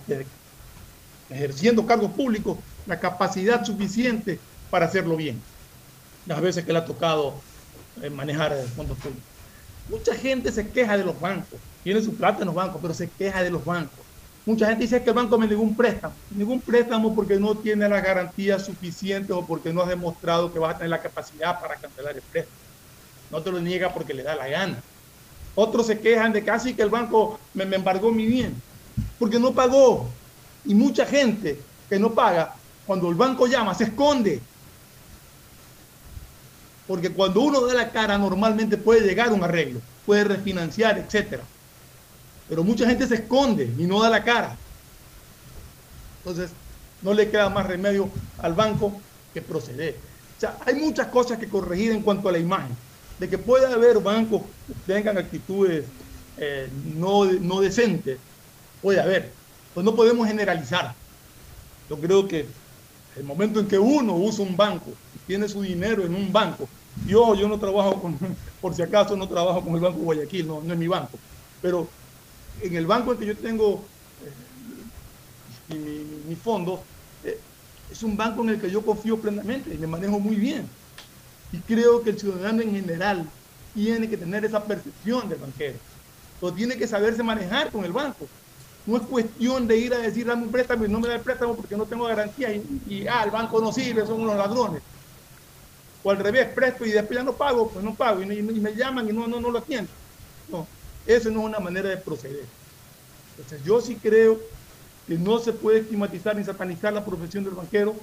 ejerciendo 1.31 1.87
cargos 1.87 2.13
públicos 2.13 2.59
la 2.87 3.01
capacidad 3.01 3.65
suficiente 3.65 4.39
para 4.71 4.87
hacerlo 4.87 5.17
bien. 5.17 5.41
Las 6.27 6.41
veces 6.41 6.65
que 6.65 6.73
le 6.73 6.79
ha 6.79 6.85
tocado 6.85 7.35
eh, 8.03 8.11
manejar 8.11 8.57
fondos 8.77 8.99
públicos. 8.99 9.25
Mucha 9.89 10.15
gente 10.15 10.53
se 10.53 10.69
queja 10.69 10.97
de 10.97 11.05
los 11.05 11.19
bancos, 11.19 11.59
tiene 11.83 12.03
su 12.03 12.15
plata 12.15 12.41
en 12.41 12.47
los 12.47 12.55
bancos, 12.55 12.79
pero 12.81 12.95
se 12.95 13.09
queja 13.09 13.43
de 13.43 13.51
los 13.51 13.65
bancos. 13.65 14.00
Mucha 14.47 14.67
gente 14.67 14.83
dice 14.83 15.03
que 15.03 15.11
el 15.11 15.17
banco 15.17 15.39
me 15.39 15.47
dio 15.47 15.61
un 15.61 15.77
préstamo. 15.77 16.15
Ningún 16.31 16.61
préstamo 16.61 17.15
porque 17.15 17.39
no 17.39 17.55
tiene 17.57 17.89
las 17.89 18.03
garantías 18.03 18.65
suficientes 18.65 19.31
o 19.31 19.47
porque 19.47 19.73
no 19.73 19.83
has 19.83 19.89
demostrado 19.89 20.53
que 20.53 20.59
vas 20.59 20.75
a 20.75 20.79
tener 20.79 20.91
la 20.91 21.03
capacidad 21.03 21.61
para 21.61 21.77
cancelar 21.77 22.17
el 22.17 22.23
préstamo. 22.23 22.57
No 23.31 23.43
te 23.43 23.51
lo 23.51 23.61
niega 23.61 23.93
porque 23.93 24.15
le 24.15 24.23
da 24.23 24.35
la 24.35 24.49
gana. 24.49 24.83
Otros 25.55 25.87
se 25.87 26.01
quejan 26.01 26.33
de 26.33 26.43
casi 26.43 26.75
que 26.75 26.83
el 26.83 26.91
banco 26.91 27.39
me, 27.55 27.67
me 27.67 27.77
embargó 27.77 28.11
mi 28.11 28.25
bien, 28.25 28.61
porque 29.19 29.39
no 29.39 29.53
pagó. 29.53 30.09
Y 30.65 30.75
mucha 30.75 31.05
gente 31.05 31.61
que 31.89 31.99
no 31.99 32.13
paga, 32.13 32.55
cuando 32.87 33.09
el 33.09 33.15
banco 33.15 33.47
llama, 33.47 33.75
se 33.75 33.85
esconde. 33.85 34.41
Porque 36.87 37.11
cuando 37.11 37.43
uno 37.43 37.61
da 37.67 37.75
la 37.75 37.91
cara, 37.91 38.19
normalmente 38.19 38.77
puede 38.77 39.03
llegar 39.03 39.29
a 39.29 39.33
un 39.33 39.45
arreglo, 39.45 39.81
puede 40.07 40.25
refinanciar, 40.25 40.99
etcétera. 40.99 41.43
Pero 42.51 42.65
mucha 42.65 42.85
gente 42.85 43.07
se 43.07 43.15
esconde 43.15 43.73
y 43.79 43.85
no 43.85 44.03
da 44.03 44.11
la 44.11 44.25
cara. 44.25 44.57
Entonces, 46.19 46.51
no 47.01 47.15
le 47.15 47.31
queda 47.31 47.49
más 47.49 47.67
remedio 47.67 48.11
al 48.39 48.55
banco 48.55 48.93
que 49.33 49.41
proceder. 49.41 49.97
O 50.37 50.41
sea, 50.41 50.59
hay 50.67 50.75
muchas 50.75 51.07
cosas 51.07 51.39
que 51.39 51.49
corregir 51.49 51.93
en 51.93 52.03
cuanto 52.03 52.29
a 52.29 52.33
la 52.33 52.39
imagen. 52.39 52.77
De 53.21 53.29
que 53.29 53.39
puede 53.39 53.73
haber 53.73 54.01
bancos 54.01 54.43
que 54.67 54.93
tengan 54.93 55.17
actitudes 55.17 55.85
eh, 56.39 56.69
no, 56.97 57.25
no 57.25 57.61
decentes, 57.61 58.19
puede 58.83 59.01
haber. 59.01 59.31
Pues 59.73 59.85
no 59.85 59.95
podemos 59.95 60.27
generalizar. 60.27 60.95
Yo 61.89 61.99
creo 61.99 62.27
que 62.27 62.47
el 63.17 63.25
momento 63.25 63.61
en 63.61 63.69
que 63.69 63.79
uno 63.79 64.17
usa 64.17 64.45
un 64.45 64.57
banco, 64.57 64.91
tiene 65.27 65.49
su 65.49 65.63
dinero 65.63 66.05
en 66.05 66.15
un 66.15 66.33
banco, 66.33 66.69
yo, 67.07 67.35
yo 67.35 67.47
no 67.47 67.59
trabajo 67.59 68.01
con, 68.01 68.19
por 68.61 68.75
si 68.75 68.83
acaso 68.83 69.17
no 69.17 69.29
trabajo 69.29 69.63
con 69.63 69.75
el 69.75 69.81
Banco 69.81 69.99
Guayaquil, 70.01 70.49
no, 70.49 70.61
no 70.63 70.73
es 70.73 70.79
mi 70.79 70.89
banco, 70.89 71.19
pero 71.63 71.89
en 72.63 72.77
el 72.77 72.87
banco 72.87 73.13
en 73.13 73.19
que 73.19 73.27
yo 73.27 73.37
tengo 73.37 73.85
eh, 75.71 76.05
mi, 76.27 76.35
fondo, 76.37 76.83
eh, 77.25 77.39
es 77.91 78.03
un 78.03 78.17
banco 78.17 78.43
en 78.43 78.51
el 78.51 78.61
que 78.61 78.71
yo 78.71 78.83
confío 78.83 79.19
plenamente 79.19 79.73
y 79.73 79.79
me 79.79 79.87
manejo 79.87 80.19
muy 80.19 80.37
bien. 80.37 80.69
Y 81.53 81.59
creo 81.59 82.03
que 82.03 82.11
el 82.11 82.19
ciudadano 82.19 82.63
en 82.63 82.73
general 82.73 83.29
tiene 83.75 84.09
que 84.09 84.17
tener 84.17 84.45
esa 84.45 84.65
percepción 84.65 85.29
del 85.29 85.39
banquero. 85.39 85.79
O 86.41 86.53
tiene 86.53 86.77
que 86.77 86.87
saberse 86.87 87.23
manejar 87.23 87.71
con 87.71 87.85
el 87.85 87.93
banco. 87.93 88.27
No 88.87 88.97
es 88.97 89.03
cuestión 89.03 89.69
de 89.69 89.77
ir 89.77 89.95
a 89.95 89.99
decir, 89.99 90.27
dame 90.27 90.45
un 90.45 90.51
préstamo 90.51 90.85
y 90.85 90.89
no 90.89 91.01
me 91.01 91.09
da 91.09 91.17
el 91.17 91.21
préstamo 91.21 91.55
porque 91.55 91.77
no 91.77 91.87
tengo 91.87 92.07
garantía 92.07 92.53
y, 92.53 92.83
y 92.89 93.07
ah, 93.07 93.23
el 93.25 93.31
banco 93.31 93.61
no 93.61 93.73
sirve, 93.73 94.07
son 94.07 94.23
unos 94.23 94.37
ladrones. 94.37 94.83
O 96.03 96.11
al 96.11 96.17
revés, 96.17 96.49
presto 96.49 96.87
y 96.87 96.93
después 96.93 97.19
ya 97.19 97.25
no 97.25 97.35
pago, 97.35 97.69
pues 97.69 97.85
no 97.85 97.95
pago 97.95 98.23
y 98.23 98.27
me 98.27 98.75
llaman 98.75 99.09
y 99.09 99.13
no, 99.13 99.27
no, 99.27 99.39
no 99.39 99.51
lo 99.51 99.59
atiendo. 99.59 99.91
No, 100.49 100.67
eso 101.17 101.31
no 101.31 101.41
es 101.41 101.47
una 101.47 101.61
manera 101.61 101.89
de 101.89 101.97
proceder. 101.97 102.45
Entonces 103.31 103.65
yo 103.65 103.81
sí 103.81 103.97
creo 103.97 104.41
que 105.07 105.15
no 105.15 105.39
se 105.39 105.53
puede 105.53 105.81
estigmatizar 105.81 106.37
ni 106.37 106.45
satanizar 106.45 106.93
la 106.93 107.05
profesión 107.05 107.45
del 107.45 107.55
banquero. 107.55 107.95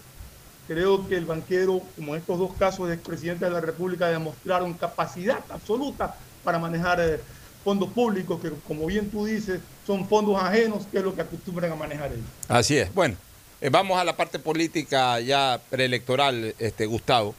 Creo 0.67 1.07
que 1.07 1.15
el 1.15 1.25
banquero, 1.25 1.81
como 1.95 2.13
en 2.13 2.21
estos 2.21 2.37
dos 2.37 2.53
casos 2.55 2.89
de 2.89 2.95
expresidentes 2.95 3.47
de 3.47 3.53
la 3.53 3.61
República, 3.61 4.09
demostraron 4.09 4.73
capacidad 4.73 5.39
absoluta 5.49 6.17
para 6.43 6.59
manejar 6.59 6.99
eh, 6.99 7.21
fondos 7.63 7.89
públicos, 7.91 8.41
que 8.41 8.51
como 8.67 8.85
bien 8.85 9.09
tú 9.09 9.25
dices, 9.25 9.61
son 9.85 10.07
fondos 10.07 10.41
ajenos, 10.41 10.85
que 10.91 10.97
es 10.97 11.03
lo 11.03 11.15
que 11.15 11.21
acostumbran 11.21 11.71
a 11.71 11.75
manejar 11.75 12.11
ellos. 12.11 12.25
Así 12.49 12.77
es. 12.77 12.93
Bueno, 12.93 13.15
eh, 13.61 13.69
vamos 13.69 13.97
a 13.97 14.03
la 14.03 14.17
parte 14.17 14.39
política 14.39 15.19
ya 15.21 15.61
preelectoral, 15.69 16.53
este, 16.59 16.85
Gustavo. 16.85 17.33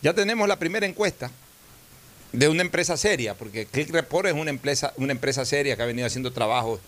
Ya 0.00 0.14
tenemos 0.14 0.46
la 0.46 0.56
primera 0.56 0.86
encuesta 0.86 1.30
de 2.32 2.48
una 2.48 2.62
empresa 2.62 2.96
seria, 2.96 3.34
porque 3.34 3.66
Click 3.66 3.90
Report 3.90 4.28
es 4.28 4.34
una 4.34 4.50
empresa, 4.50 4.92
una 4.96 5.12
empresa 5.12 5.44
seria 5.44 5.76
que 5.76 5.82
ha 5.82 5.86
venido 5.86 6.06
haciendo 6.06 6.32
trabajos 6.32 6.80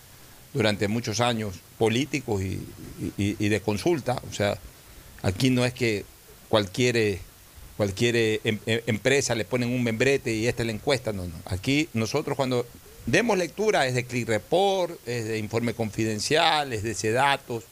durante 0.52 0.88
muchos 0.88 1.20
años 1.20 1.54
políticos 1.78 2.42
y, 2.42 2.60
y, 3.16 3.48
de 3.48 3.60
consulta. 3.60 4.20
O 4.28 4.34
sea, 4.34 4.58
aquí 5.22 5.50
no 5.50 5.64
es 5.64 5.72
que 5.72 6.04
cualquier, 6.48 7.18
cualquier 7.76 8.40
em, 8.44 8.58
empresa 8.66 9.34
le 9.34 9.44
ponen 9.44 9.70
un 9.70 9.82
membrete 9.82 10.32
y 10.32 10.46
esta 10.46 10.62
es 10.62 10.66
la 10.66 10.72
encuesta. 10.72 11.12
No, 11.12 11.24
no. 11.24 11.34
Aquí 11.46 11.88
nosotros 11.94 12.36
cuando 12.36 12.66
demos 13.06 13.38
lectura 13.38 13.86
es 13.86 13.94
de 13.94 14.04
Click 14.04 14.28
Report, 14.28 14.98
es 15.06 15.24
de 15.26 15.38
informe 15.38 15.72
confidencial, 15.72 16.72
es 16.72 16.82
de 16.82 16.94
Sedatos, 16.94 17.64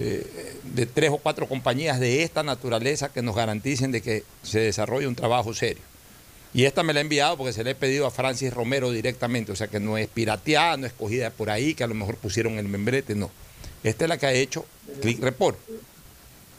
eh, 0.00 0.56
de 0.74 0.86
tres 0.86 1.10
o 1.10 1.18
cuatro 1.18 1.46
compañías 1.46 2.00
de 2.00 2.24
esta 2.24 2.42
naturaleza 2.42 3.12
que 3.12 3.22
nos 3.22 3.36
garanticen 3.36 3.92
de 3.92 4.00
que 4.00 4.24
se 4.42 4.58
desarrolle 4.58 5.06
un 5.06 5.14
trabajo 5.14 5.54
serio. 5.54 5.82
Y 6.54 6.66
esta 6.66 6.84
me 6.84 6.92
la 6.92 7.00
he 7.00 7.02
enviado 7.02 7.36
porque 7.36 7.52
se 7.52 7.64
le 7.64 7.72
he 7.72 7.74
pedido 7.74 8.06
a 8.06 8.12
Francis 8.12 8.54
Romero 8.54 8.92
directamente, 8.92 9.50
o 9.50 9.56
sea 9.56 9.66
que 9.66 9.80
no 9.80 9.98
es 9.98 10.06
pirateada, 10.06 10.76
no 10.76 10.86
es 10.86 10.92
cogida 10.92 11.30
por 11.30 11.50
ahí, 11.50 11.74
que 11.74 11.82
a 11.82 11.88
lo 11.88 11.94
mejor 11.94 12.16
pusieron 12.16 12.58
el 12.58 12.68
membrete, 12.68 13.16
no. 13.16 13.30
Esta 13.82 14.04
es 14.04 14.08
la 14.08 14.18
que 14.18 14.26
ha 14.26 14.32
hecho 14.32 14.64
Click 15.02 15.20
Report. 15.20 15.58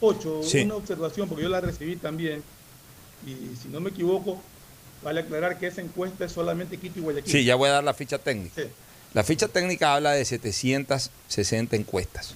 Ocho, 0.02 0.42
sí. 0.44 0.64
una 0.64 0.76
observación, 0.76 1.30
porque 1.30 1.44
yo 1.44 1.50
la 1.50 1.62
recibí 1.62 1.96
también, 1.96 2.44
y 3.26 3.56
si 3.56 3.70
no 3.70 3.80
me 3.80 3.90
equivoco, 3.90 4.42
vale 5.02 5.22
aclarar 5.22 5.58
que 5.58 5.68
esa 5.68 5.82
encuesta 5.82 6.26
es 6.26 6.34
solamente 6.34 6.78
Quito 6.78 7.00
y 7.00 7.02
Guayaquil. 7.02 7.32
Sí, 7.32 7.46
ya 7.46 7.56
voy 7.56 7.70
a 7.70 7.74
dar 7.74 7.84
la 7.86 7.94
ficha 7.94 8.18
técnica. 8.18 8.64
Sí. 8.64 8.68
La 9.14 9.24
ficha 9.24 9.48
técnica 9.48 9.96
habla 9.96 10.12
de 10.12 10.26
760 10.26 11.74
encuestas. 11.78 12.36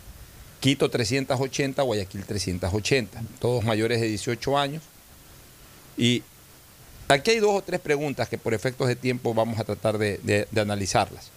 Quito 0.61 0.89
380, 0.89 1.81
Guayaquil 1.81 2.23
380, 2.23 3.21
todos 3.39 3.65
mayores 3.65 3.99
de 3.99 4.07
18 4.07 4.57
años. 4.57 4.81
Y 5.97 6.23
Aquí 7.09 7.31
hay 7.31 7.39
dos 7.39 7.55
o 7.55 7.61
tres 7.63 7.79
preguntas 7.79 8.29
que 8.29 8.37
por 8.37 8.53
efectos 8.53 8.87
de 8.87 8.95
tiempo 8.95 9.33
vamos 9.33 9.59
a 9.59 9.63
tratar 9.63 9.97
de, 9.97 10.47
analizarlas, 10.55 11.31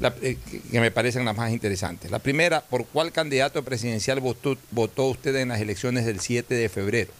la, 0.00 0.14
eh, 0.22 0.38
que 0.72 0.80
me 0.80 0.90
parecen 0.90 1.26
las 1.26 1.36
más 1.36 1.52
interesantes. 1.52 2.10
La 2.10 2.18
primera, 2.18 2.62
¿por 2.62 2.86
cuál 2.86 3.12
candidato 3.12 3.62
presidencial 3.62 4.20
votó, 4.20 5.04
usted 5.04 5.36
en 5.36 5.48
las 5.48 5.60
elecciones 5.60 6.06
del 6.06 6.20
7 6.20 6.54
de 6.54 6.68
febrero? 6.70 7.12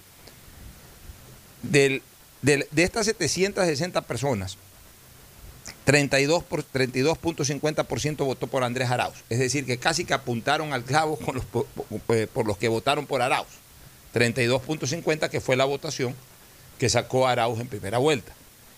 De 1.62 2.00
estas 2.76 3.04
760 3.04 4.00
personas, 4.00 4.56
32 5.84 6.44
por, 6.44 6.64
32.50% 6.64 8.24
votó 8.24 8.46
por 8.46 8.64
Andrés 8.64 8.90
Arauz. 8.90 9.16
Es 9.28 9.38
decir, 9.38 9.66
que 9.66 9.76
casi 9.76 10.06
que 10.06 10.14
apuntaron 10.14 10.72
al 10.72 10.82
clavo 10.82 11.18
con 11.18 11.34
los, 11.34 11.44
por, 11.44 11.66
por 12.28 12.46
los 12.46 12.56
que 12.56 12.68
votaron 12.68 13.06
por 13.06 13.20
Arauz. 13.20 13.48
32.50 14.14 15.28
que 15.28 15.42
fue 15.42 15.56
la 15.56 15.66
votación 15.66 16.14
que 16.78 16.88
sacó 16.88 17.26
Arauz 17.26 17.60
en 17.60 17.68
primera 17.68 17.98
vuelta. 17.98 18.32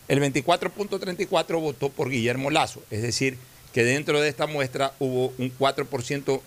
El 0.09 0.21
24.34 0.21 1.61
votó 1.61 1.91
por 1.91 2.11
Guillermo 2.11 2.51
Lazo, 2.51 2.83
es 2.91 3.03
decir, 3.03 3.39
que 3.73 3.85
dentro 3.85 4.21
de 4.21 4.29
esta 4.29 4.49
muestra 4.49 4.95
hubo 4.99 5.33
un 5.39 5.57
4% 5.57 6.41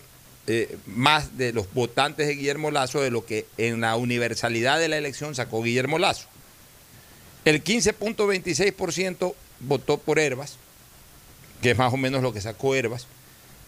eh, 0.48 0.78
más 0.88 1.38
de 1.38 1.54
los 1.54 1.74
votantes 1.74 2.28
de 2.28 2.36
Guillermo 2.36 2.70
Lazo 2.72 3.00
de 3.00 3.12
lo 3.12 3.26
que 3.26 3.46
en 3.58 3.80
la 3.80 3.96
universalidad 3.96 4.78
de 4.80 4.90
la 4.90 4.98
elección 4.98 5.36
sacó 5.36 5.64
Guillermo 5.64 6.00
Lazo. 6.00 6.28
El 7.46 7.64
15.26% 7.64 9.34
votó 9.62 9.98
por 9.98 10.20
Herbas, 10.20 10.58
que 11.62 11.72
es 11.72 11.78
más 11.78 11.94
o 11.94 11.98
menos 11.98 12.22
lo 12.22 12.34
que 12.34 12.42
sacó 12.42 12.76
Herbas. 12.76 13.08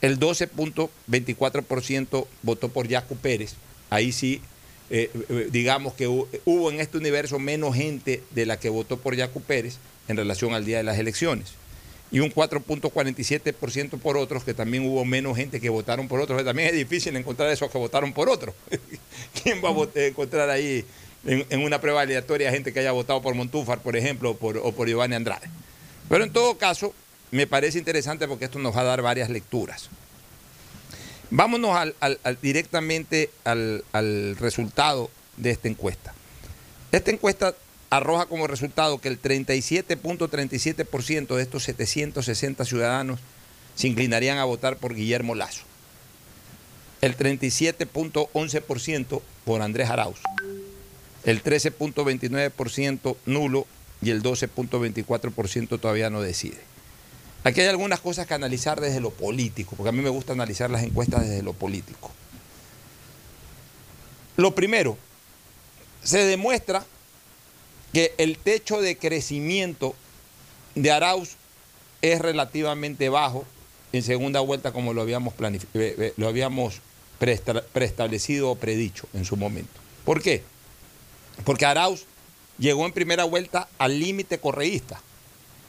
El 0.01 0.19
12.24% 0.19 2.27
votó 2.41 2.67
por 2.69 2.89
Yacu 2.89 3.15
Pérez. 3.15 3.53
Ahí 3.89 4.11
sí 4.11 4.41
eh, 4.89 5.09
eh, 5.29 5.47
digamos 5.51 5.93
que 5.93 6.07
hu- 6.07 6.27
hubo 6.45 6.71
en 6.71 6.79
este 6.79 6.97
universo 6.97 7.39
menos 7.39 7.75
gente 7.75 8.21
de 8.31 8.45
la 8.45 8.59
que 8.59 8.69
votó 8.69 8.97
por 8.97 9.15
Yacu 9.15 9.41
Pérez 9.41 9.77
en 10.07 10.17
relación 10.17 10.53
al 10.53 10.65
día 10.65 10.77
de 10.77 10.83
las 10.83 10.97
elecciones. 10.99 11.53
Y 12.11 12.19
un 12.19 12.31
4.47% 12.31 13.99
por 13.99 14.17
otros, 14.17 14.43
que 14.43 14.53
también 14.53 14.85
hubo 14.87 15.03
menos 15.05 15.35
gente 15.37 15.59
que 15.59 15.69
votaron 15.69 16.07
por 16.07 16.19
otros. 16.19 16.43
También 16.45 16.69
es 16.69 16.75
difícil 16.75 17.15
encontrar 17.15 17.49
esos 17.49 17.69
que 17.71 17.77
votaron 17.77 18.13
por 18.13 18.29
otros. 18.29 18.53
¿Quién 19.43 19.61
va 19.63 19.69
a 19.69 20.05
encontrar 20.07 20.49
ahí 20.49 20.85
en, 21.25 21.45
en 21.49 21.63
una 21.63 21.81
prueba 21.81 22.01
aleatoria 22.01 22.51
gente 22.51 22.71
que 22.71 22.79
haya 22.79 22.91
votado 22.91 23.21
por 23.21 23.33
Montúfar, 23.33 23.79
por 23.81 23.95
ejemplo, 23.97 24.31
o 24.31 24.37
por, 24.37 24.57
o 24.57 24.71
por 24.71 24.87
Giovanni 24.87 25.15
Andrade? 25.15 25.47
Pero 26.07 26.23
en 26.23 26.31
todo 26.31 26.57
caso, 26.57 26.93
me 27.31 27.47
parece 27.47 27.79
interesante 27.79 28.27
porque 28.27 28.45
esto 28.45 28.59
nos 28.59 28.75
va 28.75 28.81
a 28.81 28.85
dar 28.85 29.01
varias 29.01 29.29
lecturas. 29.29 29.89
Vámonos 31.31 31.75
al- 31.75 31.95
al- 31.99 32.19
directamente 32.41 33.29
al 33.43 34.35
resultado 34.39 35.09
de 35.37 35.51
esta 35.51 35.67
encuesta. 35.67 36.13
Esta 36.91 37.11
encuesta 37.11 37.53
arroja 37.89 38.25
como 38.25 38.47
resultado 38.47 38.99
que 38.99 39.09
el 39.09 39.21
37.37% 39.21 41.35
de 41.35 41.41
estos 41.43 41.63
760 41.63 42.65
ciudadanos 42.65 43.19
se 43.75 43.87
inclinarían 43.87 44.37
a 44.37 44.45
votar 44.45 44.77
por 44.77 44.95
Guillermo 44.95 45.35
Lazo. 45.35 45.63
El 47.01 47.17
37.11% 47.17 49.21
por 49.43 49.61
Andrés 49.61 49.89
Arauz. 49.89 50.19
El 51.25 51.43
13.29% 51.43 53.17
nulo 53.25 53.67
y 54.01 54.11
el 54.11 54.23
12.24% 54.23 55.79
todavía 55.79 56.09
no 56.09 56.21
decide. 56.21 56.57
Aquí 57.45 57.61
hay 57.61 57.67
algunas 57.67 57.99
cosas 57.99 58.25
que 58.25 58.33
analizar 58.33 58.81
desde 58.81 58.99
lo 58.99 59.11
político, 59.11 59.75
porque 59.75 59.89
a 59.89 59.91
mí 59.91 60.01
me 60.01 60.09
gusta 60.09 60.33
analizar 60.33 60.71
las 60.71 60.81
encuestas 60.81 61.21
desde 61.21 61.43
lo 61.43 61.53
político. 61.53 62.11
Lo 64.35 64.55
primero, 64.55 64.97
se 66.03 66.25
demuestra 66.25 66.83
que 67.93 68.15
el 68.17 68.39
techo 68.39 68.81
de 68.81 68.97
crecimiento 68.97 69.95
de 70.73 70.91
Arauz 70.91 71.35
es 72.01 72.19
relativamente 72.19 73.09
bajo 73.09 73.45
en 73.93 74.01
segunda 74.01 74.39
vuelta 74.39 74.73
como 74.73 74.93
lo 74.93 75.03
habíamos, 75.03 75.35
eh, 75.39 75.59
eh, 75.75 76.13
lo 76.17 76.27
habíamos 76.27 76.81
preesta- 77.19 77.63
preestablecido 77.71 78.49
o 78.49 78.55
predicho 78.55 79.07
en 79.13 79.23
su 79.23 79.37
momento. 79.37 79.79
¿Por 80.03 80.19
qué? 80.19 80.43
Porque 81.43 81.67
Arauz 81.67 82.05
llegó 82.57 82.87
en 82.87 82.91
primera 82.91 83.23
vuelta 83.23 83.67
al 83.77 83.99
límite 83.99 84.39
correísta 84.39 84.99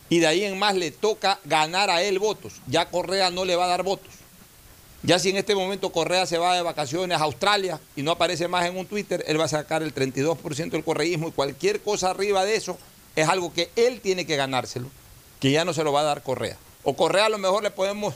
y 0.08 0.18
de 0.20 0.26
ahí 0.26 0.44
en 0.44 0.58
más 0.58 0.74
le 0.74 0.90
toca 0.90 1.38
ganar 1.44 1.90
a 1.90 2.02
él 2.02 2.18
votos. 2.18 2.54
Ya 2.66 2.88
Correa 2.88 3.30
no 3.30 3.44
le 3.44 3.56
va 3.56 3.64
a 3.64 3.68
dar 3.68 3.82
votos. 3.82 4.12
Ya 5.02 5.18
si 5.18 5.30
en 5.30 5.36
este 5.36 5.54
momento 5.54 5.92
Correa 5.92 6.26
se 6.26 6.38
va 6.38 6.56
de 6.56 6.62
vacaciones 6.62 7.18
a 7.20 7.24
Australia 7.24 7.80
y 7.94 8.02
no 8.02 8.12
aparece 8.12 8.48
más 8.48 8.66
en 8.66 8.76
un 8.76 8.86
Twitter, 8.86 9.24
él 9.28 9.38
va 9.38 9.44
a 9.44 9.48
sacar 9.48 9.82
el 9.82 9.94
32% 9.94 10.70
del 10.70 10.84
correísmo 10.84 11.28
y 11.28 11.32
cualquier 11.32 11.80
cosa 11.80 12.10
arriba 12.10 12.44
de 12.44 12.56
eso 12.56 12.76
es 13.14 13.28
algo 13.28 13.52
que 13.52 13.70
él 13.76 14.00
tiene 14.00 14.26
que 14.26 14.36
ganárselo, 14.36 14.88
que 15.40 15.50
ya 15.50 15.64
no 15.64 15.72
se 15.72 15.84
lo 15.84 15.92
va 15.92 16.00
a 16.00 16.04
dar 16.04 16.22
Correa. 16.22 16.56
O 16.82 16.94
Correa 16.94 17.26
a 17.26 17.28
lo 17.28 17.38
mejor 17.38 17.62
le 17.62 17.70
podemos 17.70 18.14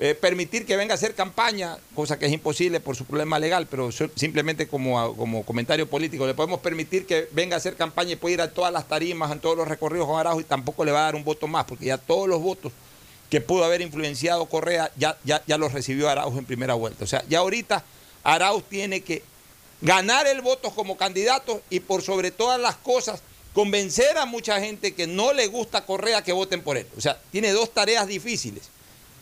eh, 0.00 0.14
permitir 0.14 0.64
que 0.64 0.76
venga 0.76 0.94
a 0.94 0.96
hacer 0.96 1.14
campaña, 1.14 1.76
cosa 1.94 2.18
que 2.18 2.26
es 2.26 2.32
imposible 2.32 2.78
por 2.78 2.94
su 2.94 3.04
problema 3.04 3.38
legal, 3.40 3.66
pero 3.68 3.90
simplemente 3.90 4.68
como, 4.68 5.16
como 5.16 5.44
comentario 5.44 5.88
político, 5.88 6.24
le 6.24 6.34
podemos 6.34 6.60
permitir 6.60 7.04
que 7.04 7.28
venga 7.32 7.56
a 7.56 7.58
hacer 7.58 7.74
campaña 7.74 8.12
y 8.12 8.16
puede 8.16 8.34
ir 8.34 8.40
a 8.40 8.52
todas 8.52 8.72
las 8.72 8.86
tarimas, 8.86 9.32
en 9.32 9.40
todos 9.40 9.56
los 9.56 9.66
recorridos 9.66 10.06
con 10.06 10.20
Araujo 10.20 10.40
y 10.40 10.44
tampoco 10.44 10.84
le 10.84 10.92
va 10.92 11.00
a 11.00 11.02
dar 11.02 11.16
un 11.16 11.24
voto 11.24 11.48
más, 11.48 11.64
porque 11.64 11.86
ya 11.86 11.98
todos 11.98 12.28
los 12.28 12.40
votos 12.40 12.72
que 13.28 13.40
pudo 13.40 13.64
haber 13.64 13.80
influenciado 13.80 14.46
Correa 14.46 14.90
ya, 14.96 15.18
ya, 15.24 15.42
ya 15.46 15.58
los 15.58 15.72
recibió 15.72 16.08
Arauz 16.08 16.38
en 16.38 16.44
primera 16.44 16.74
vuelta. 16.74 17.02
O 17.02 17.06
sea, 17.08 17.24
ya 17.28 17.40
ahorita 17.40 17.82
Arauz 18.22 18.62
tiene 18.68 19.00
que 19.00 19.24
ganar 19.80 20.28
el 20.28 20.42
voto 20.42 20.70
como 20.70 20.96
candidato 20.96 21.60
y 21.70 21.80
por 21.80 22.02
sobre 22.02 22.30
todas 22.30 22.60
las 22.60 22.76
cosas 22.76 23.20
convencer 23.52 24.16
a 24.16 24.26
mucha 24.26 24.60
gente 24.60 24.94
que 24.94 25.08
no 25.08 25.32
le 25.32 25.48
gusta 25.48 25.84
Correa 25.84 26.22
que 26.22 26.32
voten 26.32 26.62
por 26.62 26.76
él. 26.76 26.86
O 26.96 27.00
sea, 27.00 27.20
tiene 27.32 27.50
dos 27.50 27.74
tareas 27.74 28.06
difíciles. 28.06 28.70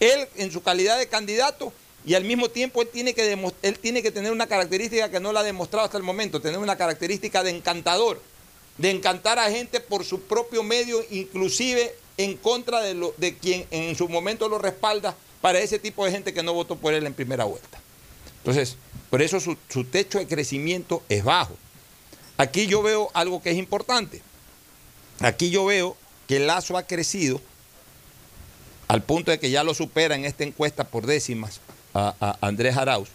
Él 0.00 0.28
en 0.36 0.50
su 0.50 0.62
calidad 0.62 0.98
de 0.98 1.08
candidato 1.08 1.72
y 2.04 2.14
al 2.14 2.24
mismo 2.24 2.48
tiempo 2.48 2.82
él 2.82 2.88
tiene 2.88 3.14
que, 3.14 3.38
él 3.62 3.78
tiene 3.78 4.02
que 4.02 4.12
tener 4.12 4.30
una 4.30 4.46
característica 4.46 5.10
que 5.10 5.20
no 5.20 5.32
la 5.32 5.40
ha 5.40 5.42
demostrado 5.42 5.84
hasta 5.84 5.98
el 5.98 6.04
momento, 6.04 6.40
tener 6.40 6.58
una 6.58 6.76
característica 6.76 7.42
de 7.42 7.50
encantador, 7.50 8.20
de 8.78 8.90
encantar 8.90 9.38
a 9.38 9.50
gente 9.50 9.80
por 9.80 10.04
su 10.04 10.22
propio 10.22 10.62
medio, 10.62 11.04
inclusive 11.10 11.94
en 12.16 12.36
contra 12.36 12.80
de, 12.80 13.36
quien 13.40 13.66
en 13.70 13.96
su 13.96 14.08
momento 14.08 14.48
lo 14.48 14.58
respalda 14.58 15.16
para 15.40 15.58
ese 15.58 15.78
tipo 15.78 16.04
de 16.04 16.12
gente 16.12 16.32
que 16.32 16.42
no 16.42 16.54
votó 16.54 16.76
por 16.76 16.94
él 16.94 17.06
en 17.06 17.14
primera 17.14 17.44
vuelta. 17.44 17.80
Entonces, 18.38 18.76
por 19.10 19.22
eso 19.22 19.40
su, 19.40 19.84
techo 19.84 20.18
de 20.18 20.26
crecimiento 20.26 21.02
es 21.08 21.24
bajo. 21.24 21.56
Aquí 22.36 22.66
yo 22.66 22.82
veo 22.82 23.10
algo 23.14 23.42
que 23.42 23.50
es 23.50 23.56
importante. 23.56 24.22
Aquí 25.20 25.50
yo 25.50 25.64
veo 25.64 25.96
que 26.28 26.38
Lazo 26.38 26.76
ha 26.76 26.84
crecido 26.84 27.40
al 28.88 29.02
punto 29.02 29.30
de 29.30 29.38
que 29.38 29.50
ya 29.50 29.64
lo 29.64 29.74
supera 29.74 30.14
en 30.14 30.24
esta 30.24 30.44
encuesta 30.44 30.84
por 30.84 31.06
décimas 31.06 31.60
a, 31.94 32.36
Andrés 32.40 32.76
Arauz. 32.76 33.08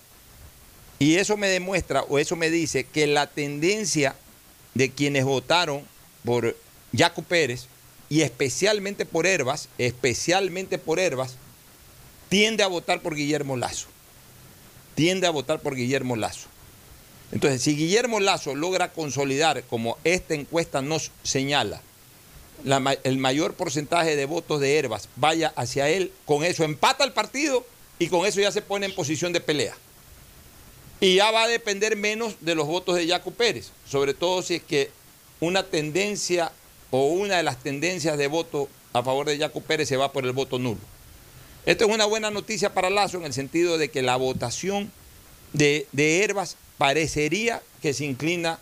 Y 1.00 1.16
eso 1.16 1.38
me 1.38 1.48
demuestra 1.48 2.04
o 2.04 2.20
eso 2.20 2.36
me 2.36 2.50
dice 2.50 2.84
que 2.84 3.08
la 3.08 3.28
tendencia 3.28 4.16
de 4.74 4.92
quienes 4.92 5.26
votaron 5.26 5.84
por 6.24 6.56
Jaco 6.96 7.24
Pérez 7.24 7.68
y 8.10 8.22
especialmente 8.22 9.06
por 9.06 9.26
Herbas, 9.26 9.70
especialmente 9.78 10.78
por 10.78 11.00
Herbas, 11.00 11.36
tiende 12.30 12.64
a 12.64 12.68
votar 12.68 13.02
por 13.02 13.16
Guillermo 13.16 13.58
Lazo. 13.58 13.88
Tiende 14.96 15.28
a 15.28 15.32
votar 15.32 15.62
por 15.62 15.76
Guillermo 15.76 16.16
Lazo. 16.16 16.48
Entonces, 17.32 17.62
si 17.62 17.76
Guillermo 17.76 18.20
Lazo 18.20 18.56
logra 18.56 18.92
consolidar, 18.92 19.64
como 19.64 19.98
esta 20.04 20.34
encuesta 20.34 20.82
nos 20.82 21.12
señala, 21.24 21.82
el 23.04 23.18
mayor 23.18 23.54
porcentaje 23.54 24.16
de 24.16 24.26
votos 24.26 24.60
de 24.60 24.78
Herbas 24.78 25.10
vaya 25.16 25.54
hacia 25.56 25.90
él, 25.90 26.12
con 26.26 26.44
eso 26.44 26.64
empata 26.64 27.04
el 27.04 27.14
partido 27.14 27.66
y 28.00 28.08
con 28.08 28.26
eso 28.26 28.40
ya 28.42 28.52
se 28.52 28.62
pone 28.62 28.86
en 28.88 28.96
posición 28.96 29.34
de 29.34 29.42
pelea. 29.42 29.76
Y 31.00 31.16
ya 31.16 31.32
va 31.32 31.44
a 31.44 31.48
depender 31.48 31.96
menos 31.96 32.36
de 32.42 32.56
los 32.56 32.68
votos 32.68 32.96
de 32.96 33.08
Jaco 33.08 33.32
Pérez, 33.32 33.72
sobre 33.90 34.14
todo 34.14 34.42
si 34.44 34.56
es 34.56 34.64
que 34.64 34.92
una 35.40 35.64
tendencia 35.64 36.52
o 36.92 37.06
una 37.08 37.38
de 37.38 37.44
las 37.44 37.58
tendencias 37.64 38.18
de 38.18 38.28
voto 38.28 38.70
a 38.94 39.02
favor 39.02 39.26
de 39.26 39.38
Jaco 39.40 39.62
Pérez 39.62 39.88
se 39.90 39.98
va 39.98 40.12
por 40.12 40.26
el 40.26 40.32
voto 40.32 40.60
nulo. 40.60 40.80
Esto 41.66 41.86
es 41.86 41.92
una 41.92 42.06
buena 42.06 42.30
noticia 42.32 42.74
para 42.74 42.90
Lazo 42.90 43.18
en 43.18 43.26
el 43.26 43.34
sentido 43.34 43.78
de 43.78 43.90
que 43.90 44.02
la 44.02 44.16
votación 44.16 44.92
de, 45.54 45.88
de 45.92 46.24
Herbas 46.24 46.58
parecería 46.78 47.62
que 47.82 47.94
se 47.94 48.06
inclina 48.06 48.60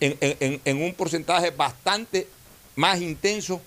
en, 0.00 0.16
en- 0.20 0.60
en 0.64 0.82
un 0.82 0.92
porcentaje 0.94 1.50
bastante 1.50 2.26
más 2.76 3.00
intenso 3.00 3.60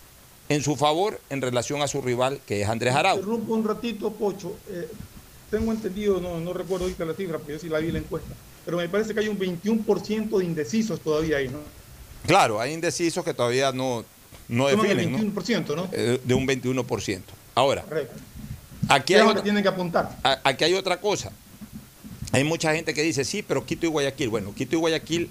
en 0.48 0.64
su 0.64 0.76
favor 0.76 1.20
en 1.30 1.42
relación 1.42 1.82
a 1.82 1.88
su 1.88 2.02
rival, 2.02 2.40
que 2.46 2.62
es 2.62 2.70
Andrés 2.70 2.96
Arauz. 2.96 3.20
Interrumpo 3.20 3.54
un 3.54 3.66
ratito, 3.66 4.12
Pocho. 4.12 4.56
Eh, 4.70 4.88
tengo 5.52 5.72
entendido, 5.72 6.20
no, 6.22 6.40
no 6.40 6.54
recuerdo 6.54 6.86
ahorita 6.86 7.06
la 7.06 7.14
cifra, 7.14 7.38
porque 7.38 7.54
yo 7.54 7.60
sí 7.60 7.70
la 7.70 7.80
vi 7.80 7.88
en 7.88 7.94
la 7.94 8.00
encuesta, 8.00 8.30
pero 8.66 8.78
me 8.78 8.88
parece 8.88 9.14
que 9.14 9.20
hay 9.20 9.28
un 9.28 9.38
21% 9.38 10.38
de 10.38 10.46
indecisos 10.46 11.00
todavía 11.02 11.38
ahí, 11.38 11.50
¿no? 11.50 11.60
Claro, 12.26 12.60
hay 12.62 12.74
indecisos 12.74 13.24
que 13.26 13.34
todavía 13.34 13.72
no, 13.72 14.06
no 14.48 14.68
Toman 14.70 14.86
el 14.86 14.98
definen, 14.98 15.34
¿no? 15.34 15.34
21%, 15.42 15.76
¿no? 15.76 15.90
Eh, 15.92 16.20
De 16.24 16.34
un 16.34 16.48
21%. 16.48 17.22
Ahora, 17.56 17.82
Correcto. 17.84 18.16
aquí 18.88 19.14
¿Qué 19.14 19.20
es 19.20 19.22
hay, 19.26 19.28
otra, 19.28 19.44
tienen 19.44 19.64
que 19.64 19.70
apuntar? 19.70 20.18
aquí 20.44 20.64
hay 20.64 20.74
otra 20.76 21.00
cosa. 21.02 21.32
Hay 22.32 22.44
mucha 22.44 22.74
gente 22.76 22.94
que 22.94 23.02
dice, 23.02 23.26
sí, 23.26 23.42
pero 23.42 23.66
Quito 23.66 23.88
y 23.88 23.90
Guayaquil. 23.90 24.30
Bueno, 24.30 24.54
Quito 24.54 24.76
y 24.76 24.80
Guayaquil 24.80 25.30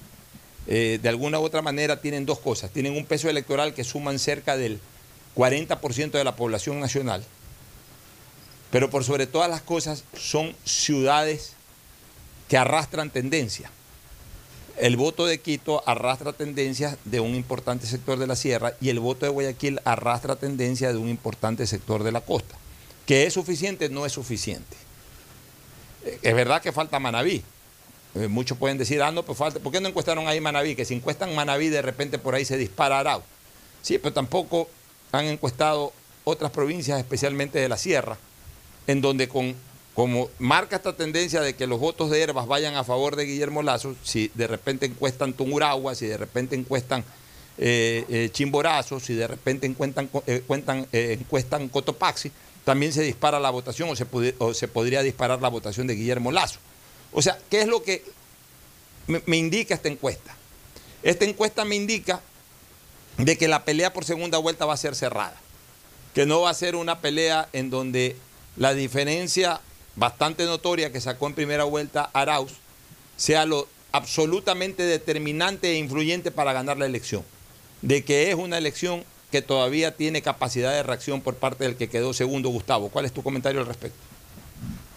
eh, 0.68 0.98
de 1.00 1.08
alguna 1.08 1.40
u 1.40 1.44
otra 1.44 1.62
manera 1.62 2.00
tienen 2.00 2.26
dos 2.26 2.38
cosas. 2.38 2.70
Tienen 2.70 2.94
un 2.94 3.06
peso 3.06 3.30
electoral 3.30 3.72
que 3.72 3.84
suman 3.84 4.18
cerca 4.18 4.56
del 4.56 4.80
40% 5.34 6.10
de 6.10 6.24
la 6.24 6.36
población 6.36 6.78
nacional. 6.78 7.24
Pero 8.70 8.90
por 8.90 9.02
sobre 9.02 9.26
todas 9.26 9.48
las 9.48 9.62
cosas 9.62 10.04
son 10.14 10.54
ciudades 10.64 11.54
que 12.48 12.58
arrastran 12.58 13.10
tendencia. 13.10 13.70
El 14.76 14.96
voto 14.96 15.26
de 15.26 15.40
Quito 15.40 15.82
arrastra 15.86 16.34
tendencias 16.34 16.98
de 17.04 17.20
un 17.20 17.34
importante 17.34 17.86
sector 17.86 18.18
de 18.18 18.26
la 18.26 18.36
sierra 18.36 18.74
y 18.80 18.90
el 18.90 19.00
voto 19.00 19.24
de 19.24 19.32
Guayaquil 19.32 19.80
arrastra 19.84 20.36
tendencias 20.36 20.92
de 20.92 20.98
un 20.98 21.08
importante 21.08 21.66
sector 21.66 22.04
de 22.04 22.12
la 22.12 22.20
costa. 22.20 22.56
¿Que 23.06 23.26
es 23.26 23.32
suficiente? 23.32 23.88
No 23.88 24.04
es 24.04 24.12
suficiente. 24.12 24.76
Eh, 26.04 26.18
Es 26.22 26.34
verdad 26.34 26.60
que 26.60 26.72
falta 26.72 26.98
Manabí. 26.98 27.42
Eh, 28.18 28.28
Muchos 28.28 28.58
pueden 28.58 28.78
decir, 28.78 29.02
ah, 29.02 29.10
no, 29.10 29.22
pues 29.22 29.38
falta. 29.38 29.60
¿Por 29.60 29.72
qué 29.72 29.80
no 29.80 29.88
encuestaron 29.88 30.26
ahí 30.26 30.40
Manabí? 30.40 30.74
Que 30.74 30.84
si 30.84 30.94
encuestan 30.94 31.34
Manabí, 31.34 31.68
de 31.68 31.82
repente 31.82 32.18
por 32.18 32.34
ahí 32.34 32.44
se 32.44 32.56
dispara 32.56 32.98
Arau. 32.98 33.22
Sí, 33.82 33.98
pero 33.98 34.12
tampoco 34.12 34.68
han 35.12 35.26
encuestado 35.26 35.92
otras 36.24 36.50
provincias, 36.50 36.98
especialmente 36.98 37.58
de 37.58 37.68
la 37.68 37.76
sierra, 37.76 38.18
en 38.86 39.00
donde 39.00 39.28
con, 39.28 39.54
como 39.94 40.28
marca 40.38 40.76
esta 40.76 40.94
tendencia 40.94 41.40
de 41.40 41.54
que 41.54 41.66
los 41.66 41.80
votos 41.80 42.10
de 42.10 42.20
Herbas 42.20 42.46
vayan 42.46 42.74
a 42.76 42.84
favor 42.84 43.16
de 43.16 43.24
Guillermo 43.24 43.62
Lazo, 43.62 43.94
si 44.02 44.30
de 44.34 44.46
repente 44.46 44.86
encuestan 44.86 45.32
Tungurahua, 45.32 45.94
si 45.94 46.06
de 46.06 46.16
repente 46.16 46.56
encuestan 46.56 47.04
eh, 47.56 48.04
eh, 48.08 48.28
Chimborazo, 48.32 49.00
si 49.00 49.14
de 49.14 49.26
repente 49.26 49.66
encuestan, 49.66 50.10
eh, 50.26 50.42
cuentan, 50.46 50.86
encuestan 50.92 51.68
Cotopaxi, 51.68 52.30
también 52.64 52.92
se 52.92 53.02
dispara 53.02 53.40
la 53.40 53.50
votación 53.50 53.88
o 53.88 53.96
se, 53.96 54.06
o 54.38 54.54
se 54.54 54.68
podría 54.68 55.02
disparar 55.02 55.40
la 55.40 55.48
votación 55.48 55.86
de 55.86 55.94
Guillermo 55.94 56.30
Lazo. 56.30 56.58
O 57.12 57.22
sea, 57.22 57.38
¿qué 57.50 57.62
es 57.62 57.68
lo 57.68 57.82
que 57.82 58.04
me, 59.06 59.36
indica 59.36 59.74
esta 59.74 59.88
encuesta? 59.88 60.34
Esta 61.02 61.24
encuesta 61.24 61.64
me 61.64 61.76
indica 61.76 62.20
de 63.16 63.36
que 63.36 63.48
la 63.48 63.64
pelea 63.64 63.92
por 63.92 64.04
segunda 64.04 64.38
vuelta 64.38 64.66
va 64.66 64.74
a 64.74 64.78
ser 64.78 64.94
cerrada, 64.94 65.36
que 66.14 66.26
no 66.26 66.42
va 66.42 66.50
a 66.50 66.54
ser 66.54 66.76
una 66.76 67.00
pelea 67.00 67.48
en 67.52 67.70
donde 67.70 68.16
la 68.56 68.74
diferencia 68.74 69.60
bastante 69.96 70.44
notoria 70.44 70.92
que 70.92 71.00
sacó 71.00 71.26
en 71.26 71.34
primera 71.34 71.64
vuelta 71.64 72.10
Arauz 72.12 72.52
sea 73.16 73.46
lo 73.46 73.68
absolutamente 73.90 74.84
determinante 74.84 75.70
e 75.70 75.78
influyente 75.78 76.30
para 76.30 76.52
ganar 76.52 76.76
la 76.76 76.86
elección, 76.86 77.24
de 77.82 78.04
que 78.04 78.30
es 78.30 78.36
una 78.36 78.58
elección 78.58 79.04
que 79.30 79.42
todavía 79.42 79.96
tiene 79.96 80.22
capacidad 80.22 80.72
de 80.72 80.82
reacción 80.82 81.20
por 81.20 81.34
parte 81.34 81.64
del 81.64 81.76
que 81.76 81.88
quedó 81.88 82.14
segundo, 82.14 82.48
Gustavo. 82.48 82.88
¿Cuál 82.88 83.04
es 83.04 83.12
tu 83.12 83.22
comentario 83.22 83.60
al 83.60 83.66
respecto? 83.66 83.98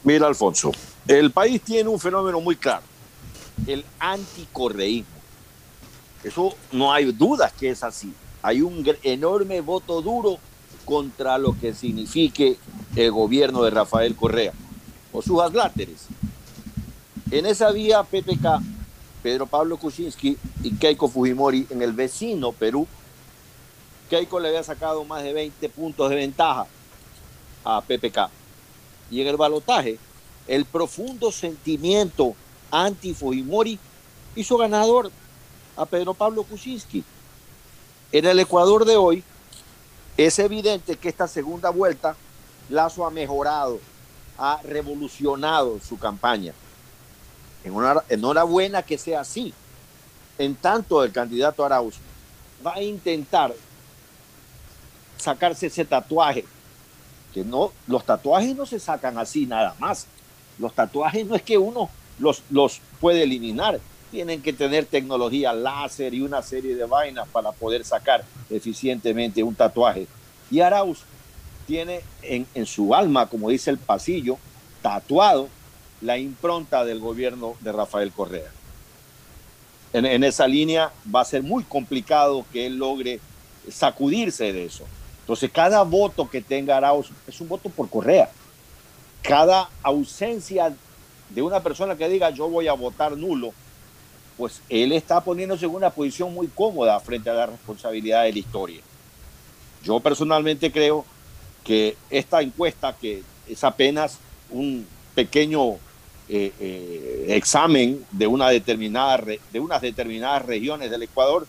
Mira, 0.04 0.26
Alfonso, 0.26 0.72
el 1.08 1.32
país 1.32 1.62
tiene 1.62 1.88
un 1.88 2.00
fenómeno 2.00 2.42
muy 2.42 2.56
claro, 2.56 2.84
el 3.68 3.86
anticorreísmo. 4.00 5.22
Eso 6.24 6.56
no 6.72 6.92
hay 6.92 7.12
dudas 7.12 7.54
que 7.54 7.70
es 7.70 7.84
así. 7.84 8.12
Hay 8.42 8.62
un 8.62 8.84
enorme 9.04 9.62
voto 9.62 10.02
duro 10.02 10.40
contra 10.86 11.38
lo 11.38 11.58
que 11.60 11.74
signifique 11.74 12.58
el 12.96 13.12
gobierno 13.12 13.62
de 13.62 13.70
Rafael 13.70 14.16
Correa 14.16 14.54
o 15.14 15.22
sus 15.22 15.40
adláteres. 15.40 16.08
En 17.30 17.46
esa 17.46 17.72
vía 17.72 18.04
PPK, 18.04 18.60
Pedro 19.22 19.46
Pablo 19.46 19.78
Kuczynski 19.78 20.36
y 20.64 20.72
Keiko 20.78 21.08
Fujimori 21.08 21.68
en 21.70 21.84
el 21.84 21.94
vecino 21.94 22.52
Perú, 22.52 22.88
Keiko 24.10 24.40
le 24.40 24.50
había 24.50 24.64
sacado 24.64 25.06
más 25.06 25.22
de 25.22 25.32
20 25.32 25.70
puntos 25.70 26.10
de 26.10 26.16
ventaja 26.16 26.66
a 27.64 27.82
PPK. 27.82 28.41
Y 29.12 29.22
en 29.22 29.28
el 29.28 29.38
balotaje, 29.38 30.00
el 30.48 30.66
profundo 30.66 31.32
sentimiento 31.32 32.34
anti-Fujimori 32.72 33.78
hizo 34.36 34.58
ganador 34.58 35.12
a 35.76 35.86
Pedro 35.86 36.14
Pablo 36.14 36.44
Kuczynski. 36.44 37.04
En 38.12 38.26
el 38.26 38.40
Ecuador 38.40 38.86
de 38.86 38.96
hoy, 38.96 39.24
es 40.18 40.40
evidente 40.40 40.96
que 40.96 41.10
esta 41.10 41.28
segunda 41.28 41.70
vuelta 41.70 42.16
Lazo 42.70 43.06
ha 43.06 43.12
mejorado, 43.12 43.80
ha 44.38 44.60
revolucionado 44.64 45.80
su 45.88 46.00
campaña. 46.00 46.54
Enhorabuena 48.10 48.82
que 48.82 48.98
sea 48.98 49.22
así. 49.22 49.54
En 50.38 50.56
tanto, 50.56 51.04
el 51.04 51.12
candidato 51.12 51.64
Arauz 51.64 51.96
va 52.66 52.76
a 52.76 52.82
intentar 52.82 53.54
sacarse 55.18 55.68
ese 55.68 55.86
tatuaje, 55.86 56.46
que 57.34 57.44
no, 57.44 57.72
los 57.88 58.06
tatuajes 58.06 58.56
no 58.56 58.66
se 58.66 58.80
sacan 58.80 59.18
así 59.18 59.46
nada 59.46 59.76
más. 59.80 60.08
Los 60.60 60.74
tatuajes 60.74 61.26
no 61.26 61.36
es 61.36 61.42
que 61.42 61.58
uno 61.58 61.90
los, 62.20 62.44
los 62.50 62.82
puede 63.00 63.24
eliminar, 63.24 63.80
tienen 64.12 64.42
que 64.42 64.54
tener 64.54 64.86
tecnología 64.86 65.54
láser 65.54 66.14
y 66.14 66.22
una 66.22 66.42
serie 66.42 66.76
de 66.76 66.86
vainas 66.86 67.28
para 67.30 67.52
poder 67.52 67.86
sacar 67.86 68.24
eficientemente 68.50 69.42
un 69.42 69.56
tatuaje. 69.56 70.08
Y 70.50 70.60
Arauz 70.60 71.00
tiene 71.66 72.02
en, 72.22 72.46
en 72.54 72.66
su 72.66 72.94
alma, 72.94 73.28
como 73.28 73.50
dice 73.50 73.72
el 73.72 73.78
pasillo, 73.78 74.38
tatuado 74.82 75.48
la 76.02 76.18
impronta 76.18 76.84
del 76.84 77.00
gobierno 77.00 77.56
de 77.62 77.72
Rafael 77.72 78.12
Correa. 78.12 78.52
En, 79.94 80.06
en, 80.06 80.24
esa 80.24 80.48
línea 80.48 80.92
va 81.14 81.22
a 81.22 81.26
ser 81.26 81.44
muy 81.44 81.64
complicado 81.64 82.46
que 82.52 82.66
él 82.66 82.78
logre 82.78 83.20
sacudirse 83.70 84.52
de 84.52 84.66
eso. 84.66 84.86
Entonces, 85.32 85.52
cada 85.54 85.82
voto 85.84 86.30
que 86.30 86.42
tenga 86.42 86.76
Arauz 86.76 87.10
es 87.26 87.40
un 87.40 87.48
voto 87.48 87.70
por 87.70 87.90
Correa. 87.90 88.30
Cada 89.22 89.70
ausencia 89.82 90.76
de 91.30 91.42
una 91.42 91.64
persona 91.64 91.96
que 91.96 92.10
diga 92.10 92.32
yo 92.32 92.50
voy 92.50 92.68
a 92.68 92.74
votar 92.74 93.16
nulo 93.16 93.54
pues 94.36 94.62
él 94.68 94.92
está 94.92 95.24
poniéndose 95.24 95.64
en 95.64 95.74
una 95.74 95.90
posición 95.90 96.34
muy 96.34 96.48
cómoda 96.48 97.00
frente 97.00 97.30
a 97.30 97.34
la 97.34 97.46
responsabilidad 97.46 98.24
de 98.24 98.34
la 98.34 98.40
historia. 98.40 98.82
Yo 99.86 100.02
personalmente 100.02 100.70
creo 100.70 101.06
que 101.64 101.96
esta 102.10 102.42
encuesta, 102.42 102.94
que 103.00 103.24
es 103.48 103.64
apenas 103.64 104.20
un 104.50 104.86
pequeño 105.16 105.76
eh, 106.28 106.52
eh, 106.60 107.26
examen 107.30 108.06
de, 108.12 108.28
una 108.28 108.50
determinada 108.50 109.18
de 109.18 109.60
unas 109.62 109.82
determinadas 109.82 110.46
regiones 110.46 110.92
del 110.92 111.04
Ecuador, 111.04 111.48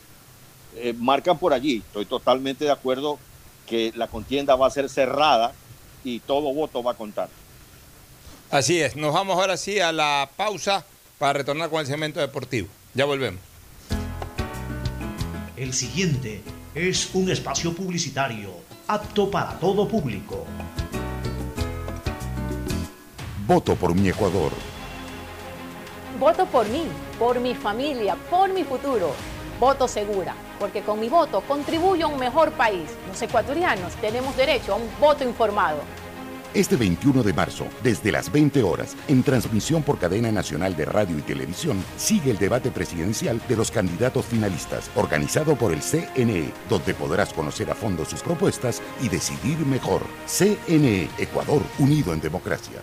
eh, 0.76 0.94
marcan 0.96 1.36
por 1.36 1.52
allí. 1.52 1.78
Estoy 1.78 2.04
totalmente 2.04 2.64
de 2.64 2.70
acuerdo 2.70 3.18
que 3.72 3.90
la 3.96 4.06
contienda 4.06 4.54
va 4.54 4.66
a 4.66 4.70
ser 4.70 4.90
cerrada 4.90 5.54
y 6.04 6.20
todo 6.20 6.52
voto 6.52 6.82
va 6.82 6.92
a 6.92 6.94
contar. 6.94 7.30
Así 8.50 8.78
es. 8.78 8.96
Nos 8.96 9.14
vamos 9.14 9.38
ahora 9.38 9.56
sí 9.56 9.80
a 9.80 9.92
la 9.92 10.28
pausa 10.36 10.84
para 11.18 11.32
retornar 11.32 11.70
con 11.70 11.80
el 11.80 11.86
segmento 11.86 12.20
deportivo. 12.20 12.68
Ya 12.92 13.06
volvemos. 13.06 13.40
El 15.56 15.72
siguiente 15.72 16.42
es 16.74 17.14
un 17.14 17.30
espacio 17.30 17.74
publicitario 17.74 18.50
apto 18.88 19.30
para 19.30 19.58
todo 19.58 19.88
público. 19.88 20.44
Voto 23.46 23.74
por 23.74 23.94
mi 23.94 24.10
Ecuador. 24.10 24.52
Voto 26.20 26.44
por 26.44 26.68
mí, 26.68 26.82
por 27.18 27.40
mi 27.40 27.54
familia, 27.54 28.16
por 28.28 28.52
mi 28.52 28.64
futuro. 28.64 29.14
Voto 29.62 29.86
segura, 29.86 30.34
porque 30.58 30.82
con 30.82 30.98
mi 30.98 31.08
voto 31.08 31.40
contribuyo 31.42 32.06
a 32.06 32.08
un 32.08 32.18
mejor 32.18 32.50
país. 32.50 32.90
Los 33.06 33.22
ecuatorianos 33.22 33.94
tenemos 34.00 34.36
derecho 34.36 34.72
a 34.72 34.74
un 34.74 34.88
voto 34.98 35.22
informado. 35.22 35.78
Este 36.52 36.74
21 36.74 37.22
de 37.22 37.32
marzo, 37.32 37.66
desde 37.80 38.10
las 38.10 38.32
20 38.32 38.60
horas, 38.64 38.96
en 39.06 39.22
transmisión 39.22 39.84
por 39.84 40.00
cadena 40.00 40.32
nacional 40.32 40.74
de 40.74 40.84
radio 40.84 41.16
y 41.16 41.22
televisión, 41.22 41.80
sigue 41.96 42.32
el 42.32 42.38
debate 42.38 42.72
presidencial 42.72 43.40
de 43.48 43.54
los 43.54 43.70
candidatos 43.70 44.24
finalistas, 44.24 44.90
organizado 44.96 45.54
por 45.54 45.72
el 45.72 45.80
CNE, 45.80 46.52
donde 46.68 46.92
podrás 46.92 47.32
conocer 47.32 47.70
a 47.70 47.76
fondo 47.76 48.04
sus 48.04 48.20
propuestas 48.20 48.82
y 49.00 49.08
decidir 49.08 49.58
mejor. 49.58 50.02
CNE, 50.26 51.08
Ecuador, 51.18 51.62
unido 51.78 52.12
en 52.12 52.20
democracia. 52.20 52.82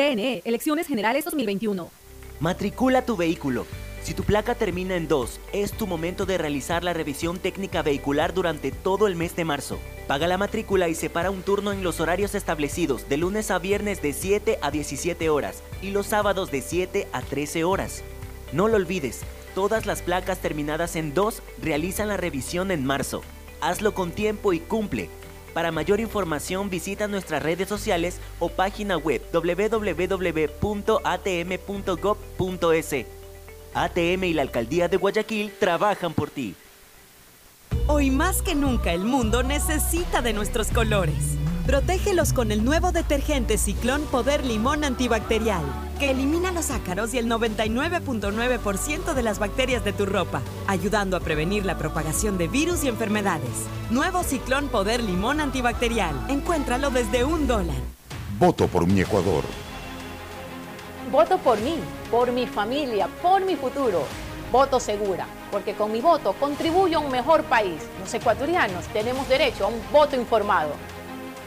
CNE, 0.00 0.40
Elecciones 0.46 0.86
Generales 0.86 1.26
2021. 1.26 1.90
Matricula 2.40 3.04
tu 3.04 3.18
vehículo. 3.18 3.66
Si 4.02 4.14
tu 4.14 4.22
placa 4.22 4.54
termina 4.54 4.96
en 4.96 5.08
2, 5.08 5.40
es 5.52 5.72
tu 5.72 5.86
momento 5.86 6.24
de 6.24 6.38
realizar 6.38 6.82
la 6.82 6.94
revisión 6.94 7.38
técnica 7.38 7.82
vehicular 7.82 8.32
durante 8.32 8.70
todo 8.70 9.06
el 9.06 9.14
mes 9.14 9.36
de 9.36 9.44
marzo. 9.44 9.78
Paga 10.08 10.26
la 10.26 10.38
matrícula 10.38 10.88
y 10.88 10.94
separa 10.94 11.30
un 11.30 11.42
turno 11.42 11.70
en 11.70 11.82
los 11.82 12.00
horarios 12.00 12.34
establecidos 12.34 13.10
de 13.10 13.18
lunes 13.18 13.50
a 13.50 13.58
viernes 13.58 14.00
de 14.00 14.14
7 14.14 14.58
a 14.62 14.70
17 14.70 15.28
horas 15.28 15.62
y 15.82 15.90
los 15.90 16.06
sábados 16.06 16.50
de 16.50 16.62
7 16.62 17.06
a 17.12 17.20
13 17.20 17.64
horas. 17.64 18.02
No 18.54 18.68
lo 18.68 18.76
olvides, 18.76 19.20
todas 19.54 19.84
las 19.84 20.00
placas 20.00 20.38
terminadas 20.38 20.96
en 20.96 21.12
2 21.12 21.42
realizan 21.60 22.08
la 22.08 22.16
revisión 22.16 22.70
en 22.70 22.86
marzo. 22.86 23.20
Hazlo 23.60 23.92
con 23.92 24.12
tiempo 24.12 24.54
y 24.54 24.60
cumple. 24.60 25.10
Para 25.54 25.72
mayor 25.72 26.00
información 26.00 26.70
visita 26.70 27.08
nuestras 27.08 27.42
redes 27.42 27.68
sociales 27.68 28.20
o 28.38 28.48
página 28.48 28.96
web 28.96 29.20
www.atm.gov.es. 29.32 30.50
ATM 33.72 34.24
y 34.24 34.32
la 34.32 34.42
Alcaldía 34.42 34.88
de 34.88 34.96
Guayaquil 34.96 35.52
trabajan 35.58 36.12
por 36.12 36.30
ti. 36.30 36.54
Hoy 37.86 38.10
más 38.10 38.42
que 38.42 38.54
nunca 38.54 38.92
el 38.92 39.04
mundo 39.04 39.42
necesita 39.42 40.22
de 40.22 40.32
nuestros 40.32 40.68
colores. 40.68 41.39
Protégelos 41.66 42.32
con 42.32 42.50
el 42.52 42.64
nuevo 42.64 42.90
detergente 42.90 43.58
Ciclón 43.58 44.02
Poder 44.06 44.44
Limón 44.44 44.82
Antibacterial, 44.82 45.62
que 45.98 46.10
elimina 46.10 46.50
los 46.52 46.70
ácaros 46.70 47.14
y 47.14 47.18
el 47.18 47.26
99.9% 47.26 49.14
de 49.14 49.22
las 49.22 49.38
bacterias 49.38 49.84
de 49.84 49.92
tu 49.92 50.06
ropa, 50.06 50.40
ayudando 50.66 51.16
a 51.16 51.20
prevenir 51.20 51.64
la 51.66 51.78
propagación 51.78 52.38
de 52.38 52.48
virus 52.48 52.82
y 52.82 52.88
enfermedades. 52.88 53.66
Nuevo 53.90 54.24
Ciclón 54.24 54.68
Poder 54.68 55.02
Limón 55.02 55.40
Antibacterial. 55.40 56.14
Encuéntralo 56.28 56.90
desde 56.90 57.24
un 57.24 57.46
dólar. 57.46 57.76
Voto 58.38 58.66
por 58.66 58.86
mi 58.86 59.02
Ecuador. 59.02 59.44
Voto 61.12 61.38
por 61.38 61.60
mí, 61.60 61.76
por 62.10 62.32
mi 62.32 62.46
familia, 62.46 63.06
por 63.22 63.44
mi 63.44 63.54
futuro. 63.54 64.04
Voto 64.50 64.80
segura, 64.80 65.26
porque 65.52 65.74
con 65.74 65.92
mi 65.92 66.00
voto 66.00 66.32
contribuyo 66.32 66.98
a 66.98 67.00
un 67.02 67.12
mejor 67.12 67.44
país. 67.44 67.82
Los 68.00 68.12
ecuatorianos 68.14 68.86
tenemos 68.86 69.28
derecho 69.28 69.66
a 69.66 69.68
un 69.68 69.80
voto 69.92 70.16
informado. 70.16 70.70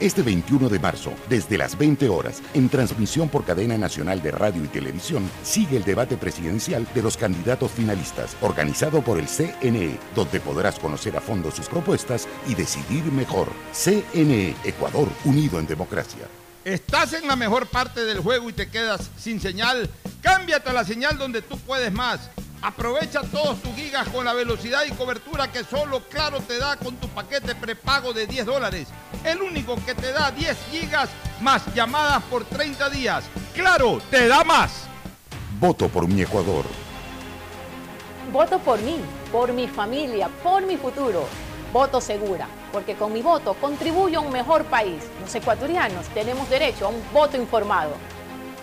Este 0.00 0.22
21 0.22 0.68
de 0.68 0.80
marzo, 0.80 1.12
desde 1.28 1.56
las 1.56 1.78
20 1.78 2.08
horas, 2.08 2.42
en 2.52 2.68
transmisión 2.68 3.28
por 3.28 3.44
cadena 3.44 3.78
nacional 3.78 4.20
de 4.20 4.32
radio 4.32 4.64
y 4.64 4.68
televisión, 4.68 5.30
sigue 5.44 5.76
el 5.76 5.84
debate 5.84 6.16
presidencial 6.16 6.84
de 6.92 7.02
los 7.02 7.16
candidatos 7.16 7.70
finalistas, 7.70 8.36
organizado 8.40 9.02
por 9.02 9.20
el 9.20 9.28
CNE, 9.28 9.96
donde 10.16 10.40
podrás 10.40 10.80
conocer 10.80 11.16
a 11.16 11.20
fondo 11.20 11.52
sus 11.52 11.68
propuestas 11.68 12.26
y 12.48 12.56
decidir 12.56 13.04
mejor. 13.04 13.48
CNE, 13.72 14.56
Ecuador, 14.64 15.08
unido 15.24 15.60
en 15.60 15.66
democracia. 15.68 16.26
¿Estás 16.64 17.12
en 17.12 17.28
la 17.28 17.36
mejor 17.36 17.66
parte 17.66 18.04
del 18.04 18.18
juego 18.18 18.50
y 18.50 18.52
te 18.52 18.68
quedas 18.68 19.10
sin 19.16 19.40
señal? 19.40 19.88
Cámbiate 20.22 20.70
a 20.70 20.72
la 20.72 20.84
señal 20.84 21.18
donde 21.18 21.40
tú 21.40 21.56
puedes 21.58 21.92
más. 21.92 22.30
Aprovecha 22.64 23.20
todos 23.30 23.60
tus 23.60 23.74
gigas 23.74 24.08
con 24.08 24.24
la 24.24 24.32
velocidad 24.32 24.84
y 24.88 24.92
cobertura 24.92 25.52
que 25.52 25.64
solo 25.64 26.00
Claro 26.08 26.40
te 26.40 26.56
da 26.56 26.78
con 26.78 26.96
tu 26.96 27.08
paquete 27.08 27.54
prepago 27.54 28.14
de 28.14 28.26
10 28.26 28.46
dólares. 28.46 28.88
El 29.22 29.42
único 29.42 29.76
que 29.84 29.94
te 29.94 30.12
da 30.12 30.30
10 30.30 30.56
gigas 30.70 31.10
más 31.42 31.62
llamadas 31.74 32.22
por 32.22 32.42
30 32.46 32.88
días. 32.88 33.24
Claro, 33.54 34.00
te 34.10 34.28
da 34.28 34.44
más. 34.44 34.86
Voto 35.60 35.90
por 35.90 36.08
mi 36.08 36.22
Ecuador. 36.22 36.64
Voto 38.32 38.58
por 38.58 38.80
mí, 38.80 38.96
por 39.30 39.52
mi 39.52 39.68
familia, 39.68 40.30
por 40.42 40.64
mi 40.64 40.78
futuro. 40.78 41.28
Voto 41.70 42.00
segura, 42.00 42.48
porque 42.72 42.94
con 42.94 43.12
mi 43.12 43.20
voto 43.20 43.52
contribuyo 43.60 44.20
a 44.20 44.22
un 44.22 44.32
mejor 44.32 44.64
país. 44.64 45.02
Los 45.20 45.34
ecuatorianos 45.34 46.06
tenemos 46.14 46.48
derecho 46.48 46.86
a 46.86 46.88
un 46.88 47.02
voto 47.12 47.36
informado. 47.36 47.92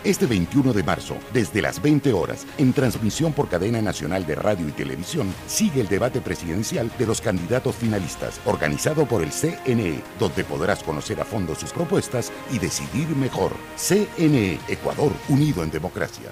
Este 0.04 0.26
21 0.26 0.74
de 0.74 0.82
marzo, 0.82 1.16
desde 1.32 1.62
las 1.62 1.80
20 1.80 2.12
horas, 2.12 2.48
en 2.58 2.74
transmisión 2.74 3.34
por 3.34 3.48
cadena 3.48 3.84
nacional 3.84 4.26
de 4.26 4.34
radio 4.34 4.68
y 4.68 4.72
televisión, 4.72 5.32
sigue 5.46 5.80
el 5.80 5.88
debate 5.88 6.22
presidencial 6.22 6.92
de 6.98 7.06
los 7.06 7.22
candidatos 7.22 7.76
finalistas, 7.76 8.42
organizado 8.46 9.06
por 9.06 9.22
el 9.22 9.30
CNE, 9.30 10.02
donde 10.18 10.44
podrás 10.44 10.82
conocer 10.82 11.22
a 11.22 11.26
fondo 11.26 11.54
sus 11.54 11.72
propuestas 11.72 12.32
y 12.52 12.58
decidir 12.58 13.10
mejor. 13.10 13.52
CNE, 13.78 14.58
Ecuador, 14.68 15.12
unido 15.30 15.62
en 15.64 15.70
democracia. 15.70 16.32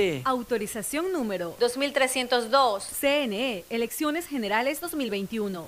Autorización 0.25 1.11
número 1.11 1.55
2302. 1.59 2.83
CNE, 2.99 3.65
Elecciones 3.69 4.27
Generales 4.27 4.81
2021. 4.81 5.67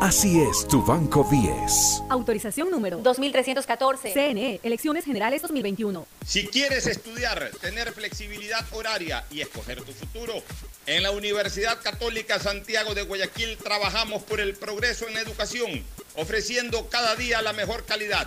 Así 0.00 0.40
es 0.40 0.66
tu 0.66 0.82
Banco 0.82 1.28
10. 1.30 2.04
Autorización 2.08 2.70
número 2.70 2.96
2314. 3.00 4.14
CNE, 4.14 4.58
Elecciones 4.62 5.04
Generales 5.04 5.42
2021. 5.42 6.06
Si 6.24 6.46
quieres 6.46 6.86
estudiar, 6.86 7.50
tener 7.60 7.92
flexibilidad 7.92 8.64
horaria 8.72 9.26
y 9.30 9.42
escoger 9.42 9.82
tu 9.82 9.92
futuro, 9.92 10.32
en 10.86 11.02
la 11.02 11.10
Universidad 11.10 11.82
Católica 11.82 12.38
Santiago 12.38 12.94
de 12.94 13.02
Guayaquil 13.02 13.58
trabajamos 13.58 14.22
por 14.22 14.40
el 14.40 14.54
progreso 14.54 15.06
en 15.06 15.12
la 15.12 15.20
educación, 15.20 15.84
ofreciendo 16.16 16.88
cada 16.88 17.14
día 17.14 17.42
la 17.42 17.52
mejor 17.52 17.84
calidad. 17.84 18.26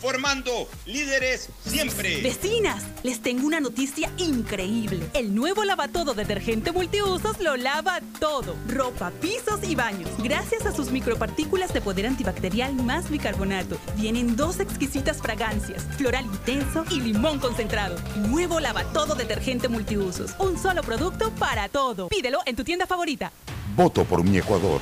formando 0.00 0.68
líderes 0.84 1.48
siempre. 1.64 2.20
Vecinas, 2.22 2.84
les 3.02 3.20
tengo 3.20 3.46
una 3.46 3.60
noticia 3.60 4.10
increíble. 4.18 5.08
El 5.14 5.34
nuevo 5.34 5.64
lavatodo 5.64 6.14
detergente 6.14 6.72
multiusos 6.72 7.40
lo 7.40 7.56
lava 7.56 8.00
todo. 8.20 8.54
Ropa, 8.68 9.10
pisos 9.20 9.60
y 9.62 9.74
baños. 9.74 10.10
Gracias 10.18 10.66
a 10.66 10.72
sus 10.72 10.90
micropartículas 10.90 11.72
de 11.72 11.80
poder 11.80 12.06
antibacterial 12.06 12.74
más 12.74 13.10
bicarbonato. 13.10 13.76
Vienen 13.96 14.36
dos 14.36 14.60
exquisitas 14.60 15.18
fragancias, 15.18 15.84
floral 15.96 16.24
intenso 16.26 16.84
y 16.90 17.00
limón 17.00 17.38
concentrado. 17.38 17.96
Nuevo 18.28 18.60
lavatodo 18.60 19.14
detergente 19.14 19.68
multiusos. 19.68 20.32
Un 20.38 20.58
solo 20.58 20.82
producto 20.82 21.30
para 21.32 21.68
todo. 21.68 22.08
Pídelo 22.08 22.40
en 22.46 22.56
tu 22.56 22.64
tienda 22.64 22.86
favorita. 22.86 23.32
Voto 23.74 24.04
por 24.04 24.22
mi 24.24 24.38
Ecuador. 24.38 24.80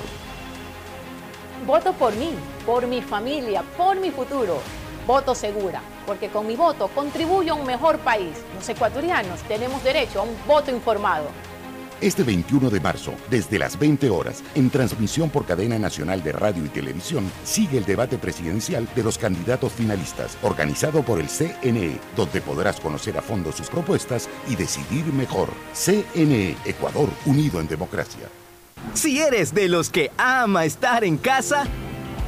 Voto 1.66 1.92
por 1.94 2.14
mí, 2.14 2.30
por 2.66 2.86
mi 2.86 3.00
familia, 3.00 3.62
por 3.76 3.98
mi 3.98 4.10
futuro. 4.10 4.60
Voto 5.06 5.34
segura, 5.34 5.82
porque 6.06 6.28
con 6.28 6.46
mi 6.46 6.56
voto 6.56 6.88
contribuyo 6.88 7.52
a 7.52 7.56
un 7.56 7.66
mejor 7.66 7.98
país. 7.98 8.36
Los 8.54 8.66
ecuatorianos 8.68 9.40
tenemos 9.42 9.84
derecho 9.84 10.20
a 10.20 10.22
un 10.22 10.34
voto 10.46 10.70
informado. 10.70 11.26
Este 12.00 12.22
21 12.22 12.70
de 12.70 12.80
marzo, 12.80 13.12
desde 13.30 13.58
las 13.58 13.78
20 13.78 14.10
horas, 14.10 14.42
en 14.54 14.68
transmisión 14.68 15.30
por 15.30 15.46
cadena 15.46 15.78
nacional 15.78 16.22
de 16.22 16.32
radio 16.32 16.64
y 16.64 16.68
televisión, 16.68 17.30
sigue 17.44 17.78
el 17.78 17.84
debate 17.84 18.18
presidencial 18.18 18.88
de 18.94 19.02
los 19.02 19.16
candidatos 19.16 19.72
finalistas, 19.72 20.36
organizado 20.42 21.02
por 21.02 21.20
el 21.20 21.28
CNE, 21.28 21.98
donde 22.16 22.40
podrás 22.40 22.80
conocer 22.80 23.16
a 23.16 23.22
fondo 23.22 23.52
sus 23.52 23.68
propuestas 23.68 24.28
y 24.48 24.56
decidir 24.56 25.04
mejor. 25.12 25.48
CNE, 25.72 26.56
Ecuador, 26.64 27.08
unido 27.26 27.60
en 27.60 27.68
democracia. 27.68 28.28
Si 28.94 29.20
eres 29.20 29.54
de 29.54 29.68
los 29.68 29.88
que 29.88 30.10
ama 30.18 30.64
estar 30.64 31.04
en 31.04 31.16
casa, 31.16 31.64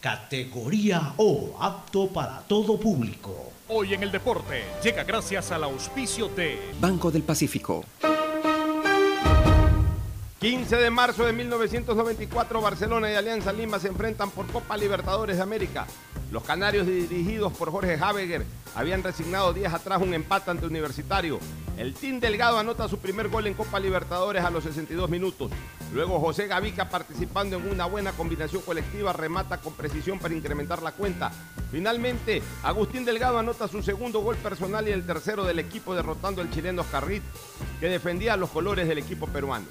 categoría 0.00 1.14
O, 1.16 1.56
apto 1.60 2.08
para 2.08 2.40
todo 2.40 2.78
público. 2.78 3.52
Hoy 3.68 3.94
en 3.94 4.02
el 4.02 4.12
deporte 4.12 4.62
llega 4.82 5.02
gracias 5.04 5.50
al 5.50 5.64
auspicio 5.64 6.28
de 6.28 6.72
Banco 6.80 7.10
del 7.10 7.22
Pacífico. 7.22 7.84
15 10.40 10.76
de 10.76 10.90
marzo 10.90 11.24
de 11.24 11.32
1994, 11.32 12.60
Barcelona 12.60 13.10
y 13.10 13.16
Alianza 13.16 13.52
Lima 13.52 13.80
se 13.80 13.88
enfrentan 13.88 14.30
por 14.30 14.46
Copa 14.46 14.76
Libertadores 14.76 15.36
de 15.36 15.42
América. 15.42 15.84
Los 16.30 16.44
canarios 16.44 16.86
dirigidos 16.86 17.54
por 17.54 17.70
Jorge 17.70 17.98
Habeger 17.98 18.44
habían 18.74 19.02
resignado 19.02 19.54
días 19.54 19.72
atrás 19.72 20.02
un 20.02 20.12
empate 20.12 20.50
ante 20.50 20.66
Universitario. 20.66 21.40
El 21.78 21.94
Team 21.94 22.20
Delgado 22.20 22.58
anota 22.58 22.86
su 22.86 22.98
primer 22.98 23.28
gol 23.28 23.46
en 23.46 23.54
Copa 23.54 23.80
Libertadores 23.80 24.44
a 24.44 24.50
los 24.50 24.64
62 24.64 25.08
minutos. 25.08 25.50
Luego 25.94 26.20
José 26.20 26.46
Gavica 26.46 26.90
participando 26.90 27.56
en 27.56 27.70
una 27.70 27.86
buena 27.86 28.12
combinación 28.12 28.60
colectiva 28.60 29.14
remata 29.14 29.56
con 29.58 29.72
precisión 29.72 30.18
para 30.18 30.34
incrementar 30.34 30.82
la 30.82 30.92
cuenta. 30.92 31.32
Finalmente, 31.70 32.42
Agustín 32.62 33.06
Delgado 33.06 33.38
anota 33.38 33.66
su 33.66 33.82
segundo 33.82 34.20
gol 34.20 34.36
personal 34.36 34.86
y 34.86 34.92
el 34.92 35.06
tercero 35.06 35.44
del 35.44 35.58
equipo 35.60 35.94
derrotando 35.94 36.42
al 36.42 36.50
chileno 36.50 36.82
Oscar 36.82 37.06
que 37.08 37.88
defendía 37.88 38.36
los 38.36 38.50
colores 38.50 38.86
del 38.86 38.98
equipo 38.98 39.26
peruano. 39.28 39.66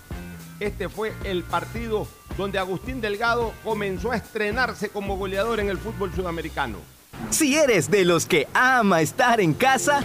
Este 0.60 0.90
fue 0.90 1.14
el 1.24 1.44
partido 1.44 2.08
donde 2.36 2.58
Agustín 2.58 3.00
Delgado 3.00 3.54
comenzó 3.64 4.12
a 4.12 4.18
estrenarse 4.18 4.90
como 4.90 5.18
goleador 5.18 5.60
en 5.60 5.70
el 5.70 5.78
fútbol 5.78 6.12
sudamericano. 6.14 6.78
Si 7.30 7.56
eres 7.56 7.90
de 7.90 8.06
los 8.06 8.26
que 8.26 8.48
ama 8.54 9.02
estar 9.02 9.40
en 9.40 9.54
casa, 9.54 10.04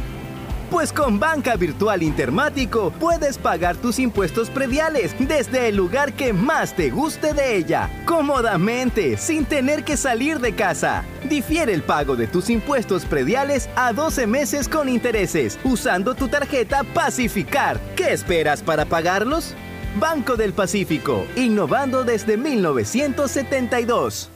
pues 0.71 0.93
con 0.93 1.19
Banca 1.19 1.57
Virtual 1.57 2.03
Intermático 2.03 2.93
puedes 2.99 3.37
pagar 3.37 3.77
tus 3.77 3.99
impuestos 3.99 4.49
prediales 4.51 5.15
desde 5.19 5.69
el 5.69 5.77
lugar 5.77 6.15
que 6.15 6.33
más 6.33 6.75
te 6.75 6.91
guste 6.91 7.35
de 7.35 7.57
ella, 7.57 7.91
cómodamente, 8.07 9.19
sin 9.19 9.45
tener 9.45 9.85
que 9.85 9.97
salir 9.97 10.39
de 10.39 10.55
casa. 10.55 11.05
Difiere 11.29 11.73
el 11.75 11.83
pago 11.83 12.17
de 12.17 12.27
tus 12.27 12.49
impuestos 12.49 13.05
prediales 13.05 13.69
a 13.77 13.93
12 13.93 14.27
meses 14.27 14.69
con 14.69 14.89
intereses, 14.89 15.59
usando 15.65 16.15
tu 16.15 16.29
tarjeta 16.29 16.85
Pacificar. 16.85 17.79
¿Qué 17.95 18.13
esperas 18.13 18.63
para 18.63 18.87
pagarlos? 18.87 19.55
Banco 19.99 20.37
del 20.37 20.55
Pacífico, 20.55 21.27
innovando 21.37 22.03
desde 22.03 22.37
1972. 22.39 24.31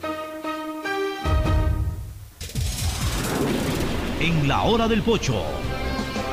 En 4.19 4.47
la 4.47 4.61
hora 4.61 4.87
del 4.87 5.01
pocho 5.01 5.43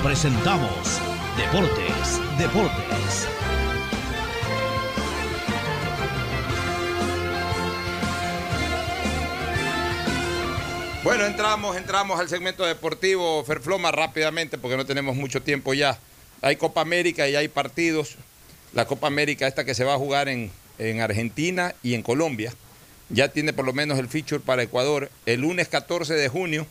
presentamos 0.03 1.01
Deportes, 1.39 2.21
Deportes. 2.39 3.29
Bueno, 11.03 11.25
entramos, 11.25 11.77
entramos 11.77 12.21
al 12.21 12.29
segmento 12.29 12.65
deportivo 12.65 13.43
Ferfloma 13.45 13.91
rápidamente 13.91 14.59
porque 14.59 14.77
no 14.77 14.85
tenemos 14.85 15.17
mucho 15.17 15.43
tiempo 15.43 15.73
ya. 15.75 15.99
Hay 16.43 16.57
Copa 16.57 16.83
América 16.83 17.27
y 17.29 17.37
hay 17.37 17.49
partidos. 17.49 18.17
La 18.75 18.87
Copa 18.87 19.07
América, 19.07 19.47
esta 19.47 19.65
que 19.65 19.75
se 19.75 19.85
va 19.85 19.95
a 19.95 19.99
jugar 19.99 20.29
en, 20.29 20.51
en 20.79 21.01
Argentina 21.01 21.75
y 21.83 21.95
en 21.95 22.03
Colombia, 22.03 22.53
ya 23.11 23.29
tiene 23.29 23.53
por 23.53 23.65
lo 23.65 23.73
menos 23.73 23.99
el 23.99 24.09
feature 24.09 24.41
para 24.41 24.63
Ecuador. 24.63 25.11
El 25.27 25.41
lunes 25.43 25.69
14 25.69 26.15
de 26.15 26.29
junio 26.29 26.67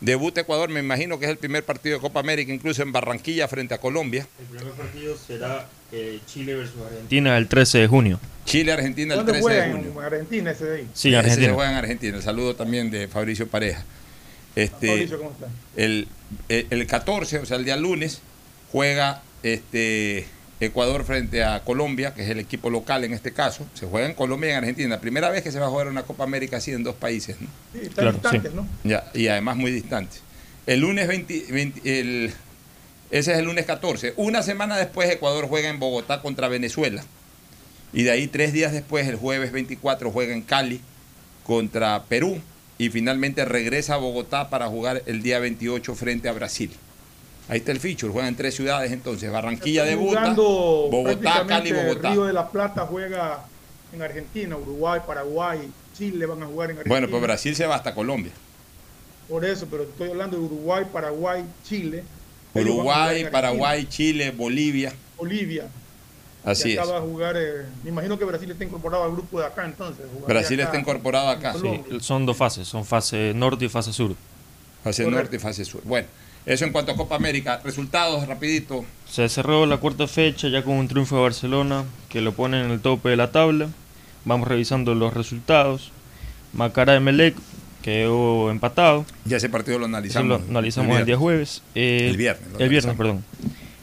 debuta 0.00 0.40
Ecuador, 0.42 0.68
me 0.70 0.80
imagino 0.80 1.18
que 1.18 1.24
es 1.26 1.30
el 1.30 1.36
primer 1.38 1.64
partido 1.64 1.96
de 1.96 2.00
Copa 2.00 2.20
América, 2.20 2.52
incluso 2.52 2.82
en 2.82 2.92
Barranquilla 2.92 3.48
frente 3.48 3.74
a 3.74 3.78
Colombia. 3.78 4.26
El 4.40 4.56
primer 4.56 4.74
partido 4.74 5.16
será 5.16 5.68
eh, 5.92 6.20
Chile 6.26 6.54
versus 6.54 6.80
Argentina 6.82 7.36
el 7.36 7.48
13 7.48 7.78
de 7.78 7.86
junio. 7.88 8.20
Chile-Argentina 8.44 9.14
el 9.14 9.18
¿Dónde 9.18 9.32
13 9.32 9.42
juega? 9.42 9.64
de 9.66 9.72
junio. 9.72 9.92
En 9.98 10.04
Argentina 10.04 10.50
ese 10.52 10.64
de 10.64 10.76
ahí. 10.78 10.88
Sí, 10.94 11.08
Ese 11.08 11.16
Argentina. 11.18 11.48
se 11.48 11.54
juega 11.54 11.70
en 11.70 11.76
Argentina. 11.76 12.16
El 12.16 12.22
saludo 12.22 12.54
también 12.56 12.90
de 12.90 13.08
Fabricio 13.08 13.46
Pareja. 13.48 13.84
Este, 14.56 14.86
Mauricio, 14.88 15.18
¿cómo 15.18 15.30
está? 15.30 15.46
el, 15.76 16.08
el, 16.48 16.66
el 16.70 16.86
14, 16.86 17.38
o 17.38 17.46
sea, 17.46 17.56
el 17.56 17.64
día 17.64 17.76
lunes, 17.76 18.20
juega 18.72 19.22
este 19.44 20.26
Ecuador 20.60 21.04
frente 21.04 21.42
a 21.42 21.64
Colombia, 21.64 22.12
que 22.12 22.22
es 22.22 22.28
el 22.28 22.38
equipo 22.38 22.68
local 22.68 23.04
en 23.04 23.14
este 23.14 23.32
caso. 23.32 23.66
Se 23.72 23.86
juega 23.86 24.06
en 24.06 24.14
Colombia 24.14 24.50
y 24.50 24.52
en 24.52 24.58
Argentina. 24.58 24.88
La 24.90 25.00
primera 25.00 25.30
vez 25.30 25.42
que 25.42 25.50
se 25.50 25.58
va 25.58 25.66
a 25.66 25.70
jugar 25.70 25.88
una 25.88 26.02
Copa 26.02 26.24
América 26.24 26.58
así 26.58 26.70
en 26.70 26.82
dos 26.82 26.94
países, 26.94 27.40
¿no? 27.40 27.48
Sí, 27.72 27.86
están 27.86 28.12
distantes, 28.12 28.52
¿no? 28.52 28.66
Ya, 28.84 29.10
y 29.14 29.28
además 29.28 29.56
muy 29.56 29.70
distantes. 29.72 30.20
El 30.66 30.80
lunes 30.80 31.08
20, 31.08 31.46
20 31.50 32.00
el, 32.00 32.34
ese 33.10 33.32
es 33.32 33.38
el 33.38 33.46
lunes 33.46 33.64
14. 33.64 34.14
Una 34.16 34.42
semana 34.42 34.76
después 34.76 35.10
Ecuador 35.10 35.48
juega 35.48 35.70
en 35.70 35.80
Bogotá 35.80 36.20
contra 36.20 36.48
Venezuela. 36.48 37.02
Y 37.92 38.02
de 38.02 38.10
ahí 38.10 38.28
tres 38.28 38.52
días 38.52 38.72
después, 38.72 39.08
el 39.08 39.16
jueves 39.16 39.52
24, 39.52 40.12
juega 40.12 40.34
en 40.34 40.42
Cali 40.42 40.80
contra 41.44 42.04
Perú. 42.04 42.38
Y 42.76 42.90
finalmente 42.90 43.44
regresa 43.46 43.94
a 43.94 43.98
Bogotá 43.98 44.50
para 44.50 44.68
jugar 44.68 45.02
el 45.06 45.22
día 45.22 45.38
28 45.38 45.94
frente 45.94 46.28
a 46.28 46.32
Brasil. 46.32 46.70
Ahí 47.50 47.58
está 47.58 47.72
el 47.72 47.80
feature, 47.80 48.12
juegan 48.12 48.28
en 48.28 48.36
tres 48.36 48.54
ciudades 48.54 48.92
entonces. 48.92 49.28
Barranquilla 49.28 49.84
jugando 49.96 50.42
Bogotá, 50.88 51.44
Cali, 51.48 51.72
Bogotá. 51.72 52.12
Río 52.12 52.24
de 52.24 52.32
la 52.32 52.48
Plata 52.48 52.86
juega 52.86 53.44
en 53.92 54.00
Argentina, 54.00 54.56
Uruguay, 54.56 55.00
Paraguay, 55.04 55.68
Chile 55.98 56.26
van 56.26 56.44
a 56.44 56.46
jugar 56.46 56.70
en 56.70 56.76
Argentina. 56.76 56.94
Bueno, 56.94 57.08
pues 57.10 57.20
Brasil 57.20 57.56
se 57.56 57.66
va 57.66 57.74
hasta 57.74 57.92
Colombia. 57.92 58.30
Por 59.28 59.44
eso, 59.44 59.66
pero 59.68 59.82
estoy 59.82 60.10
hablando 60.10 60.36
de 60.36 60.44
Uruguay, 60.44 60.84
Paraguay, 60.92 61.44
Chile. 61.64 62.04
Uruguay, 62.54 63.26
Paraguay, 63.32 63.84
Chile, 63.86 64.30
Bolivia. 64.30 64.92
Bolivia. 65.16 65.64
Así 66.44 66.76
es. 66.76 66.86
de 66.86 67.00
jugar, 67.00 67.36
eh, 67.36 67.66
me 67.82 67.90
imagino 67.90 68.16
que 68.16 68.24
Brasil 68.26 68.48
está 68.48 68.62
incorporado 68.62 69.02
al 69.02 69.10
grupo 69.10 69.40
de 69.40 69.46
acá 69.46 69.64
entonces. 69.64 70.06
Brasil 70.24 70.60
acá. 70.60 70.68
está 70.68 70.78
incorporado 70.78 71.28
acá. 71.28 71.54
Sí, 71.54 71.98
son 71.98 72.24
dos 72.24 72.36
fases, 72.36 72.68
son 72.68 72.84
fase 72.84 73.32
norte 73.34 73.64
y 73.64 73.68
fase 73.68 73.92
sur. 73.92 74.14
Fase 74.84 75.02
Correcto. 75.02 75.22
norte 75.22 75.36
y 75.36 75.38
fase 75.40 75.64
sur. 75.64 75.82
Bueno, 75.82 76.06
eso 76.46 76.64
en 76.64 76.72
cuanto 76.72 76.92
a 76.92 76.96
Copa 76.96 77.16
América. 77.16 77.60
Resultados, 77.64 78.26
rapidito. 78.26 78.84
Se 79.08 79.28
cerró 79.28 79.66
la 79.66 79.78
cuarta 79.78 80.06
fecha 80.06 80.48
ya 80.48 80.62
con 80.62 80.74
un 80.74 80.88
triunfo 80.88 81.16
de 81.16 81.22
Barcelona 81.22 81.84
que 82.08 82.20
lo 82.20 82.32
pone 82.32 82.60
en 82.64 82.70
el 82.70 82.80
tope 82.80 83.10
de 83.10 83.16
la 83.16 83.30
tabla. 83.30 83.68
Vamos 84.24 84.48
revisando 84.48 84.94
los 84.94 85.14
resultados. 85.14 85.92
Macará 86.52 86.94
de 86.94 87.00
Melec 87.00 87.36
quedó 87.82 88.50
empatado. 88.50 89.04
Ya 89.24 89.36
ese 89.36 89.48
partido 89.48 89.78
lo 89.78 89.86
Eso 89.86 89.96
analizamos. 89.96 90.40
lo 90.40 90.48
analizamos 90.48 90.98
el, 90.98 91.06
día 91.06 91.16
jueves. 91.16 91.62
Eh, 91.74 92.08
El 92.10 92.16
viernes, 92.16 92.48
El 92.58 92.68
viernes, 92.68 92.96
perdón. 92.96 93.24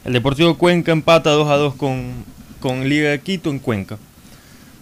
El 0.04 0.12
Deportivo 0.12 0.56
Cuenca 0.56 0.92
empata 0.92 1.30
2 1.30 1.48
a 1.48 1.56
2 1.56 1.74
con, 1.74 2.24
con 2.60 2.88
Liga 2.88 3.10
de 3.10 3.20
Quito 3.20 3.50
en 3.50 3.58
Cuenca. 3.58 3.98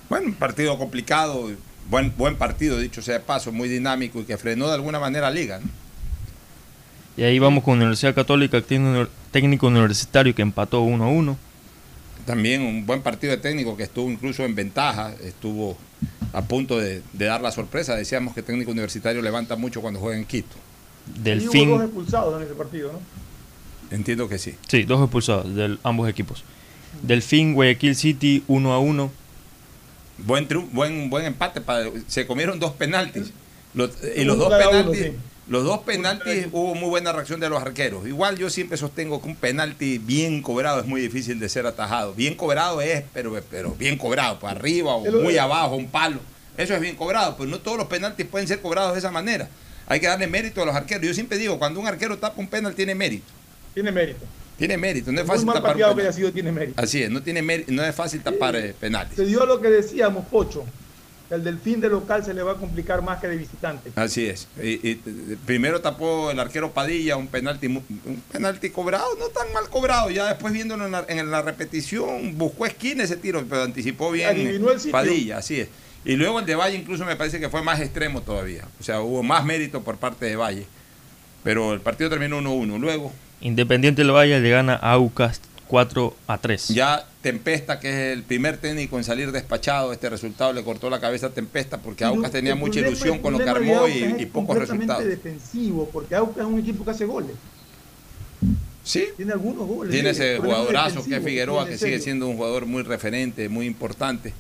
Bueno, 0.09 0.35
partido 0.39 0.79
complicado, 0.79 1.51
buen, 1.89 2.13
buen 2.17 2.37
partido, 2.37 2.79
dicho 2.79 3.03
sea 3.03 3.15
de 3.15 3.21
paso, 3.21 3.51
muy 3.51 3.69
dinámico 3.69 4.21
y 4.21 4.25
que 4.25 4.37
frenó 4.37 4.69
de 4.69 4.75
alguna 4.75 5.01
manera 5.01 5.29
a 5.29 5.31
Liga. 5.31 5.59
¿no? 5.59 5.86
Y 7.17 7.23
ahí 7.23 7.39
vamos 7.39 7.65
con 7.65 7.79
Universidad 7.79 8.15
Católica, 8.15 8.61
técnico 8.61 9.09
técnico 9.31 9.67
universitario 9.69 10.35
que 10.35 10.43
empató 10.43 10.81
1 10.83 11.05
a 11.05 11.09
1. 11.09 11.37
También 12.27 12.63
un 12.63 12.85
buen 12.87 13.03
partido 13.03 13.31
de 13.33 13.39
técnico 13.39 13.77
que 13.77 13.85
estuvo 13.85 14.11
incluso 14.11 14.45
en 14.45 14.55
ventaja, 14.55 15.15
estuvo 15.25 15.77
a 16.33 16.43
punto 16.43 16.79
de, 16.79 17.03
de 17.13 17.25
dar 17.25 17.41
la 17.41 17.53
sorpresa. 17.53 17.95
Decíamos 17.97 18.35
que 18.35 18.43
técnico 18.43 18.71
universitario 18.71 19.23
levanta 19.23 19.57
mucho 19.57 19.81
cuando 19.81 20.01
juega 20.01 20.17
en 20.19 20.25
Quito. 20.25 20.57
Y 21.15 21.21
hubo 21.69 21.79
dos 21.79 21.85
expulsados 21.85 22.37
en 22.41 22.47
ese 22.47 22.55
partido, 22.55 22.93
¿no? 22.93 23.01
Entiendo 23.97 24.29
que 24.29 24.39
sí. 24.39 24.55
Sí, 24.69 24.83
dos 24.83 25.01
expulsados 25.01 25.55
de 25.55 25.79
ambos 25.85 26.09
equipos. 26.09 26.43
Delfín, 27.03 27.55
Guayaquil 27.55 27.95
City 27.95 28.43
1 28.49 28.73
a 28.73 28.79
1. 28.81 29.11
Buen, 30.19 30.49
buen, 30.73 31.11
buen 31.11 31.25
empate. 31.27 31.61
para- 31.61 31.91
se 32.09 32.27
comieron 32.27 32.59
dos 32.59 32.73
penaltis. 32.73 33.33
Los- 33.75 33.91
y 34.17 34.25
los 34.25 34.37
dos 34.39 34.49
uno, 34.49 34.59
penaltis, 34.59 34.99
sí. 35.01 35.13
Los 35.49 35.65
dos 35.65 35.81
penaltis 35.81 36.49
hubo 36.51 36.75
muy 36.75 36.89
buena 36.89 37.13
reacción 37.13 37.39
de 37.39 37.49
los 37.49 37.63
arqueros. 37.63 38.07
Igual 38.07 38.37
yo 38.37 38.51
siempre 38.51 38.77
sostengo 38.77 39.23
que 39.23 39.29
un 39.29 39.37
penalti 39.37 39.99
bien 39.99 40.43
cobrado 40.43 40.81
es 40.81 40.87
muy 40.87 41.01
difícil 41.01 41.39
de 41.39 41.49
ser 41.49 41.67
atajado. 41.67 42.15
Bien 42.15 42.35
cobrado 42.35 42.81
es, 42.81 43.05
pero, 43.13 43.41
pero 43.51 43.73
bien 43.73 43.97
cobrado, 43.97 44.41
para 44.41 44.59
arriba 44.59 44.95
o 44.97 45.05
muy 45.23 45.39
abajo, 45.39 45.77
un 45.77 45.89
palo. 45.89 46.19
Eso 46.57 46.75
es 46.75 46.81
bien 46.81 46.97
cobrado, 46.97 47.37
pero 47.37 47.49
no 47.49 47.61
todos 47.61 47.79
los 47.79 47.87
penaltis 47.87 48.27
pueden 48.27 48.49
ser 48.49 48.61
cobrados 48.61 48.95
de 48.95 48.99
esa 48.99 49.11
manera. 49.11 49.49
Hay 49.87 50.01
que 50.01 50.09
darle 50.09 50.27
mérito 50.27 50.63
a 50.63 50.67
los 50.67 50.75
arqueros. 50.75 51.07
Yo 51.07 51.15
siempre 51.15 51.39
digo, 51.39 51.59
cuando 51.59 51.79
un 51.79 51.87
arquero 51.87 52.19
tapa 52.19 52.41
un 52.41 52.49
penal 52.49 52.75
tiene 52.75 52.95
mérito. 52.95 53.27
Tiene 53.73 53.93
mérito. 53.93 54.25
Tiene 54.59 54.79
mérito, 54.79 55.13
no 55.13 55.21
es 55.21 55.27
fácil 55.27 55.45
mal 55.45 55.57
tapar 55.57 55.73
un 55.73 55.73
pateado 55.75 55.93
que 55.93 55.97
penal. 55.97 56.09
haya 56.09 56.17
sido, 56.17 56.33
tiene 56.33 56.51
mérito. 56.51 56.81
Así 56.81 57.03
es, 57.03 57.11
no, 57.11 57.23
tiene 57.23 57.43
mérito, 57.43 57.71
no 57.73 57.85
es 57.85 57.95
fácil 57.95 58.23
tapar 58.23 58.57
eh, 58.57 58.75
penales. 58.81 59.15
Se 59.15 59.27
dio 59.27 59.45
lo 59.45 59.61
que 59.61 59.69
decíamos, 59.69 60.25
Pocho. 60.27 60.65
El 61.29 61.43
delfín 61.43 61.81
de 61.81 61.89
local 61.89 62.25
se 62.25 62.33
le 62.33 62.43
va 62.43 62.53
a 62.53 62.55
complicar 62.55 63.03
más 63.03 63.21
que 63.21 63.27
de 63.27 63.37
visitante. 63.37 63.91
Así 63.97 64.27
es. 64.27 64.47
Y, 64.63 64.91
y, 64.91 64.95
primero 65.45 65.81
tapó 65.81 66.31
el 66.31 66.39
arquero 66.39 66.73
Padilla 66.73 67.17
un 67.17 67.27
penalti, 67.27 67.67
un 67.67 68.23
penalti 68.31 68.71
cobrado, 68.71 69.07
no 69.19 69.27
tan 69.29 69.53
mal 69.53 69.69
cobrado. 69.69 70.11
Ya 70.11 70.27
después 70.27 70.53
viéndolo 70.53 70.87
en 70.87 70.93
la, 70.93 71.05
en 71.09 71.31
la 71.31 71.43
repetición, 71.43 72.39
buscó 72.39 72.67
esquina 72.67 73.05
ese 73.05 73.17
tiro, 73.17 73.45
pero 73.49 73.63
anticipó 73.63 74.13
bien 74.13 74.29
Adivinó 74.29 74.71
el 74.71 74.79
sitio. 74.79 74.93
Padilla, 74.93 75.39
así 75.39 75.61
es. 75.61 75.69
Y 76.05 76.15
luego 76.15 76.39
el 76.39 76.47
de 76.47 76.55
Valle 76.55 76.77
incluso 76.77 77.05
me 77.05 77.17
parece 77.17 77.41
que 77.41 77.49
fue 77.49 77.63
más 77.63 77.81
extremo 77.81 78.23
todavía. 78.23 78.65
O 78.79 78.85
sea, 78.85 79.01
hubo 79.01 79.25
más 79.25 79.45
mérito 79.45 79.83
por 79.83 79.97
parte 79.97 80.27
de 80.27 80.37
Valle. 80.37 80.67
Pero 81.43 81.73
el 81.73 81.81
partido 81.81 82.09
terminó 82.09 82.41
1-1. 82.41 82.79
Luego. 82.79 83.13
Independiente 83.41 84.03
del 84.03 84.13
Valle 84.13 84.39
le 84.41 84.51
gana 84.51 84.75
a 84.75 84.93
Aucas 84.93 85.41
4 85.67 86.17
a 86.29 86.39
3. 86.39 86.69
Ya 86.69 87.07
Tempesta, 87.27 87.81
que 87.81 87.89
es 87.89 88.17
el 88.17 88.23
primer 88.23 88.57
técnico 88.57 88.97
en 88.99 89.03
salir 89.03 89.33
despachado, 89.33 89.93
este 89.93 90.09
resultado 90.09 90.53
le 90.53 90.63
cortó 90.63 90.89
la 90.89 91.01
cabeza 91.01 91.27
a 91.27 91.31
Tempesta 91.31 91.79
porque 91.79 92.05
Aucas 92.05 92.31
tenía 92.31 92.55
mucha 92.55 92.79
ilusión 92.79 93.19
con 93.19 93.33
lo 93.33 93.41
que 93.41 93.51
armó 93.51 93.89
y, 93.89 94.15
y 94.23 94.27
pocos 94.27 94.57
resultados. 94.57 95.05
defensivo, 95.05 95.91
porque 95.93 96.15
Aucas 96.15 96.39
es 96.39 96.45
un 96.45 96.61
equipo 96.61 96.85
que 96.85 96.93
hace 96.93 97.05
goles. 97.05 97.33
Sí. 98.85 99.09
Tiene 99.17 99.33
algunos 99.33 99.67
goles. 99.67 99.93
Tiene 99.93 100.11
ese 100.11 100.39
jugadorazo 100.39 101.05
que 101.05 101.17
es 101.17 101.25
Figueroa, 101.25 101.67
que 101.67 101.77
sigue 101.77 101.99
siendo 101.99 102.29
un 102.29 102.37
jugador 102.37 102.65
muy 102.65 102.85
referente, 102.85 103.49
muy 103.49 103.67
importante. 103.67 104.33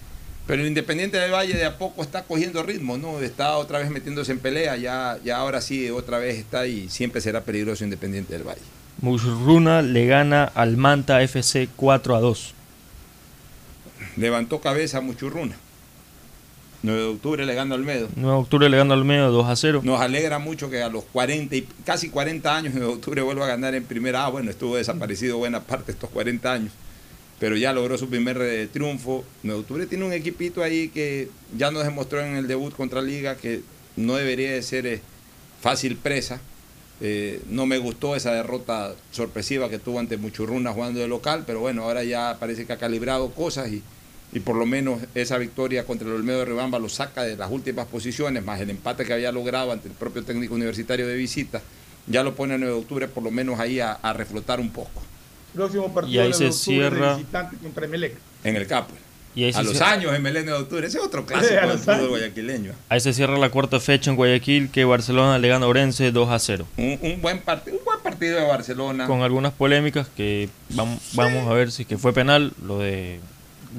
Pero 0.46 0.62
el 0.62 0.68
Independiente 0.68 1.16
del 1.16 1.32
Valle 1.32 1.54
de 1.54 1.64
a 1.64 1.78
poco 1.78 2.02
está 2.02 2.22
cogiendo 2.22 2.62
ritmo, 2.62 2.98
¿no? 2.98 3.18
Está 3.18 3.56
otra 3.56 3.80
vez 3.80 3.90
metiéndose 3.90 4.30
en 4.30 4.38
pelea, 4.38 4.76
ya, 4.76 5.18
ya 5.24 5.38
ahora 5.38 5.60
sí, 5.60 5.90
otra 5.90 6.18
vez 6.18 6.36
está 6.36 6.68
y 6.68 6.88
siempre 6.88 7.20
será 7.20 7.40
peligroso 7.40 7.82
Independiente 7.82 8.34
del 8.34 8.44
Valle. 8.44 8.62
Musurruna 9.00 9.82
le 9.82 10.06
gana 10.06 10.44
al 10.44 10.76
Manta 10.76 11.20
FC 11.20 11.68
4 11.74 12.14
a 12.14 12.20
2. 12.20 12.54
Levantó 14.16 14.60
cabeza 14.60 15.00
Muchurruna. 15.00 15.56
9 16.82 17.00
de 17.00 17.08
octubre 17.08 17.44
le 17.44 17.54
gana 17.54 17.74
Olmedo. 17.74 18.08
9 18.14 18.36
de 18.36 18.42
octubre 18.42 18.68
le 18.68 18.76
gana 18.76 18.94
al 18.94 19.04
medio 19.04 19.30
2 19.30 19.46
a 19.46 19.56
0. 19.56 19.80
Nos 19.82 20.00
alegra 20.00 20.38
mucho 20.38 20.70
que 20.70 20.82
a 20.82 20.88
los 20.88 21.04
40 21.04 21.56
y 21.56 21.66
casi 21.84 22.10
40 22.10 22.56
años 22.56 22.74
en 22.74 22.82
octubre 22.84 23.22
vuelva 23.22 23.44
a 23.44 23.48
ganar 23.48 23.74
en 23.74 23.84
primera 23.84 24.24
A. 24.24 24.28
Bueno, 24.28 24.50
estuvo 24.50 24.76
desaparecido 24.76 25.38
buena 25.38 25.60
parte 25.60 25.86
de 25.86 25.92
estos 25.92 26.10
40 26.10 26.52
años, 26.52 26.72
pero 27.40 27.56
ya 27.56 27.72
logró 27.72 27.98
su 27.98 28.08
primer 28.08 28.40
eh, 28.40 28.68
triunfo. 28.68 29.24
9 29.42 29.56
de 29.56 29.60
octubre 29.60 29.86
tiene 29.86 30.04
un 30.04 30.12
equipito 30.12 30.62
ahí 30.62 30.88
que 30.88 31.28
ya 31.56 31.70
nos 31.70 31.84
demostró 31.84 32.20
en 32.20 32.36
el 32.36 32.46
debut 32.46 32.74
contra 32.74 33.02
Liga 33.02 33.36
que 33.36 33.62
no 33.96 34.14
debería 34.14 34.52
de 34.52 34.62
ser 34.62 34.86
eh, 34.86 35.00
fácil 35.60 35.96
presa. 35.96 36.40
Eh, 37.00 37.42
no 37.50 37.66
me 37.66 37.76
gustó 37.76 38.16
esa 38.16 38.32
derrota 38.32 38.94
sorpresiva 39.10 39.68
que 39.68 39.78
tuvo 39.78 39.98
ante 39.98 40.16
Muchurruna 40.16 40.72
jugando 40.72 41.00
de 41.00 41.08
local, 41.08 41.44
pero 41.46 41.60
bueno, 41.60 41.82
ahora 41.82 42.04
ya 42.04 42.36
parece 42.38 42.64
que 42.64 42.72
ha 42.72 42.78
calibrado 42.78 43.30
cosas 43.32 43.70
y, 43.70 43.82
y 44.32 44.40
por 44.40 44.56
lo 44.56 44.66
menos 44.66 45.00
esa 45.14 45.38
victoria 45.38 45.84
contra 45.84 46.06
el 46.08 46.14
Olmedo 46.14 46.40
de 46.40 46.44
Ribamba 46.46 46.78
lo 46.78 46.88
saca 46.88 47.22
de 47.22 47.36
las 47.36 47.50
últimas 47.50 47.86
posiciones, 47.86 48.44
más 48.44 48.60
el 48.60 48.70
empate 48.70 49.04
que 49.04 49.12
había 49.12 49.32
logrado 49.32 49.72
ante 49.72 49.88
el 49.88 49.94
propio 49.94 50.22
técnico 50.24 50.54
universitario 50.54 51.06
de 51.06 51.14
visita, 51.14 51.62
ya 52.06 52.22
lo 52.22 52.34
pone 52.34 52.54
el 52.54 52.60
9 52.60 52.74
de 52.74 52.80
octubre 52.80 53.08
por 53.08 53.22
lo 53.22 53.30
menos 53.30 53.58
ahí 53.60 53.80
a, 53.80 53.92
a 53.92 54.12
reflotar 54.12 54.60
un 54.60 54.70
poco 54.70 55.02
Próximo 55.54 55.92
partido 55.94 56.14
Y 56.14 56.18
ahí 56.18 56.28
de 56.28 56.34
se 56.34 56.46
octubre 56.48 56.58
cierra- 56.90 57.10
de 57.12 57.16
visitante 57.18 57.56
contra 57.56 57.84
Emelec. 57.86 58.14
en 58.44 58.56
el 58.56 58.66
Capo. 58.66 58.92
Y 59.34 59.44
ahí 59.44 59.50
A 59.50 59.54
se 59.54 59.62
los 59.64 59.72
cierra- 59.72 59.92
años 59.92 60.14
en 60.14 60.22
Belén 60.22 60.44
de 60.46 60.52
octubre, 60.52 60.86
ese 60.86 60.98
es 60.98 61.04
otro 61.04 61.24
clásico 61.26 61.48
Sí, 61.50 61.56
a 61.56 61.60
del 61.62 61.68
los 61.70 61.80
fútbol 61.80 61.94
años. 61.94 62.08
guayaquileño. 62.08 62.72
Ahí 62.90 63.00
se 63.00 63.12
cierra 63.14 63.38
la 63.38 63.48
cuarta 63.50 63.80
fecha 63.80 64.10
en 64.10 64.16
Guayaquil 64.16 64.70
que 64.70 64.84
Barcelona 64.84 65.38
le 65.38 65.48
gana 65.48 65.64
a 65.64 65.68
Orense 65.68 66.10
2 66.12 66.28
a 66.30 66.38
0. 66.38 66.66
Un, 66.76 66.98
un 67.00 67.22
buen 67.22 67.38
partido, 67.40 67.76
un 67.78 67.84
buen 67.84 68.00
partido 68.00 68.38
de 68.38 68.46
Barcelona. 68.46 69.06
Con 69.06 69.22
algunas 69.22 69.52
polémicas 69.54 70.08
que 70.14 70.48
vamos, 70.70 71.00
vamos 71.14 71.48
a 71.48 71.54
ver 71.54 71.70
si 71.72 71.84
que 71.86 71.96
fue 71.96 72.12
penal, 72.12 72.52
lo 72.62 72.78
de 72.78 73.20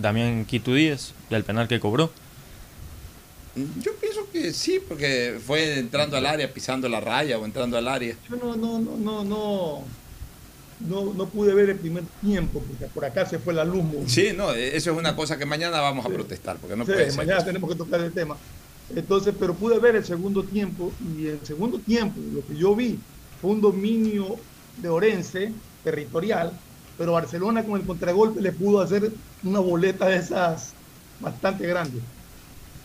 Damián 0.02 0.46
Quito 0.46 0.74
Díaz, 0.74 1.14
del 1.30 1.44
penal 1.44 1.68
que 1.68 1.80
cobró. 1.80 2.12
Yo 3.82 3.92
pienso 3.96 4.28
que 4.32 4.54
sí, 4.54 4.80
porque 4.88 5.40
fue 5.46 5.80
entrando 5.80 6.16
al 6.16 6.26
área, 6.28 6.54
pisando 6.54 6.88
la 6.88 7.00
raya 7.00 7.40
o 7.40 7.46
entrando 7.46 7.76
al 7.78 7.88
área. 7.88 8.16
Yo 8.30 8.36
no, 8.36 8.56
no, 8.56 8.78
no, 8.80 8.96
no, 8.98 9.24
no, 9.24 9.84
no, 10.82 11.14
no 11.14 11.26
pude 11.28 11.56
ver 11.56 11.72
el 11.72 11.78
primer 11.78 12.04
tiempo 12.22 12.62
porque 12.62 12.86
por 12.94 13.04
acá 13.04 13.26
se 13.26 13.40
fue 13.40 13.56
la 13.56 13.66
luz. 13.66 13.84
muy- 13.84 14.08
Sí, 14.08 14.30
no, 14.36 14.52
eso 14.54 14.92
es 14.92 14.98
una 14.98 15.16
cosa 15.16 15.40
que 15.40 15.46
mañana 15.48 15.80
vamos 15.82 16.06
a 16.06 16.10
protestar, 16.10 16.58
porque 16.58 16.76
no 16.76 16.86
Sí, 16.86 16.92
puede 16.92 17.08
ser. 17.10 17.18
mañana 17.18 17.44
tenemos 17.44 17.68
que 17.72 17.76
tocar 17.76 18.00
el 18.02 18.12
tema. 18.12 18.38
Entonces, 18.96 19.34
pero 19.38 19.56
pude 19.56 19.80
ver 19.80 19.96
el 19.96 20.06
segundo 20.06 20.44
tiempo 20.44 20.94
y 21.18 21.26
el 21.28 21.40
segundo 21.44 21.80
tiempo 21.80 22.20
lo 22.34 22.46
que 22.46 22.56
yo 22.56 22.76
vi 22.76 23.00
fue 23.42 23.52
un 23.52 23.62
dominio 23.62 24.36
de 24.78 24.88
Orense 24.90 25.52
territorial, 25.84 26.52
pero 26.98 27.14
Barcelona 27.14 27.64
con 27.64 27.80
el 27.80 27.86
contragolpe 27.86 28.42
le 28.42 28.52
pudo 28.52 28.82
hacer 28.82 29.12
una 29.44 29.60
boleta 29.60 30.08
de 30.08 30.18
esas 30.18 30.72
bastante 31.20 31.66
grande. 31.68 32.00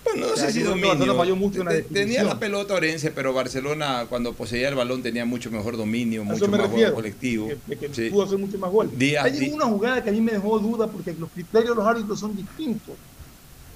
Bueno, 0.05 0.27
no 0.27 0.33
O 0.33 0.37
sea, 0.37 0.47
sé 0.47 0.53
si 0.55 0.63
dominio. 0.63 1.15
Falló 1.17 1.37
mucho 1.37 1.61
en 1.61 1.67
la. 1.67 1.81
Tenía 1.83 2.25
la 2.25 2.39
pelota 2.39 2.75
Orense, 2.75 3.13
pero 3.13 3.33
Barcelona 3.33 4.07
cuando 4.09 4.33
poseía 4.33 4.69
el 4.69 4.75
balón 4.75 5.01
tenía 5.03 5.25
mucho 5.25 5.51
mejor 5.51 5.77
dominio, 5.77 6.25
mucho 6.25 6.47
me 6.49 6.59
más 6.59 6.61
refiero, 6.67 6.91
juego 6.91 6.95
colectivo. 6.97 7.49
que, 7.69 7.77
que 7.77 7.95
Sí. 7.95 8.11
pudo 8.11 8.25
hacer 8.25 8.39
mucho 8.39 8.59
más. 8.59 8.71
Día- 8.99 9.23
Hay 9.23 9.33
di- 9.33 9.51
una 9.51 9.67
jugada 9.67 10.03
que 10.03 10.11
a 10.11 10.13
mí 10.13 10.21
me 10.21 10.33
dejó 10.33 10.59
duda 10.59 10.89
porque 10.89 11.15
los 11.19 11.31
criterios 11.31 11.71
de 11.71 11.77
los 11.77 11.87
árbitros 11.87 12.19
son 12.19 12.35
distintos. 12.37 12.95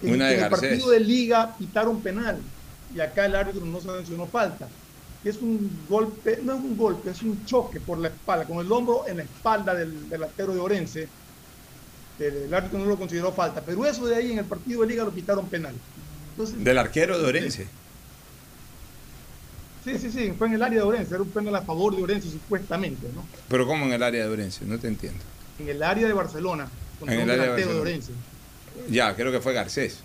En, 0.02 0.14
Una 0.14 0.28
de 0.28 0.38
en 0.38 0.44
el 0.44 0.50
partido 0.50 0.90
de 0.90 1.00
liga 1.00 1.54
pitaron 1.58 2.00
penal 2.00 2.38
y 2.94 3.00
acá 3.00 3.24
el 3.26 3.34
árbitro 3.36 3.64
no 3.64 3.80
sancionó 3.80 4.26
falta. 4.26 4.68
Es 5.24 5.38
un 5.38 5.70
golpe, 5.88 6.38
no 6.42 6.54
es 6.54 6.60
un 6.60 6.76
golpe, 6.76 7.10
es 7.10 7.22
un 7.22 7.44
choque 7.44 7.80
por 7.80 7.98
la 7.98 8.08
espalda, 8.08 8.44
con 8.44 8.64
el 8.64 8.70
hombro 8.70 9.04
en 9.08 9.18
la 9.18 9.22
espalda 9.24 9.74
del 9.74 10.08
delantero 10.08 10.54
de 10.54 10.60
Orense. 10.60 11.08
El, 12.18 12.52
árbitro 12.52 12.78
no 12.78 12.86
lo 12.86 12.96
consideró 12.96 13.32
falta, 13.32 13.60
pero 13.60 13.84
eso 13.84 14.06
de 14.06 14.16
ahí 14.16 14.32
en 14.32 14.38
el 14.38 14.44
partido 14.44 14.82
de 14.82 14.88
liga 14.88 15.04
lo 15.04 15.10
pitaron 15.10 15.46
penal. 15.48 15.74
Entonces, 16.30 16.62
Del 16.62 16.78
arquero 16.78 17.18
de 17.18 17.26
Orense. 17.26 17.66
sí, 19.84 19.98
sí, 19.98 20.10
sí, 20.10 20.32
fue 20.38 20.46
en 20.46 20.54
el 20.54 20.62
área 20.62 20.80
de 20.80 20.86
Orense, 20.86 21.14
era 21.14 21.22
un 21.22 21.30
penal 21.30 21.56
a 21.56 21.62
favor 21.62 21.94
de 21.94 22.02
Orense 22.02 22.30
supuestamente, 22.30 23.08
¿no? 23.14 23.26
Pero 23.48 23.66
como 23.66 23.84
en 23.86 23.92
el 23.92 24.02
área 24.02 24.24
de 24.24 24.30
Orense, 24.30 24.64
no 24.64 24.78
te 24.78 24.88
entiendo. 24.88 25.20
En 25.58 25.68
el 25.68 25.82
área 25.82 26.06
de 26.06 26.14
Barcelona, 26.14 26.68
un 27.00 27.10
el 27.10 27.30
área 27.30 27.52
de 27.54 27.64
de. 27.66 27.80
Orense. 27.80 28.12
Ya, 28.88 29.14
creo 29.16 29.32
que 29.32 29.40
fue 29.40 29.52
Garcés. 29.52 29.98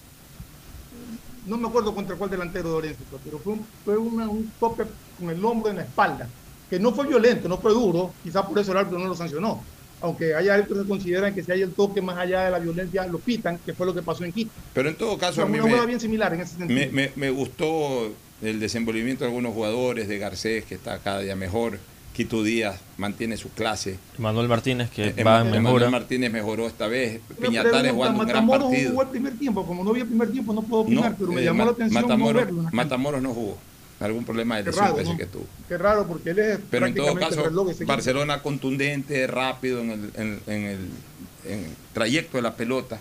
No 1.45 1.57
me 1.57 1.67
acuerdo 1.67 1.93
contra 1.93 2.15
cuál 2.15 2.29
delantero 2.29 2.69
de 2.69 2.75
Orense, 2.75 2.99
fue, 3.09 3.19
pero 3.23 3.39
fue, 3.39 3.53
un, 3.53 3.65
fue 3.85 3.97
una- 3.97 4.29
un 4.29 4.51
tope 4.59 4.83
con 5.19 5.29
el 5.29 5.43
hombro 5.43 5.69
en 5.71 5.77
la 5.77 5.83
espalda, 5.83 6.27
que 6.69 6.79
no 6.79 6.93
fue 6.93 7.07
violento, 7.07 7.47
no 7.49 7.57
fue 7.57 7.71
duro, 7.73 8.13
quizás 8.23 8.45
por 8.45 8.57
eso 8.59 8.71
el 8.71 8.77
árbitro 8.77 8.99
no 8.99 9.07
lo 9.07 9.15
sancionó. 9.15 9.63
Aunque 10.03 10.33
hay 10.33 10.49
árbitros 10.49 10.81
que 10.81 10.87
consideran 10.87 11.35
que 11.35 11.43
si 11.43 11.51
hay 11.51 11.61
el 11.61 11.73
toque 11.73 12.01
más 12.01 12.17
allá 12.17 12.45
de 12.45 12.51
la 12.51 12.57
violencia, 12.57 13.05
lo 13.05 13.19
pitan, 13.19 13.59
que 13.63 13.73
fue 13.73 13.85
lo 13.85 13.93
que 13.93 14.01
pasó 14.01 14.23
en 14.23 14.31
Quito. 14.31 14.51
Pero 14.73 14.89
en 14.89 14.95
todo 14.95 15.15
caso, 15.17 15.43
a 15.43 15.45
mí 15.45 15.59
me, 15.61 15.85
bien 15.85 15.99
similar 15.99 16.33
en 16.33 16.41
ese 16.41 16.55
sentido. 16.57 16.79
me, 16.79 16.87
me- 16.91 17.11
me 17.15 17.29
gustó 17.29 18.11
el 18.41 18.59
desenvolvimiento 18.59 19.23
de 19.23 19.29
algunos 19.29 19.53
jugadores, 19.53 20.07
de 20.07 20.17
Garcés, 20.17 20.65
que 20.65 20.73
está 20.75 20.97
cada 20.99 21.19
día 21.19 21.35
mejor. 21.35 21.77
Quito 22.13 22.43
Díaz 22.43 22.77
mantiene 22.97 23.37
su 23.37 23.49
clase. 23.49 23.97
Manuel 24.17 24.47
Martínez 24.49 24.89
que 24.89 25.13
Eh, 25.15 25.23
va 25.23 25.41
en 25.41 25.51
mejora. 25.63 25.89
Martínez 25.89 26.31
mejoró 26.31 26.67
esta 26.67 26.87
vez. 26.87 27.21
Una 27.37 27.47
Piñatares 27.47 27.91
jugando 27.93 28.19
un 28.21 28.27
gran 28.27 28.45
Matamoros 28.45 28.69
partido. 28.69 28.89
jugó 28.91 29.01
el 29.03 29.07
primer 29.09 29.37
tiempo, 29.39 29.65
como 29.65 29.83
no 29.83 29.93
vi 29.93 30.01
el 30.01 30.07
primer 30.07 30.31
tiempo 30.31 30.53
no 30.53 30.61
puedo 30.61 30.83
opinar, 30.83 31.11
No, 31.11 31.17
pero 31.17 31.31
me 31.31 31.41
eh, 31.41 31.45
llamó 31.45 31.65
la 31.65 31.71
atención 31.71 32.01
Matamoros, 32.03 32.41
no 32.47 32.55
verlo. 32.57 32.69
Matamoros 32.73 33.21
no 33.21 33.33
jugó. 33.33 33.57
Algún 34.01 34.25
problema 34.25 34.57
de 34.57 34.63
lesión 34.63 34.83
raro, 34.83 34.95
parece 34.95 35.11
¿no? 35.13 35.17
que 35.19 35.25
tuvo. 35.27 35.45
Qué 35.69 35.77
raro, 35.77 36.07
porque 36.07 36.31
él 36.31 36.39
es 36.39 36.59
Pero 36.69 36.87
en 36.87 36.95
todo 36.95 37.15
caso. 37.15 37.43
Barcelona 37.85 38.41
contundente, 38.41 39.25
rápido 39.27 39.79
en 39.81 39.91
el, 39.91 40.11
en- 40.15 40.39
en 40.47 40.63
el- 40.65 40.89
en 41.45 41.59
el 41.59 41.75
trayecto 41.93 42.37
de 42.37 42.41
la 42.41 42.55
pelota. 42.55 42.99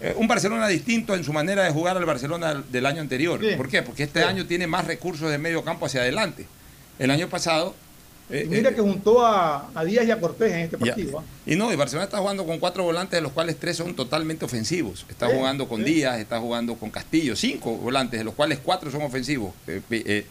Eh, 0.00 0.14
un 0.16 0.26
Barcelona 0.28 0.66
distinto 0.68 1.14
en 1.14 1.24
su 1.24 1.32
manera 1.32 1.62
de 1.64 1.70
jugar 1.72 1.96
al 1.96 2.04
Barcelona 2.06 2.54
del, 2.54 2.70
del 2.72 2.86
año 2.86 3.00
anterior. 3.02 3.38
Sí. 3.42 3.54
¿Por 3.56 3.68
qué? 3.68 3.82
Porque 3.82 4.04
este 4.04 4.20
Sí. 4.20 4.26
año 4.26 4.46
tiene 4.46 4.66
más 4.66 4.86
recursos 4.86 5.30
de 5.30 5.36
medio 5.36 5.62
campo 5.62 5.84
hacia 5.86 6.00
adelante. 6.00 6.46
El 6.98 7.10
año 7.10 7.28
pasado... 7.28 7.74
eh, 8.30 8.42
Y 8.46 8.48
mira 8.48 8.70
eh, 8.70 8.74
que 8.74 8.80
juntó 8.80 9.24
a, 9.24 9.70
a 9.74 9.84
Díaz 9.84 10.06
y 10.06 10.10
a 10.10 10.20
Cortés 10.20 10.52
en 10.52 10.60
este 10.60 10.78
partido. 10.78 11.18
¿ah? 11.20 11.24
Y 11.46 11.56
no, 11.56 11.72
y 11.72 11.76
Barcelona 11.76 12.04
está 12.04 12.18
jugando 12.18 12.46
con 12.46 12.58
cuatro 12.58 12.84
volantes, 12.84 13.16
de 13.18 13.22
los 13.22 13.32
cuales 13.32 13.56
tres 13.58 13.76
son 13.76 13.94
totalmente 13.96 14.44
ofensivos. 14.44 15.04
Está 15.08 15.26
jugando 15.28 15.68
con. 15.68 15.82
Díaz, 15.84 16.18
está 16.20 16.38
jugando 16.40 16.74
con 16.76 16.90
Castillo, 16.90 17.34
cinco 17.36 17.76
volantes, 17.76 18.20
de 18.20 18.24
los 18.24 18.34
cuales 18.34 18.58
cuatro 18.62 18.90
son 18.90 19.02
ofensivos. 19.02 19.52
Eh, 19.66 20.24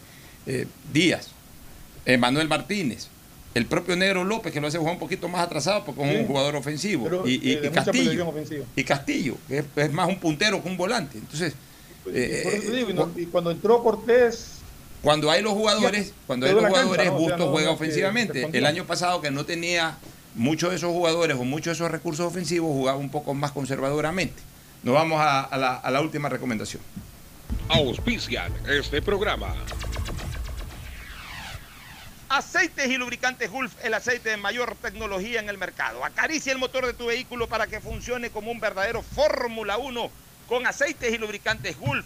Díaz, 0.93 1.27
Manuel 2.19 2.47
Martínez, 2.47 3.07
el 3.53 3.65
propio 3.65 3.95
Negro 3.95 4.23
López, 4.23 4.53
que 4.53 4.61
lo 4.61 4.67
hace 4.67 4.77
jugar 4.77 4.93
un 4.93 4.99
poquito 4.99 5.27
más 5.27 5.41
atrasado 5.41 5.83
porque 5.85 6.03
es 6.03 6.11
Sí. 6.11 6.17
un 6.21 6.27
jugador 6.27 6.55
ofensivo. 6.55 7.03
Pero, 7.03 7.27
y, 7.27 7.33
y- 7.35 7.53
y 7.65 7.69
Castillo. 7.69 8.33
Y 8.75 8.83
Castillo, 8.83 9.37
que 9.47 9.59
es, 9.59 9.65
es 9.75 9.91
más 9.91 10.07
un 10.07 10.19
puntero 10.19 10.61
que 10.63 10.69
un 10.69 10.77
volante. 10.77 11.17
Entonces, 11.17 11.53
digo, 12.05 12.93
no- 12.93 13.11
y 13.15 13.25
cuando 13.25 13.51
entró 13.51 13.83
Cortés, 13.83 14.58
cuando 15.01 15.31
hay 15.31 15.41
los 15.41 15.53
jugadores, 15.53 16.13
cuando 16.27 16.45
hay 16.45 16.53
los 16.53 16.65
jugadores, 16.65 17.09
Bustos 17.11 17.39
no- 17.39 17.51
juega 17.51 17.71
ofensivamente. 17.71 18.49
El 18.51 18.65
año 18.65 18.85
pasado 18.85 19.21
que 19.21 19.31
no 19.31 19.45
tenía 19.45 19.97
muchos 20.35 20.69
de 20.71 20.75
esos 20.77 20.91
jugadores 20.91 21.37
o 21.37 21.43
muchos 21.43 21.65
de 21.65 21.71
esos 21.73 21.91
recursos 21.91 22.25
ofensivos, 22.25 22.71
jugaba 22.71 22.97
un 22.97 23.09
poco 23.09 23.33
más 23.33 23.51
conservadoramente. 23.51 24.41
Nos 24.83 24.93
vamos 24.95 25.19
a, 25.21 25.41
a 25.41 25.57
la, 25.57 25.75
a 25.75 25.91
la 25.91 26.01
última 26.01 26.29
recomendación. 26.29 26.81
Auspician 27.69 28.53
este 28.67 29.01
programa. 29.01 29.53
Aceites 32.29 32.87
y 32.87 32.97
lubricantes 32.97 33.49
Gulf, 33.49 33.73
el 33.83 33.93
aceite 33.95 34.29
de 34.29 34.37
mayor 34.37 34.75
tecnología 34.81 35.39
en 35.39 35.49
el 35.49 35.57
mercado. 35.57 36.05
Acaricia 36.05 36.51
el 36.51 36.59
motor 36.59 36.85
de 36.85 36.93
tu 36.93 37.07
vehículo 37.07 37.47
para 37.47 37.65
que 37.65 37.79
funcione 37.81 38.29
como 38.29 38.51
un 38.51 38.59
verdadero 38.59 39.01
Fórmula 39.01 39.77
1 39.79 40.11
con 40.47 40.67
aceites 40.67 41.11
y 41.11 41.17
lubricantes 41.17 41.77
Gulf. 41.79 42.05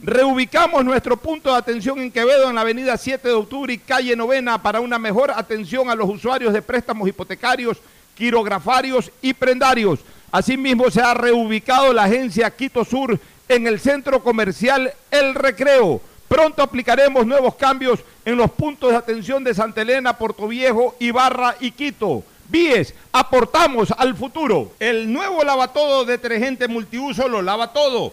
Reubicamos 0.00 0.84
nuestro 0.84 1.16
punto 1.16 1.50
de 1.50 1.56
atención 1.56 1.98
en 1.98 2.12
Quevedo 2.12 2.48
en 2.48 2.54
la 2.54 2.60
avenida 2.60 2.96
7 2.96 3.26
de 3.26 3.34
octubre 3.34 3.72
y 3.72 3.78
calle 3.78 4.14
Novena 4.14 4.62
para 4.62 4.78
una 4.78 4.96
mejor 4.96 5.32
atención 5.32 5.90
a 5.90 5.96
los 5.96 6.08
usuarios 6.08 6.52
de 6.52 6.62
préstamos 6.62 7.08
hipotecarios, 7.08 7.78
quirografarios 8.14 9.10
y 9.20 9.34
prendarios. 9.34 9.98
Asimismo 10.30 10.88
se 10.88 11.00
ha 11.00 11.14
reubicado 11.14 11.92
la 11.92 12.04
agencia 12.04 12.54
Quito 12.54 12.84
Sur 12.84 13.18
en 13.48 13.66
el 13.66 13.80
centro 13.80 14.22
comercial 14.22 14.92
El 15.10 15.34
Recreo. 15.34 16.00
Pronto 16.28 16.62
aplicaremos 16.62 17.26
nuevos 17.26 17.56
cambios 17.56 17.98
en 18.24 18.36
los 18.36 18.52
puntos 18.52 18.90
de 18.90 18.98
atención 18.98 19.42
de 19.42 19.52
Santa 19.52 19.82
Elena, 19.82 20.16
Puerto 20.16 20.46
Viejo, 20.46 20.94
Ibarra 21.00 21.56
y 21.58 21.72
Quito. 21.72 22.22
Bies, 22.48 22.94
aportamos 23.10 23.92
al 23.98 24.14
futuro. 24.14 24.70
El 24.78 25.12
nuevo 25.12 25.42
lavatodo 25.42 26.04
detergente 26.04 26.68
multiuso 26.68 27.26
lo 27.26 27.42
lava 27.42 27.72
todo. 27.72 28.12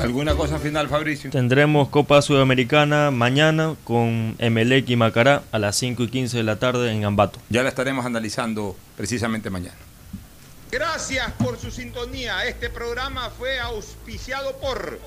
¿Alguna 0.00 0.34
cosa 0.34 0.58
final, 0.58 0.88
Fabricio? 0.88 1.30
Tendremos 1.30 1.88
Copa 1.88 2.22
Sudamericana 2.22 3.10
mañana 3.10 3.74
con 3.84 4.36
Emelec 4.38 4.88
y 4.90 4.96
Macará 4.96 5.42
a 5.50 5.58
las 5.58 5.76
5 5.76 6.04
y 6.04 6.08
15 6.08 6.36
de 6.36 6.42
la 6.44 6.58
tarde 6.58 6.92
en 6.92 7.04
Ambato. 7.04 7.40
Ya 7.48 7.62
la 7.62 7.68
estaremos 7.68 8.06
analizando 8.06 8.76
precisamente 8.96 9.50
mañana. 9.50 9.76
Gracias 10.70 11.32
por 11.32 11.58
su 11.58 11.70
sintonía. 11.70 12.44
Este 12.46 12.70
programa 12.70 13.30
fue 13.30 13.58
auspiciado 13.58 14.56
por 14.58 15.00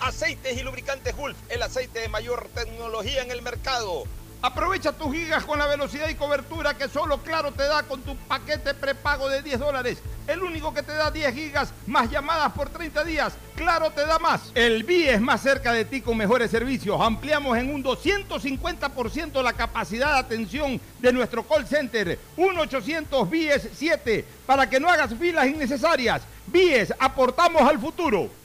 Aceites 0.00 0.56
y 0.58 0.62
Lubricantes 0.62 1.14
Gulf, 1.16 1.36
el 1.50 1.62
aceite 1.62 2.00
de 2.00 2.08
mayor 2.08 2.48
tecnología 2.54 3.22
en 3.22 3.30
el 3.30 3.42
mercado. 3.42 4.04
Aprovecha 4.42 4.92
tus 4.92 5.12
gigas 5.14 5.44
con 5.44 5.58
la 5.58 5.66
velocidad 5.66 6.08
y 6.08 6.14
cobertura 6.14 6.72
que 6.72 6.88
solo 6.88 7.18
Claro 7.18 7.52
te 7.52 7.64
da 7.64 7.82
con 7.82 8.00
tu 8.00 8.16
paquete 8.16 8.72
prepago 8.72 9.28
de 9.28 9.42
10 9.42 9.58
dólares. 9.58 9.98
El 10.26 10.42
único 10.42 10.72
que 10.72 10.82
te 10.82 10.92
da 10.92 11.10
10 11.10 11.34
gigas 11.34 11.74
más 11.86 12.10
llamadas 12.10 12.50
por 12.52 12.70
30 12.70 13.04
días. 13.04 13.34
Claro 13.54 13.90
te 13.90 14.06
da 14.06 14.18
más. 14.18 14.50
El 14.54 14.84
BIE 14.84 15.12
es 15.12 15.20
más 15.20 15.42
cerca 15.42 15.74
de 15.74 15.84
ti 15.84 16.00
con 16.00 16.16
mejores 16.16 16.50
servicios. 16.50 16.98
Ampliamos 16.98 17.58
en 17.58 17.74
un 17.74 17.84
250% 17.84 19.42
la 19.42 19.52
capacidad 19.52 20.14
de 20.14 20.20
atención 20.20 20.80
de 21.00 21.12
nuestro 21.12 21.42
call 21.42 21.66
center. 21.66 22.18
1-800 22.38 23.28
BIES 23.28 23.68
7 23.74 24.24
para 24.46 24.70
que 24.70 24.80
no 24.80 24.88
hagas 24.88 25.14
filas 25.14 25.48
innecesarias. 25.48 26.22
BIES, 26.46 26.94
aportamos 26.98 27.60
al 27.60 27.78
futuro. 27.78 28.39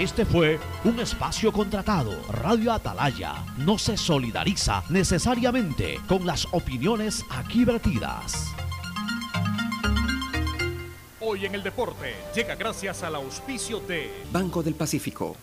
Este 0.00 0.24
fue 0.24 0.58
un 0.84 0.98
espacio 0.98 1.52
contratado. 1.52 2.12
Radio 2.30 2.72
Atalaya 2.72 3.34
no 3.58 3.76
se 3.76 3.98
solidariza 3.98 4.82
necesariamente 4.88 6.00
con 6.08 6.24
las 6.24 6.46
opiniones 6.52 7.22
aquí 7.28 7.66
vertidas. 7.66 8.46
Hoy 11.20 11.44
en 11.44 11.54
el 11.54 11.62
deporte 11.62 12.14
llega 12.34 12.54
gracias 12.54 13.02
al 13.02 13.16
auspicio 13.16 13.80
de 13.80 14.24
Banco 14.32 14.62
del 14.62 14.74
Pacífico. 14.74 15.36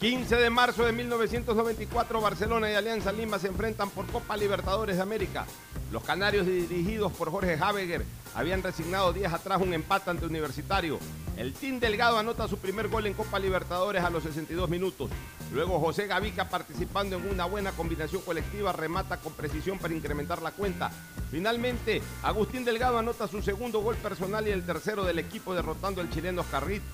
15 0.00 0.36
de 0.36 0.48
marzo 0.48 0.84
de 0.84 0.92
1994, 0.92 2.20
Barcelona 2.20 2.70
y 2.70 2.74
Alianza 2.74 3.10
Lima 3.10 3.40
se 3.40 3.48
enfrentan 3.48 3.90
por 3.90 4.06
Copa 4.06 4.36
Libertadores 4.36 4.94
de 4.94 5.02
América. 5.02 5.44
Los 5.90 6.04
canarios 6.04 6.46
dirigidos 6.46 7.10
por 7.10 7.32
Jorge 7.32 7.58
Habeger 7.60 8.04
habían 8.36 8.62
resignado 8.62 9.12
días 9.12 9.34
atrás 9.34 9.60
un 9.60 9.74
empate 9.74 10.10
ante 10.10 10.24
Universitario. 10.24 11.00
El 11.36 11.52
Team 11.52 11.80
Delgado 11.80 12.16
anota 12.16 12.46
su 12.46 12.58
primer 12.58 12.86
gol 12.86 13.08
en 13.08 13.14
Copa 13.14 13.40
Libertadores 13.40 14.04
a 14.04 14.10
los 14.10 14.22
62 14.22 14.70
minutos. 14.70 15.10
Luego 15.52 15.80
José 15.80 16.06
Gavica 16.06 16.48
participando 16.48 17.16
en 17.16 17.28
una 17.28 17.46
buena 17.46 17.72
combinación 17.72 18.22
colectiva 18.22 18.72
remata 18.72 19.16
con 19.16 19.32
precisión 19.32 19.80
para 19.80 19.94
incrementar 19.94 20.42
la 20.42 20.52
cuenta. 20.52 20.92
Finalmente, 21.32 22.02
Agustín 22.22 22.64
Delgado 22.64 22.98
anota 22.98 23.26
su 23.26 23.42
segundo 23.42 23.80
gol 23.80 23.96
personal 23.96 24.46
y 24.46 24.52
el 24.52 24.64
tercero 24.64 25.02
del 25.02 25.18
equipo 25.18 25.56
derrotando 25.56 26.00
al 26.00 26.10
chileno 26.10 26.44
Carrit, 26.44 26.84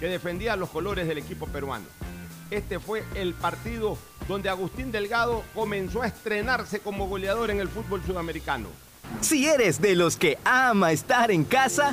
que 0.00 0.06
defendía 0.08 0.56
los 0.56 0.70
colores 0.70 1.06
del 1.06 1.18
equipo 1.18 1.46
peruano. 1.46 1.86
Este 2.50 2.78
fue 2.78 3.04
el 3.14 3.34
partido 3.34 3.98
donde 4.26 4.48
Agustín 4.48 4.90
Delgado 4.90 5.44
comenzó 5.54 6.02
a 6.02 6.06
estrenarse 6.06 6.80
como 6.80 7.06
goleador 7.06 7.50
en 7.50 7.60
el 7.60 7.68
fútbol 7.68 8.02
sudamericano. 8.04 8.68
Si 9.20 9.46
eres 9.46 9.80
de 9.80 9.94
los 9.94 10.16
que 10.16 10.38
ama 10.44 10.92
estar 10.92 11.30
en 11.30 11.44
casa, 11.44 11.92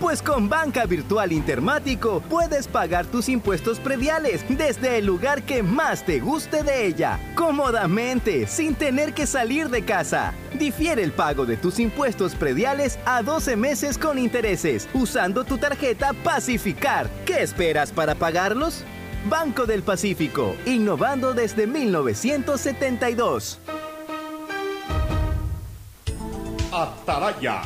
pues 0.00 0.20
con 0.20 0.48
Banca 0.48 0.84
Virtual 0.86 1.30
Intermático 1.32 2.20
puedes 2.28 2.66
pagar 2.66 3.06
tus 3.06 3.28
impuestos 3.28 3.78
prediales 3.78 4.44
desde 4.48 4.98
el 4.98 5.06
lugar 5.06 5.44
que 5.44 5.62
más 5.62 6.04
te 6.04 6.18
guste 6.18 6.64
de 6.64 6.86
ella, 6.86 7.20
cómodamente, 7.36 8.48
sin 8.48 8.74
tener 8.74 9.14
que 9.14 9.26
salir 9.26 9.68
de 9.68 9.84
casa. 9.84 10.34
Difiere 10.58 11.02
el 11.04 11.12
pago 11.12 11.46
de 11.46 11.56
tus 11.56 11.78
impuestos 11.78 12.34
prediales 12.34 12.98
a 13.04 13.22
12 13.22 13.56
meses 13.56 13.96
con 13.96 14.18
intereses, 14.18 14.88
usando 14.92 15.44
tu 15.44 15.58
tarjeta 15.58 16.12
Pacificar. 16.24 17.08
¿Qué 17.24 17.42
esperas 17.42 17.92
para 17.92 18.16
pagarlos? 18.16 18.84
Banco 19.28 19.66
del 19.66 19.82
Pacífico, 19.82 20.56
innovando 20.66 21.32
desde 21.34 21.66
1972. 21.66 23.58
Atalaya 26.72 27.62